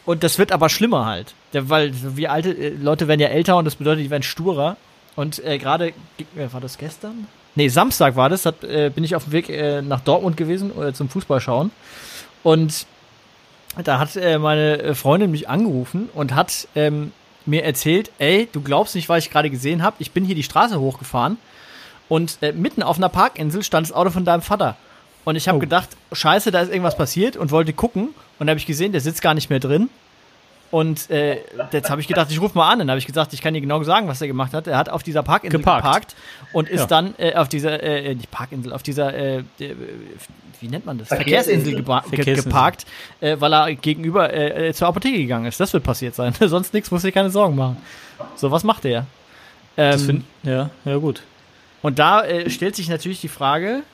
Und 0.05 0.25
das 0.25 0.39
wird 0.39 0.53
aber 0.53 0.69
schlimmer 0.69 1.07
halt. 1.07 1.35
Weil 1.53 1.93
wir 2.17 2.33
alte 2.33 2.51
äh, 2.51 2.71
Leute 2.71 3.09
werden 3.09 3.21
ja 3.21 3.29
älter 3.29 3.57
und 3.57 3.65
das 3.65 3.77
bedeutet, 3.77 4.05
die 4.05 4.11
werden 4.11 4.23
sturer. 4.23 4.77
Und 5.19 5.45
äh, 5.45 5.59
gerade, 5.59 5.89
äh, 5.89 6.53
war 6.53 6.61
das 6.61 6.79
gestern? 6.79 7.27
Nee, 7.57 7.67
Samstag 7.67 8.15
war 8.15 8.29
das, 8.29 8.47
hat, 8.47 8.63
äh, 8.63 8.89
bin 8.95 9.03
ich 9.03 9.17
auf 9.17 9.25
dem 9.25 9.33
Weg 9.33 9.49
äh, 9.49 9.83
nach 9.83 9.99
Dortmund 9.99 10.37
gewesen 10.37 10.71
äh, 10.81 10.93
zum 10.93 11.09
Fußball 11.09 11.41
schauen. 11.41 11.73
Und 12.45 12.87
da 13.83 13.99
hat 13.99 14.15
äh, 14.15 14.39
meine 14.39 14.81
äh, 14.81 14.95
Freundin 14.95 15.33
mich 15.33 15.49
angerufen 15.49 16.09
und 16.15 16.37
hat 16.37 16.69
ähm, 16.77 17.11
mir 17.47 17.65
erzählt, 17.65 18.13
ey, 18.21 18.49
du 18.53 18.61
glaubst 18.61 18.95
nicht, 18.95 19.09
was 19.09 19.25
ich 19.25 19.31
gerade 19.33 19.51
gesehen 19.51 19.83
habe. 19.83 19.97
Ich 19.99 20.13
bin 20.13 20.25
hier 20.25 20.37
die 20.37 20.45
Straße 20.45 20.79
hochgefahren 20.79 21.37
und 22.09 22.39
äh, 22.41 22.53
mitten 22.53 22.85
auf 22.85 22.99
einer 22.99 23.09
Parkinsel 23.09 23.65
stand 23.65 23.89
das 23.89 23.97
Auto 23.97 24.11
von 24.11 24.25
deinem 24.25 24.43
Vater. 24.43 24.77
Und 25.25 25.35
ich 25.35 25.49
habe 25.49 25.59
oh. 25.59 25.61
gedacht, 25.61 25.89
scheiße, 26.13 26.53
da 26.53 26.61
ist 26.61 26.71
irgendwas 26.71 26.97
passiert 26.97 27.37
und 27.37 27.51
wollte 27.51 27.73
gucken. 27.73 28.11
Und 28.39 28.47
da 28.47 28.53
habe 28.53 28.61
ich 28.61 28.67
gesehen, 28.67 28.93
der 28.93 29.01
sitzt 29.01 29.21
gar 29.21 29.35
nicht 29.35 29.51
mehr 29.51 29.59
drin. 29.59 29.91
Und 30.71 31.09
äh, 31.11 31.39
jetzt 31.73 31.89
habe 31.89 32.01
ich 32.01 32.09
gedacht, 32.09 32.31
ich 32.31 32.41
rufe 32.41 32.57
mal 32.57 32.71
an. 32.71 32.79
Dann 32.81 32.91
habe 32.91 32.99
ich 32.99 33.07
gesagt, 33.07 33.33
ich 33.33 33.41
kann 33.41 33.55
dir 33.55 33.61
genau 33.61 33.83
sagen, 33.85 34.07
was 34.07 34.21
er 34.21 34.27
gemacht 34.27 34.53
hat. 34.53 34.67
Er 34.67 34.77
hat 34.77 34.91
auf 34.91 35.03
dieser 35.03 35.23
Parkinsel 35.23 35.59
geparkt, 35.59 35.85
geparkt 35.85 36.17
und 36.53 36.69
ist 36.69 36.81
ja. 36.81 36.87
dann 36.87 37.15
äh, 37.17 37.35
auf 37.35 37.49
dieser, 37.49 37.83
äh, 37.83 38.15
nicht 38.15 38.31
Parkinsel, 38.31 38.73
auf 38.73 38.83
dieser, 38.83 39.15
äh, 39.15 39.43
wie 39.59 40.69
nennt 40.69 40.85
man 40.85 40.99
das? 40.99 41.09
Verkehrsinsel, 41.09 41.83
Verkehrsinsel 41.83 42.45
geparkt, 42.45 42.85
äh, 43.21 43.37
weil 43.39 43.55
er 43.55 43.75
gegenüber 43.77 44.33
äh, 44.33 44.73
zur 44.75 44.89
Apotheke 44.89 45.19
gegangen 45.19 45.47
ist. 45.47 45.59
Das 45.59 45.73
wird 45.73 45.85
passiert 45.85 46.15
sein. 46.15 46.35
Sonst 46.41 46.75
nichts, 46.75 46.91
muss 46.91 47.03
ich 47.05 47.15
keine 47.15 47.31
Sorgen 47.31 47.57
machen. 47.57 47.79
So, 48.37 48.51
was 48.51 48.63
macht 48.63 48.85
er? 48.85 49.07
Ähm, 49.79 49.99
find, 49.99 50.25
ja, 50.43 50.71
ja, 50.85 50.97
gut. 50.97 51.23
Und 51.81 51.99
da 51.99 52.25
äh, 52.25 52.51
stellt 52.51 52.77
sich 52.77 52.89
natürlich 52.89 53.21
die 53.21 53.29
Frage, 53.29 53.85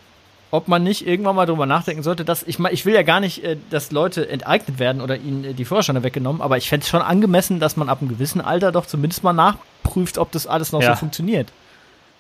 ob 0.54 0.68
man 0.68 0.84
nicht 0.84 1.04
irgendwann 1.04 1.34
mal 1.34 1.46
drüber 1.46 1.66
nachdenken 1.66 2.04
sollte, 2.04 2.24
dass 2.24 2.44
ich 2.44 2.60
ich 2.60 2.86
will 2.86 2.94
ja 2.94 3.02
gar 3.02 3.18
nicht, 3.18 3.42
äh, 3.42 3.56
dass 3.70 3.90
Leute 3.90 4.28
enteignet 4.28 4.78
werden 4.78 5.02
oder 5.02 5.16
ihnen 5.16 5.44
äh, 5.44 5.52
die 5.52 5.64
Führerscheine 5.64 6.04
weggenommen, 6.04 6.40
aber 6.40 6.56
ich 6.56 6.68
fände 6.68 6.84
es 6.84 6.90
schon 6.90 7.02
angemessen, 7.02 7.58
dass 7.58 7.76
man 7.76 7.88
ab 7.88 8.00
einem 8.00 8.08
gewissen 8.08 8.40
Alter 8.40 8.70
doch 8.70 8.86
zumindest 8.86 9.24
mal 9.24 9.32
nachprüft, 9.32 10.16
ob 10.16 10.30
das 10.30 10.46
alles 10.46 10.70
noch 10.70 10.80
ja. 10.80 10.94
so 10.94 11.00
funktioniert. 11.00 11.48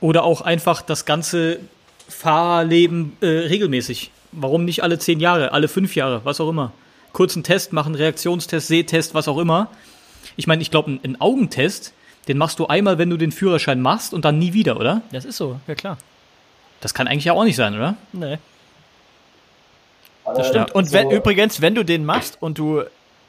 Oder 0.00 0.24
auch 0.24 0.40
einfach 0.40 0.82
das 0.82 1.04
ganze 1.04 1.60
Fahrerleben 2.08 3.16
äh, 3.20 3.26
regelmäßig. 3.26 4.10
Warum 4.32 4.64
nicht 4.64 4.82
alle 4.82 4.98
zehn 4.98 5.20
Jahre, 5.20 5.52
alle 5.52 5.68
fünf 5.68 5.94
Jahre, 5.94 6.22
was 6.24 6.40
auch 6.40 6.48
immer. 6.48 6.72
Kurzen 7.12 7.44
Test 7.44 7.72
machen, 7.72 7.94
Reaktionstest, 7.94 8.66
Sehtest, 8.66 9.14
was 9.14 9.28
auch 9.28 9.38
immer. 9.38 9.68
Ich 10.34 10.48
meine, 10.48 10.60
ich 10.60 10.72
glaube, 10.72 10.90
ein, 10.90 11.00
ein 11.04 11.20
Augentest, 11.20 11.94
den 12.26 12.38
machst 12.38 12.58
du 12.58 12.66
einmal, 12.66 12.98
wenn 12.98 13.10
du 13.10 13.16
den 13.16 13.30
Führerschein 13.30 13.80
machst 13.80 14.12
und 14.12 14.24
dann 14.24 14.40
nie 14.40 14.54
wieder, 14.54 14.76
oder? 14.80 15.02
Das 15.12 15.24
ist 15.24 15.36
so, 15.36 15.60
ja 15.68 15.76
klar. 15.76 15.98
Das 16.84 16.92
kann 16.92 17.08
eigentlich 17.08 17.24
ja 17.24 17.32
auch 17.32 17.44
nicht 17.44 17.56
sein, 17.56 17.74
oder? 17.74 17.94
Nee. 18.12 18.36
Das 20.26 20.48
stimmt. 20.48 20.74
Und 20.74 20.92
wenn, 20.92 21.10
übrigens, 21.10 21.62
wenn 21.62 21.74
du 21.74 21.82
den 21.82 22.04
machst 22.04 22.36
und 22.40 22.58
du 22.58 22.82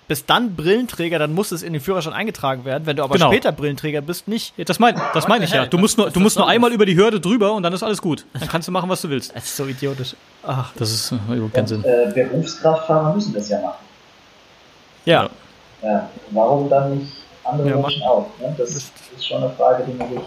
bist 0.10 0.30
dann 0.30 0.58
Brillenträger, 0.58 1.20
dann 1.20 1.34
muss 1.34 1.54
es 1.54 1.64
in 1.64 1.72
den 1.72 1.82
Führerschein 1.82 2.12
eingetragen 2.12 2.66
werden. 2.66 2.86
Wenn 2.86 2.98
du 2.98 3.04
aber 3.04 3.14
genau. 3.14 3.32
später 3.32 3.54
Brillenträger 3.54 4.02
bist, 4.02 4.28
nicht. 4.28 4.54
Ja, 4.58 4.66
das 4.66 4.80
meine 4.80 5.02
das 5.14 5.30
mein 5.30 5.42
ich 5.42 5.52
ja. 5.52 5.68
Du 5.68 5.78
musst 5.78 5.98
nur, 5.98 6.12
du 6.12 6.20
musst 6.20 6.38
nur 6.38 6.50
einmal 6.50 6.74
über 6.74 6.86
die 6.86 6.98
Hürde 6.98 7.22
drüber 7.22 7.54
und 7.54 7.64
dann 7.64 7.72
ist 7.72 7.82
alles 7.82 8.02
gut. 8.02 8.26
Dann 8.34 8.50
kannst 8.50 8.68
du 8.68 8.74
machen, 8.74 8.90
was 8.90 9.02
du 9.02 9.10
willst. 9.10 9.34
Das 9.34 9.46
ist 9.46 9.56
so 9.56 9.66
idiotisch. 9.66 10.18
Ach, 10.46 10.74
das 10.76 10.92
ist 10.92 11.14
äh, 11.14 11.16
überhaupt 11.34 11.54
keinen 11.54 11.68
Sinn. 11.68 11.86
Äh, 11.86 12.12
Berufskraftfahrer 12.14 13.16
müssen 13.16 13.34
das 13.34 13.48
ja 13.48 13.62
machen. 13.62 13.86
Ja. 15.06 15.30
ja. 15.82 16.10
Warum 16.32 16.70
dann 16.70 16.98
nicht 16.98 17.14
andere 17.46 17.70
ja, 17.70 17.78
Menschen 17.78 18.04
auch? 18.04 18.28
Ne? 18.42 18.54
Das, 18.58 18.74
das 18.74 18.92
ist 19.16 19.26
schon 19.26 19.42
eine 19.42 19.54
Frage, 19.54 19.86
die 19.88 19.94
man 19.94 20.10
sich 20.10 20.20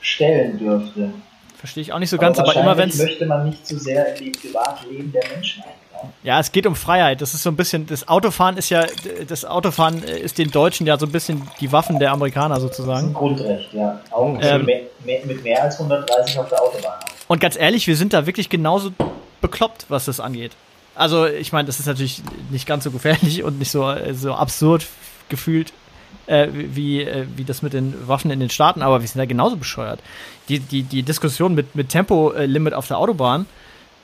stellen 0.00 0.58
dürfte. 0.58 1.12
Verstehe 1.58 1.82
ich 1.82 1.92
auch 1.92 1.98
nicht 1.98 2.10
so 2.10 2.18
ganz, 2.18 2.38
aber, 2.38 2.54
immer 2.54 2.76
wenn 2.76 2.88
es. 2.88 2.98
möchte 2.98 3.26
man 3.26 3.46
nicht 3.46 3.66
zu 3.66 3.78
sehr 3.78 4.16
in 4.16 4.26
die 4.26 4.30
Privatleben 4.30 5.10
der 5.10 5.22
Menschen 5.28 5.64
eingreifen. 5.64 6.12
Ja, 6.22 6.38
es 6.38 6.52
geht 6.52 6.66
um 6.66 6.76
Freiheit. 6.76 7.20
Das 7.20 7.34
ist 7.34 7.42
so 7.42 7.50
ein 7.50 7.56
bisschen, 7.56 7.86
das 7.86 8.06
Autofahren 8.06 8.56
ist 8.56 8.70
ja, 8.70 8.86
das 9.26 9.44
Autofahren 9.44 10.04
ist 10.04 10.38
den 10.38 10.52
Deutschen 10.52 10.86
ja 10.86 10.96
so 10.96 11.06
ein 11.06 11.10
bisschen 11.10 11.48
die 11.60 11.72
Waffen 11.72 11.98
der 11.98 12.12
Amerikaner 12.12 12.60
sozusagen. 12.60 12.92
Das 12.92 13.02
ist 13.02 13.08
ein 13.08 13.14
Grundrecht, 13.14 13.72
ja. 13.72 14.00
Auch 14.12 14.38
ähm, 14.40 14.64
mehr, 14.64 14.82
mehr, 15.04 15.26
mit 15.26 15.42
mehr 15.42 15.64
als 15.64 15.80
130 15.80 16.38
auf 16.38 16.48
der 16.48 16.62
Autobahn. 16.62 17.00
Und 17.26 17.40
ganz 17.40 17.58
ehrlich, 17.58 17.88
wir 17.88 17.96
sind 17.96 18.12
da 18.12 18.26
wirklich 18.26 18.48
genauso 18.48 18.92
bekloppt, 19.40 19.86
was 19.88 20.04
das 20.04 20.20
angeht. 20.20 20.52
Also, 20.94 21.26
ich 21.26 21.52
meine, 21.52 21.66
das 21.66 21.80
ist 21.80 21.86
natürlich 21.86 22.22
nicht 22.50 22.66
ganz 22.66 22.84
so 22.84 22.92
gefährlich 22.92 23.42
und 23.42 23.58
nicht 23.58 23.72
so, 23.72 23.92
so 24.12 24.34
absurd 24.34 24.86
gefühlt 25.28 25.72
äh, 26.28 26.48
wie, 26.52 27.02
äh, 27.02 27.26
wie 27.36 27.44
das 27.44 27.62
mit 27.62 27.72
den 27.72 27.94
Waffen 28.06 28.30
in 28.30 28.38
den 28.40 28.50
Staaten, 28.50 28.82
aber 28.82 29.00
wir 29.00 29.08
sind 29.08 29.18
da 29.18 29.24
genauso 29.24 29.56
bescheuert. 29.56 30.00
Die, 30.48 30.60
die, 30.60 30.82
die 30.82 31.02
Diskussion 31.02 31.54
mit, 31.54 31.74
mit 31.74 31.88
Tempolimit 31.88 32.74
auf 32.74 32.86
der 32.86 32.98
Autobahn, 32.98 33.46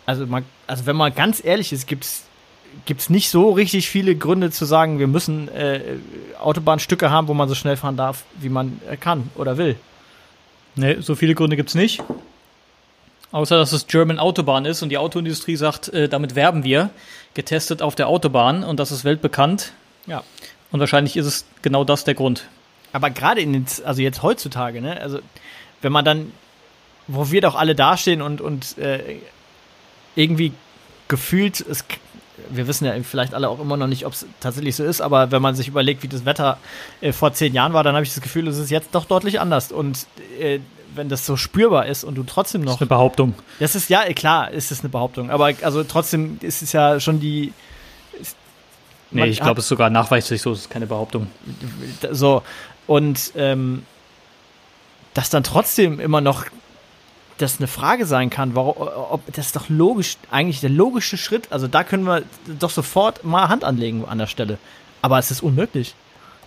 also, 0.07 0.27
man, 0.27 0.45
also 0.67 0.87
wenn 0.87 0.97
man 0.97 1.15
ganz 1.15 1.43
ehrlich 1.45 1.73
ist, 1.73 1.87
gibt 1.87 2.05
es 2.05 3.11
nicht 3.11 3.31
so 3.31 3.53
richtig 3.53 3.89
viele 3.89 4.17
Gründe 4.17 4.51
zu 4.51 4.65
sagen, 4.65 4.99
wir 4.99 5.07
müssen 5.07 5.49
äh, 5.49 5.81
Autobahnstücke 6.41 7.11
haben, 7.11 7.29
wo 7.29 7.35
man 7.35 7.49
so 7.49 7.55
schnell 7.55 7.77
fahren 7.77 7.97
darf, 7.97 8.25
wie 8.41 8.49
man 8.49 8.81
äh, 8.91 8.97
kann 8.97 9.31
oder 9.37 9.57
will. 9.57 9.77
Ne, 10.77 11.01
so 11.01 11.15
viele 11.15 11.35
Gründe 11.35 11.57
gibt 11.57 11.69
es 11.71 11.75
nicht. 11.75 12.03
Außer 13.31 13.59
dass 13.59 13.73
es 13.73 13.87
German 13.87 14.19
Autobahn 14.19 14.65
ist 14.65 14.83
und 14.83 14.91
die 14.91 14.99
Autoindustrie 14.99 15.57
sagt, 15.57 15.89
äh, 15.89 16.09
damit 16.09 16.35
werben 16.35 16.65
wir, 16.65 16.91
getestet 17.35 17.83
auf 17.83 17.95
der 17.95 18.09
Autobahn 18.09 18.63
und 18.63 18.79
das 18.79 18.93
ist 18.93 19.05
weltbekannt. 19.05 19.73
Ja. 20.07 20.23
Und 20.75 20.81
wahrscheinlich 20.81 21.17
ist 21.17 21.27
es 21.27 21.45
genau 21.63 21.85
das 21.85 22.03
der 22.03 22.15
Grund. 22.15 22.49
Aber 22.93 23.09
gerade 23.09 23.41
in 23.41 23.53
den, 23.53 23.65
also 23.85 24.03
jetzt 24.03 24.25
heutzutage, 24.25 24.81
ne, 24.81 25.01
also 25.01 25.21
wenn 25.83 25.93
man 25.93 26.05
dann, 26.05 26.33
wo 27.07 27.31
wir 27.31 27.41
doch 27.41 27.55
alle 27.55 27.77
dastehen 27.77 28.21
und, 28.21 28.41
und 28.41 28.77
äh, 28.79 29.19
irgendwie 30.17 30.53
gefühlt, 31.07 31.61
es, 31.61 31.85
wir 32.51 32.67
wissen 32.67 32.87
ja 32.87 32.93
vielleicht 33.05 33.35
alle 33.35 33.51
auch 33.51 33.61
immer 33.61 33.77
noch 33.77 33.87
nicht, 33.87 34.05
ob 34.05 34.15
es 34.15 34.27
tatsächlich 34.41 34.75
so 34.75 34.83
ist, 34.83 35.01
aber 35.01 35.31
wenn 35.31 35.41
man 35.41 35.55
sich 35.55 35.69
überlegt, 35.69 36.03
wie 36.03 36.09
das 36.09 36.25
Wetter 36.25 36.59
äh, 37.01 37.13
vor 37.13 37.33
zehn 37.33 37.55
Jahren 37.55 37.73
war, 37.73 37.85
dann 37.85 37.95
habe 37.95 38.03
ich 38.03 38.13
das 38.13 38.21
Gefühl, 38.21 38.49
es 38.49 38.59
ist 38.59 38.73
jetzt 38.73 38.97
doch 38.97 39.05
deutlich 39.05 39.39
anders. 39.39 39.71
Und 39.71 40.09
äh, 40.41 40.59
wenn 40.97 41.09
das 41.09 41.25
so 41.25 41.37
spürbar 41.37 41.87
ist 41.87 42.03
und 42.03 42.17
du 42.17 42.25
trotzdem 42.25 42.63
noch. 42.63 42.73
Das 42.73 42.77
ist 42.79 42.83
eine 42.83 42.89
Behauptung. 42.89 43.35
Das 43.61 43.77
ist 43.77 43.91
ja, 43.91 44.03
klar, 44.13 44.51
ist 44.51 44.73
es 44.73 44.81
eine 44.81 44.89
Behauptung. 44.89 45.31
Aber 45.31 45.53
also 45.63 45.85
trotzdem 45.85 46.39
ist 46.41 46.63
es 46.63 46.73
ja 46.73 46.99
schon 46.99 47.21
die, 47.21 47.53
Nee, 49.15 49.27
ich 49.27 49.41
glaube, 49.41 49.61
es 49.61 49.67
ist 49.67 49.69
sogar 49.69 49.91
nachweislich 49.91 50.43
so, 50.43 50.53
es 50.53 50.61
ist 50.61 50.71
keine 50.71 50.87
Behauptung. 50.87 51.29
So, 52.11 52.43
und 52.87 53.33
ähm, 53.37 53.85
dass 55.15 55.31
dann 55.31 55.45
trotzdem 55.45 56.01
immer 56.01 56.21
noch 56.21 56.47
das 57.39 57.59
eine 57.59 57.67
Frage 57.67 58.07
sein 58.07 58.31
kann, 58.31 58.55
warum, 58.55 58.75
ob 58.77 59.21
das 59.33 59.47
ist 59.47 59.57
doch 59.57 59.69
logisch, 59.69 60.17
eigentlich 60.31 60.61
der 60.61 60.71
logische 60.71 61.17
Schritt, 61.17 61.49
also 61.51 61.67
da 61.67 61.83
können 61.83 62.05
wir 62.05 62.23
doch 62.61 62.71
sofort 62.71 63.25
mal 63.25 63.49
Hand 63.49 63.65
anlegen 63.65 64.05
an 64.05 64.19
der 64.19 64.27
Stelle. 64.27 64.59
Aber 65.03 65.19
es 65.19 65.31
ist 65.31 65.43
unmöglich. 65.43 65.95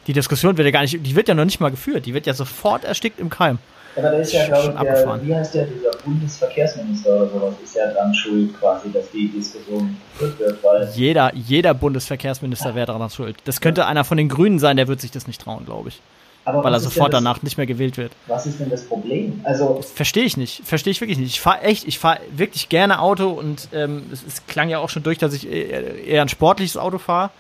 Die 0.08 0.14
Diskussion 0.14 0.58
wird 0.58 0.66
ja 0.66 0.72
gar 0.72 0.82
nicht, 0.82 1.06
die 1.06 1.16
wird 1.16 1.28
ja 1.28 1.36
noch 1.36 1.46
nicht 1.46 1.60
mal 1.60 1.72
geführt, 1.72 2.06
die 2.06 2.14
wird 2.14 2.26
ja 2.26 2.34
sofort 2.34 2.86
erstickt 2.86 3.20
im 3.20 3.30
Keim. 3.30 3.60
Aber 3.98 4.12
da 4.12 4.18
ist 4.18 4.32
ja, 4.32 4.46
glaube 4.46 4.74
ich, 4.74 4.80
der, 4.80 5.22
wie 5.24 5.36
heißt 5.36 5.56
der, 5.56 5.66
dieser 5.66 5.92
Bundesverkehrsminister 6.04 7.16
oder 7.16 7.30
sowas, 7.30 7.54
ist 7.64 7.76
ja 7.76 7.92
dran 7.92 8.14
schuld 8.14 8.60
quasi, 8.60 8.92
dass 8.92 9.10
die 9.12 9.30
Diskussion 9.30 9.98
geführt 10.14 10.40
wird, 10.40 10.64
weil... 10.64 10.90
Jeder, 10.94 11.34
jeder 11.34 11.74
Bundesverkehrsminister 11.74 12.76
wäre 12.76 12.86
daran 12.86 13.10
schuld. 13.10 13.38
Das 13.46 13.60
könnte 13.60 13.82
ja. 13.82 13.88
einer 13.88 14.04
von 14.04 14.18
den 14.18 14.30
Grünen 14.30 14.60
sein, 14.60 14.78
der 14.78 14.88
wird 14.88 15.02
sich 15.02 15.12
das 15.12 15.26
nicht 15.26 15.42
trauen, 15.42 15.66
glaube 15.66 15.90
ich. 15.90 16.02
Aber 16.46 16.64
weil 16.64 16.74
er 16.74 16.80
sofort 16.80 17.12
das, 17.12 17.18
danach 17.18 17.42
nicht 17.42 17.58
mehr 17.58 17.66
gewählt 17.66 17.98
wird. 17.98 18.14
Was 18.28 18.46
ist 18.46 18.62
denn 18.62 18.70
das 18.70 18.86
Problem? 18.86 19.42
Also 19.44 19.82
verstehe 19.82 20.24
ich 20.24 20.38
nicht, 20.38 20.62
verstehe 20.64 20.92
ich 20.92 21.02
wirklich 21.02 21.18
nicht. 21.18 21.32
Ich 21.32 21.42
fahre 21.42 21.62
echt, 21.64 21.86
ich 21.86 22.00
fahre 22.00 22.20
wirklich 22.32 22.70
gerne 22.70 23.02
Auto 23.02 23.30
und 23.30 23.68
ähm, 23.74 24.04
es, 24.14 24.24
es, 24.26 24.48
klang 24.48 24.70
ja 24.70 24.80
auch 24.80 24.88
schon 24.88 25.04
durch, 25.04 25.18
dass 25.18 25.34
ich 25.34 25.50
eher 25.52 26.22
ein 26.22 26.30
sportliches 26.30 26.78
Auto 26.78 27.00
fahre. 27.00 27.32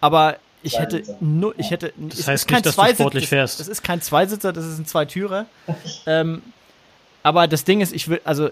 Aber 0.00 0.36
ich 0.62 0.78
hätte 0.78 1.02
nur, 1.20 1.54
ich 1.58 1.70
hätte. 1.70 1.92
Das 1.96 2.26
heißt 2.26 2.50
nicht, 2.50 2.66
dass 2.66 2.76
du 2.76 2.86
sportlich 2.86 3.28
fährst. 3.28 3.60
Das 3.60 3.68
ist 3.68 3.82
kein 3.82 4.00
Zweisitzer, 4.00 4.52
das 4.52 4.64
ist 4.64 4.78
ein 4.78 4.86
Zweitürer. 4.86 5.46
ähm, 6.06 6.42
aber 7.22 7.46
das 7.48 7.64
Ding 7.64 7.80
ist, 7.80 7.92
ich 7.92 8.08
will, 8.08 8.20
also, 8.24 8.50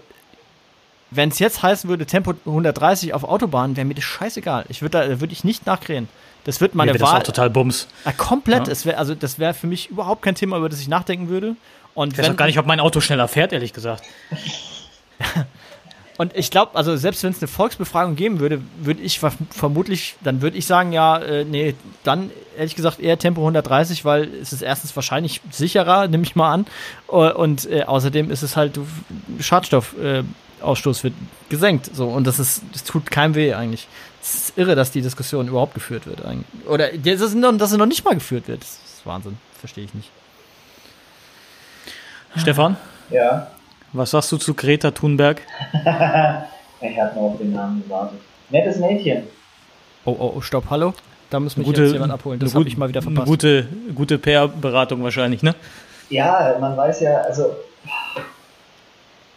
wenn 1.11 1.29
es 1.29 1.39
jetzt 1.39 1.61
heißen 1.63 1.89
würde, 1.89 2.05
Tempo 2.05 2.33
130 2.45 3.13
auf 3.13 3.23
Autobahnen, 3.23 3.75
wäre 3.75 3.85
mir 3.85 3.93
das 3.93 4.03
scheißegal. 4.03 4.65
Ich 4.69 4.81
würde 4.81 5.09
da, 5.09 5.19
würde 5.21 5.33
ich 5.33 5.43
nicht 5.43 5.65
nachkrähen. 5.65 6.07
Das 6.43 6.61
wird 6.61 6.75
meine 6.75 6.93
mir 6.93 6.99
Wahl. 6.99 7.13
Das 7.13 7.21
auch 7.21 7.23
total 7.23 7.49
Bums. 7.49 7.87
Ja, 8.05 8.11
komplett. 8.11 8.67
Ja. 8.67 8.71
Es 8.71 8.85
wär, 8.85 8.99
also, 8.99 9.15
das 9.15 9.39
wäre 9.39 9.53
für 9.53 9.67
mich 9.67 9.89
überhaupt 9.89 10.21
kein 10.21 10.35
Thema, 10.35 10.57
über 10.57 10.69
das 10.69 10.79
ich 10.79 10.87
nachdenken 10.87 11.29
würde. 11.29 11.55
Und 11.93 12.13
ich 12.13 12.19
weiß 12.19 12.29
auch 12.29 12.35
gar 12.35 12.45
nicht, 12.45 12.59
ob 12.59 12.65
mein 12.65 12.79
Auto 12.79 12.99
schneller 13.01 13.27
fährt, 13.27 13.53
ehrlich 13.53 13.73
gesagt. 13.73 14.03
Und 16.17 16.35
ich 16.35 16.49
glaube, 16.49 16.75
also 16.75 16.95
selbst 16.95 17.23
wenn 17.23 17.31
es 17.31 17.39
eine 17.39 17.47
Volksbefragung 17.47 18.15
geben 18.15 18.39
würde, 18.39 18.61
würde 18.79 19.01
ich 19.01 19.19
vermutlich, 19.19 20.15
dann 20.23 20.41
würde 20.41 20.57
ich 20.57 20.65
sagen, 20.65 20.93
ja, 20.93 21.17
äh, 21.17 21.43
nee, 21.43 21.75
dann 22.03 22.31
ehrlich 22.57 22.75
gesagt 22.75 22.99
eher 23.01 23.19
Tempo 23.19 23.41
130, 23.41 24.05
weil 24.05 24.33
es 24.41 24.53
ist 24.53 24.61
erstens 24.61 24.95
wahrscheinlich 24.95 25.41
sicherer, 25.51 26.07
nehme 26.07 26.23
ich 26.23 26.35
mal 26.35 26.53
an. 26.53 26.65
Äh, 27.09 27.31
und 27.31 27.69
äh, 27.69 27.83
außerdem 27.83 28.31
ist 28.31 28.43
es 28.43 28.55
halt, 28.55 28.79
Schadstoffausstoß 29.39 30.99
äh, 30.99 31.03
wird 31.03 31.13
gesenkt. 31.49 31.89
So, 31.93 32.07
und 32.07 32.25
das 32.25 32.39
ist, 32.39 32.61
das 32.71 32.85
tut 32.85 33.11
keinem 33.11 33.35
weh 33.35 33.53
eigentlich. 33.53 33.87
Es 34.21 34.35
ist 34.35 34.57
irre, 34.57 34.75
dass 34.75 34.91
die 34.91 35.01
Diskussion 35.01 35.49
überhaupt 35.49 35.73
geführt 35.73 36.07
wird. 36.07 36.25
Eigentlich. 36.25 36.47
Oder 36.65 36.97
dass 36.97 37.21
es 37.21 37.35
noch, 37.35 37.55
dass 37.57 37.71
sie 37.71 37.77
noch 37.77 37.85
nicht 37.85 38.05
mal 38.05 38.13
geführt 38.13 38.47
wird. 38.47 38.61
Das 38.61 38.69
ist 38.69 39.05
Wahnsinn. 39.05 39.37
Verstehe 39.59 39.83
ich 39.83 39.93
nicht. 39.93 40.09
Stefan? 42.37 42.77
Ja. 43.09 43.51
Was 43.95 44.11
sagst 44.11 44.29
du 44.33 44.37
zu 44.37 44.53
Greta 44.53 44.91
Thunberg? 44.91 45.41
ich 45.73 46.99
habe 46.99 47.15
nur 47.15 47.31
auf 47.31 47.37
den 47.37 47.53
Namen 47.53 47.81
gewartet. 47.81 48.19
Nettes 48.49 48.77
Mädchen. 48.77 49.23
Oh, 50.03 50.13
oh, 50.19 50.33
oh, 50.35 50.41
stopp, 50.41 50.65
hallo? 50.69 50.93
Da 51.29 51.39
muss 51.39 51.55
mich 51.55 51.65
gute, 51.65 51.83
jetzt 51.83 51.93
jemand 51.93 52.11
abholen. 52.11 52.37
Das 52.37 52.53
habe 52.53 52.67
ich 52.67 52.75
mal 52.75 52.89
wieder 52.89 53.01
verpasst. 53.01 53.21
Eine 53.21 53.29
gute, 53.29 53.67
gute 53.95 54.17
PR-Beratung 54.17 55.01
wahrscheinlich, 55.01 55.43
ne? 55.43 55.55
Ja, 56.09 56.57
man 56.59 56.75
weiß 56.75 56.99
ja, 56.99 57.21
also 57.21 57.55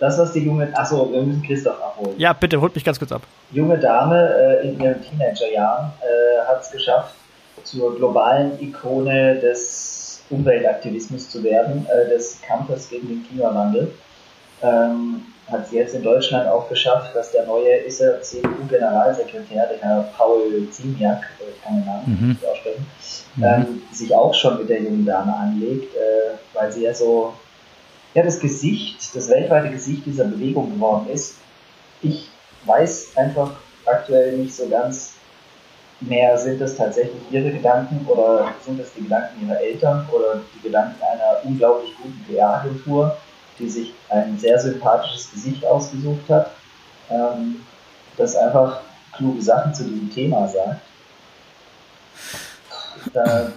das, 0.00 0.18
was 0.18 0.32
die 0.32 0.40
junge, 0.40 0.76
achso, 0.76 1.08
wir 1.12 1.22
müssen 1.22 1.42
Christoph 1.42 1.80
abholen. 1.80 2.18
Ja, 2.18 2.32
bitte, 2.32 2.60
holt 2.60 2.74
mich 2.74 2.84
ganz 2.84 2.98
kurz 2.98 3.12
ab. 3.12 3.22
Junge 3.52 3.78
Dame 3.78 4.60
äh, 4.62 4.68
in 4.68 4.80
ihren 4.80 5.00
Teenagerjahren 5.00 5.92
äh, 6.00 6.48
hat 6.48 6.62
es 6.62 6.72
geschafft, 6.72 7.14
zur 7.62 7.94
globalen 7.94 8.60
Ikone 8.60 9.36
des 9.36 10.24
Umweltaktivismus 10.30 11.30
zu 11.30 11.44
werden, 11.44 11.86
äh, 11.86 12.08
des 12.08 12.40
Kampfes 12.42 12.90
gegen 12.90 13.06
den 13.06 13.24
Klimawandel 13.24 13.92
ähm, 14.62 15.22
hat 15.50 15.66
es 15.66 15.72
jetzt 15.72 15.94
in 15.94 16.02
Deutschland 16.02 16.48
auch 16.48 16.68
geschafft, 16.68 17.14
dass 17.14 17.32
der 17.32 17.46
neue 17.46 17.86
ISA 17.86 18.20
CDU-Generalsekretär, 18.20 19.66
der 19.66 19.78
Herr 19.80 20.08
Paul 20.16 20.68
Ziemiak, 20.70 21.22
äh, 21.40 21.50
ich 21.54 21.64
kann 21.64 21.76
den 21.76 21.86
Namen 21.86 22.18
mhm. 22.20 22.28
nicht 22.30 22.44
aussprechen, 22.44 22.86
ähm, 23.42 23.82
sich 23.92 24.14
auch 24.14 24.34
schon 24.34 24.58
mit 24.58 24.68
der 24.68 24.82
jungen 24.82 25.06
Dame 25.06 25.34
anlegt, 25.34 25.94
äh, 25.94 26.34
weil 26.54 26.70
sie 26.70 26.84
ja 26.84 26.94
so 26.94 27.32
ja, 28.14 28.22
das 28.22 28.40
Gesicht, 28.40 29.14
das 29.14 29.28
weltweite 29.28 29.70
Gesicht 29.70 30.04
dieser 30.06 30.24
Bewegung 30.24 30.74
geworden 30.74 31.08
ist. 31.12 31.36
Ich 32.02 32.28
weiß 32.64 33.16
einfach 33.16 33.52
aktuell 33.86 34.36
nicht 34.36 34.54
so 34.54 34.68
ganz 34.68 35.12
mehr, 36.00 36.36
sind 36.38 36.60
das 36.60 36.76
tatsächlich 36.76 37.20
ihre 37.30 37.50
Gedanken 37.50 38.06
oder 38.06 38.48
sind 38.64 38.80
das 38.80 38.92
die 38.94 39.02
Gedanken 39.02 39.46
ihrer 39.46 39.60
Eltern 39.60 40.08
oder 40.12 40.40
die 40.54 40.62
Gedanken 40.62 41.00
einer 41.02 41.44
unglaublich 41.44 41.94
guten 41.96 42.24
PR-Agentur 42.28 43.16
die 43.58 43.68
sich 43.68 43.92
ein 44.08 44.38
sehr 44.38 44.58
sympathisches 44.58 45.30
Gesicht 45.32 45.64
ausgesucht 45.64 46.28
hat. 46.28 46.52
ähm, 47.10 47.56
das 48.16 48.34
einfach 48.36 48.80
kluge 49.16 49.40
Sachen 49.40 49.74
zu 49.74 49.84
diesem 49.84 50.12
Thema 50.12 50.48
sagt. 50.48 50.80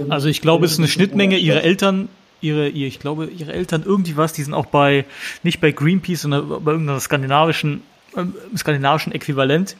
also 0.10 0.28
ich 0.30 0.42
glaube, 0.42 0.66
es 0.66 0.74
ist 0.74 0.78
eine 0.80 0.88
Schnittmenge. 0.88 1.38
Ihre 1.38 1.64
Eltern, 1.64 2.10
ihre, 2.42 2.70
ihr, 2.70 2.88
ich 2.88 3.00
glaube, 3.00 3.26
ihre 3.26 3.54
Eltern 3.54 3.84
irgendwie 3.86 4.18
was, 4.18 4.34
die 4.34 4.44
sind 4.44 4.54
auch 4.54 4.68
bei, 4.68 5.06
nicht 5.44 5.62
bei 5.62 5.72
Greenpeace, 5.72 6.22
sondern 6.22 6.48
bei 6.64 6.72
irgendeiner 6.72 7.00
skandinavischen, 7.00 7.82
äh, 8.16 8.26
skandinavischen 8.56 9.14
Äquivalent 9.14 9.76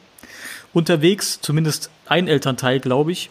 unterwegs. 0.74 1.40
Zumindest 1.42 1.90
ein 2.08 2.28
Elternteil, 2.28 2.80
glaube 2.80 3.12
ich. 3.12 3.30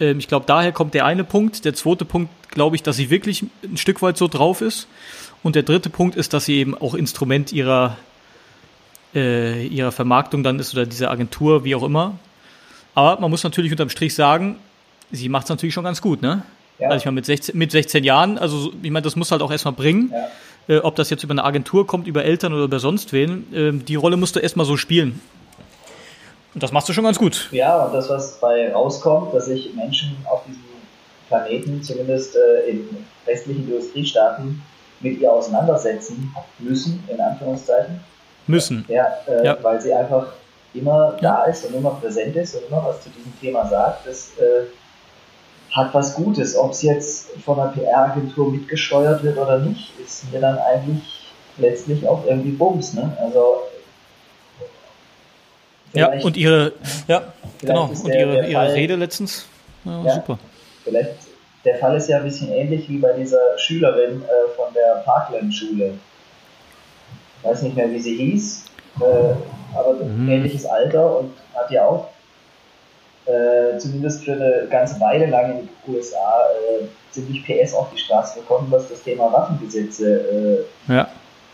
Ähm, 0.00 0.18
ich 0.18 0.28
glaube, 0.28 0.46
daher 0.46 0.72
kommt 0.72 0.94
der 0.94 1.06
eine 1.06 1.24
Punkt. 1.24 1.64
Der 1.64 1.74
zweite 1.74 2.04
Punkt, 2.04 2.30
glaube 2.50 2.76
ich, 2.76 2.82
dass 2.82 2.96
sie 2.96 3.10
wirklich 3.10 3.44
ein 3.62 3.76
Stück 3.76 4.02
weit 4.02 4.16
so 4.16 4.28
drauf 4.28 4.60
ist. 4.60 4.88
Und 5.42 5.54
der 5.56 5.62
dritte 5.62 5.90
Punkt 5.90 6.16
ist, 6.16 6.32
dass 6.32 6.44
sie 6.44 6.56
eben 6.56 6.76
auch 6.76 6.94
Instrument 6.94 7.52
ihrer, 7.52 7.96
äh, 9.14 9.66
ihrer 9.66 9.92
Vermarktung 9.92 10.42
dann 10.42 10.58
ist 10.58 10.74
oder 10.74 10.86
dieser 10.86 11.10
Agentur, 11.10 11.64
wie 11.64 11.74
auch 11.74 11.82
immer. 11.82 12.18
Aber 12.94 13.20
man 13.20 13.30
muss 13.30 13.44
natürlich 13.44 13.70
unterm 13.70 13.90
Strich 13.90 14.14
sagen, 14.14 14.56
sie 15.12 15.28
macht 15.28 15.44
es 15.44 15.50
natürlich 15.50 15.74
schon 15.74 15.84
ganz 15.84 16.02
gut, 16.02 16.22
ne? 16.22 16.42
Ja. 16.78 16.88
Also 16.88 16.98
ich 16.98 17.04
meine, 17.06 17.16
mit 17.16 17.26
16, 17.26 17.56
mit 17.56 17.70
16 17.72 18.04
Jahren, 18.04 18.38
also 18.38 18.72
ich 18.82 18.90
meine, 18.90 19.02
das 19.02 19.16
muss 19.16 19.30
halt 19.30 19.42
auch 19.42 19.50
erstmal 19.50 19.74
bringen. 19.74 20.12
Ja. 20.12 20.28
Äh, 20.76 20.80
ob 20.80 20.96
das 20.96 21.10
jetzt 21.10 21.24
über 21.24 21.32
eine 21.32 21.44
Agentur 21.44 21.86
kommt, 21.86 22.06
über 22.06 22.24
Eltern 22.24 22.52
oder 22.52 22.64
über 22.64 22.78
sonst 22.78 23.12
wen, 23.12 23.54
äh, 23.54 23.72
die 23.72 23.94
Rolle 23.94 24.16
musst 24.16 24.36
du 24.36 24.40
erstmal 24.40 24.66
so 24.66 24.76
spielen. 24.76 25.20
Und 26.54 26.62
das 26.62 26.72
machst 26.72 26.88
du 26.88 26.92
schon 26.92 27.04
ganz 27.04 27.18
gut. 27.18 27.48
Ja, 27.52 27.84
und 27.84 27.94
das, 27.94 28.10
was 28.10 28.40
bei 28.40 28.72
rauskommt, 28.72 29.34
dass 29.34 29.46
sich 29.46 29.74
Menschen 29.74 30.16
auf 30.30 30.44
diesem 30.46 30.62
Planeten, 31.28 31.82
zumindest 31.82 32.36
äh, 32.36 32.70
in 32.70 32.88
westlichen 33.24 33.68
Industriestaaten, 33.68 34.62
mit 35.00 35.20
ihr 35.20 35.32
auseinandersetzen 35.32 36.34
müssen, 36.58 37.02
in 37.08 37.20
Anführungszeichen. 37.20 38.00
Müssen. 38.46 38.84
Ja, 38.88 39.06
äh, 39.26 39.44
ja. 39.44 39.58
weil 39.62 39.80
sie 39.80 39.92
einfach 39.92 40.32
immer 40.74 41.16
da 41.20 41.44
ist 41.44 41.66
und 41.66 41.74
immer 41.74 41.90
präsent 41.90 42.36
ist 42.36 42.54
und 42.54 42.68
immer 42.68 42.84
was 42.84 43.02
zu 43.02 43.10
diesem 43.10 43.38
Thema 43.40 43.66
sagt. 43.68 44.06
Das 44.06 44.30
äh, 44.38 44.66
hat 45.70 45.92
was 45.94 46.14
Gutes. 46.14 46.56
Ob 46.56 46.72
es 46.72 46.82
jetzt 46.82 47.30
von 47.44 47.60
einer 47.60 47.72
PR-Agentur 47.72 48.50
mitgesteuert 48.50 49.22
wird 49.22 49.38
oder 49.38 49.58
nicht, 49.58 49.92
ist 49.98 50.30
mir 50.32 50.40
dann 50.40 50.58
eigentlich 50.58 51.30
letztlich 51.58 52.06
auch 52.08 52.24
irgendwie 52.26 52.52
Bums. 52.52 52.94
Ne? 52.94 53.16
Also 53.20 53.62
ja, 55.94 56.12
und 56.22 56.36
ihre, 56.36 56.72
ja, 57.06 57.32
genau, 57.60 57.86
und 57.86 58.06
der, 58.06 58.20
ihre, 58.20 58.32
der 58.32 58.48
ihre 58.48 58.74
Rede 58.74 58.96
letztens, 58.96 59.46
ja, 59.84 60.04
ja, 60.04 60.14
super. 60.16 60.38
Vielleicht, 60.84 61.27
der 61.68 61.78
Fall 61.78 61.96
ist 61.96 62.08
ja 62.08 62.18
ein 62.18 62.24
bisschen 62.24 62.50
ähnlich 62.50 62.88
wie 62.88 62.98
bei 62.98 63.12
dieser 63.12 63.58
Schülerin 63.58 64.22
äh, 64.22 64.56
von 64.56 64.72
der 64.74 65.02
Parkland-Schule. 65.04 65.94
Ich 67.38 67.48
weiß 67.48 67.62
nicht 67.62 67.76
mehr, 67.76 67.90
wie 67.90 68.00
sie 68.00 68.16
hieß, 68.16 68.64
äh, 69.00 69.76
aber 69.76 69.94
mhm. 69.94 70.28
ähnliches 70.28 70.66
Alter 70.66 71.18
und 71.18 71.32
hat 71.54 71.70
ja 71.70 71.84
auch 71.84 72.08
äh, 73.26 73.78
zumindest 73.78 74.24
für 74.24 74.32
eine 74.32 74.66
ganze 74.70 74.98
Weile 75.00 75.26
lang 75.26 75.50
in 75.50 75.56
den 75.58 75.94
USA 75.94 76.46
äh, 76.80 76.84
ziemlich 77.10 77.44
PS 77.44 77.74
auf 77.74 77.90
die 77.92 77.98
Straße 77.98 78.40
bekommen, 78.40 78.68
was 78.70 78.88
das 78.88 79.02
Thema 79.02 79.32
Waffengesetze 79.32 80.66
äh, 80.88 80.92
ja. 80.92 81.08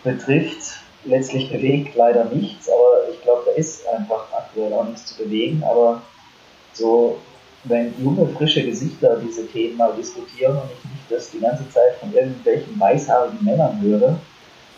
betrifft 0.05 0.79
letztlich 1.05 1.51
bewegt 1.51 1.95
leider 1.97 2.25
nichts, 2.27 2.69
aber 2.69 3.09
ich 3.13 3.21
glaube, 3.23 3.43
da 3.47 3.53
ist 3.53 3.87
einfach 3.89 4.27
aktuell 4.33 4.73
auch 4.73 4.85
nichts 4.85 5.07
zu 5.07 5.23
bewegen. 5.23 5.63
Aber 5.65 6.03
so, 6.73 7.19
wenn 7.65 7.95
junge, 8.03 8.27
frische 8.29 8.63
Gesichter 8.65 9.19
diese 9.25 9.47
Themen 9.47 9.77
mal 9.77 9.93
diskutieren 9.97 10.57
und 10.57 10.69
ich 10.71 10.91
nicht 10.91 11.11
das 11.11 11.31
die 11.31 11.41
ganze 11.41 11.69
Zeit 11.71 11.97
von 12.01 12.13
irgendwelchen 12.13 12.79
weißhaarigen 12.79 13.45
Männern 13.45 13.81
höre, 13.81 14.19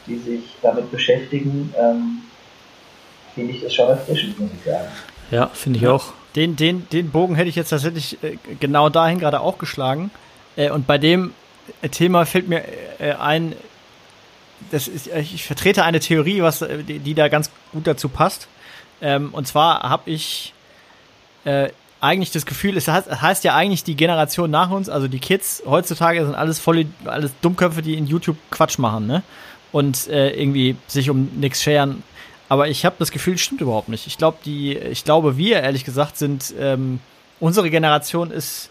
die 0.07 0.19
sich 0.19 0.43
damit 0.63 0.91
beschäftigen, 0.91 1.75
ähm, 1.79 2.23
finde 3.35 3.53
ich 3.53 3.63
das 3.63 3.75
schon 3.75 3.89
erfrischend, 3.89 4.39
muss 4.39 4.51
ich 4.57 4.65
sagen. 4.65 4.89
Ja, 5.31 5.49
finde 5.49 5.79
ich 5.81 5.87
auch. 5.87 6.13
Den, 6.37 6.55
den, 6.55 6.89
den 6.91 7.11
Bogen 7.11 7.35
hätte 7.35 7.49
ich 7.49 7.57
jetzt 7.57 7.71
tatsächlich 7.71 8.23
äh, 8.23 8.37
genau 8.61 8.89
dahin 8.89 9.19
gerade 9.19 9.41
auch 9.41 9.59
geschlagen. 9.59 10.11
Äh, 10.57 10.71
und 10.71 10.87
bei 10.87 10.99
dem 10.99 11.33
Thema 11.91 12.25
fällt 12.27 12.49
mir 12.49 12.63
äh, 12.99 13.15
ein, 13.15 13.55
das 14.71 14.87
ist, 14.87 15.09
ich 15.09 15.45
vertrete 15.45 15.85
eine 15.85 16.01
Theorie, 16.01 16.43
was, 16.43 16.65
die, 16.87 16.99
die 17.01 17.15
da 17.15 17.29
ganz 17.29 17.51
gut 17.73 17.87
dazu 17.87 18.09
passt. 18.09 18.49
Ähm, 19.01 19.31
und 19.33 19.49
zwar 19.49 19.83
habe 19.83 20.11
ich 20.11 20.55
äh, 21.45 21.71
eigentlich 22.01 22.31
das 22.31 22.47
Gefühl, 22.47 22.77
es 22.77 22.89
heißt, 22.89 23.23
heißt, 23.23 23.45
ja 23.45 23.55
eigentlich 23.55 23.85
die 23.85 23.97
Generation 23.97 24.51
nach 24.51 24.71
uns, 24.71 24.89
also 24.89 25.09
die 25.09 25.19
Kids 25.19 25.63
heutzutage 25.67 26.25
sind 26.25 26.35
alles 26.35 26.59
volle, 26.59 26.87
alles 27.05 27.33
Dummköpfe, 27.41 27.83
die 27.83 27.95
in 27.95 28.07
YouTube 28.07 28.37
Quatsch 28.51 28.79
machen, 28.79 29.07
ne? 29.07 29.23
Und 29.73 30.09
äh, 30.09 30.31
irgendwie 30.31 30.77
sich 30.87 31.11
um 31.11 31.29
nichts 31.37 31.63
scheren. 31.63 32.03
Aber 32.49 32.69
ich 32.69 32.85
habe 32.85 32.97
das 32.99 33.11
Gefühl, 33.11 33.37
stimmt 33.39 33.61
überhaupt 33.61 33.89
nicht. 33.89 34.07
Ich 34.07 34.19
glaube, 34.19 34.39
die, 34.45 34.77
ich 34.77 35.05
glaube, 35.05 35.37
wir 35.37 35.63
ehrlich 35.63 35.85
gesagt 35.85 36.17
sind, 36.17 36.55
ähm, 36.59 37.01
unsere 37.41 37.71
Generation 37.71 38.31
ist 38.31 38.71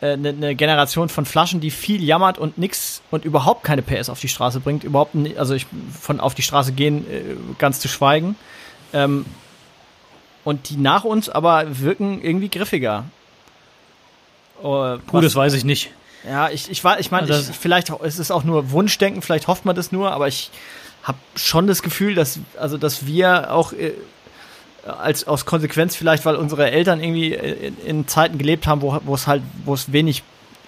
eine, 0.00 0.28
äh, 0.28 0.32
eine 0.32 0.54
Generation 0.54 1.08
von 1.08 1.26
Flaschen, 1.26 1.60
die 1.60 1.70
viel 1.70 2.02
jammert 2.02 2.38
und 2.38 2.58
nix 2.58 3.02
und 3.10 3.24
überhaupt 3.24 3.64
keine 3.64 3.82
PS 3.82 4.08
auf 4.08 4.20
die 4.20 4.28
Straße 4.28 4.60
bringt, 4.60 4.84
überhaupt 4.84 5.14
nicht, 5.14 5.38
also 5.38 5.54
ich 5.54 5.66
von 6.00 6.20
auf 6.20 6.34
die 6.34 6.42
Straße 6.42 6.72
gehen 6.72 7.06
äh, 7.10 7.22
ganz 7.58 7.80
zu 7.80 7.88
schweigen. 7.88 8.36
Ähm, 8.92 9.26
und 10.46 10.68
die 10.70 10.76
nach 10.76 11.02
uns 11.02 11.28
aber 11.28 11.80
wirken 11.80 12.22
irgendwie 12.22 12.48
griffiger. 12.48 13.04
Oh, 14.62 14.96
Puh, 15.04 15.20
das 15.20 15.34
weiß 15.34 15.54
ich 15.54 15.64
nicht. 15.64 15.90
Ja, 16.24 16.50
ich, 16.50 16.70
ich, 16.70 16.84
ich 16.84 17.10
meine, 17.10 17.32
also, 17.32 17.52
vielleicht 17.52 17.90
ist 17.90 18.20
es 18.20 18.30
auch 18.30 18.44
nur 18.44 18.70
Wunschdenken, 18.70 19.22
vielleicht 19.22 19.48
hofft 19.48 19.64
man 19.64 19.74
das 19.74 19.90
nur, 19.90 20.12
aber 20.12 20.28
ich 20.28 20.52
habe 21.02 21.18
schon 21.34 21.66
das 21.66 21.82
Gefühl, 21.82 22.14
dass, 22.14 22.38
also, 22.60 22.78
dass 22.78 23.06
wir 23.06 23.52
auch 23.52 23.72
äh, 23.72 23.94
als 24.86 25.26
aus 25.26 25.46
Konsequenz 25.46 25.96
vielleicht, 25.96 26.24
weil 26.24 26.36
unsere 26.36 26.70
Eltern 26.70 27.00
irgendwie 27.00 27.34
in, 27.34 27.76
in 27.84 28.08
Zeiten 28.08 28.38
gelebt 28.38 28.68
haben, 28.68 28.82
wo, 28.82 28.96
wo 29.04 29.16
es 29.16 29.26
halt, 29.26 29.42
wo 29.64 29.74
es 29.74 29.92
wenig 29.92 30.22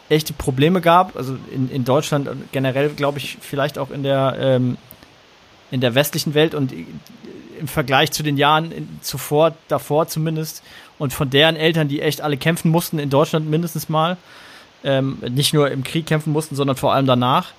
echte 0.09 0.33
Probleme 0.33 0.81
gab. 0.81 1.17
Also 1.17 1.39
in, 1.53 1.71
in 1.71 1.85
Deutschland 1.85 2.29
generell, 2.51 2.89
glaube 2.89 3.19
ich, 3.19 3.39
vielleicht 3.41 3.79
auch 3.79 3.91
in 3.91 4.03
der 4.03 4.37
ähm, 4.41 4.77
in 5.71 5.81
der 5.81 5.95
westlichen 5.95 6.35
Welt 6.35 6.55
und 6.55 6.73
im 7.59 7.69
Vergleich 7.69 8.13
zu 8.13 8.23
den 8.23 8.37
Jahren 8.37 8.73
in, 8.73 8.99
zuvor, 9.03 9.55
davor 9.69 10.09
zumindest, 10.09 10.63
und 10.99 11.13
von 11.13 11.31
deren 11.31 11.57
Eltern, 11.57 11.89
die 11.89 12.03
echt 12.03 12.21
alle 12.21 12.37
kämpfen 12.37 12.71
mussten, 12.71 12.99
in 12.99 13.11
Deutschland 13.11 13.49
mindestens 13.49 13.89
mal, 13.89 14.17
ähm, 14.85 15.19
nicht 15.31 15.55
nur 15.55 15.71
im 15.71 15.85
Krieg 15.85 16.07
kämpfen 16.07 16.33
mussten, 16.33 16.57
sondern 16.57 16.77
vor 16.77 16.93
allem 16.93 17.07
danach. 17.07 17.53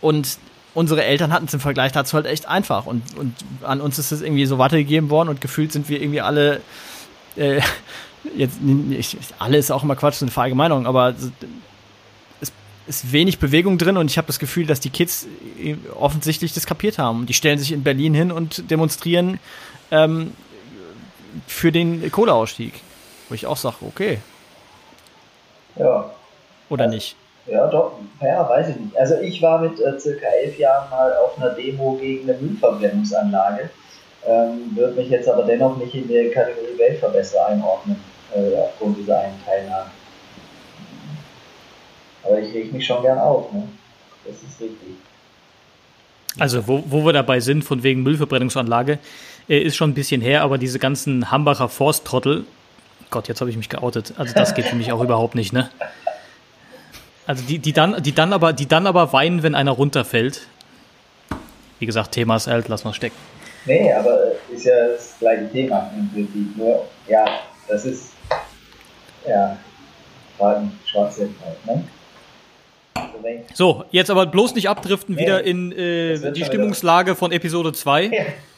Und 0.00 0.38
unsere 0.74 1.04
Eltern 1.04 1.32
hatten 1.32 1.46
es 1.46 1.54
im 1.54 1.60
Vergleich 1.60 1.92
dazu 1.92 2.14
halt 2.14 2.26
echt 2.26 2.46
einfach. 2.46 2.86
Und, 2.86 3.02
und 3.16 3.34
an 3.62 3.80
uns 3.80 3.98
ist 3.98 4.12
es 4.12 4.22
irgendwie 4.22 4.46
so 4.46 4.58
weitergegeben 4.58 5.10
worden 5.10 5.28
und 5.28 5.40
gefühlt 5.40 5.72
sind 5.72 5.88
wir 5.88 6.00
irgendwie 6.00 6.20
alle, 6.20 6.60
äh, 7.36 7.60
jetzt, 8.36 8.60
nicht, 8.60 9.16
alle 9.38 9.56
ist 9.56 9.70
auch 9.70 9.82
immer 9.82 9.96
Quatsch, 9.96 10.14
so 10.14 10.24
eine 10.24 10.32
Verallgemeinerung, 10.32 10.86
aber 10.86 11.14
ist 12.88 13.12
wenig 13.12 13.38
Bewegung 13.38 13.78
drin 13.78 13.96
und 13.96 14.10
ich 14.10 14.18
habe 14.18 14.26
das 14.26 14.38
Gefühl, 14.38 14.66
dass 14.66 14.80
die 14.80 14.90
Kids 14.90 15.26
äh, 15.62 15.76
offensichtlich 15.98 16.52
das 16.52 16.66
kapiert 16.66 16.98
haben. 16.98 17.26
Die 17.26 17.34
stellen 17.34 17.58
sich 17.58 17.72
in 17.72 17.84
Berlin 17.84 18.14
hin 18.14 18.32
und 18.32 18.70
demonstrieren 18.70 19.38
ähm, 19.90 20.32
für 21.46 21.70
den 21.70 22.10
Kohleausstieg. 22.10 22.74
Wo 23.28 23.34
ich 23.34 23.46
auch 23.46 23.56
sage, 23.56 23.76
okay. 23.82 24.18
Ja. 25.76 26.10
Oder 26.70 26.86
ja. 26.86 26.90
nicht? 26.90 27.16
Ja, 27.46 27.66
doch, 27.66 27.92
ja, 28.20 28.46
weiß 28.48 28.70
ich 28.70 28.76
nicht. 28.76 28.96
Also 28.96 29.14
ich 29.20 29.40
war 29.40 29.60
mit 29.60 29.80
äh, 29.80 29.98
circa 29.98 30.26
elf 30.26 30.58
Jahren 30.58 30.90
mal 30.90 31.14
auf 31.16 31.38
einer 31.38 31.50
Demo 31.50 31.96
gegen 32.00 32.28
eine 32.28 32.38
Müllverbrennungsanlage. 32.38 33.70
Ähm, 34.26 34.72
würde 34.74 34.94
mich 34.94 35.08
jetzt 35.08 35.28
aber 35.28 35.44
dennoch 35.44 35.76
nicht 35.76 35.94
in 35.94 36.08
die 36.08 36.30
Kategorie 36.30 36.76
Weltverbesserer 36.76 37.46
einordnen, 37.46 37.96
äh, 38.34 38.58
aufgrund 38.58 38.98
dieser 38.98 39.20
einen 39.20 39.42
Teilnahme. 39.44 39.90
Aber 42.22 42.40
ich 42.40 42.54
reg 42.54 42.72
mich 42.72 42.86
schon 42.86 43.02
gern 43.02 43.18
auf, 43.18 43.52
ne? 43.52 43.68
Das 44.24 44.36
ist 44.36 44.60
richtig. 44.60 44.96
Also, 46.38 46.66
wo, 46.66 46.82
wo 46.86 47.04
wir 47.04 47.12
dabei 47.12 47.40
sind, 47.40 47.64
von 47.64 47.82
wegen 47.82 48.02
Müllverbrennungsanlage, 48.02 48.98
äh, 49.48 49.58
ist 49.58 49.76
schon 49.76 49.90
ein 49.90 49.94
bisschen 49.94 50.20
her, 50.20 50.42
aber 50.42 50.58
diese 50.58 50.78
ganzen 50.78 51.30
Hambacher 51.30 51.68
Forsttrottel, 51.68 52.44
Gott, 53.10 53.28
jetzt 53.28 53.40
habe 53.40 53.50
ich 53.50 53.56
mich 53.56 53.68
geoutet. 53.68 54.14
Also, 54.18 54.34
das 54.34 54.54
geht 54.54 54.66
für 54.66 54.76
mich 54.76 54.92
auch 54.92 55.00
überhaupt 55.02 55.34
nicht, 55.34 55.52
ne? 55.52 55.70
Also 57.26 57.44
die, 57.44 57.58
die, 57.58 57.74
dann, 57.74 58.02
die, 58.02 58.14
dann 58.14 58.32
aber, 58.32 58.54
die 58.54 58.66
dann 58.66 58.86
aber 58.86 59.12
weinen, 59.12 59.42
wenn 59.42 59.54
einer 59.54 59.72
runterfällt. 59.72 60.46
Wie 61.78 61.84
gesagt, 61.84 62.12
Thema 62.12 62.36
ist 62.36 62.48
alt, 62.48 62.68
lass 62.68 62.84
mal 62.84 62.94
stecken. 62.94 63.16
Nee, 63.66 63.92
aber 63.92 64.32
ist 64.50 64.64
ja 64.64 64.88
das 64.88 65.14
gleiche 65.18 65.50
Thema 65.52 65.92
im 65.94 66.08
Prinzip. 66.10 66.56
Nur, 66.56 66.86
ja, 67.06 67.26
das 67.68 67.84
ist, 67.84 68.12
ja, 69.26 69.58
Fragen, 70.38 70.72
Schwachsinn 70.86 71.34
halt, 71.44 71.66
ne? 71.66 71.84
So, 73.54 73.84
jetzt 73.90 74.10
aber 74.10 74.26
bloß 74.26 74.54
nicht 74.54 74.68
abdriften 74.68 75.14
nee, 75.14 75.22
wieder 75.22 75.44
in 75.44 75.72
äh, 75.72 76.32
die 76.32 76.44
Stimmungslage 76.44 77.14
von 77.14 77.32
Episode 77.32 77.72
2. 77.72 78.04
Ja, 78.04 78.10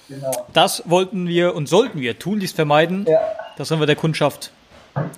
genau. 0.09 0.47
Das 0.53 0.83
wollten 0.87 1.29
wir 1.29 1.55
und 1.55 1.69
sollten 1.69 2.01
wir 2.01 2.19
tunlichst 2.19 2.57
vermeiden. 2.57 3.07
Ja. 3.09 3.21
Das 3.57 3.71
haben 3.71 3.81
wir 3.81 3.87
der 3.87 3.97
Kundschaft 3.97 4.53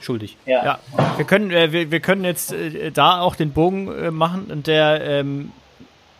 schuldig. 0.00 0.36
Ja. 0.46 0.64
ja. 0.64 0.78
Wir 1.16 1.24
können, 1.24 1.50
äh, 1.50 1.72
wir, 1.72 1.90
wir 1.90 2.00
können 2.00 2.24
jetzt 2.24 2.52
äh, 2.52 2.90
da 2.90 3.20
auch 3.20 3.36
den 3.36 3.52
Bogen 3.52 3.88
äh, 3.88 4.10
machen 4.10 4.46
und 4.50 4.66
der, 4.66 5.00
ähm, 5.02 5.52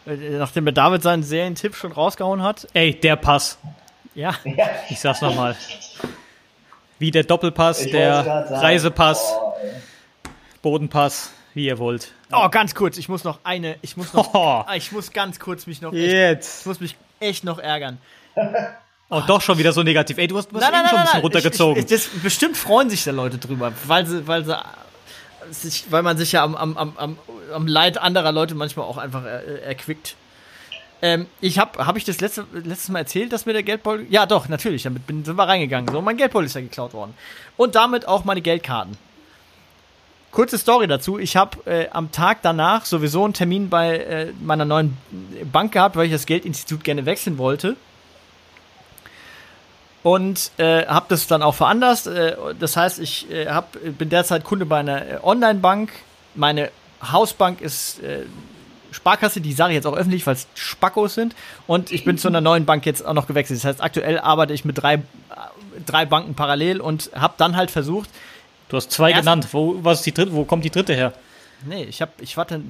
äh, 0.07 0.15
nachdem 0.39 0.65
der 0.65 0.75
David 0.75 1.03
seinen 1.03 1.23
Serientipp 1.23 1.75
schon 1.75 1.93
rausgehauen 1.93 2.43
hat. 2.43 2.69
Ey, 2.75 2.95
der 2.95 3.17
Pass. 3.17 3.59
Ja. 4.15 4.35
Ich 4.91 5.01
sag's 5.01 5.23
nochmal. 5.23 5.57
Wie 6.99 7.11
der 7.11 7.25
Doppelpass, 7.25 7.87
ich 7.87 7.93
der 7.93 8.47
Reisepass, 8.51 9.35
oh, 9.35 9.55
Bodenpass, 10.61 11.33
wie 11.55 11.67
ihr 11.67 11.79
wollt. 11.79 12.13
Oh, 12.33 12.49
ganz 12.49 12.75
kurz, 12.75 12.97
ich 12.99 13.09
muss 13.09 13.25
noch 13.25 13.41
eine, 13.45 13.77
ich 13.83 13.97
muss 13.97 14.13
noch, 14.13 14.35
oh. 14.35 14.65
ich 14.75 14.93
muss 14.93 15.13
ganz 15.13 15.39
kurz 15.39 15.67
mich 15.67 15.81
noch, 15.81 15.93
Jetzt. 15.93 16.61
ich 16.61 16.67
muss 16.67 16.81
mich 16.81 16.97
echt 17.21 17.45
noch 17.45 17.59
ärgern. 17.59 17.99
Oh, 19.11 19.21
doch 19.27 19.43
schon 19.43 19.59
wieder 19.59 19.73
so 19.73 19.83
negativ. 19.83 20.17
Ey, 20.17 20.27
du 20.27 20.39
hast, 20.39 20.51
du 20.51 20.57
hast 20.57 20.63
nein, 20.63 20.73
nein, 20.73 20.89
schon 20.89 20.99
ein 20.99 21.05
bisschen 21.05 21.21
runtergezogen. 21.21 21.85
Ich, 21.85 21.91
ich, 21.91 22.11
das, 22.11 22.23
bestimmt 22.23 22.57
freuen 22.57 22.89
sich 22.89 23.05
da 23.05 23.11
Leute 23.11 23.37
drüber, 23.37 23.73
weil 23.87 24.07
sie, 24.07 24.27
weil 24.27 24.45
sie 24.45 24.57
sich, 25.51 25.85
weil 25.91 26.03
man 26.03 26.17
sich 26.17 26.33
ja 26.33 26.43
am, 26.45 26.55
am, 26.55 26.77
am, 26.77 27.19
am 27.53 27.67
Leid 27.67 27.99
anderer 27.99 28.33
Leute 28.33 28.55
manchmal 28.55 28.87
auch 28.87 28.97
einfach 28.97 29.25
er, 29.25 29.63
erquickt. 29.65 30.17
Ähm, 31.03 31.27
ich 31.41 31.59
habe 31.59 31.85
habe 31.85 31.99
ich 31.99 32.05
das 32.05 32.21
letzte, 32.21 32.47
letztes 32.53 32.89
Mal 32.89 33.01
erzählt, 33.01 33.33
dass 33.33 33.45
mir 33.45 33.53
der 33.53 33.65
Geldbeutel. 33.65 34.07
Ja, 34.09 34.25
doch, 34.25 34.49
natürlich. 34.49 34.85
Damit 34.85 35.07
bin, 35.07 35.25
sind 35.25 35.37
wir 35.37 35.49
reingegangen. 35.49 35.93
So, 35.93 36.01
mein 36.01 36.17
Geldbeutel 36.17 36.47
ist 36.47 36.55
ja 36.55 36.61
geklaut 36.61 36.95
worden. 36.95 37.13
Und 37.57 37.75
damit 37.75 38.07
auch 38.07 38.25
meine 38.25 38.41
Geldkarten. 38.41 38.97
Kurze 40.33 40.57
Story 40.57 40.87
dazu. 40.89 41.19
Ich 41.19 41.37
habe 41.37 41.59
äh, 41.67 41.91
am 41.91 42.11
Tag 42.11 42.39
danach 42.41 42.87
sowieso 42.87 43.23
einen 43.23 43.35
Termin 43.35 43.69
bei 43.69 43.99
äh, 43.99 44.33
meiner 44.41 44.65
neuen 44.65 44.97
Bank 45.53 45.73
gehabt, 45.73 45.95
weil 45.95 46.07
ich 46.07 46.13
das 46.13 46.25
Geldinstitut 46.25 46.83
gerne 46.83 47.05
wechseln 47.05 47.37
wollte. 47.37 47.77
Und 50.03 50.51
äh, 50.57 50.87
habe 50.87 51.05
das 51.11 51.27
dann 51.27 51.43
auch 51.43 51.55
veranlasst. 51.55 52.07
Äh, 52.07 52.35
das 52.59 52.79
heißt, 52.79 52.99
ich 52.99 53.31
äh, 53.31 53.49
hab, 53.49 53.77
bin 53.99 54.09
derzeit 54.09 54.43
Kunde 54.43 54.65
bei 54.65 54.81
einer 54.81 55.07
äh, 55.07 55.19
Online-Bank. 55.23 55.93
Meine 56.35 56.71
Hausbank 57.03 57.61
ist 57.61 58.01
Sparkasse, 58.91 59.41
die 59.41 59.53
sage 59.53 59.73
ich 59.73 59.75
jetzt 59.75 59.87
auch 59.87 59.97
öffentlich, 59.97 60.27
weil 60.27 60.35
es 60.35 60.47
Spackos 60.55 61.15
sind. 61.15 61.35
Und 61.67 61.93
ich 61.93 62.05
bin 62.05 62.17
zu 62.17 62.29
einer 62.29 62.41
neuen 62.41 62.65
Bank 62.65 62.87
jetzt 62.87 63.05
auch 63.05 63.13
noch 63.13 63.27
gewechselt. 63.27 63.59
Das 63.59 63.65
heißt, 63.67 63.83
aktuell 63.83 64.19
arbeite 64.19 64.55
ich 64.55 64.65
mit 64.65 64.81
drei, 64.81 65.03
drei 65.85 66.07
Banken 66.07 66.35
parallel 66.35 66.81
und 66.81 67.11
habe 67.15 67.35
dann 67.37 67.57
halt 67.57 67.71
versucht, 67.71 68.09
Du 68.73 68.79
hast 68.79 68.91
zwei 68.91 69.13
genannt. 69.13 69.49
Wo, 69.53 69.77
was 69.83 69.99
ist 69.99 70.07
die 70.07 70.15
dritte, 70.15 70.33
wo 70.33 70.47
kommt 70.47 70.65
die 70.65 70.71
dritte 70.71 70.95
her? 70.95 71.13
Nee, 71.67 71.85
ich 71.85 72.01
habe, 72.01 72.11
ich 72.23 72.39
warte, 72.39 72.63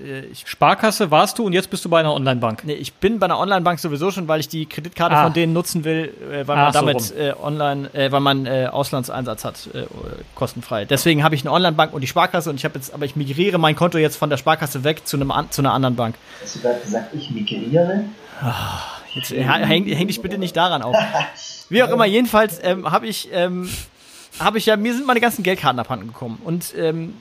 äh, 0.00 0.20
ich 0.26 0.46
Sparkasse 0.46 1.10
warst 1.10 1.36
du 1.36 1.46
und 1.46 1.52
jetzt 1.52 1.68
bist 1.68 1.84
du 1.84 1.88
bei 1.88 1.98
einer 1.98 2.14
Online-Bank. 2.14 2.62
Nee, 2.64 2.74
ich 2.74 2.94
bin 2.94 3.18
bei 3.18 3.24
einer 3.24 3.40
Online-Bank 3.40 3.80
sowieso 3.80 4.12
schon, 4.12 4.28
weil 4.28 4.38
ich 4.38 4.46
die 4.46 4.66
Kreditkarte 4.66 5.16
ah. 5.16 5.24
von 5.24 5.32
denen 5.32 5.52
nutzen 5.52 5.82
will, 5.82 6.14
äh, 6.30 6.46
weil 6.46 6.56
ah, 6.56 6.64
man 6.66 6.72
damit 6.72 7.00
so 7.00 7.14
äh, 7.14 7.34
online, 7.42 7.92
äh, 7.92 8.12
weil 8.12 8.20
man 8.20 8.46
äh, 8.46 8.68
Auslandseinsatz 8.70 9.44
hat, 9.44 9.68
äh, 9.74 9.86
kostenfrei. 10.36 10.84
Deswegen 10.84 11.24
habe 11.24 11.34
ich 11.34 11.42
eine 11.42 11.50
Online-Bank 11.50 11.92
und 11.92 12.02
die 12.02 12.06
Sparkasse 12.06 12.50
und 12.50 12.54
ich 12.54 12.64
habe 12.64 12.76
jetzt, 12.76 12.94
aber 12.94 13.04
ich 13.04 13.16
migriere 13.16 13.58
mein 13.58 13.74
Konto 13.74 13.98
jetzt 13.98 14.16
von 14.16 14.30
der 14.30 14.36
Sparkasse 14.36 14.84
weg 14.84 15.08
zu 15.08 15.16
einem 15.16 15.32
zu 15.50 15.60
einer 15.60 15.72
anderen 15.72 15.96
Bank. 15.96 16.14
Hast 16.40 16.54
du 16.54 16.60
gerade 16.60 16.78
gesagt, 16.78 17.14
ich 17.14 17.32
migriere? 17.32 18.04
Ach, 18.40 19.02
jetzt 19.12 19.32
häng, 19.32 19.86
häng 19.86 20.06
dich 20.06 20.22
bitte 20.22 20.38
nicht 20.38 20.56
daran 20.56 20.82
auf. 20.82 20.94
Wie 21.68 21.82
auch 21.82 21.90
immer, 21.90 22.06
jedenfalls 22.06 22.60
ähm, 22.62 22.88
habe 22.88 23.08
ich 23.08 23.28
ähm, 23.32 23.68
habe 24.38 24.58
ich 24.58 24.66
ja, 24.66 24.76
mir 24.76 24.94
sind 24.94 25.06
meine 25.06 25.20
ganzen 25.20 25.42
Geldkarten 25.42 25.78
abhanden 25.78 26.08
gekommen. 26.08 26.40
Und 26.44 26.74
ähm, 26.76 27.14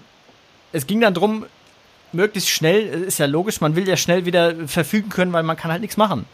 es 0.72 0.88
ging 0.88 1.02
dann 1.02 1.14
darum, 1.14 1.46
möglichst 2.12 2.50
schnell, 2.50 3.04
äh, 3.04 3.08
ist 3.08 3.20
ja 3.20 3.26
logisch, 3.26 3.62
man 3.62 3.76
will 3.76 3.88
ja 3.88 3.98
schnell 3.98 4.26
wieder 4.26 4.68
verfügen 4.68 5.10
können, 5.10 5.34
weil 5.34 5.44
man 5.44 5.58
kann 5.58 5.72
halt 5.72 5.82
nichts 5.82 5.98
machen. 5.98 6.26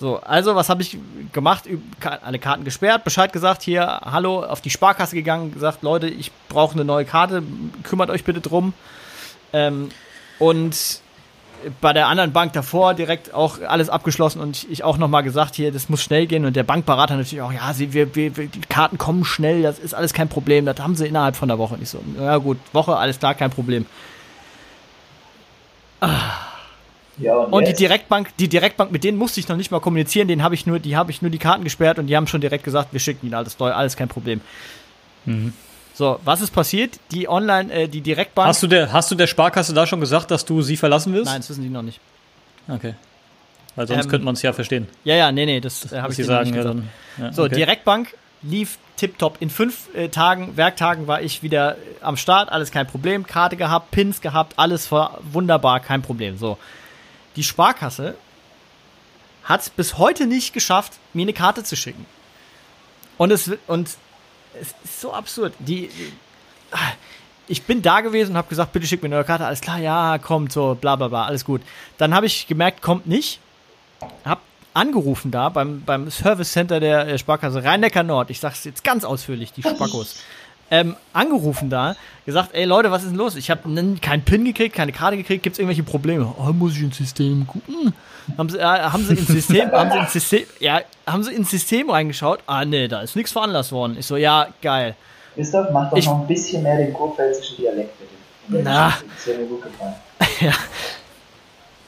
So, 0.00 0.18
also 0.18 0.56
was 0.56 0.68
habe 0.68 0.82
ich 0.82 0.98
gemacht? 1.32 1.64
Alle 2.00 2.38
Karten 2.38 2.64
gesperrt, 2.64 3.04
Bescheid 3.04 3.32
gesagt, 3.32 3.62
hier, 3.62 4.00
hallo, 4.04 4.42
auf 4.42 4.60
die 4.60 4.70
Sparkasse 4.70 5.14
gegangen, 5.14 5.54
gesagt, 5.54 5.82
Leute, 5.82 6.08
ich 6.08 6.32
brauche 6.48 6.74
eine 6.74 6.84
neue 6.84 7.04
Karte, 7.04 7.42
kümmert 7.84 8.10
euch 8.10 8.24
bitte 8.24 8.40
drum. 8.40 8.74
Ähm, 9.52 9.90
und 10.40 11.00
bei 11.80 11.92
der 11.92 12.08
anderen 12.08 12.32
Bank 12.32 12.52
davor 12.52 12.94
direkt 12.94 13.32
auch 13.32 13.60
alles 13.62 13.88
abgeschlossen 13.88 14.40
und 14.40 14.66
ich 14.70 14.84
auch 14.84 14.98
nochmal 14.98 15.22
gesagt, 15.22 15.54
hier, 15.54 15.72
das 15.72 15.88
muss 15.88 16.02
schnell 16.02 16.26
gehen 16.26 16.44
und 16.44 16.56
der 16.56 16.62
Bankberater 16.62 17.16
natürlich 17.16 17.42
auch, 17.42 17.52
ja, 17.52 17.72
sie, 17.72 17.92
wir, 17.92 18.14
wir, 18.14 18.30
die 18.30 18.60
Karten 18.68 18.98
kommen 18.98 19.24
schnell, 19.24 19.62
das 19.62 19.78
ist 19.78 19.94
alles 19.94 20.12
kein 20.12 20.28
Problem, 20.28 20.66
das 20.66 20.78
haben 20.78 20.94
sie 20.94 21.06
innerhalb 21.06 21.36
von 21.36 21.48
der 21.48 21.58
Woche. 21.58 21.78
nicht 21.78 21.88
so, 21.88 21.98
ja 22.18 22.36
gut, 22.38 22.58
Woche, 22.72 22.96
alles 22.96 23.18
klar, 23.18 23.34
kein 23.34 23.50
Problem. 23.50 23.86
Ja, 27.18 27.36
und, 27.36 27.52
und 27.52 27.68
die 27.68 27.74
Direktbank, 27.74 28.36
die 28.38 28.48
Direktbank, 28.48 28.90
mit 28.90 29.04
denen 29.04 29.18
musste 29.18 29.40
ich 29.40 29.48
noch 29.48 29.56
nicht 29.56 29.70
mal 29.70 29.80
kommunizieren, 29.80 30.28
denen 30.28 30.42
habe 30.42 30.54
ich 30.54 30.66
nur, 30.66 30.80
die 30.80 30.96
habe 30.96 31.10
ich 31.10 31.22
nur 31.22 31.30
die 31.30 31.38
Karten 31.38 31.64
gesperrt 31.64 31.98
und 31.98 32.08
die 32.08 32.16
haben 32.16 32.26
schon 32.26 32.40
direkt 32.40 32.64
gesagt, 32.64 32.92
wir 32.92 33.00
schicken 33.00 33.26
ihnen 33.26 33.34
alles 33.34 33.58
neu, 33.58 33.72
alles 33.72 33.96
kein 33.96 34.08
Problem. 34.08 34.40
Mhm. 35.24 35.52
So, 35.94 36.18
was 36.24 36.40
ist 36.40 36.50
passiert? 36.50 36.98
Die 37.12 37.28
Online, 37.28 37.72
äh, 37.72 37.88
die 37.88 38.00
Direktbank. 38.00 38.48
Hast 38.48 38.62
du, 38.62 38.66
der, 38.66 38.92
hast 38.92 39.10
du 39.12 39.14
der 39.14 39.28
Sparkasse 39.28 39.72
da 39.72 39.86
schon 39.86 40.00
gesagt, 40.00 40.30
dass 40.30 40.44
du 40.44 40.60
sie 40.60 40.76
verlassen 40.76 41.12
willst? 41.12 41.26
Nein, 41.26 41.40
das 41.40 41.50
wissen 41.50 41.62
die 41.62 41.68
noch 41.68 41.82
nicht. 41.82 42.00
Okay. 42.68 42.94
Weil 43.76 43.86
sonst 43.86 44.04
ähm, 44.04 44.10
könnte 44.10 44.24
man 44.24 44.34
es 44.34 44.42
ja 44.42 44.52
verstehen. 44.52 44.88
Ja, 45.04 45.14
ja, 45.14 45.30
nee, 45.30 45.46
nee, 45.46 45.60
das 45.60 45.92
äh, 45.92 46.00
habe 46.00 46.12
ich 46.12 46.16
dir 46.16 46.24
sagen, 46.24 46.50
nicht 46.50 46.56
gesagt. 46.56 46.80
Ja, 47.18 47.24
ja, 47.24 47.32
so, 47.32 47.44
okay. 47.44 47.54
Direktbank 47.54 48.14
lief 48.42 48.78
tipptopp. 48.96 49.36
In 49.40 49.50
fünf 49.50 49.94
äh, 49.94 50.08
Tagen, 50.08 50.56
Werktagen 50.56 51.06
war 51.06 51.22
ich 51.22 51.44
wieder 51.44 51.76
äh, 51.76 51.78
am 52.00 52.16
Start, 52.16 52.50
alles 52.50 52.72
kein 52.72 52.88
Problem. 52.88 53.24
Karte 53.24 53.56
gehabt, 53.56 53.92
Pins 53.92 54.20
gehabt, 54.20 54.54
alles 54.58 54.90
war 54.90 55.20
wunderbar, 55.32 55.78
kein 55.78 56.02
Problem. 56.02 56.38
So. 56.38 56.58
Die 57.36 57.44
Sparkasse 57.44 58.16
hat 59.44 59.60
es 59.60 59.70
bis 59.70 59.98
heute 59.98 60.26
nicht 60.26 60.52
geschafft, 60.52 60.94
mir 61.12 61.22
eine 61.22 61.32
Karte 61.32 61.62
zu 61.62 61.76
schicken. 61.76 62.06
Und 63.16 63.30
es 63.30 63.50
und 63.68 63.90
es 64.60 64.74
ist 64.84 65.00
so 65.00 65.12
absurd. 65.12 65.52
Die, 65.58 65.88
die 65.88 66.12
ich 67.46 67.62
bin 67.62 67.82
da 67.82 68.00
gewesen 68.00 68.32
und 68.32 68.36
habe 68.36 68.48
gesagt, 68.48 68.72
bitte 68.72 68.86
schick 68.86 69.02
mir 69.02 69.06
eine 69.06 69.16
neue 69.16 69.24
Karte. 69.24 69.46
Alles 69.46 69.60
klar, 69.60 69.78
ja, 69.78 70.18
kommt, 70.18 70.52
so, 70.52 70.74
bla 70.74 70.96
bla 70.96 71.08
bla, 71.08 71.26
alles 71.26 71.44
gut. 71.44 71.60
Dann 71.98 72.14
habe 72.14 72.26
ich 72.26 72.46
gemerkt, 72.46 72.82
kommt 72.82 73.06
nicht. 73.06 73.40
Hab 74.24 74.40
angerufen 74.72 75.30
da 75.30 75.50
beim, 75.50 75.82
beim 75.82 76.10
Service 76.10 76.52
Center 76.52 76.80
der 76.80 77.16
Sparkasse 77.16 77.62
Rhein-Neckar 77.62 78.02
Nord. 78.02 78.30
Ich 78.30 78.40
sag's 78.40 78.64
jetzt 78.64 78.82
ganz 78.82 79.04
ausführlich, 79.04 79.52
die 79.52 79.62
Spackos 79.62 80.16
ähm, 80.70 80.96
angerufen 81.12 81.70
da, 81.70 81.96
gesagt, 82.26 82.50
ey 82.52 82.64
Leute, 82.64 82.90
was 82.90 83.02
ist 83.02 83.10
denn 83.10 83.18
los? 83.18 83.36
Ich 83.36 83.50
habe 83.50 83.62
keinen 84.00 84.22
PIN 84.22 84.44
gekriegt, 84.44 84.74
keine 84.74 84.92
Karte 84.92 85.16
gekriegt, 85.16 85.42
gibt 85.42 85.54
es 85.54 85.58
irgendwelche 85.58 85.82
Probleme? 85.82 86.32
Oh, 86.38 86.52
muss 86.52 86.74
ich 86.74 86.82
ins 86.82 86.96
System 86.96 87.46
gucken? 87.46 87.92
Haben 88.38 88.48
sie, 88.48 88.58
äh, 88.58 88.62
haben 88.62 89.04
sie 89.04 89.14
ins 89.14 89.28
System, 89.28 89.70
haben 89.70 89.90
sie 89.90 89.98
ins 89.98 90.12
System, 90.12 90.44
ja, 90.60 90.80
haben 91.06 91.22
sie 91.22 91.32
ins 91.32 91.50
System 91.50 91.90
reingeschaut? 91.90 92.40
Ah, 92.46 92.64
nee, 92.64 92.88
da 92.88 93.02
ist 93.02 93.16
nichts 93.16 93.32
veranlasst 93.32 93.72
worden. 93.72 93.96
Ich 93.98 94.06
so, 94.06 94.16
ja, 94.16 94.48
geil. 94.62 94.94
Christoph, 95.34 95.70
mach 95.72 95.90
doch 95.90 95.96
ich, 95.96 96.06
noch 96.06 96.20
ein 96.20 96.26
bisschen 96.26 96.62
mehr 96.62 96.78
den 96.78 96.92
kurpfälzischen 96.92 97.56
Dialekt, 97.56 97.90
bitte. 97.98 98.62
Na. 98.62 98.94
Das 99.16 99.26
wäre 99.26 99.38
mir 99.38 99.46
gut 99.46 99.62
gefallen. 99.62 99.94
ja. 100.40 100.52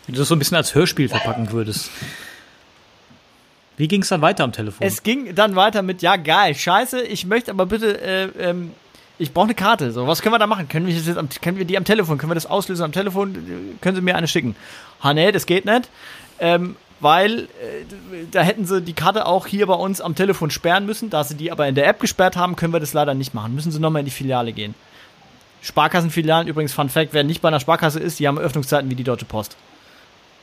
Wenn 0.07 0.15
du 0.15 0.21
das 0.21 0.29
so 0.29 0.35
ein 0.35 0.39
bisschen 0.39 0.57
als 0.57 0.75
Hörspiel 0.75 1.09
verpacken 1.09 1.51
würdest. 1.53 1.91
Wie 3.77 3.89
ging 3.89 4.03
es 4.03 4.09
dann 4.09 4.23
weiter 4.23 4.45
am 4.45 4.53
Telefon? 4.53 4.87
Es 4.87 5.03
ging 5.03 5.35
dann 5.35 5.55
weiter 5.55 5.83
mit, 5.83 6.03
ja 6.03 6.17
geil, 6.17 6.55
scheiße, 6.55 7.03
ich 7.03 7.27
möchte 7.27 7.51
aber 7.51 7.67
bitte, 7.67 8.01
äh, 8.01 8.25
ähm, 8.39 8.73
ich 9.19 9.33
brauche 9.33 9.47
eine 9.47 9.55
Karte. 9.55 9.93
So, 9.93 10.07
was 10.07 10.23
können 10.23 10.35
wir 10.35 10.39
da 10.39 10.47
machen? 10.47 10.69
Können 10.69 10.87
wir, 10.87 10.95
das 10.95 11.07
jetzt 11.07 11.17
am, 11.19 11.29
können 11.29 11.59
wir 11.59 11.65
die 11.65 11.77
am 11.77 11.85
Telefon, 11.85 12.19
können 12.19 12.31
wir 12.31 12.35
das 12.35 12.47
auslösen 12.47 12.85
am 12.85 12.93
Telefon? 12.93 13.79
Können 13.81 13.97
Sie 13.97 14.03
mir 14.03 14.17
eine 14.17 14.29
schicken? 14.29 14.57
Ha, 15.03 15.15
nee, 15.15 15.33
das 15.33 15.47
geht 15.47 15.65
nicht. 15.65 15.89
Ähm, 16.39 16.77
weil 17.01 17.41
äh, 17.41 17.47
da 18.31 18.43
hätten 18.43 18.65
sie 18.65 18.81
die 18.81 18.93
Karte 18.95 19.27
auch 19.27 19.47
hier 19.47 19.67
bei 19.67 19.75
uns 19.75 20.01
am 20.01 20.15
Telefon 20.15 20.51
sperren 20.51 20.87
müssen. 20.87 21.11
Da 21.11 21.25
sie 21.25 21.35
die 21.35 21.53
aber 21.53 21.67
in 21.67 21.75
der 21.75 21.87
App 21.87 22.01
gesperrt 22.01 22.37
haben, 22.37 22.57
können 22.57 22.73
wir 22.73 22.81
das 22.81 22.93
leider 22.93 23.15
nicht 23.15 23.35
machen. 23.35 23.55
Müssen 23.55 23.71
sie 23.71 23.81
nochmal 23.81 24.01
in 24.01 24.07
die 24.07 24.13
Filiale 24.13 24.53
gehen. 24.53 24.75
Sparkassenfilialen, 25.63 26.49
übrigens, 26.49 26.73
Fun 26.73 26.89
Fact, 26.89 27.13
wer 27.13 27.25
nicht 27.25 27.43
bei 27.43 27.49
einer 27.49 27.61
Sparkasse 27.61 28.01
ist, 28.01 28.19
die 28.19 28.29
haben 28.29 28.39
Öffnungszeiten 28.39 28.91
wie 28.91 28.95
die 28.95 29.05
Deutsche 29.05 29.25
Post. 29.25 29.57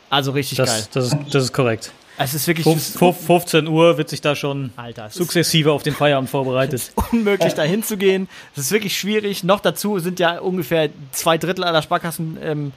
Also 0.10 0.32
richtig 0.32 0.58
das, 0.58 0.70
geil. 0.70 0.88
Das 0.94 1.06
ist, 1.06 1.18
das 1.32 1.44
ist 1.46 1.54
korrekt. 1.54 1.92
Es 2.18 2.34
ist 2.34 2.48
wirklich. 2.48 2.66
15 2.66 3.68
Uhr 3.68 3.98
wird 3.98 4.10
sich 4.10 4.22
da 4.22 4.36
schon 4.36 4.72
Alter, 4.76 5.10
sukzessive 5.10 5.72
auf 5.72 5.84
den 5.84 5.94
Feierabend 5.94 6.30
vorbereitet. 6.30 6.74
Es 6.76 6.88
ist 6.98 7.12
unmöglich, 7.12 7.54
da 7.54 7.64
hinzugehen. 7.64 8.30
Es 8.56 8.66
ist 8.66 8.72
wirklich 8.72 8.98
schwierig. 8.98 9.44
Noch 9.44 9.60
dazu 9.60 10.00
sind 10.00 10.20
ja 10.20 10.40
ungefähr 10.40 10.90
zwei 11.12 11.38
Drittel 11.38 11.64
aller 11.64 11.82
Sparkassen 11.82 12.38
ähm, 12.42 12.72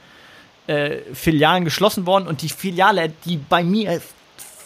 äh, 0.67 0.99
Filialen 1.13 1.65
geschlossen 1.65 2.07
worden 2.07 2.27
und 2.27 2.43
die 2.43 2.49
Filiale, 2.49 3.13
die 3.25 3.37
bei 3.37 3.63
mir 3.63 4.01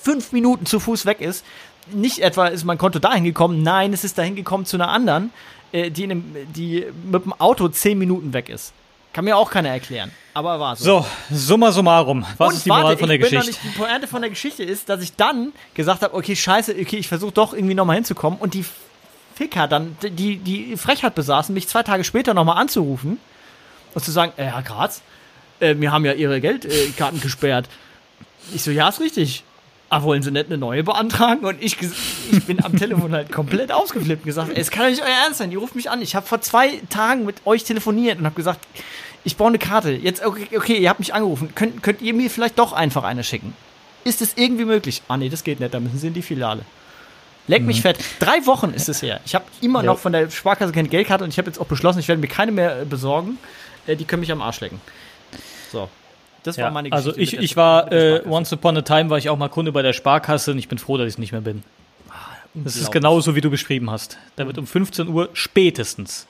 fünf 0.02 0.32
Minuten 0.32 0.66
zu 0.66 0.80
Fuß 0.80 1.04
weg 1.04 1.20
ist, 1.20 1.44
nicht 1.92 2.20
etwa 2.20 2.46
ist 2.46 2.64
mein 2.64 2.78
Konto 2.78 2.98
dahin 2.98 3.24
gekommen, 3.24 3.62
nein, 3.62 3.92
es 3.92 4.04
ist 4.04 4.16
dahin 4.18 4.36
gekommen 4.36 4.64
zu 4.64 4.76
einer 4.76 4.88
anderen, 4.88 5.30
äh, 5.72 5.90
die, 5.90 6.04
einem, 6.04 6.24
die 6.54 6.86
mit 7.10 7.24
dem 7.24 7.32
Auto 7.34 7.68
zehn 7.68 7.98
Minuten 7.98 8.32
weg 8.32 8.48
ist. 8.48 8.72
Kann 9.12 9.24
mir 9.24 9.36
auch 9.36 9.50
keiner 9.50 9.70
erklären. 9.70 10.12
Aber 10.34 10.60
war 10.60 10.76
so. 10.76 11.00
So, 11.00 11.06
summa 11.30 11.72
summarum. 11.72 12.24
Was 12.38 12.50
und 12.50 12.56
ist 12.56 12.64
die 12.66 12.68
Moral 12.68 12.84
warte, 12.84 12.98
von 12.98 13.08
der 13.08 13.18
Geschichte? 13.18 13.46
Nicht, 13.46 13.64
die 13.64 13.68
Pointe 13.70 14.06
von 14.06 14.20
der 14.20 14.30
Geschichte 14.30 14.62
ist, 14.62 14.88
dass 14.88 15.02
ich 15.02 15.16
dann 15.16 15.52
gesagt 15.74 16.02
habe, 16.02 16.14
okay, 16.14 16.36
scheiße, 16.36 16.76
okay, 16.80 16.96
ich 16.96 17.08
versuche 17.08 17.32
doch 17.32 17.52
irgendwie 17.52 17.74
nochmal 17.74 17.96
hinzukommen. 17.96 18.38
Und 18.38 18.54
die 18.54 18.64
Ficker 19.34 19.66
dann 19.66 19.96
die, 20.02 20.36
die 20.36 20.76
Frechheit 20.76 21.14
besaßen, 21.14 21.52
mich 21.52 21.66
zwei 21.66 21.82
Tage 21.82 22.04
später 22.04 22.34
nochmal 22.34 22.58
anzurufen 22.58 23.18
und 23.94 24.04
zu 24.04 24.12
sagen, 24.12 24.32
äh, 24.36 24.44
Herr 24.44 24.62
Graz, 24.62 25.02
äh, 25.58 25.74
wir 25.76 25.90
haben 25.90 26.04
ja 26.04 26.12
Ihre 26.12 26.40
Geldkarten 26.40 27.18
äh, 27.18 27.22
gesperrt. 27.22 27.68
Ich 28.54 28.62
so, 28.62 28.70
ja, 28.70 28.88
ist 28.88 29.00
richtig. 29.00 29.42
Ah, 29.92 30.04
wollen 30.04 30.22
Sie 30.22 30.30
nicht 30.30 30.46
eine 30.46 30.56
neue 30.56 30.84
beantragen? 30.84 31.44
Und 31.44 31.60
ich, 31.60 31.76
ich 32.30 32.44
bin 32.46 32.64
am 32.64 32.76
Telefon 32.76 33.12
halt 33.12 33.32
komplett 33.32 33.72
ausgeflippt 33.72 34.22
und 34.22 34.26
gesagt, 34.26 34.52
es 34.56 34.70
kann 34.70 34.84
doch 34.84 34.90
nicht 34.90 35.02
euer 35.02 35.24
Ernst 35.24 35.38
sein, 35.38 35.50
die 35.50 35.56
ruft 35.56 35.74
mich 35.74 35.90
an. 35.90 36.00
Ich 36.00 36.14
habe 36.14 36.24
vor 36.24 36.40
zwei 36.40 36.80
Tagen 36.90 37.26
mit 37.26 37.44
euch 37.44 37.64
telefoniert 37.64 38.18
und 38.20 38.24
habe 38.24 38.36
gesagt, 38.36 38.60
ich 39.24 39.36
brauche 39.36 39.48
eine 39.48 39.58
Karte. 39.58 39.90
Jetzt, 39.90 40.24
okay, 40.24 40.46
okay, 40.56 40.78
ihr 40.78 40.88
habt 40.88 41.00
mich 41.00 41.12
angerufen. 41.12 41.52
Könnt, 41.56 41.82
könnt 41.82 42.02
ihr 42.02 42.14
mir 42.14 42.30
vielleicht 42.30 42.56
doch 42.60 42.72
einfach 42.72 43.02
eine 43.02 43.24
schicken? 43.24 43.52
Ist 44.04 44.22
es 44.22 44.34
irgendwie 44.36 44.64
möglich? 44.64 45.02
Ah, 45.08 45.16
nee, 45.16 45.28
das 45.28 45.42
geht 45.42 45.58
nicht, 45.58 45.74
da 45.74 45.80
müssen 45.80 45.98
Sie 45.98 46.06
in 46.06 46.14
die 46.14 46.22
Filiale. 46.22 46.64
Leck 47.48 47.64
mich 47.64 47.78
mhm. 47.78 47.82
fett. 47.82 47.98
Drei 48.20 48.46
Wochen 48.46 48.70
ist 48.70 48.88
es 48.88 49.02
her. 49.02 49.20
Ich 49.26 49.34
habe 49.34 49.44
immer 49.60 49.80
ja. 49.80 49.86
noch 49.86 49.98
von 49.98 50.12
der 50.12 50.30
Sparkasse 50.30 50.72
keine 50.72 50.88
Geldkarte 50.88 51.24
und 51.24 51.30
ich 51.30 51.38
habe 51.38 51.48
jetzt 51.48 51.58
auch 51.60 51.66
beschlossen, 51.66 51.98
ich 51.98 52.06
werde 52.06 52.20
mir 52.20 52.28
keine 52.28 52.52
mehr 52.52 52.82
äh, 52.82 52.84
besorgen. 52.84 53.38
Äh, 53.88 53.96
die 53.96 54.04
können 54.04 54.20
mich 54.20 54.30
am 54.30 54.40
Arsch 54.40 54.60
lecken. 54.60 54.80
So. 55.72 55.88
Das 56.42 56.56
ja, 56.56 56.64
war 56.64 56.70
meine 56.70 56.92
also 56.92 57.12
Geschichte. 57.12 57.36
Also 57.36 57.44
ich, 57.44 57.50
ich 57.52 57.56
war, 57.56 57.92
äh, 57.92 58.22
once 58.26 58.52
upon 58.52 58.76
a 58.76 58.82
time 58.82 59.10
war 59.10 59.18
ich 59.18 59.28
auch 59.28 59.38
mal 59.38 59.48
Kunde 59.48 59.72
bei 59.72 59.82
der 59.82 59.92
Sparkasse 59.92 60.52
und 60.52 60.58
ich 60.58 60.68
bin 60.68 60.78
froh, 60.78 60.96
dass 60.96 61.06
ich 61.06 61.14
es 61.14 61.18
nicht 61.18 61.32
mehr 61.32 61.40
bin. 61.40 61.62
Ah, 62.08 62.12
das 62.54 62.76
ist 62.76 62.90
genauso, 62.90 63.34
wie 63.34 63.40
du 63.40 63.50
beschrieben 63.50 63.90
hast. 63.90 64.18
Da 64.36 64.46
wird 64.46 64.58
um 64.58 64.66
15 64.66 65.08
Uhr 65.08 65.28
spätestens 65.32 66.26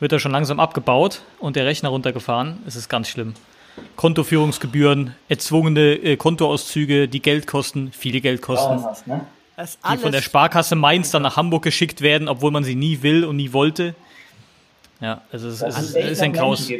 wird 0.00 0.12
er 0.12 0.18
schon 0.18 0.32
langsam 0.32 0.58
abgebaut 0.58 1.20
und 1.38 1.56
der 1.56 1.66
Rechner 1.66 1.90
runtergefahren. 1.90 2.58
Es 2.66 2.74
ist 2.74 2.88
ganz 2.88 3.08
schlimm. 3.08 3.34
Kontoführungsgebühren, 3.96 5.14
erzwungene 5.28 5.94
äh, 5.94 6.16
Kontoauszüge, 6.16 7.06
die 7.06 7.20
Geld 7.20 7.46
kosten, 7.46 7.92
viele 7.92 8.20
Geld 8.20 8.42
kosten. 8.42 8.82
Oh, 8.82 8.96
ne? 9.06 9.26
die 9.92 9.98
von 9.98 10.10
der 10.10 10.22
Sparkasse 10.22 10.74
Mainz 10.74 11.10
dann 11.10 11.22
nach 11.22 11.36
Hamburg 11.36 11.62
geschickt 11.62 12.00
werden, 12.00 12.28
obwohl 12.28 12.50
man 12.50 12.64
sie 12.64 12.74
nie 12.74 13.02
will 13.02 13.24
und 13.24 13.36
nie 13.36 13.52
wollte. 13.52 13.94
Ja, 15.00 15.22
also 15.32 15.48
es, 15.48 15.62
es 15.62 15.78
ist, 15.78 15.96
ist, 15.96 16.22
ein 16.22 16.32
Chaos. 16.32 16.70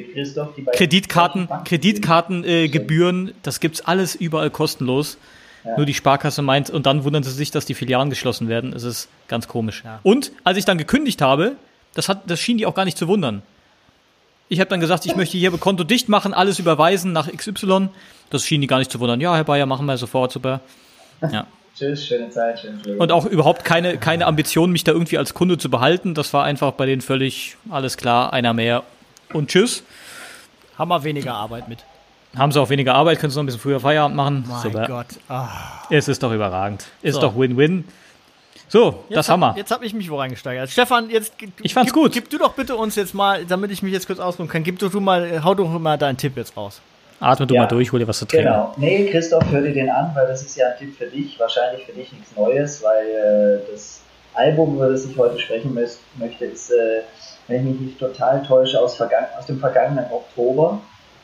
Kreditkarten, 0.75 1.49
Kreditkartengebühren, 1.65 3.29
äh, 3.29 3.33
das 3.43 3.61
gibt's 3.61 3.81
alles 3.81 4.15
überall 4.15 4.51
kostenlos. 4.51 5.17
Ja. 5.65 5.77
Nur 5.77 5.87
die 5.87 5.95
Sparkasse 5.95 6.43
meint, 6.43 6.71
und 6.71 6.87
dann 6.87 7.05
wundern 7.05 7.23
sie 7.23 7.31
sich, 7.31 7.51
dass 7.51 7.67
die 7.67 7.75
Filialen 7.75 8.11
geschlossen 8.11 8.49
werden. 8.49 8.73
Es 8.73 8.83
ist 8.83 9.09
ganz 9.29 9.47
komisch. 9.49 9.83
Ja. 9.85 10.01
Und 10.03 10.33
als 10.45 10.57
ich 10.59 10.65
dann 10.65 10.79
gekündigt 10.79 11.21
habe, 11.21 11.57
das, 11.95 12.09
hat, 12.09 12.31
das 12.31 12.41
schien 12.41 12.59
die 12.59 12.67
auch 12.67 12.75
gar 12.75 12.85
nicht 12.85 12.97
zu 12.97 13.09
wundern. 13.09 13.43
Ich 14.49 14.59
habe 14.59 14.69
dann 14.69 14.81
gesagt, 14.81 15.07
ich 15.07 15.17
möchte 15.17 15.39
hier 15.39 15.51
Konto 15.53 15.85
dicht 15.85 16.09
machen, 16.09 16.35
alles 16.35 16.59
überweisen 16.59 17.13
nach 17.13 17.31
XY. 17.31 17.89
Das 18.31 18.45
schien 18.45 18.61
die 18.61 18.67
gar 18.67 18.79
nicht 18.79 18.91
zu 18.91 19.01
wundern. 19.01 19.21
Ja, 19.21 19.37
Herr 19.37 19.45
Bayer, 19.45 19.67
machen 19.67 19.87
wir 19.87 19.97
sofort, 19.97 20.33
super. 20.33 20.61
Ja. 21.21 21.47
Tschüss, 21.77 22.07
schöne 22.07 22.31
Zeit, 22.31 22.61
schönes 22.61 22.85
Leben. 22.85 23.01
Und 23.01 23.13
auch 23.13 23.25
überhaupt 23.25 23.65
keine, 23.65 23.97
keine 23.99 24.27
Ambition, 24.27 24.71
mich 24.71 24.85
da 24.85 24.93
irgendwie 24.93 25.19
als 25.19 25.35
Kunde 25.35 25.57
zu 25.59 25.71
behalten. 25.71 26.15
Das 26.15 26.33
war 26.33 26.45
einfach 26.45 26.73
bei 26.73 26.87
denen 26.87 27.01
völlig 27.01 27.57
alles 27.71 27.97
klar, 27.97 28.33
einer 28.33 28.53
mehr. 28.53 28.83
Und 29.33 29.51
tschüss. 29.51 29.83
Haben 30.77 30.89
wir 30.89 31.05
weniger 31.05 31.35
Arbeit 31.35 31.69
mit. 31.69 31.85
Haben 32.37 32.53
sie 32.53 32.61
auch 32.61 32.71
weniger 32.71 32.95
Arbeit, 32.95 33.19
können 33.19 33.31
sie 33.31 33.37
noch 33.37 33.43
ein 33.43 33.47
bisschen 33.47 33.61
früher 33.61 33.81
Feierabend 33.81 34.17
machen. 34.17 34.45
Mein 34.49 34.63
Super. 34.63 34.87
Gott. 34.87 35.07
Ah. 35.29 35.49
Es 35.91 36.07
ist 36.07 36.23
doch 36.23 36.33
überragend. 36.33 36.87
Ist 37.03 37.15
so. 37.15 37.21
doch 37.21 37.37
Win-Win. 37.37 37.85
So, 38.69 39.05
jetzt 39.09 39.17
das 39.17 39.29
hab, 39.29 39.33
haben 39.33 39.41
wir. 39.41 39.57
Jetzt 39.57 39.73
habe 39.73 39.85
ich 39.85 39.95
mich 39.95 40.09
wo 40.11 40.17
reingesteigert. 40.17 40.71
Stefan, 40.71 41.11
jetzt 41.11 41.35
ich 41.61 41.75
fand's 41.75 41.93
gib, 41.93 42.03
gut. 42.03 42.13
Gib 42.13 42.31
du 42.31 42.39
doch 42.39 42.53
bitte 42.53 42.77
uns 42.77 42.95
jetzt 42.95 43.15
mal, 43.15 43.45
damit 43.45 43.73
ich 43.73 43.83
mich 43.83 43.93
jetzt 43.93 44.07
kurz 44.07 44.21
ausruhen 44.21 44.49
kann, 44.49 44.63
gib 44.63 44.79
doch 44.79 44.93
du 44.93 45.01
mal, 45.01 45.43
hau 45.43 45.55
doch 45.55 45.69
mal 45.79 45.99
deinen 45.99 46.17
Tipp 46.17 46.37
jetzt 46.37 46.57
raus. 46.57 46.81
Atme 47.21 47.47
du 47.47 47.55
ja, 47.55 47.63
mal 47.63 47.67
durch, 47.67 47.93
hol 47.93 48.01
dir 48.01 48.09
was 48.09 48.19
zu 48.19 48.25
trinken. 48.25 48.47
Genau. 48.47 48.73
Nee, 48.79 49.07
Christoph, 49.11 49.45
hör 49.51 49.61
dir 49.61 49.75
den 49.75 49.91
an, 49.91 50.11
weil 50.15 50.27
das 50.27 50.41
ist 50.43 50.57
ja 50.57 50.69
ein 50.69 50.79
Tipp 50.79 50.97
für 50.97 51.07
dich. 51.07 51.39
Wahrscheinlich 51.39 51.85
für 51.85 51.93
dich 51.93 52.11
nichts 52.13 52.35
Neues, 52.35 52.83
weil 52.83 53.61
äh, 53.63 53.71
das 53.71 54.01
Album, 54.33 54.77
über 54.77 54.89
das 54.89 55.05
ich 55.05 55.17
heute 55.19 55.39
sprechen 55.39 55.75
möchte, 55.75 56.45
ist, 56.47 56.71
äh, 56.71 57.03
wenn 57.47 57.59
ich 57.59 57.73
mich 57.73 57.81
nicht 57.81 57.99
total 57.99 58.43
täusche, 58.43 58.81
aus, 58.81 58.99
aus 59.01 59.47
dem 59.47 59.59
vergangenen 59.59 60.07
Oktober. 60.11 60.81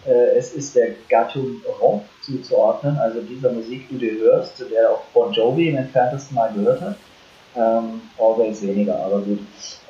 Äh, 0.06 0.36
es 0.36 0.52
ist 0.52 0.76
der 0.76 0.88
Gattung 1.08 1.62
Rock 1.80 2.02
zuzuordnen, 2.20 2.98
also 2.98 3.22
dieser 3.22 3.50
Musik, 3.50 3.88
die 3.88 3.98
du 3.98 4.06
hörst, 4.20 4.58
zu 4.58 4.66
der 4.66 4.90
auch 4.90 5.02
Bon 5.14 5.32
Jovi 5.32 5.70
im 5.70 5.78
entferntesten 5.78 6.34
Mal 6.34 6.50
gehört 6.52 6.82
hat. 6.82 6.96
Ähm, 7.56 8.02
Always 8.18 8.60
weniger, 8.60 9.02
aber 9.02 9.20
gut. 9.20 9.38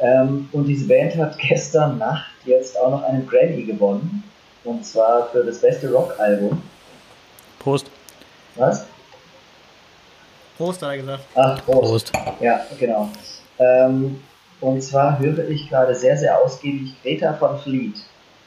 Ähm, 0.01 0.49
und 0.53 0.67
diese 0.67 0.87
Band 0.87 1.17
hat 1.17 1.37
gestern 1.39 1.99
Nacht 1.99 2.31
jetzt 2.45 2.79
auch 2.79 2.91
noch 2.91 3.03
einen 3.03 3.27
Grammy 3.27 3.65
gewonnen 3.65 4.23
und 4.67 4.85
zwar 4.85 5.29
für 5.31 5.45
das 5.45 5.61
beste 5.61 5.91
Rock-Album. 5.91 6.61
Prost. 7.59 7.91
Was? 8.57 8.87
Prost, 10.57 10.83
hat 10.83 10.91
er 10.91 10.99
gesagt. 10.99 11.25
Ach, 11.35 11.65
Prost. 11.65 12.13
Prost. 12.13 12.41
Ja, 12.41 12.61
genau. 12.79 13.09
Ähm, 13.59 14.21
und 14.61 14.83
zwar 14.83 15.19
höre 15.19 15.49
ich 15.49 15.69
gerade 15.69 15.95
sehr, 15.95 16.17
sehr 16.17 16.39
ausgiebig 16.39 16.95
Greta 17.03 17.33
von 17.35 17.59
Fleet. 17.59 17.97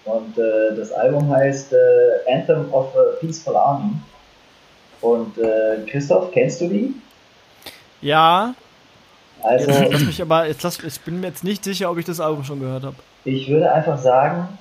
Und 0.05 0.37
äh, 0.37 0.75
das 0.75 0.91
Album 0.91 1.29
heißt 1.29 1.73
äh, 1.73 2.33
Anthem 2.33 2.73
of 2.73 2.95
a 2.95 3.15
Peaceful 3.19 3.55
Army. 3.55 3.91
Und 5.01 5.37
äh, 5.37 5.85
Christoph, 5.89 6.31
kennst 6.31 6.61
du 6.61 6.67
die? 6.67 6.93
Ja. 8.01 8.53
Also, 9.41 9.69
jetzt 9.69 9.91
lass 9.91 10.01
mich 10.01 10.21
aber, 10.21 10.47
jetzt 10.47 10.63
lass, 10.63 10.83
ich 10.83 10.99
bin 11.01 11.21
mir 11.21 11.27
jetzt 11.27 11.43
nicht 11.43 11.63
sicher, 11.63 11.89
ob 11.89 11.97
ich 11.97 12.05
das 12.05 12.19
Album 12.19 12.43
schon 12.43 12.59
gehört 12.59 12.83
habe. 12.83 12.95
Ich 13.23 13.49
würde 13.49 13.71
einfach 13.71 13.97
sagen, 13.97 14.57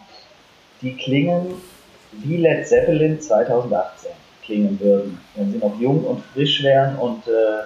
die 0.82 0.96
klingen 0.96 1.54
wie 2.12 2.36
Led 2.36 2.66
Zeppelin 2.66 3.20
2018 3.20 4.10
klingen 4.44 4.80
würden, 4.80 5.20
wenn 5.34 5.52
sie 5.52 5.58
noch 5.58 5.78
jung 5.78 6.04
und 6.04 6.24
frisch 6.32 6.62
wären 6.62 6.96
und 6.96 7.26
äh, 7.26 7.64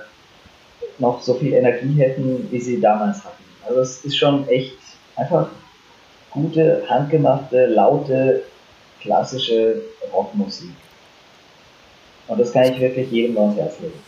noch 0.98 1.20
so 1.22 1.34
viel 1.34 1.52
Energie 1.52 1.94
hätten, 1.94 2.48
wie 2.50 2.60
sie 2.60 2.80
damals 2.80 3.24
hatten. 3.24 3.44
Also 3.66 3.80
es 3.80 4.04
ist 4.04 4.16
schon 4.16 4.48
echt 4.48 4.76
einfach 5.16 5.48
gute, 6.30 6.82
handgemachte, 6.88 7.66
laute, 7.66 8.42
klassische 9.00 9.82
Rockmusik. 10.12 10.70
Und 12.28 12.40
das 12.40 12.52
kann 12.52 12.64
ich 12.64 12.80
wirklich 12.80 13.10
jedem 13.10 13.36
ans 13.38 13.56
Herz 13.56 13.78
legen. 13.80 14.00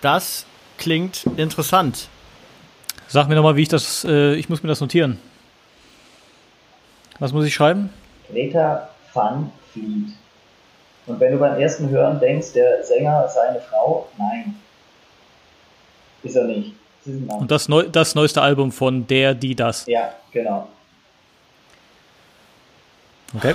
Das 0.00 0.46
klingt 0.78 1.26
interessant. 1.36 2.08
Sag 3.08 3.28
mir 3.28 3.34
nochmal, 3.34 3.56
wie 3.56 3.62
ich 3.62 3.68
das, 3.68 4.04
äh, 4.04 4.34
ich 4.34 4.48
muss 4.48 4.62
mir 4.62 4.68
das 4.68 4.80
notieren. 4.80 5.18
Was 7.18 7.32
muss 7.32 7.44
ich 7.44 7.54
schreiben? 7.54 7.90
Greta 8.30 8.88
Van 9.12 9.50
Fleet. 9.72 10.08
Und 11.06 11.20
wenn 11.20 11.32
du 11.32 11.38
beim 11.38 11.60
ersten 11.60 11.88
Hören 11.90 12.18
denkst, 12.18 12.52
der 12.54 12.82
Sänger 12.82 13.28
sei 13.28 13.48
eine 13.48 13.60
Frau, 13.60 14.08
nein. 14.18 14.54
Ist 16.22 16.36
er 16.36 16.44
nicht. 16.44 16.72
Ist 17.04 17.30
Und 17.30 17.50
das, 17.50 17.68
Neu 17.68 17.84
das 17.84 18.14
neueste 18.14 18.40
Album 18.40 18.72
von 18.72 19.06
der, 19.06 19.34
die, 19.34 19.54
das. 19.54 19.86
Ja, 19.86 20.14
genau. 20.32 20.68
Okay. 23.36 23.54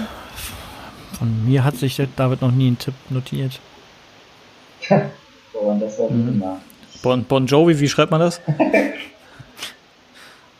Von 1.17 1.45
mir 1.45 1.63
hat 1.63 1.75
sich 1.75 1.99
David 2.15 2.41
noch 2.41 2.51
nie 2.51 2.67
einen 2.67 2.77
Tipp 2.77 2.93
notiert. 3.09 3.59
Woran 5.53 5.79
das 5.79 5.97
war 5.97 6.09
mhm. 6.09 6.43
Bon, 7.01 7.23
bon 7.23 7.47
Jovi, 7.47 7.79
wie 7.79 7.89
schreibt 7.89 8.11
man 8.11 8.21
das? 8.21 8.39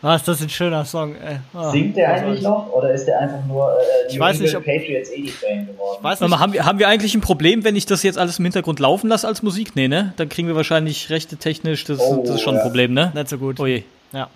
Was, 0.02 0.24
das 0.24 0.38
ist 0.38 0.44
ein 0.44 0.50
schöner 0.50 0.86
Song. 0.86 1.16
Ey. 1.16 1.40
Oh, 1.54 1.72
Singt 1.72 1.98
der 1.98 2.14
eigentlich 2.14 2.42
noch 2.42 2.72
oder 2.72 2.94
ist 2.94 3.06
der 3.06 3.20
einfach 3.20 3.46
nur 3.46 3.74
äh, 3.74 4.12
ich 4.12 4.18
weiß 4.18 4.40
nicht, 4.40 4.56
ob, 4.56 4.64
Patriots 4.64 5.10
80 5.10 5.34
Fan 5.34 5.68
geworden? 5.68 5.98
Ich 5.98 6.04
weiß 6.04 6.22
nicht. 6.22 6.30
Mal, 6.30 6.40
haben, 6.40 6.54
wir, 6.54 6.66
haben 6.66 6.80
wir 6.80 6.88
eigentlich 6.88 7.16
ein 7.16 7.22
Problem, 7.22 7.66
wenn 7.66 7.76
ich 7.76 7.86
das 7.86 8.04
jetzt 8.04 8.18
alles 8.18 8.40
im 8.40 8.46
Hintergrund 8.46 8.80
laufen 8.80 9.10
lasse 9.10 9.28
als 9.28 9.44
Musik? 9.44 9.76
Nee, 9.76 9.90
ne? 9.90 10.14
Dann 10.16 10.30
kriegen 10.30 10.48
wir 10.48 10.56
wahrscheinlich 10.56 11.10
rechte 11.10 11.36
technisch, 11.36 11.84
das, 11.84 12.00
oh, 12.00 12.24
das 12.26 12.36
ist 12.36 12.42
schon 12.42 12.56
ja. 12.56 12.62
ein 12.62 12.66
Problem, 12.66 12.94
ne? 12.94 13.12
Nicht 13.14 13.30
so 13.30 13.38
gut. 13.38 13.60
Oh 13.60 13.66
je. 13.66 13.84
Ja. 14.14 14.30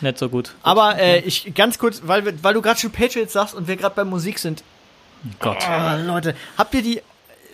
Nicht 0.00 0.16
so 0.16 0.30
gut. 0.30 0.54
Aber 0.62 0.98
äh, 0.98 1.20
ich 1.20 1.54
ganz 1.54 1.78
kurz, 1.78 2.00
weil, 2.04 2.24
weil 2.42 2.54
du 2.54 2.62
gerade 2.62 2.80
schon 2.80 2.90
Patriots 2.90 3.34
sagst 3.34 3.54
und 3.54 3.68
wir 3.68 3.76
gerade 3.76 3.94
bei 3.94 4.04
Musik 4.04 4.38
sind. 4.38 4.64
Gott. 5.38 5.58
Oh, 5.68 6.06
Leute, 6.06 6.34
habt 6.56 6.74
ihr 6.74 6.82
die 6.82 7.02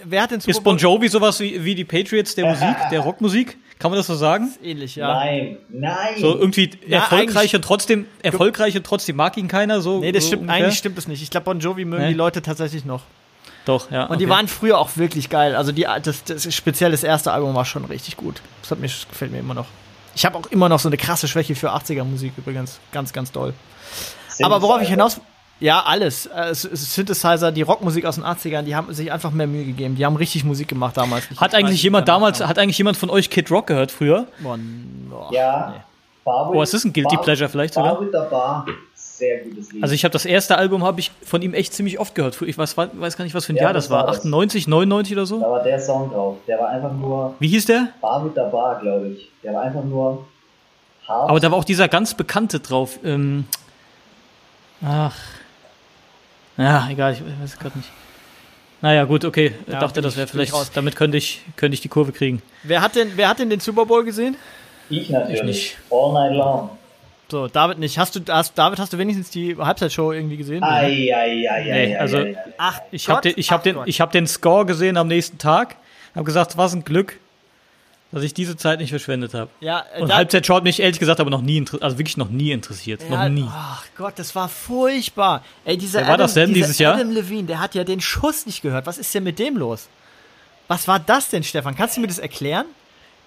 wer 0.04 0.22
hat 0.22 0.30
den 0.30 0.40
Super 0.40 0.50
Ist 0.50 0.64
Bon 0.64 0.76
Jovi 0.76 1.08
sowas 1.08 1.40
wie, 1.40 1.64
wie 1.64 1.74
die 1.74 1.84
Patriots 1.84 2.34
der 2.34 2.46
Musik, 2.46 2.76
der 2.90 3.00
Rockmusik? 3.00 3.56
Kann 3.78 3.90
man 3.90 3.98
das 3.98 4.06
so 4.06 4.14
sagen? 4.14 4.46
Das 4.46 4.56
ist 4.56 4.64
ähnlich, 4.64 4.96
ja. 4.96 5.08
Nein, 5.14 5.58
nein. 5.68 6.14
So 6.18 6.34
irgendwie 6.34 6.70
ja, 6.86 7.00
erfolgreich 7.00 7.54
und 7.54 7.62
trotzdem, 7.62 8.06
erfolgreich 8.22 8.76
und 8.76 8.84
trotzdem 8.86 9.16
mag 9.16 9.36
ihn 9.36 9.48
keiner, 9.48 9.82
so. 9.82 10.00
Nee, 10.00 10.12
das 10.12 10.24
so 10.24 10.28
stimmt, 10.28 10.42
ungefähr. 10.42 10.64
eigentlich 10.64 10.78
stimmt 10.78 10.96
das 10.96 11.08
nicht. 11.08 11.22
Ich 11.22 11.30
glaube, 11.30 11.44
Bon 11.44 11.60
Jovi 11.60 11.84
mögen 11.84 12.04
nee. 12.04 12.08
die 12.08 12.14
Leute 12.14 12.40
tatsächlich 12.40 12.84
noch. 12.86 13.02
Doch, 13.66 13.90
ja. 13.90 14.04
Und 14.04 14.12
okay. 14.12 14.18
die 14.20 14.28
waren 14.28 14.48
früher 14.48 14.78
auch 14.78 14.96
wirklich 14.96 15.28
geil. 15.28 15.54
Also 15.56 15.72
die, 15.72 15.86
das, 16.02 16.24
das 16.24 16.54
speziell 16.54 16.92
das 16.92 17.04
erste 17.04 17.32
Album 17.32 17.54
war 17.54 17.64
schon 17.64 17.84
richtig 17.84 18.16
gut. 18.16 18.40
Das, 18.62 18.70
hat 18.70 18.78
mir, 18.78 18.86
das 18.86 19.06
gefällt 19.08 19.32
mir 19.32 19.40
immer 19.40 19.54
noch. 19.54 19.66
Ich 20.14 20.24
habe 20.24 20.38
auch 20.38 20.46
immer 20.46 20.68
noch 20.68 20.78
so 20.78 20.88
eine 20.88 20.96
krasse 20.96 21.28
Schwäche 21.28 21.54
für 21.54 21.74
80er 21.74 22.04
Musik 22.04 22.32
übrigens. 22.38 22.80
Ganz, 22.92 23.12
ganz 23.12 23.32
doll. 23.32 23.52
Aber 24.40 24.62
worauf 24.62 24.80
ich 24.80 24.88
hinaus 24.88 25.20
ja, 25.58 25.82
alles. 25.82 26.26
Äh, 26.26 26.54
Synthesizer, 26.54 27.50
die 27.50 27.62
Rockmusik 27.62 28.04
aus 28.04 28.16
den 28.16 28.24
80ern, 28.24 28.62
die 28.62 28.76
haben 28.76 28.92
sich 28.92 29.10
einfach 29.10 29.30
mehr 29.30 29.46
Mühe 29.46 29.64
gegeben. 29.64 29.96
Die 29.96 30.04
haben 30.04 30.16
richtig 30.16 30.44
Musik 30.44 30.68
gemacht 30.68 30.96
damals. 30.96 31.28
Hat 31.36 31.54
eigentlich 31.54 31.82
jemand 31.82 32.08
damals, 32.08 32.40
hat 32.44 32.58
eigentlich 32.58 32.78
jemand 32.78 32.96
von 32.96 33.08
euch 33.10 33.30
Kid 33.30 33.50
Rock 33.50 33.68
gehört 33.68 33.90
früher? 33.90 34.26
Boah, 34.40 34.58
boah, 35.08 35.32
ja. 35.32 35.74
Nee. 35.74 35.82
Oh, 36.26 36.60
ist 36.60 36.74
das 36.74 36.84
ein 36.84 36.92
Guilty 36.92 37.14
Bar, 37.14 37.24
Pleasure 37.24 37.48
vielleicht 37.48 37.74
sogar? 37.74 38.00
Bar. 38.28 38.66
Sehr 38.94 39.44
gutes 39.44 39.72
Lied. 39.72 39.82
Also 39.82 39.94
ich 39.94 40.04
habe 40.04 40.12
das 40.12 40.26
erste 40.26 40.58
Album 40.58 40.82
habe 40.82 40.98
ich 40.98 41.12
von 41.24 41.40
ihm 41.40 41.54
echt 41.54 41.72
ziemlich 41.72 42.00
oft 42.00 42.14
gehört. 42.16 42.42
Ich 42.42 42.58
weiß, 42.58 42.76
weiß 42.76 43.16
gar 43.16 43.24
nicht, 43.24 43.34
was 43.34 43.46
für 43.46 43.52
ein 43.52 43.56
ja, 43.56 43.62
Jahr 43.62 43.72
das, 43.72 43.84
das 43.84 43.90
war. 43.90 44.08
98, 44.08 44.66
99 44.66 45.12
oder 45.14 45.24
so? 45.24 45.40
Da 45.40 45.50
war 45.50 45.62
der 45.62 45.80
Song 45.80 46.10
drauf. 46.10 46.36
Der 46.48 46.58
war 46.58 46.68
einfach 46.68 46.92
nur. 46.92 47.34
Wie 47.38 47.48
hieß 47.48 47.66
der? 47.66 47.88
Bar 48.00 48.24
with 48.24 48.32
the 48.34 48.42
Bar, 48.50 48.80
glaube 48.80 49.08
ich. 49.08 49.30
Der 49.42 49.54
war 49.54 49.62
einfach 49.62 49.84
nur 49.84 50.26
hart. 51.06 51.30
Aber 51.30 51.40
da 51.40 51.50
war 51.50 51.58
auch 51.58 51.64
dieser 51.64 51.86
ganz 51.88 52.14
bekannte 52.14 52.58
drauf. 52.58 52.98
Ähm, 53.04 53.46
ach. 54.84 55.16
Ja, 56.56 56.88
egal, 56.90 57.12
ich 57.12 57.22
weiß 57.42 57.58
gerade 57.58 57.78
nicht. 57.78 57.90
Naja, 58.82 59.04
gut, 59.04 59.24
okay. 59.24 59.52
Ich 59.66 59.72
ja, 59.72 59.80
dachte, 59.80 60.00
das 60.00 60.16
wäre 60.16 60.26
vielleicht, 60.26 60.52
damit 60.74 60.96
könnte 60.96 61.16
ich, 61.16 61.42
könnte 61.56 61.74
ich 61.74 61.80
die 61.80 61.88
Kurve 61.88 62.12
kriegen. 62.12 62.42
Wer 62.62 62.82
hat 62.82 62.94
denn, 62.94 63.12
wer 63.16 63.28
hat 63.28 63.38
denn 63.38 63.50
den 63.50 63.60
Super 63.60 63.86
Bowl 63.86 64.04
gesehen? 64.04 64.36
Ich 64.90 65.10
natürlich. 65.10 65.40
Ich 65.40 65.44
nicht. 65.44 65.76
All 65.90 66.12
night 66.12 66.36
long. 66.36 66.70
So, 67.28 67.48
David 67.48 67.78
nicht. 67.78 67.98
Hast 67.98 68.14
du, 68.14 68.20
hast, 68.32 68.56
David, 68.56 68.78
hast 68.78 68.92
du 68.92 68.98
wenigstens 68.98 69.30
die 69.30 69.56
Halbzeitshow 69.56 70.12
irgendwie 70.12 70.36
gesehen? 70.36 70.62
Ei, 70.62 71.10
ei, 71.12 71.50
ei, 71.50 71.62
nee, 71.64 71.96
also, 71.96 72.24
ach, 72.56 72.80
ich 72.92 73.08
habe 73.08 73.22
den, 73.22 73.34
ich 73.36 73.50
hab 73.50 73.64
den, 73.64 73.78
ich 73.86 74.00
hab 74.00 74.12
den 74.12 74.28
Score 74.28 74.64
gesehen 74.64 74.96
am 74.96 75.08
nächsten 75.08 75.38
Tag. 75.38 75.76
Hab 76.14 76.24
gesagt, 76.24 76.56
was 76.56 76.72
ein 76.72 76.84
Glück. 76.84 77.18
Dass 78.12 78.22
ich 78.22 78.34
diese 78.34 78.56
Zeit 78.56 78.78
nicht 78.80 78.90
verschwendet 78.90 79.34
habe. 79.34 79.50
Ja, 79.60 79.84
äh, 79.94 80.02
und 80.02 80.14
Halbzeit 80.14 80.46
schaut 80.46 80.64
mich 80.64 80.80
ehrlich 80.80 80.98
gesagt 80.98 81.20
aber 81.20 81.30
noch 81.30 81.42
nie, 81.42 81.64
also 81.80 81.98
wirklich 81.98 82.16
noch 82.16 82.30
nie 82.30 82.52
interessiert. 82.52 83.02
Ja, 83.10 83.24
noch 83.24 83.28
nie. 83.28 83.46
Ach 83.48 83.84
Gott, 83.96 84.14
das 84.16 84.34
war 84.34 84.48
furchtbar. 84.48 85.44
Ey, 85.64 85.76
dieser 85.76 86.00
Wer 86.00 86.06
war 86.06 86.14
Adam, 86.14 86.24
das 86.24 86.34
denn 86.34 86.54
dieses 86.54 86.78
Jahr? 86.78 86.94
Adam 86.94 87.10
Levine, 87.10 87.44
der 87.44 87.60
hat 87.60 87.74
ja 87.74 87.84
den 87.84 88.00
Schuss 88.00 88.46
nicht 88.46 88.62
gehört. 88.62 88.86
Was 88.86 88.98
ist 88.98 89.14
denn 89.14 89.24
mit 89.24 89.38
dem 89.38 89.56
los? 89.56 89.88
Was 90.68 90.88
war 90.88 90.98
das 90.98 91.28
denn, 91.28 91.42
Stefan? 91.42 91.76
Kannst 91.76 91.96
du 91.96 92.00
mir 92.00 92.08
das 92.08 92.18
erklären? 92.18 92.66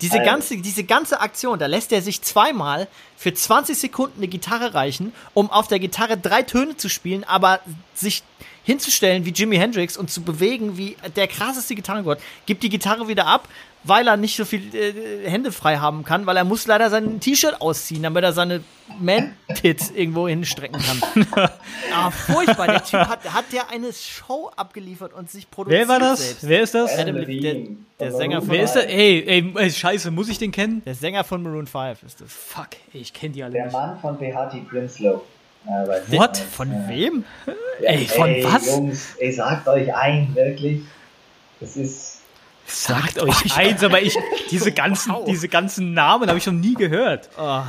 Diese 0.02 0.22
ganze, 0.22 0.56
diese 0.56 0.86
ganze 0.86 1.20
Aktion, 1.20 1.60
da 1.60 1.66
lässt 1.66 1.92
er 1.92 2.02
sich 2.02 2.22
zweimal 2.22 2.88
für 3.18 3.34
20 3.34 3.78
Sekunden 3.78 4.20
eine 4.20 4.30
Gitarre 4.30 4.74
reichen, 4.74 5.12
um 5.34 5.52
auf 5.52 5.68
der 5.68 5.80
Gitarre 5.80 6.18
drei 6.18 6.42
Töne 6.42 6.78
zu 6.78 6.88
spielen, 6.88 7.26
aber 7.26 7.60
sich 7.94 8.24
hinzustellen 8.64 9.26
wie 9.26 9.32
Jimi 9.32 9.58
Hendrix 9.58 9.98
und 9.98 10.10
zu 10.10 10.22
bewegen 10.22 10.78
wie 10.78 10.96
der 11.16 11.28
krasseste 11.28 11.76
Gitarrengott, 11.76 12.20
gibt 12.46 12.64
die 12.64 12.70
Gitarre 12.70 13.10
wieder 13.10 13.28
ab, 13.28 13.50
weil 13.84 14.08
er 14.08 14.18
nicht 14.18 14.36
so 14.36 14.46
viel 14.46 14.76
äh, 14.76 15.30
Hände 15.30 15.52
frei 15.52 15.78
haben 15.78 16.04
kann, 16.04 16.26
weil 16.26 16.38
er 16.38 16.44
muss 16.44 16.68
leider 16.68 16.90
sein 16.90 17.20
T-Shirt 17.20 17.62
ausziehen, 17.62 18.04
damit 18.04 18.24
er 18.24 18.34
seine 18.34 18.62
Man-Tits 19.00 19.92
irgendwo 19.92 20.28
hinstrecken 20.28 20.80
kann. 20.80 21.28
ah, 21.94 22.12
furchtbar. 22.12 22.68
Der 22.68 22.84
Typ 22.84 23.00
hat, 23.00 23.34
hat 23.34 23.46
der 23.54 23.70
eine 23.70 23.94
Show 23.94 24.52
abgeliefert 24.56 25.14
und 25.14 25.30
sich 25.30 25.50
produziert 25.50 25.82
Wer 25.82 25.88
war 25.88 26.00
das? 26.00 26.20
Selbst. 26.20 26.48
Wer 26.48 26.62
ist 26.62 26.76
das? 26.76 26.98
Adam, 26.98 27.16
der, 27.26 27.56
der 28.00 28.12
Sänger 28.12 28.42
von... 28.42 28.52
Wer 28.52 28.64
ist 28.64 28.74
der? 28.74 28.90
Ey, 28.90 29.24
ey, 29.26 29.54
ey, 29.56 29.72
scheiße, 29.72 30.12
muss 30.12 30.30
ich 30.30 30.38
den 30.38 30.52
kennen? 30.52 30.82
Der 30.86 30.96
Sänger 30.96 31.24
von 31.24 31.42
Maroon 31.42 31.68
5 31.68 32.04
ist 32.04 32.22
das. 32.22 32.34
Fuck, 32.34 32.70
ey, 32.94 33.02
ich 33.02 33.14
kenne 33.14 33.34
die 33.34 33.44
alle 33.44 33.54
Der 33.54 33.66
nicht. 33.66 33.74
Mann 33.74 34.00
von 34.00 34.18
Behati 34.18 34.60
Prinslow. 34.62 35.24
What? 35.66 36.38
Von 36.38 36.72
ja. 36.72 36.90
wem? 36.90 37.24
Ja, 37.82 37.92
ey, 37.92 38.06
von 38.06 38.30
ey, 38.30 38.44
was? 38.44 38.68
Jungs, 38.68 39.16
ey, 39.20 39.32
sagt 39.32 39.68
euch 39.68 39.94
ein, 39.94 40.34
wirklich. 40.34 40.82
Das 41.60 41.76
ist 41.76 42.19
Sagt 42.70 43.20
euch 43.22 43.58
eins, 43.58 43.84
aber 43.84 44.02
ich, 44.02 44.16
diese 44.52 44.72
ganzen, 44.72 45.14
wow. 45.14 45.26
diese 45.26 45.48
ganzen 45.48 45.94
Namen 45.94 46.30
habe 46.30 46.38
ich 46.38 46.46
noch 46.46 46.54
nie 46.54 46.76
gehört. 46.76 47.30
Oh. 47.38 47.62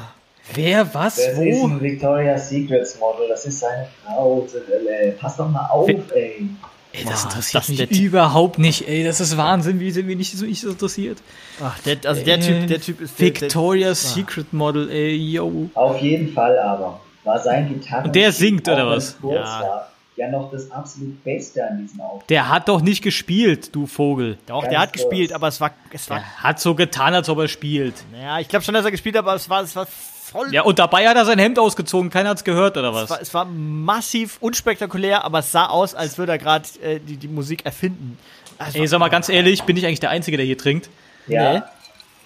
Wer, 0.53 0.95
was, 0.95 1.17
das 1.17 1.37
wo? 1.37 1.45
Das 1.45 1.57
ist 1.57 1.65
ein 1.65 1.81
Victoria's 1.81 2.49
Secrets 2.49 2.99
Model, 2.99 3.29
das 3.29 3.47
ist 3.47 3.61
seine 3.61 3.87
Frau 4.05 4.47
Hölle. 4.53 5.13
Pass 5.19 5.37
doch 5.37 5.49
mal 5.49 5.67
auf, 5.67 5.89
ey. 5.89 6.49
Ey, 6.93 7.05
das 7.05 7.25
interessiert 7.25 7.63
das 7.63 7.91
mich 7.91 8.01
überhaupt 8.01 8.59
nicht, 8.59 8.89
ey. 8.89 9.05
Das 9.05 9.21
ist 9.21 9.37
Wahnsinn, 9.37 9.79
wie 9.79 9.91
sind 9.93 10.09
wir 10.09 10.17
nicht 10.17 10.37
so, 10.37 10.45
nicht 10.45 10.61
so 10.61 10.71
interessiert. 10.71 11.19
Ach, 11.63 11.79
der, 11.81 11.99
also 12.05 12.25
der 12.25 12.41
Typ, 12.41 12.67
der 12.67 12.81
Typ 12.81 13.01
ist 13.01 13.19
Victoria's 13.19 14.03
der, 14.03 14.25
der, 14.25 14.25
Secret 14.27 14.53
Model, 14.53 14.91
ey, 14.91 15.15
yo. 15.15 15.71
Auf 15.75 16.01
jeden 16.01 16.33
Fall 16.33 16.59
aber. 16.59 17.01
War 17.23 17.39
sein 17.39 17.69
Gitarren. 17.69 18.07
Und 18.07 18.17
der 18.17 18.33
singt, 18.33 18.69
oder 18.69 18.89
was? 18.89 19.17
Ja 19.23 19.90
ja 20.21 20.29
noch 20.29 20.51
das 20.51 20.71
absolut 20.71 21.25
Beste 21.25 21.67
an 21.67 21.79
diesem 21.79 22.01
Auftritt. 22.01 22.31
Der 22.31 22.49
hat 22.49 22.69
doch 22.69 22.83
nicht 22.83 23.03
gespielt, 23.03 23.75
du 23.75 23.87
Vogel. 23.87 24.39
Doch, 24.47 24.61
Ganz 24.61 24.71
der 24.71 24.81
hat 24.81 24.93
kurz. 24.93 25.03
gespielt, 25.03 25.33
aber 25.33 25.49
es 25.49 25.61
war. 25.61 25.73
Es 25.93 26.11
war 26.11 26.19
der 26.19 26.43
hat 26.43 26.61
so 26.61 26.75
getan, 26.75 27.15
als 27.15 27.29
ob 27.29 27.39
er 27.39 27.49
spielt. 27.49 27.95
Ja, 28.21 28.39
ich 28.39 28.49
glaube 28.49 28.65
schon, 28.65 28.75
dass 28.75 28.85
er 28.85 28.91
gespielt 28.91 29.17
hat, 29.17 29.25
aber 29.25 29.35
es 29.35 29.49
war, 29.49 29.63
es 29.63 29.75
war 29.75 29.87
voll. 29.87 30.53
Ja, 30.53 30.63
und 30.63 30.79
dabei 30.79 31.09
hat 31.09 31.17
er 31.17 31.25
sein 31.25 31.39
Hemd 31.39 31.59
ausgezogen, 31.59 32.11
keiner 32.11 32.31
hat 32.31 32.37
es 32.37 32.45
gehört, 32.45 32.77
oder 32.77 32.95
was? 32.95 33.05
Es 33.05 33.11
war, 33.11 33.21
es 33.23 33.35
war, 33.35 33.45
massiv 33.47 34.37
unspektakulär, 34.41 35.25
aber 35.25 35.41
es 35.41 35.51
sah 35.51 35.67
aus, 35.67 35.95
als 35.95 36.19
würde 36.19 36.33
er 36.33 36.39
gerade 36.39 36.69
äh, 36.83 37.01
die, 37.01 37.17
die 37.17 37.29
Musik 37.29 37.65
erfinden. 37.65 38.19
Also, 38.59 38.79
Ey, 38.79 38.87
sag 38.87 39.01
mal 39.01 39.09
ganz 39.09 39.31
ehrlich, 39.31 39.63
bin 39.63 39.77
ich 39.79 39.87
eigentlich 39.87 40.01
der 40.01 40.11
Einzige, 40.11 40.37
der 40.37 40.45
hier 40.45 40.59
trinkt? 40.59 40.91
Ja. 41.27 41.55
Nee. 41.55 41.63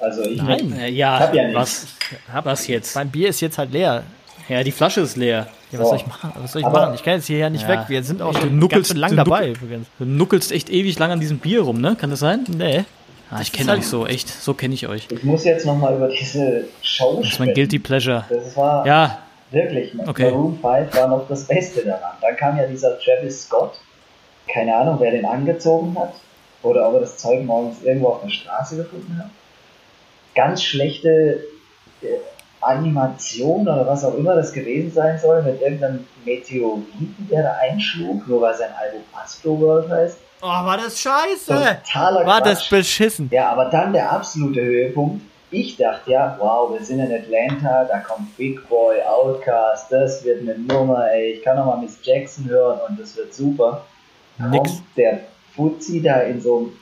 Also 0.01 0.23
ich, 0.23 0.43
Nein. 0.43 0.93
Ja, 0.93 1.21
hab 1.21 1.35
ja 1.35 1.45
nicht. 1.45 1.55
Was, 1.55 1.87
was 2.43 2.67
jetzt? 2.67 2.97
Mein 2.97 3.11
Bier 3.11 3.29
ist 3.29 3.41
jetzt 3.41 3.57
halt 3.57 3.73
leer. 3.73 4.03
Ja, 4.49 4.63
die 4.63 4.73
Flasche 4.73 5.01
ist 5.01 5.17
leer. 5.17 5.49
Ja, 5.71 5.79
was 5.79 5.89
soll 5.89 5.97
ich 5.97 6.07
machen? 6.07 6.33
Was 6.37 6.53
soll 6.53 6.63
ich 6.63 6.69
machen? 6.69 6.95
Ich 6.95 7.03
kann 7.03 7.15
jetzt 7.15 7.27
hierher 7.27 7.51
nicht 7.51 7.63
ja. 7.63 7.69
weg. 7.69 7.81
Wir 7.89 8.03
sind 8.03 8.21
auch 8.21 8.37
schon 8.39 8.59
nuckelst, 8.59 8.91
ganz 8.91 9.01
lang 9.01 9.17
dabei. 9.17 9.51
Übrigens. 9.51 9.87
Du 9.99 10.05
nuckelst 10.05 10.53
echt 10.53 10.71
ewig 10.71 10.99
lang 10.99 11.11
an 11.11 11.21
diesem 11.21 11.39
Bier 11.39 11.63
rum, 11.63 11.81
ne? 11.81 11.97
Kann 11.99 12.11
das 12.11 12.21
sein? 12.21 12.45
Nee. 12.49 12.85
Ah, 13.31 13.41
ich 13.41 13.53
kenne 13.53 13.71
halt 13.71 13.81
euch 13.81 13.87
so, 13.87 14.07
echt. 14.07 14.29
So 14.29 14.55
kenne 14.55 14.75
ich 14.75 14.87
euch. 14.87 15.09
Ich 15.11 15.25
muss 15.25 15.45
jetzt 15.45 15.67
nochmal 15.67 15.97
über 15.97 16.09
diese 16.09 16.67
Show 16.83 17.21
Das 17.21 17.33
ist 17.33 17.39
mein 17.41 17.55
Guilty 17.55 17.79
Pleasure. 17.79 18.25
Das 18.29 18.57
war 18.57 18.87
ja. 18.87 19.19
wirklich, 19.51 19.93
okay. 20.07 20.31
Maroon 20.31 20.59
5 20.61 20.95
war 20.95 21.09
noch 21.09 21.27
das 21.29 21.45
Beste 21.45 21.85
daran. 21.85 22.13
Dann 22.21 22.37
kam 22.37 22.57
ja 22.59 22.67
dieser 22.67 22.99
Travis 23.01 23.45
Scott. 23.45 23.73
Keine 24.47 24.77
Ahnung, 24.77 24.99
wer 25.01 25.11
den 25.11 25.25
angezogen 25.25 25.97
hat. 25.99 26.15
Oder 26.63 26.89
ob 26.89 26.95
er 26.95 27.01
das 27.01 27.17
Zeug 27.17 27.45
morgens 27.45 27.83
irgendwo 27.83 28.09
auf 28.09 28.23
der 28.23 28.31
Straße 28.31 28.77
gefunden 28.77 29.19
hat. 29.19 29.31
Ganz 30.35 30.63
schlechte 30.63 31.45
äh, 32.03 32.07
Animation 32.67 33.62
oder 33.62 33.87
was 33.87 34.05
auch 34.05 34.15
immer 34.15 34.35
das 34.35 34.53
gewesen 34.53 34.93
sein 34.93 35.19
soll, 35.19 35.43
mit 35.43 35.61
irgendeinem 35.61 36.07
Meteoriten, 36.25 37.29
der 37.31 37.43
da 37.43 37.57
einschlug, 37.62 38.27
nur 38.27 38.41
weil 38.41 38.55
sein 38.55 38.71
Album 38.81 39.03
Astro 39.12 39.59
World 39.61 39.91
heißt. 39.91 40.19
Oh, 40.43 40.47
war 40.47 40.77
das 40.77 41.01
scheiße! 41.01 41.79
Totaler 41.85 42.27
War 42.27 42.41
Quatsch. 42.41 42.47
das 42.51 42.69
beschissen. 42.69 43.29
Ja, 43.33 43.51
aber 43.51 43.67
dann 43.67 43.93
der 43.93 44.12
absolute 44.12 44.61
Höhepunkt. 44.61 45.23
Ich 45.51 45.77
dachte 45.77 46.11
ja, 46.11 46.37
wow, 46.39 46.73
wir 46.73 46.85
sind 46.85 46.99
in 46.99 47.12
Atlanta, 47.12 47.85
da 47.85 47.99
kommt 48.01 48.37
Big 48.37 48.69
Boy, 48.69 49.01
Outcast, 49.03 49.91
das 49.91 50.25
wird 50.25 50.43
eine 50.43 50.59
Nummer, 50.59 51.11
ey, 51.12 51.35
ich 51.35 51.43
kann 51.43 51.57
nochmal 51.57 51.79
Miss 51.79 51.99
Jackson 52.03 52.47
hören 52.47 52.81
und 52.89 52.99
das 52.99 53.17
wird 53.17 53.33
super. 53.33 53.85
Nix. 54.39 54.53
Kommt 54.53 54.83
der 54.97 55.21
Fuzzi 55.55 56.03
da 56.03 56.21
in 56.21 56.41
so 56.41 56.57
einem 56.59 56.73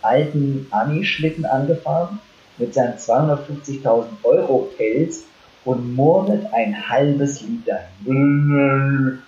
alten 0.00 0.66
Ami-Schlitten 0.70 1.44
angefahren 1.44 2.20
mit 2.56 2.74
seinem 2.74 2.94
250.000 2.94 4.04
Euro 4.22 4.70
Pelz 4.76 5.24
und 5.64 5.94
murmelt 5.94 6.52
ein 6.52 6.88
halbes 6.88 7.42
Lied 7.42 7.66
dahin. 7.66 9.22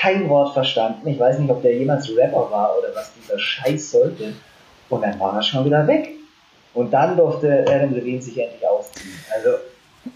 Kein 0.00 0.28
Wort 0.28 0.52
verstanden. 0.52 1.08
Ich 1.08 1.18
weiß 1.18 1.38
nicht, 1.38 1.50
ob 1.50 1.62
der 1.62 1.76
jemals 1.76 2.08
Rapper 2.16 2.50
war 2.50 2.76
oder 2.78 2.88
was 2.94 3.12
dieser 3.14 3.38
Scheiß 3.38 3.90
sollte. 3.92 4.34
Und 4.88 5.02
dann 5.02 5.18
war 5.18 5.34
er 5.36 5.42
schon 5.42 5.64
wieder 5.64 5.86
weg. 5.86 6.10
Und 6.74 6.92
dann 6.92 7.16
durfte 7.16 7.64
Adam 7.66 7.94
Levine 7.94 8.20
sich 8.20 8.36
endlich 8.38 8.66
ausziehen. 8.66 9.14
Also, 9.34 9.56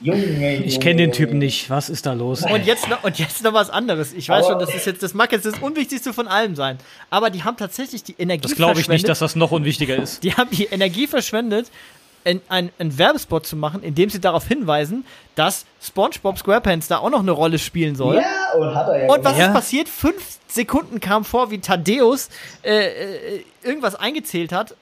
Junge, 0.02 0.24
Junge, 0.24 0.56
ich 0.56 0.78
kenne 0.78 0.96
den 0.96 1.12
Typen 1.12 1.38
nicht. 1.38 1.70
Was 1.70 1.88
ist 1.88 2.06
da 2.06 2.12
los? 2.12 2.44
Und 2.44 2.64
jetzt 2.66 2.88
noch, 2.88 3.02
und 3.02 3.18
jetzt 3.18 3.42
noch 3.42 3.52
was 3.52 3.70
anderes. 3.70 4.12
Ich 4.12 4.28
weiß 4.28 4.44
aber 4.44 4.52
schon, 4.52 4.60
das 4.60 4.74
ist 4.74 4.86
jetzt, 4.86 5.02
das 5.02 5.14
mag 5.14 5.32
jetzt 5.32 5.46
das 5.46 5.58
Unwichtigste 5.58 6.12
von 6.12 6.28
allem 6.28 6.54
sein. 6.54 6.78
Aber 7.08 7.30
die 7.30 7.42
haben 7.42 7.56
tatsächlich 7.56 8.04
die 8.04 8.14
Energie 8.18 8.42
Das 8.42 8.54
glaube 8.54 8.80
ich 8.80 8.88
nicht, 8.88 9.08
dass 9.08 9.18
das 9.18 9.34
noch 9.34 9.50
unwichtiger 9.50 9.96
ist. 9.96 10.22
Die 10.22 10.34
haben 10.34 10.50
die 10.50 10.66
Energie 10.66 11.06
verschwendet, 11.06 11.70
einen, 12.24 12.98
Werbespot 12.98 13.46
zu 13.46 13.56
machen, 13.56 13.82
in 13.82 13.94
dem 13.94 14.10
sie 14.10 14.20
darauf 14.20 14.46
hinweisen, 14.46 15.04
dass 15.34 15.64
SpongeBob 15.82 16.38
SquarePants 16.38 16.88
da 16.88 16.98
auch 16.98 17.10
noch 17.10 17.20
eine 17.20 17.30
Rolle 17.30 17.58
spielen 17.58 17.96
soll. 17.96 18.16
Ja, 18.16 18.58
und 18.58 18.74
hat 18.74 18.88
er 18.88 19.06
ja 19.06 19.12
Und 19.12 19.24
was 19.24 19.38
ja. 19.38 19.46
ist 19.46 19.52
passiert? 19.52 19.88
Fünf 19.88 20.38
Sekunden 20.48 21.00
kam 21.00 21.24
vor, 21.24 21.50
wie 21.50 21.58
Thaddeus 21.58 22.28
äh, 22.62 22.74
äh, 22.74 23.44
irgendwas 23.62 23.94
eingezählt 23.94 24.52
hat 24.52 24.74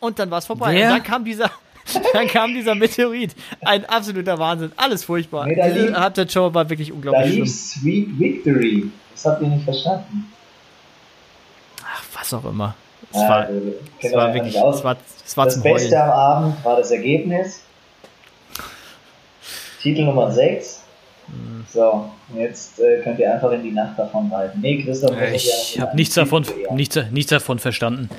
und 0.00 0.18
dann 0.18 0.30
war 0.30 0.38
es 0.38 0.46
vorbei. 0.46 0.74
Wer? 0.74 0.88
Und 0.88 0.98
dann 0.98 1.02
kam 1.04 1.24
dieser, 1.24 1.50
dann 2.12 2.26
kam 2.26 2.54
dieser 2.54 2.74
Meteorit. 2.74 3.34
Ein 3.60 3.84
absoluter 3.84 4.38
Wahnsinn. 4.38 4.72
Alles 4.76 5.04
furchtbar. 5.04 5.46
Nee, 5.46 5.54
Diese 5.54 5.98
Halbzeit-Show 5.98 6.52
war 6.52 6.68
wirklich 6.68 6.92
unglaublich 6.92 7.26
da 7.26 7.32
schlimm. 7.32 7.46
Sweet 7.46 8.18
Victory. 8.18 8.90
Das 9.12 9.26
habt 9.26 9.42
ihr 9.42 9.48
nicht 9.48 9.64
verstanden. 9.64 10.32
Ach, 11.84 12.02
was 12.14 12.34
auch 12.34 12.44
immer. 12.44 12.74
Es 13.12 13.18
war, 13.18 13.48
es 14.00 14.12
war 14.12 14.34
wirklich, 14.34 14.54
es 14.54 14.84
war, 14.84 14.96
es 15.26 15.36
war 15.36 15.44
Das 15.46 15.62
Beste 15.62 15.90
Heulen. 15.90 16.02
am 16.02 16.10
Abend 16.10 16.64
war 16.64 16.76
das 16.76 16.90
Ergebnis. 16.90 17.62
Titel 19.82 20.04
Nummer 20.04 20.30
6. 20.30 20.82
Mhm. 21.28 21.64
So, 21.72 22.10
jetzt 22.36 22.78
äh, 22.80 23.00
könnt 23.02 23.18
ihr 23.18 23.32
einfach 23.32 23.50
in 23.52 23.62
die 23.62 23.70
Nacht 23.70 23.98
davon 23.98 24.30
reiten. 24.32 24.60
Nee, 24.60 24.82
Christoph, 24.82 25.16
äh, 25.16 25.34
ich, 25.34 25.48
ich 25.48 25.80
habe 25.80 25.96
nichts 25.96 26.14
davon, 26.14 26.44
nichts, 26.72 26.98
nichts 27.10 27.30
davon 27.30 27.58
verstanden. 27.58 28.10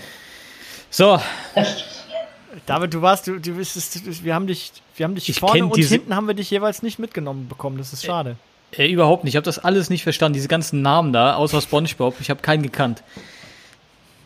So. 0.90 1.20
David, 2.66 2.94
du 2.94 3.02
warst, 3.02 3.28
du, 3.28 3.40
du 3.40 3.54
bist, 3.54 4.24
wir 4.24 4.36
haben 4.36 4.48
dich, 4.48 4.72
wir 4.96 5.06
haben 5.06 5.16
dich 5.16 5.30
ich 5.30 5.40
vorne 5.40 5.66
und 5.66 5.76
hinten 5.78 6.16
haben 6.16 6.28
wir 6.28 6.34
dich 6.34 6.52
jeweils 6.52 6.84
nicht 6.84 7.00
mitgenommen 7.00 7.48
bekommen. 7.48 7.78
Das 7.78 7.94
ist 7.94 8.04
schade. 8.06 8.36
Äh, 8.78 8.86
äh, 8.86 8.92
überhaupt 8.92 9.24
nicht. 9.24 9.34
Ich 9.34 9.36
habe 9.38 9.46
das 9.46 9.60
alles 9.60 9.90
nicht 9.90 10.04
verstanden. 10.04 10.34
Diese 10.34 10.48
ganzen 10.48 10.82
Namen 10.82 11.14
da, 11.14 11.36
außer 11.36 11.62
SpongeBob. 11.62 12.16
Ich 12.20 12.30
habe 12.30 12.42
keinen 12.42 12.64
gekannt. 12.64 13.04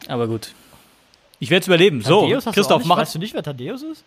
Aber 0.08 0.28
gut. 0.28 0.54
Ich 1.40 1.50
werde 1.50 1.62
es 1.62 1.68
überleben. 1.68 2.02
Thaddeus 2.02 2.44
so, 2.44 2.52
Christoph, 2.52 2.86
mach. 2.86 2.98
Weißt 2.98 3.16
du 3.16 3.20
nicht, 3.20 3.34
wer 3.34 3.44
Thaddeus 3.44 3.84
ist? 3.84 4.04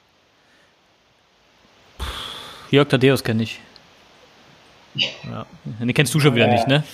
Jörg 2.70 2.88
Thaddeus 2.88 3.22
kenne 3.22 3.42
ich. 3.42 3.60
Ja. 4.94 5.46
Den 5.64 5.94
kennst 5.94 6.14
du 6.14 6.20
schon 6.20 6.34
wieder 6.34 6.46
ja. 6.46 6.52
nicht, 6.52 6.66
ne? 6.66 6.84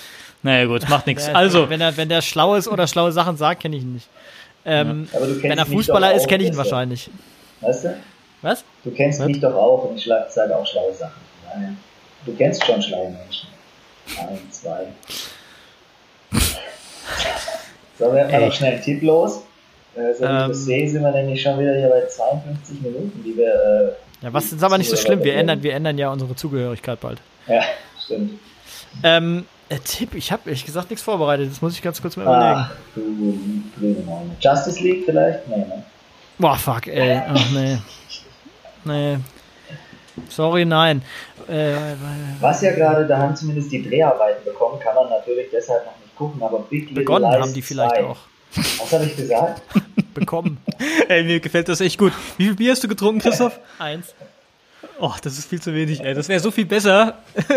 Naja, 0.43 0.67
gut, 0.67 0.89
macht 0.89 1.07
nichts. 1.07 1.29
Also. 1.35 1.71
Wenn 1.71 1.81
er, 1.81 1.97
wenn 1.97 2.09
der 2.09 2.23
schlau 2.23 2.55
ist 2.55 2.69
oder 2.69 2.87
schlaue 2.87 3.13
Sachen 3.13 3.37
sagt, 3.37 3.61
kenne 3.63 3.77
ich 3.77 3.83
ihn 3.83 3.95
nicht. 3.95 4.09
Ähm, 4.67 5.09
ja. 5.13 5.21
wenn 5.43 5.59
er 5.59 5.67
Fußballer 5.67 6.15
ist, 6.15 6.29
kenne 6.29 6.45
ich 6.45 6.51
ihn 6.51 6.57
wahrscheinlich. 6.57 7.11
Weißt 7.61 7.85
du? 7.85 7.97
Was? 8.43 8.65
Du 8.83 8.91
kennst 8.91 9.21
Was? 9.21 9.27
mich 9.27 9.41
doch 9.41 9.55
auch 9.55 9.85
und 9.85 9.97
ich 9.97 10.05
sage 10.05 10.57
auch 10.57 10.67
schlaue 10.67 10.93
Sachen. 10.95 11.25
Du 12.27 12.35
kennst 12.35 12.65
schon 12.65 12.81
schlaue 12.83 13.11
Menschen. 13.11 13.49
Ein, 14.19 14.39
zwei. 14.51 14.87
So, 17.99 18.13
wir 18.13 18.25
haben 18.25 18.47
noch 18.47 18.53
schnell 18.53 18.81
Tipp 18.81 19.03
los. 19.03 19.45
Äh, 19.95 20.15
so 20.15 20.25
wie 20.25 20.29
ähm, 20.29 20.41
ich 20.43 20.49
das 20.49 20.65
sehe, 20.65 20.89
sind 20.89 21.03
wir 21.03 21.13
nämlich 21.13 21.41
schon 21.41 21.59
wieder 21.59 21.77
hier 21.77 21.89
bei 21.89 22.07
52 22.07 22.81
Minuten, 22.83 23.23
die 23.25 23.37
wir. 23.37 23.97
Äh, 24.21 24.25
ja, 24.25 24.33
was 24.33 24.53
ist 24.53 24.63
aber 24.63 24.79
nicht 24.79 24.91
so 24.91 24.97
schlimm. 24.97 25.23
Wir 25.23 25.37
ändern, 25.37 25.63
wir 25.63 25.75
ändern 25.75 25.99
ja 25.99 26.11
unsere 26.11 26.35
Zugehörigkeit 26.35 27.01
bald. 27.01 27.21
Ja, 27.47 27.63
stimmt. 28.03 28.41
Ähm, 29.03 29.45
äh, 29.69 29.79
Tipp, 29.79 30.15
ich 30.15 30.33
habe 30.33 30.43
ehrlich 30.47 30.65
gesagt 30.65 30.91
nichts 30.91 31.05
vorbereitet. 31.05 31.51
Das 31.51 31.63
muss 31.63 31.75
ich 31.75 31.83
ganz 31.83 32.01
kurz 32.01 32.17
mal 32.17 32.23
überlegen. 32.25 32.61
Ach, 32.61 32.73
du, 32.95 33.39
du, 33.77 33.97
Justice 34.41 34.83
League 34.83 35.05
vielleicht? 35.05 35.47
Nee, 35.49 35.57
ne? 35.57 35.85
Boah, 36.39 36.57
fuck, 36.57 36.87
ey. 36.87 37.21
Ach, 37.29 37.51
nee. 37.53 37.79
Nee. 38.87 39.17
Sorry, 40.29 40.67
nein. 40.67 41.01
Äh, 41.49 41.75
Was 42.39 42.61
ja 42.61 42.73
gerade, 42.73 43.07
da 43.07 43.17
haben 43.17 43.35
zumindest 43.35 43.73
die 43.73 43.83
Dreharbeiten 43.83 44.45
bekommen, 44.45 44.79
kann 44.79 44.95
man 44.95 45.09
natürlich 45.09 45.47
deshalb 45.51 45.87
noch 45.87 45.97
nicht 45.99 46.04
gucken, 46.17 46.43
aber 46.43 46.61
Big 46.61 46.89
Little 46.89 46.97
Begonnen 46.97 47.31
Lies 47.31 47.41
haben 47.41 47.55
die 47.55 47.63
vielleicht 47.63 47.97
2. 47.97 48.05
auch. 48.05 48.19
Was 48.57 48.93
habe 48.93 49.05
ich 49.07 49.17
gesagt? 49.17 49.63
bekommen. 50.15 50.59
Ey, 51.09 51.25
mir 51.25 51.41
gefällt 51.41 51.69
das 51.69 51.81
echt 51.81 51.99
gut. 51.99 52.13
Wie 52.39 52.45
viel 52.45 52.55
Bier 52.55 52.73
hast 52.73 52.85
du 52.85 52.89
getrunken, 52.89 53.21
Christoph? 53.21 53.59
Eins. 53.79 54.15
Oh, 55.01 55.13
das 55.23 55.39
ist 55.39 55.49
viel 55.49 55.61
zu 55.61 55.75
wenig, 55.75 56.01
ey. 56.05 56.15
Das 56.15 56.29
wäre 56.29 56.39
so 56.39 56.51
viel 56.51 56.67
besser. 56.67 57.19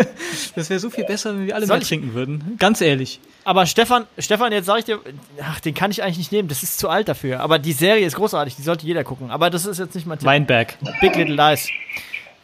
Das 0.54 0.70
wäre 0.70 0.80
so 0.80 0.90
viel 0.90 1.04
besser, 1.04 1.34
wenn 1.34 1.46
wir 1.46 1.54
alle 1.54 1.66
Soll 1.66 1.78
mehr 1.78 1.86
trinken 1.86 2.14
würden. 2.14 2.56
Ganz 2.58 2.80
ehrlich. 2.80 3.20
Aber 3.44 3.64
Stefan, 3.66 4.06
Stefan, 4.18 4.50
jetzt 4.52 4.66
sage 4.66 4.80
ich 4.80 4.84
dir, 4.86 4.98
ach, 5.40 5.60
den 5.60 5.72
kann 5.72 5.90
ich 5.92 6.02
eigentlich 6.02 6.18
nicht 6.18 6.32
nehmen. 6.32 6.48
Das 6.48 6.62
ist 6.64 6.78
zu 6.78 6.88
alt 6.88 7.08
dafür. 7.08 7.40
Aber 7.40 7.58
die 7.60 7.72
Serie 7.72 8.04
ist 8.04 8.16
großartig. 8.16 8.56
Die 8.56 8.62
sollte 8.62 8.84
jeder 8.86 9.04
gucken. 9.04 9.30
Aber 9.30 9.50
das 9.50 9.66
ist 9.66 9.78
jetzt 9.78 9.94
nicht 9.94 10.06
mein 10.06 10.18
Tipp. 10.18 10.26
Weinberg. 10.26 10.76
Big 11.00 11.14
Little 11.14 11.36
Lies. 11.36 11.68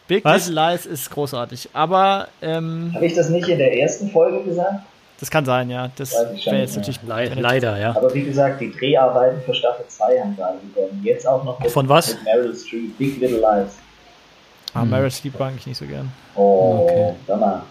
Big 0.07 0.25
Was? 0.25 0.49
Little 0.49 0.73
Lies 0.73 0.87
ist 0.87 1.11
großartig. 1.11 1.71
Aber 1.73 2.29
ähm, 2.41 2.93
habe 2.95 3.07
ich 3.07 3.15
das 3.15 3.31
nicht 3.31 3.49
in 3.49 3.59
der 3.59 3.77
ersten 3.77 4.11
Folge 4.11 4.45
gesagt? 4.45 4.85
Das 5.25 5.31
kann 5.31 5.47
sein, 5.47 5.71
ja. 5.71 5.91
Das 5.97 6.13
wäre 6.13 6.59
jetzt 6.59 6.77
natürlich 6.77 7.01
Le 7.03 7.41
leider, 7.41 7.79
ja. 7.79 7.97
Aber 7.97 8.13
wie 8.13 8.25
gesagt, 8.25 8.61
die 8.61 8.71
Dreharbeiten 8.71 9.41
für 9.41 9.55
Staffel 9.55 9.87
2 9.89 10.21
haben 10.21 10.37
gerade 10.37 10.59
begonnen. 10.59 11.01
Jetzt 11.03 11.27
auch 11.27 11.43
noch 11.43 11.59
mit, 11.61 11.71
Von 11.71 11.89
was? 11.89 12.13
mit 12.13 12.25
Meryl 12.25 12.55
Streep, 12.55 12.99
Big 12.99 13.19
Little 13.19 13.39
Lies. 13.39 13.73
Ah, 14.75 14.83
hm. 14.83 14.91
Meryl 14.91 15.11
Streep 15.11 15.41
mag 15.41 15.55
ich 15.57 15.67
nicht 15.67 15.79
so 15.79 15.87
gern. 15.87 16.13
Oh, 16.35 16.83
okay. 16.83 17.15
sag 17.27 17.41
mal. 17.41 17.63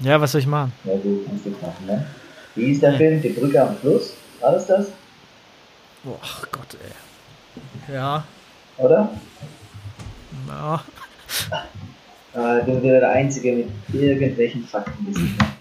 Ja, 0.00 0.18
was 0.18 0.32
soll 0.32 0.40
ich 0.40 0.46
machen? 0.46 0.72
Ja 0.84 0.94
gut, 0.94 1.26
kannst 1.26 1.44
du 1.44 1.50
machen, 1.50 1.86
ne? 1.86 2.06
Wie 2.54 2.72
ist 2.72 2.82
der 2.82 2.92
ja. 2.92 2.96
Film? 2.96 3.20
Die 3.20 3.28
Brücke 3.28 3.60
am 3.60 3.76
Fluss? 3.76 4.14
War 4.40 4.52
das 4.52 4.66
das? 4.66 4.86
Oh, 6.06 6.16
ach 6.22 6.42
Gott, 6.50 6.78
ey. 6.82 7.94
Ja. 7.94 8.24
Oder? 8.78 9.10
Ja. 10.48 10.82
Äh, 12.34 12.64
bin 12.64 12.82
wieder 12.82 13.00
der 13.00 13.10
Einzige 13.10 13.52
mit 13.52 13.68
irgendwelchen 13.92 14.64
Fakten. 14.64 15.54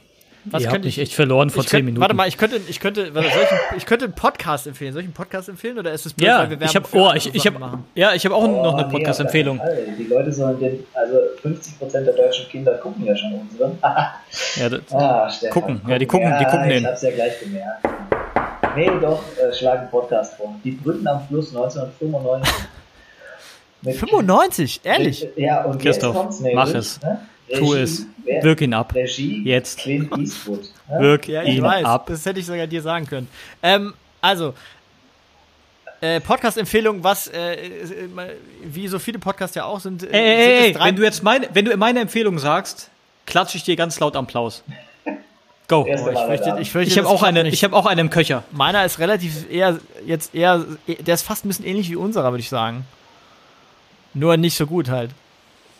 Was 0.45 0.61
Ihr 0.61 0.69
habt 0.69 0.83
mich 0.83 0.99
echt 0.99 1.13
verloren 1.13 1.49
vor 1.49 1.65
zehn 1.65 1.83
Minuten. 1.85 2.01
Warte 2.01 2.13
mal, 2.13 2.27
ich 2.27 2.37
könnte, 2.37 2.59
ich 2.67 2.79
könnte, 2.79 3.11
ich, 3.15 3.77
ich 3.77 3.85
könnte 3.85 4.05
einen 4.05 4.13
Podcast 4.13 4.67
empfehlen. 4.67 4.93
Soll 4.93 5.01
ich 5.01 5.07
einen 5.07 5.13
Podcast 5.13 5.49
empfehlen 5.49 5.79
oder 5.79 5.91
ist 5.91 6.05
es 6.05 6.13
blöd, 6.13 6.27
ja, 6.27 6.47
ich 6.61 6.75
habe 6.75 6.87
oh, 6.93 7.11
ich, 7.15 7.33
ich 7.33 7.47
hab, 7.47 7.55
ja, 7.95 8.13
ich 8.13 8.25
habe 8.25 8.35
auch 8.35 8.43
oh, 8.43 8.63
noch 8.63 8.75
eine 8.77 8.87
Podcast-Empfehlung. 8.87 9.59
Die 9.97 10.03
Leute 10.03 10.31
sollen 10.31 10.59
den, 10.59 10.85
also 10.93 11.17
50% 11.43 12.03
der 12.03 12.13
deutschen 12.13 12.47
Kinder 12.49 12.75
gucken 12.77 13.05
ja 13.05 13.15
schon 13.15 13.33
unseren. 13.33 13.77
ja, 14.55 14.69
das, 14.69 14.81
ah, 14.91 15.31
gucken, 15.49 15.81
ja, 15.87 15.97
die 15.97 16.05
gucken, 16.05 16.29
ja, 16.29 16.37
die 16.37 16.45
gucken 16.45 16.69
den. 16.69 16.83
Ich 16.83 16.85
hab's 16.85 17.01
ja 17.01 17.11
gleich 17.11 17.39
gemerkt. 17.39 17.87
Nee, 18.75 18.91
doch, 19.01 19.23
äh, 19.37 19.53
schlag 19.53 19.79
einen 19.79 19.89
Podcast 19.89 20.35
vor. 20.35 20.53
Die 20.63 20.71
Brücken 20.71 21.07
am 21.07 21.25
Fluss 21.27 21.55
1995. 21.55 22.53
95? 23.83 24.81
Ehrlich? 24.83 25.27
Ja, 25.35 25.63
und 25.63 25.81
Christoph, 25.81 26.15
jetzt 26.15 26.23
kommt's 26.23 26.53
mach 26.53 26.73
es. 26.73 27.01
Ne? 27.01 27.19
tu 27.53 27.73
es. 27.73 28.05
Wirk 28.25 28.61
ihn 28.61 28.73
ab. 28.73 28.93
Regie, 28.93 29.43
Jetzt. 29.43 29.79
Clint 29.79 30.15
Eastwood. 30.17 30.61
Ne? 30.89 30.99
Wirk 30.99 31.27
ja, 31.27 31.43
ihn 31.43 31.61
weiß, 31.61 31.85
ab. 31.85 32.07
Das 32.07 32.25
hätte 32.25 32.39
ich 32.39 32.45
sogar 32.45 32.67
dir 32.67 32.81
sagen 32.81 33.05
können. 33.05 33.27
Ähm, 33.61 33.93
also, 34.21 34.53
äh, 36.01 36.19
Podcast-Empfehlung, 36.19 37.03
was, 37.03 37.27
äh, 37.27 37.57
wie 38.63 38.87
so 38.87 38.99
viele 38.99 39.19
Podcasts 39.19 39.55
ja 39.55 39.65
auch 39.65 39.79
sind. 39.79 40.03
Äh, 40.03 40.07
ey, 40.07 40.21
ey, 40.21 40.69
ey 40.71 40.75
wenn 40.79 40.95
du 40.95 41.03
jetzt 41.03 41.23
meine, 41.23 41.47
wenn 41.53 41.65
du 41.65 41.77
meine 41.77 41.99
Empfehlung 41.99 42.39
sagst, 42.39 42.89
klatsche 43.25 43.57
ich 43.57 43.63
dir 43.63 43.75
ganz 43.75 43.99
laut 43.99 44.15
Applaus. 44.15 44.63
Go. 45.67 45.83
Oh, 45.87 45.87
ich 45.87 46.19
fürchte, 46.19 46.57
ich, 46.59 46.71
fürchte, 46.71 46.91
ich 46.91 46.97
habe 46.99 47.07
auch 47.07 47.23
eine, 47.23 47.47
ich 47.47 47.63
habe 47.63 47.75
auch 47.75 47.87
einen 47.87 48.01
im 48.01 48.09
Köcher. 48.11 48.43
Meiner 48.51 48.85
ist 48.85 48.99
relativ 48.99 49.49
eher 49.49 49.79
jetzt 50.05 50.35
eher, 50.35 50.63
der 50.87 51.15
ist 51.15 51.23
fast 51.23 51.43
ein 51.43 51.47
bisschen 51.47 51.65
ähnlich 51.65 51.89
wie 51.89 51.95
unserer, 51.95 52.31
würde 52.31 52.41
ich 52.41 52.49
sagen. 52.49 52.85
Nur 54.13 54.37
nicht 54.37 54.55
so 54.55 54.67
gut 54.67 54.89
halt 54.89 55.09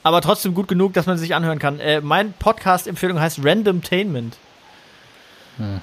aber 0.06 0.22
trotzdem 0.22 0.54
gut 0.54 0.68
genug, 0.68 0.94
dass 0.94 1.08
man 1.08 1.18
sich 1.18 1.34
anhören 1.34 1.58
kann. 1.58 1.80
Äh, 1.80 2.00
mein 2.00 2.34
Podcast-Empfehlung 2.34 3.20
heißt 3.20 3.44
Randomtainment. 3.44 4.38
Hm. 5.58 5.82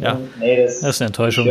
Ja. 0.00 0.18
Nee, 0.40 0.62
das, 0.62 0.80
das 0.80 0.96
ist 0.96 1.02
eine 1.02 1.08
Enttäuschung. 1.08 1.50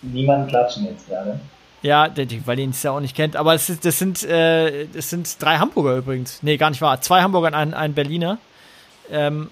Niemand 0.00 0.48
klatschen 0.48 0.86
jetzt 0.86 1.06
gerade. 1.06 1.38
Ja, 1.82 2.08
weil 2.46 2.58
ihn 2.58 2.70
es 2.70 2.82
ja 2.82 2.92
auch 2.92 3.00
nicht 3.00 3.14
kennt. 3.14 3.36
Aber 3.36 3.52
es 3.52 3.68
ist, 3.68 3.84
das, 3.84 3.98
sind, 3.98 4.22
äh, 4.24 4.86
das 4.86 5.10
sind 5.10 5.36
drei 5.42 5.58
Hamburger 5.58 5.98
übrigens. 5.98 6.42
Nee, 6.42 6.56
gar 6.56 6.70
nicht 6.70 6.80
wahr. 6.80 7.02
Zwei 7.02 7.20
Hamburger 7.20 7.48
und 7.48 7.54
ein, 7.54 7.74
ein 7.74 7.92
Berliner. 7.92 8.38
Ähm, 9.10 9.50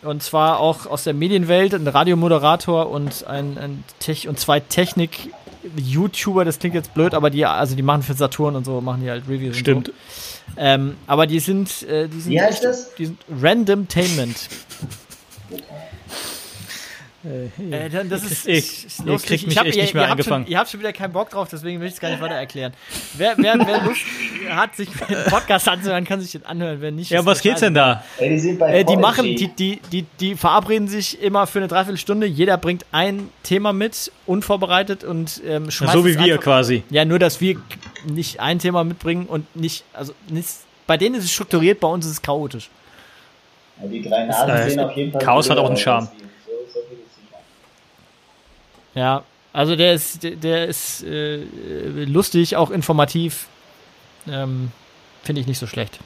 und 0.00 0.22
zwar 0.22 0.58
auch 0.58 0.86
aus 0.86 1.04
der 1.04 1.12
Medienwelt, 1.12 1.74
ein 1.74 1.86
Radiomoderator 1.86 2.88
und 2.88 3.26
ein, 3.26 3.58
ein 3.58 3.84
Tech 3.98 4.26
und 4.26 4.40
zwei 4.40 4.60
Technik-YouTuber, 4.60 6.46
das 6.46 6.58
klingt 6.58 6.74
jetzt 6.74 6.94
blöd, 6.94 7.12
aber 7.12 7.28
die, 7.28 7.44
also 7.44 7.76
die 7.76 7.82
machen 7.82 8.02
für 8.02 8.14
Saturn 8.14 8.56
und 8.56 8.64
so, 8.64 8.80
machen 8.80 9.02
die 9.02 9.10
halt 9.10 9.24
Reviews. 9.28 9.58
Stimmt. 9.58 9.88
So. 9.88 9.92
Ähm, 10.56 10.96
aber 11.06 11.26
die 11.26 11.40
sind, 11.40 11.82
äh, 11.82 12.08
die 12.08 12.20
sind, 12.20 12.32
Wie 12.32 12.40
heißt 12.40 12.64
das? 12.64 12.94
Die 12.94 13.06
sind 13.06 13.18
Randomtainment. 13.28 14.48
Äh, 17.70 17.90
das 18.08 18.24
ist, 18.24 18.46
ich, 18.46 18.86
ist 18.86 19.04
lustig. 19.04 19.28
Kriegt 19.28 19.46
mich 19.46 19.52
ich 19.52 19.58
hab, 19.58 19.66
echt 19.66 19.76
nicht 19.76 19.94
mehr 19.94 20.04
ihr, 20.04 20.10
angefangen. 20.10 20.44
Schon, 20.44 20.52
ihr 20.52 20.58
habt 20.58 20.70
schon 20.70 20.80
wieder 20.80 20.92
keinen 20.92 21.12
Bock 21.12 21.30
drauf, 21.30 21.48
deswegen 21.50 21.80
will 21.80 21.88
ich 21.88 21.94
es 21.94 22.00
gar 22.00 22.10
nicht 22.10 22.20
weiter 22.20 22.34
erklären. 22.34 22.72
Wer, 23.16 23.34
wer, 23.36 23.54
wer 23.66 23.82
Lust 23.82 24.02
hat, 24.48 24.76
sich 24.76 24.88
den 25.08 25.24
Podcast 25.28 25.68
anzuhören, 25.68 26.04
kann 26.04 26.20
sich 26.20 26.32
den 26.32 26.46
anhören. 26.46 26.80
Wenn 26.80 26.96
nicht, 26.96 27.10
ja, 27.10 27.24
was 27.24 27.40
geht's 27.40 27.60
denn 27.60 27.74
da? 27.74 28.04
Ey, 28.18 28.30
die, 28.30 28.38
sind 28.38 28.58
bei 28.58 28.80
äh, 28.80 28.84
die 28.84 28.96
machen, 28.96 29.24
die, 29.24 29.48
die, 29.48 29.80
die, 29.90 30.04
die 30.20 30.36
verabreden 30.36 30.88
sich 30.88 31.20
immer 31.20 31.46
für 31.46 31.58
eine 31.58 31.68
Dreiviertelstunde. 31.68 32.26
Jeder 32.26 32.58
bringt 32.58 32.86
ein 32.92 33.28
Thema 33.42 33.72
mit, 33.72 34.12
unvorbereitet 34.26 35.02
und 35.02 35.42
ähm, 35.46 35.70
schmeißt 35.70 35.94
ja, 35.94 36.00
So 36.00 36.06
wie 36.06 36.14
wir 36.14 36.34
einfach, 36.34 36.44
quasi. 36.44 36.84
Ja, 36.90 37.04
nur, 37.04 37.18
dass 37.18 37.40
wir 37.40 37.56
nicht 38.06 38.40
ein 38.40 38.58
Thema 38.58 38.84
mitbringen 38.84 39.26
und 39.26 39.54
nicht, 39.56 39.84
also 39.92 40.12
nicht, 40.28 40.48
bei 40.86 40.96
denen 40.96 41.16
ist 41.16 41.24
es 41.24 41.32
strukturiert, 41.32 41.80
bei 41.80 41.88
uns 41.88 42.06
ist 42.06 42.12
es 42.12 42.22
chaotisch. 42.22 42.70
Ja, 43.80 43.88
die 43.88 44.02
drei 44.02 44.24
Nasen 44.24 44.70
sehen 44.70 44.80
auf 44.80 44.96
jeden 44.96 45.12
Fall. 45.12 45.22
Chaos 45.22 45.50
hat 45.50 45.58
auch 45.58 45.66
einen 45.66 45.76
Charme. 45.76 46.08
Ja, 48.94 49.22
also 49.52 49.76
der 49.76 49.92
ist, 49.94 50.22
der, 50.22 50.32
der 50.32 50.66
ist 50.66 51.02
äh, 51.04 51.44
lustig, 52.04 52.56
auch 52.56 52.70
informativ. 52.70 53.48
Ähm, 54.28 54.70
Finde 55.22 55.40
ich 55.40 55.46
nicht 55.46 55.58
so 55.58 55.66
schlecht. 55.66 55.98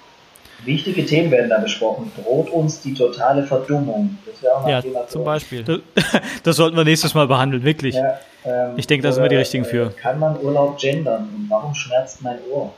Wichtige 0.64 1.06
Themen 1.06 1.30
werden 1.30 1.50
da 1.50 1.58
besprochen. 1.58 2.12
Droht 2.22 2.50
uns 2.50 2.82
die 2.82 2.94
totale 2.94 3.44
Verdummung? 3.44 4.18
Das 4.26 4.42
wäre 4.42 4.56
auch 4.56 4.62
mal 4.62 4.70
ja, 4.70 4.82
Thema 4.82 5.06
zum 5.08 5.24
Beispiel. 5.24 5.64
Das, 5.64 5.80
das, 6.42 6.56
sollten 6.56 6.76
wir 6.76 6.84
nächstes 6.84 7.14
Mal 7.14 7.26
behandeln, 7.26 7.64
wirklich. 7.64 7.94
Ja, 7.94 8.18
ähm, 8.44 8.74
ich 8.76 8.86
denke, 8.86 9.06
da 9.06 9.12
sind 9.12 9.22
wir 9.22 9.28
die 9.28 9.36
richtigen 9.36 9.64
für. 9.64 9.90
Kann 9.90 10.18
man 10.18 10.38
Urlaub 10.40 10.78
gendern? 10.78 11.28
Und 11.34 11.46
warum 11.48 11.74
schmerzt 11.74 12.22
mein 12.22 12.38
Ohr? 12.50 12.72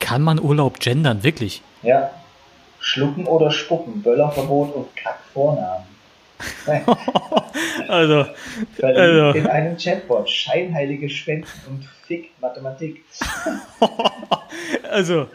Kann 0.00 0.22
man 0.22 0.40
Urlaub 0.40 0.80
gendern, 0.80 1.22
wirklich? 1.22 1.62
Ja. 1.82 2.10
Schlucken 2.78 3.26
oder 3.26 3.50
spucken, 3.50 4.02
Böllerverbot 4.02 4.74
und 4.74 4.94
Kackvornamen. 4.96 5.96
also, 7.88 8.26
also, 8.82 9.38
in 9.38 9.46
einem 9.46 9.76
Chatbot 9.78 10.28
scheinheilige 10.28 11.08
Spenden 11.08 11.48
und 11.66 11.88
Fick 12.06 12.30
Mathematik. 12.40 13.04
also, 14.90 15.28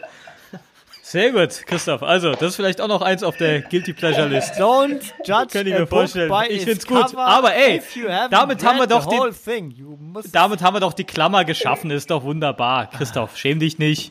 sehr 1.12 1.30
gut, 1.30 1.66
Christoph. 1.66 2.02
Also, 2.02 2.32
das 2.32 2.42
ist 2.42 2.56
vielleicht 2.56 2.80
auch 2.80 2.88
noch 2.88 3.02
eins 3.02 3.22
auf 3.22 3.36
der 3.36 3.60
Guilty 3.60 3.92
Pleasure 3.92 4.28
List. 4.28 4.54
Don't 4.54 5.02
judge 5.26 5.46
Kann 5.52 5.66
ich 5.66 5.74
mir 5.74 5.86
vorstellen. 5.86 6.32
Ich 6.48 6.64
find's 6.64 6.86
gut. 6.86 7.14
Aber 7.14 7.54
ey, 7.54 7.82
damit 8.30 8.64
haben 8.64 8.78
wir 8.78 8.86
doch 8.86 9.04
die, 9.04 10.30
damit 10.32 10.62
haben 10.62 10.74
wir 10.74 10.80
doch 10.80 10.94
die 10.94 11.04
Klammer 11.04 11.44
geschaffen. 11.44 11.90
Ist 11.90 12.10
doch 12.10 12.24
wunderbar. 12.24 12.88
Christoph, 12.88 13.36
schäm 13.36 13.58
dich 13.58 13.78
nicht. 13.78 14.10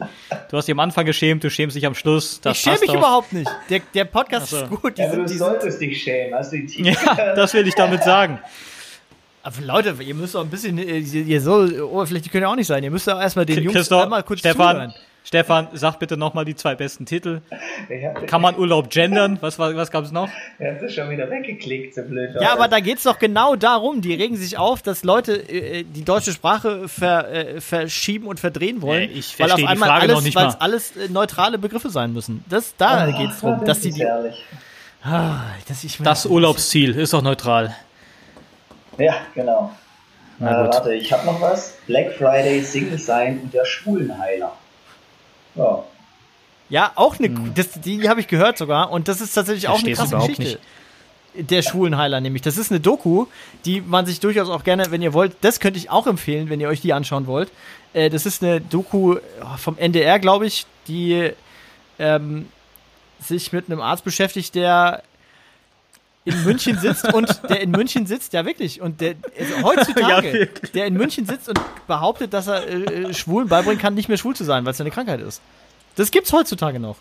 Du 0.51 0.57
hast 0.57 0.67
dich 0.67 0.73
am 0.73 0.79
Anfang 0.79 1.07
geschämt, 1.07 1.43
du 1.43 1.49
schämst 1.49 1.75
dich 1.75 1.87
am 1.87 1.95
Schluss. 1.95 2.39
Das 2.39 2.55
ich 2.55 2.63
schäme 2.63 2.79
mich 2.81 2.89
doch. 2.89 2.97
überhaupt 2.97 3.33
nicht. 3.33 3.49
Der, 3.71 3.79
der 3.95 4.05
Podcast 4.05 4.53
also. 4.53 4.65
ist 4.65 4.81
gut. 4.81 4.97
Die 4.99 5.01
ja, 5.01 5.09
sind, 5.09 5.27
du 5.27 5.33
solltest 5.33 5.81
dich 5.81 6.03
schämen. 6.03 6.35
Hast 6.35 6.53
du 6.53 6.59
die 6.59 6.83
ja, 6.83 7.33
das 7.33 7.51
will 7.55 7.67
ich 7.67 7.73
damit 7.73 8.03
sagen. 8.03 8.39
Aber 9.41 9.55
Leute, 9.59 9.95
ihr 9.99 10.13
müsst 10.13 10.35
doch 10.35 10.41
ein 10.41 10.51
bisschen, 10.51 10.77
ihr 10.77 11.41
so 11.41 11.63
oberflächlich 11.63 12.31
könnt 12.31 12.43
ihr 12.43 12.49
auch 12.49 12.55
nicht 12.55 12.67
sein. 12.67 12.83
Ihr 12.83 12.91
müsst 12.91 13.07
doch 13.07 13.19
erstmal 13.19 13.47
den 13.47 13.63
Jungs 13.63 13.75
Christoph, 13.75 14.03
einmal 14.03 14.21
kurz 14.21 14.41
Stefan, 14.41 14.75
zuhören. 14.75 14.93
Stefan, 15.23 15.67
sag 15.73 15.99
bitte 15.99 16.17
nochmal 16.17 16.45
die 16.45 16.55
zwei 16.55 16.73
besten 16.73 17.05
Titel. 17.05 17.41
Kann 18.25 18.41
man 18.41 18.57
Urlaub 18.57 18.89
gendern? 18.89 19.37
Was, 19.39 19.59
was, 19.59 19.75
was 19.75 19.91
gab 19.91 20.03
es 20.03 20.11
noch? 20.11 20.29
Er 20.57 20.81
hat 20.81 20.91
schon 20.91 21.09
wieder 21.11 21.29
weggeklickt, 21.29 21.93
so 21.93 22.01
blöd. 22.01 22.35
Ja, 22.39 22.53
aber 22.53 22.67
da 22.67 22.79
geht 22.79 22.97
es 22.97 23.03
doch 23.03 23.19
genau 23.19 23.55
darum. 23.55 24.01
Die 24.01 24.15
regen 24.15 24.35
sich 24.35 24.57
auf, 24.57 24.81
dass 24.81 25.03
Leute 25.03 25.33
äh, 25.47 25.83
die 25.83 26.03
deutsche 26.03 26.31
Sprache 26.31 26.87
ver, 26.87 27.31
äh, 27.31 27.61
verschieben 27.61 28.27
und 28.27 28.39
verdrehen 28.39 28.81
wollen. 28.81 29.09
Äh, 29.09 29.13
ich 29.13 29.39
weil 29.39 29.51
auf 29.51 29.63
einmal 29.63 29.91
alles, 29.91 30.35
weil 30.35 30.47
alles 30.59 30.97
äh, 30.97 31.07
neutrale 31.07 31.59
Begriffe 31.59 31.91
sein 31.91 32.13
müssen. 32.13 32.43
Das, 32.49 32.75
da 32.77 33.07
oh, 33.07 33.17
geht 33.17 33.29
es 33.29 33.39
drum. 33.39 33.63
Dass 33.63 33.79
die, 33.81 33.91
die, 33.91 34.05
ah, 35.03 35.41
dass 35.67 35.83
ich 35.83 35.99
das 35.99 36.25
Urlaubsziel 36.25 36.97
ist 36.97 37.13
doch 37.13 37.21
neutral. 37.21 37.75
Ja, 38.97 39.13
genau. 39.35 39.71
Äh, 40.39 40.45
warte, 40.45 40.95
ich 40.95 41.13
habe 41.13 41.27
noch 41.27 41.39
was. 41.39 41.77
Black 41.85 42.13
Friday, 42.13 42.61
Single 42.63 42.97
Sein 42.97 43.39
und 43.43 43.53
der 43.53 43.65
Schwulenheiler. 43.65 44.57
Ja. 45.55 45.83
Ja, 46.69 46.91
auch 46.95 47.19
eine, 47.19 47.27
hm. 47.27 47.53
das, 47.53 47.81
die 47.81 48.07
habe 48.07 48.21
ich 48.21 48.27
gehört 48.27 48.57
sogar 48.57 48.91
und 48.91 49.09
das 49.09 49.19
ist 49.19 49.33
tatsächlich 49.33 49.67
auch 49.67 49.83
eine 49.83 49.91
krasse 49.91 50.15
Geschichte. 50.15 50.43
Nicht. 50.43 50.59
der 51.51 51.61
Schwulenheiler 51.63 52.21
nämlich. 52.21 52.41
Das 52.41 52.57
ist 52.57 52.71
eine 52.71 52.79
Doku, 52.79 53.25
die 53.65 53.81
man 53.81 54.05
sich 54.05 54.21
durchaus 54.21 54.49
auch 54.49 54.63
gerne, 54.63 54.89
wenn 54.89 55.01
ihr 55.01 55.13
wollt, 55.13 55.35
das 55.41 55.59
könnte 55.59 55.77
ich 55.77 55.89
auch 55.89 56.07
empfehlen, 56.07 56.49
wenn 56.49 56.61
ihr 56.61 56.69
euch 56.69 56.79
die 56.79 56.93
anschauen 56.93 57.27
wollt. 57.27 57.51
Äh, 57.93 58.09
das 58.09 58.25
ist 58.25 58.41
eine 58.41 58.61
Doku 58.61 59.17
vom 59.57 59.77
NDR, 59.77 60.19
glaube 60.19 60.45
ich, 60.45 60.65
die 60.87 61.31
ähm, 61.99 62.47
sich 63.19 63.51
mit 63.51 63.69
einem 63.69 63.81
Arzt 63.81 64.05
beschäftigt, 64.05 64.55
der 64.55 65.03
in 66.23 66.43
München 66.43 66.77
sitzt 66.77 67.11
und 67.13 67.41
der 67.49 67.61
in 67.61 67.71
München 67.71 68.05
sitzt, 68.05 68.33
ja 68.33 68.45
wirklich, 68.45 68.79
und 68.79 69.01
der 69.01 69.15
also 69.39 69.63
heutzutage, 69.63 70.39
ja, 70.63 70.69
der 70.73 70.85
in 70.85 70.93
München 70.93 71.25
sitzt 71.25 71.49
und 71.49 71.59
behauptet, 71.87 72.33
dass 72.33 72.47
er 72.47 72.67
äh, 72.67 72.73
äh, 72.73 73.13
Schwulen 73.13 73.47
beibringen 73.47 73.79
kann, 73.79 73.95
nicht 73.95 74.07
mehr 74.07 74.17
schwul 74.17 74.35
zu 74.35 74.43
sein, 74.43 74.63
weil 74.65 74.71
es 74.71 74.81
eine 74.81 74.91
Krankheit 74.91 75.19
ist. 75.19 75.41
Das 75.95 76.11
gibt's 76.11 76.31
heutzutage 76.31 76.79
noch. 76.79 76.97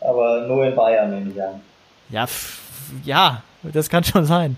Aber 0.00 0.46
nur 0.48 0.66
in 0.66 0.74
Bayern, 0.74 1.10
nehme 1.10 1.30
ich 1.30 1.40
an. 1.40 1.60
Ja, 2.10 2.26
ja, 3.04 3.42
das 3.62 3.88
kann 3.88 4.02
schon 4.02 4.24
sein. 4.24 4.56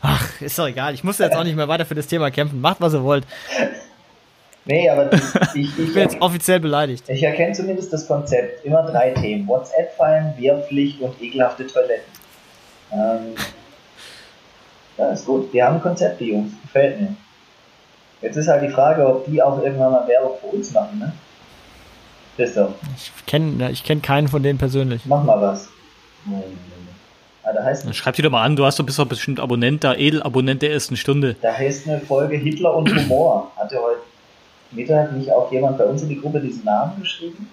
Ach, 0.00 0.40
ist 0.40 0.58
doch 0.58 0.66
egal. 0.66 0.94
Ich 0.94 1.04
muss 1.04 1.18
jetzt 1.18 1.36
auch 1.36 1.44
nicht 1.44 1.54
mehr 1.54 1.68
weiter 1.68 1.86
für 1.86 1.94
das 1.94 2.08
Thema 2.08 2.32
kämpfen. 2.32 2.60
Macht, 2.60 2.80
was 2.80 2.92
ihr 2.92 3.02
wollt. 3.02 3.24
Nee, 4.64 4.88
aber 4.88 5.12
ich, 5.12 5.22
ich, 5.54 5.78
ich 5.78 5.92
bin 5.92 6.02
jetzt 6.02 6.20
offiziell 6.20 6.60
beleidigt. 6.60 7.08
Ich 7.08 7.22
erkenne 7.22 7.52
zumindest 7.52 7.92
das 7.92 8.06
Konzept. 8.06 8.64
Immer 8.64 8.84
drei 8.84 9.10
Themen. 9.10 9.48
WhatsApp-Fallen, 9.48 10.34
Wehrpflicht 10.38 11.00
und 11.00 11.20
ekelhafte 11.20 11.66
Toiletten. 11.66 12.11
Ähm, 12.92 13.34
ja, 14.98 15.08
ist 15.10 15.26
gut. 15.26 15.52
Wir 15.52 15.66
haben 15.66 15.76
ein 15.76 15.82
Konzept, 15.82 16.20
die 16.20 16.26
Jungs. 16.26 16.52
Gefällt 16.62 17.00
mir. 17.00 17.14
Jetzt 18.20 18.36
ist 18.36 18.48
halt 18.48 18.62
die 18.62 18.70
Frage, 18.70 19.06
ob 19.06 19.26
die 19.26 19.42
auch 19.42 19.60
irgendwann 19.62 19.92
mal 19.92 20.06
Werbung 20.06 20.36
für 20.40 20.56
uns 20.56 20.72
machen, 20.72 20.98
ne? 20.98 21.12
Christoph. 22.36 22.72
Ich 22.96 23.26
kenne 23.26 23.70
ich 23.70 23.84
kenn 23.84 24.00
keinen 24.00 24.28
von 24.28 24.42
denen 24.42 24.58
persönlich. 24.58 25.02
Mach 25.04 25.22
mal 25.24 25.40
was. 25.40 25.68
Ah, 27.44 27.52
da 27.52 27.64
heißt 27.64 27.84
Dann 27.84 27.94
schreib 27.94 28.14
dir 28.14 28.22
doch 28.22 28.30
mal 28.30 28.44
an, 28.44 28.54
du 28.54 28.64
hast 28.64 28.78
doch 28.78 28.86
bist 28.86 28.98
doch 28.98 29.06
bestimmt 29.06 29.40
Abonnent 29.40 29.82
da, 29.82 29.94
Edelabonnent 29.94 30.62
der 30.62 30.72
ersten 30.72 30.96
Stunde. 30.96 31.34
Da 31.42 31.52
heißt 31.52 31.88
eine 31.88 32.00
Folge 32.00 32.36
Hitler 32.36 32.74
und 32.74 32.88
Humor. 32.94 33.50
Hatte 33.56 33.76
heute 33.82 34.00
Mittag 34.70 35.12
nicht 35.12 35.30
auch 35.30 35.50
jemand 35.50 35.78
bei 35.78 35.84
uns 35.84 36.02
in 36.02 36.08
die 36.08 36.20
Gruppe 36.20 36.40
diesen 36.40 36.64
Namen 36.64 37.00
geschrieben? 37.00 37.50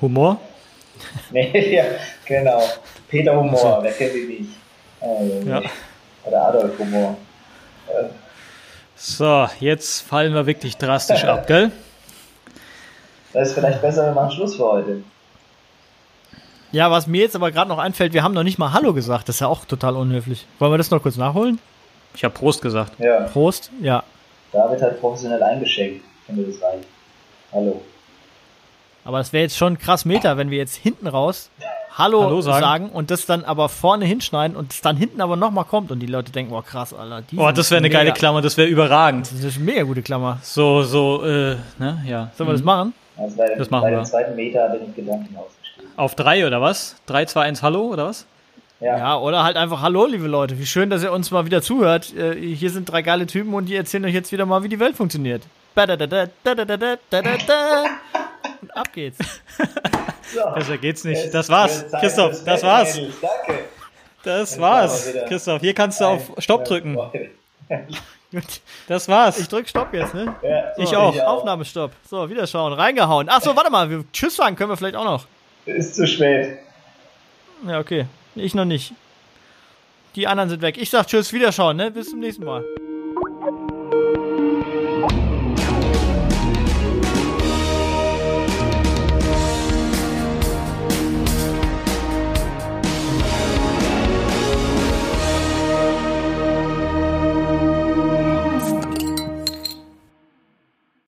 Humor? 0.00 0.40
nee, 1.30 1.74
ja, 1.74 1.84
genau. 2.24 2.62
Peter 3.08 3.36
Humor, 3.36 3.64
also. 3.64 3.82
wer 3.82 3.92
kennt 3.92 4.14
ihn 4.14 4.28
nicht? 4.28 4.50
Äh, 5.00 5.48
ja. 5.48 5.62
Oder 6.24 6.48
Adolf 6.48 6.78
Humor. 6.78 7.16
Äh. 7.88 8.04
So, 8.96 9.48
jetzt 9.60 10.02
fallen 10.02 10.34
wir 10.34 10.46
wirklich 10.46 10.76
drastisch 10.76 11.24
ab, 11.24 11.46
gell? 11.46 11.70
Das 13.32 13.50
ist 13.50 13.54
vielleicht 13.54 13.80
besser, 13.80 14.06
wir 14.06 14.12
machen 14.12 14.32
Schluss 14.32 14.56
für 14.56 14.64
heute. 14.64 15.04
Ja, 16.72 16.90
was 16.90 17.06
mir 17.06 17.22
jetzt 17.22 17.36
aber 17.36 17.50
gerade 17.50 17.68
noch 17.68 17.78
einfällt, 17.78 18.12
wir 18.12 18.24
haben 18.24 18.34
noch 18.34 18.42
nicht 18.42 18.58
mal 18.58 18.72
Hallo 18.72 18.92
gesagt. 18.92 19.28
Das 19.28 19.36
ist 19.36 19.40
ja 19.40 19.46
auch 19.46 19.64
total 19.64 19.96
unhöflich. 19.96 20.46
Wollen 20.58 20.72
wir 20.72 20.78
das 20.78 20.90
noch 20.90 21.02
kurz 21.02 21.16
nachholen? 21.16 21.60
Ich 22.14 22.24
habe 22.24 22.34
Prost 22.34 22.62
gesagt. 22.62 22.98
Ja. 22.98 23.20
Prost, 23.28 23.70
ja. 23.80 24.02
David 24.52 24.82
hat 24.82 25.00
professionell 25.00 25.42
eingeschenkt. 25.42 26.04
Ich 26.04 26.26
finde 26.26 26.50
das 26.50 26.62
reicht. 26.62 26.86
Hallo. 27.52 27.82
Aber 29.04 29.18
das 29.18 29.32
wäre 29.32 29.42
jetzt 29.42 29.56
schon 29.56 29.78
krass 29.78 30.04
Meter, 30.04 30.36
wenn 30.36 30.50
wir 30.50 30.58
jetzt 30.58 30.76
hinten 30.76 31.06
raus 31.06 31.50
Hallo, 31.96 32.24
Hallo 32.24 32.40
sagen. 32.40 32.60
sagen. 32.62 32.88
und 32.90 33.10
das 33.10 33.26
dann 33.26 33.44
aber 33.44 33.68
vorne 33.68 34.04
hinschneiden 34.04 34.56
und 34.56 34.72
es 34.72 34.80
dann 34.80 34.96
hinten 34.96 35.20
aber 35.20 35.36
nochmal 35.36 35.64
kommt 35.64 35.90
und 35.90 36.00
die 36.00 36.06
Leute 36.06 36.30
denken, 36.32 36.52
oh 36.54 36.62
krass, 36.62 36.94
Alter. 36.94 37.22
Oh, 37.36 37.50
das 37.50 37.70
wäre 37.70 37.78
eine 37.78 37.90
geile 37.90 38.12
Klammer, 38.12 38.40
das 38.42 38.56
wäre 38.56 38.68
überragend. 38.68 39.30
Das 39.32 39.42
ist 39.42 39.56
eine 39.56 39.64
mega 39.64 39.82
gute 39.82 40.02
Klammer. 40.02 40.38
So, 40.42 40.82
so, 40.82 41.24
äh, 41.24 41.56
ne, 41.78 42.04
ja. 42.06 42.30
Sollen 42.36 42.48
wir 42.48 42.52
das 42.52 42.60
mhm. 42.60 42.66
machen? 42.66 42.94
Also 43.16 43.36
bei, 43.36 43.54
das 43.54 43.70
machen 43.70 43.82
bei 43.82 43.90
wir. 43.90 43.98
dem 43.98 44.04
zweiten 44.04 44.36
Meter 44.36 44.68
bin 44.68 44.88
ich 44.88 44.96
Gedanken 44.96 45.36
ausgestiegen. 45.36 45.90
Auf 45.96 46.14
drei 46.14 46.46
oder 46.46 46.62
was? 46.62 46.96
Drei, 47.06 47.24
zwei, 47.24 47.42
eins, 47.42 47.62
Hallo 47.62 47.82
oder 47.82 48.06
was? 48.06 48.24
Ja. 48.80 48.96
ja, 48.96 49.18
oder 49.18 49.44
halt 49.44 49.58
einfach 49.58 49.82
Hallo, 49.82 50.06
liebe 50.06 50.26
Leute. 50.26 50.58
Wie 50.58 50.64
schön, 50.64 50.88
dass 50.88 51.02
ihr 51.02 51.12
uns 51.12 51.30
mal 51.30 51.44
wieder 51.44 51.60
zuhört. 51.60 52.14
Äh, 52.16 52.34
hier 52.54 52.70
sind 52.70 52.90
drei 52.90 53.02
geile 53.02 53.26
Typen 53.26 53.52
und 53.52 53.66
die 53.66 53.76
erzählen 53.76 54.06
euch 54.06 54.14
jetzt 54.14 54.32
wieder 54.32 54.46
mal, 54.46 54.62
wie 54.62 54.70
die 54.70 54.80
Welt 54.80 54.96
funktioniert. 54.96 55.42
Und 58.62 58.76
ab 58.76 58.92
geht's. 58.92 59.18
So. 60.32 60.48
Besser 60.54 60.78
geht's 60.78 61.02
nicht. 61.02 61.34
Das 61.34 61.48
war's. 61.48 61.86
Christoph, 61.98 62.44
das 62.44 62.62
war's. 62.62 62.94
Danke. 62.94 63.64
Das 64.22 64.60
war's. 64.60 65.12
Christoph, 65.26 65.60
hier 65.60 65.74
kannst 65.74 66.00
du 66.00 66.04
auf 66.04 66.30
Stopp 66.38 66.64
drücken. 66.64 66.96
Das 68.86 69.08
war's. 69.08 69.40
Ich 69.40 69.48
drück 69.48 69.68
Stopp 69.68 69.92
jetzt, 69.92 70.14
ne? 70.14 70.36
Ja, 70.42 70.72
so, 70.76 70.82
ich 70.82 70.96
auch. 70.96 71.12
Ich 71.12 71.20
auch. 71.20 71.38
Aufnahmestopp. 71.38 71.90
So, 72.08 72.30
wieder 72.30 72.46
schauen. 72.46 72.72
Reingehauen. 72.72 73.28
Achso, 73.28 73.56
warte 73.56 73.70
mal. 73.70 74.04
Tschüss 74.12 74.36
sagen 74.36 74.54
können 74.54 74.70
wir 74.70 74.76
vielleicht 74.76 74.94
auch 74.94 75.04
noch. 75.04 75.26
Ist 75.66 75.96
zu 75.96 76.06
spät. 76.06 76.58
Ja, 77.66 77.80
okay. 77.80 78.06
Ich 78.36 78.54
noch 78.54 78.64
nicht. 78.64 78.92
Die 80.14 80.28
anderen 80.28 80.48
sind 80.48 80.62
weg. 80.62 80.78
Ich 80.78 80.90
sag 80.90 81.08
Tschüss, 81.08 81.32
Wiederschauen, 81.32 81.76
ne? 81.76 81.90
Bis 81.90 82.10
zum 82.10 82.20
nächsten 82.20 82.44
Mal. 82.44 82.64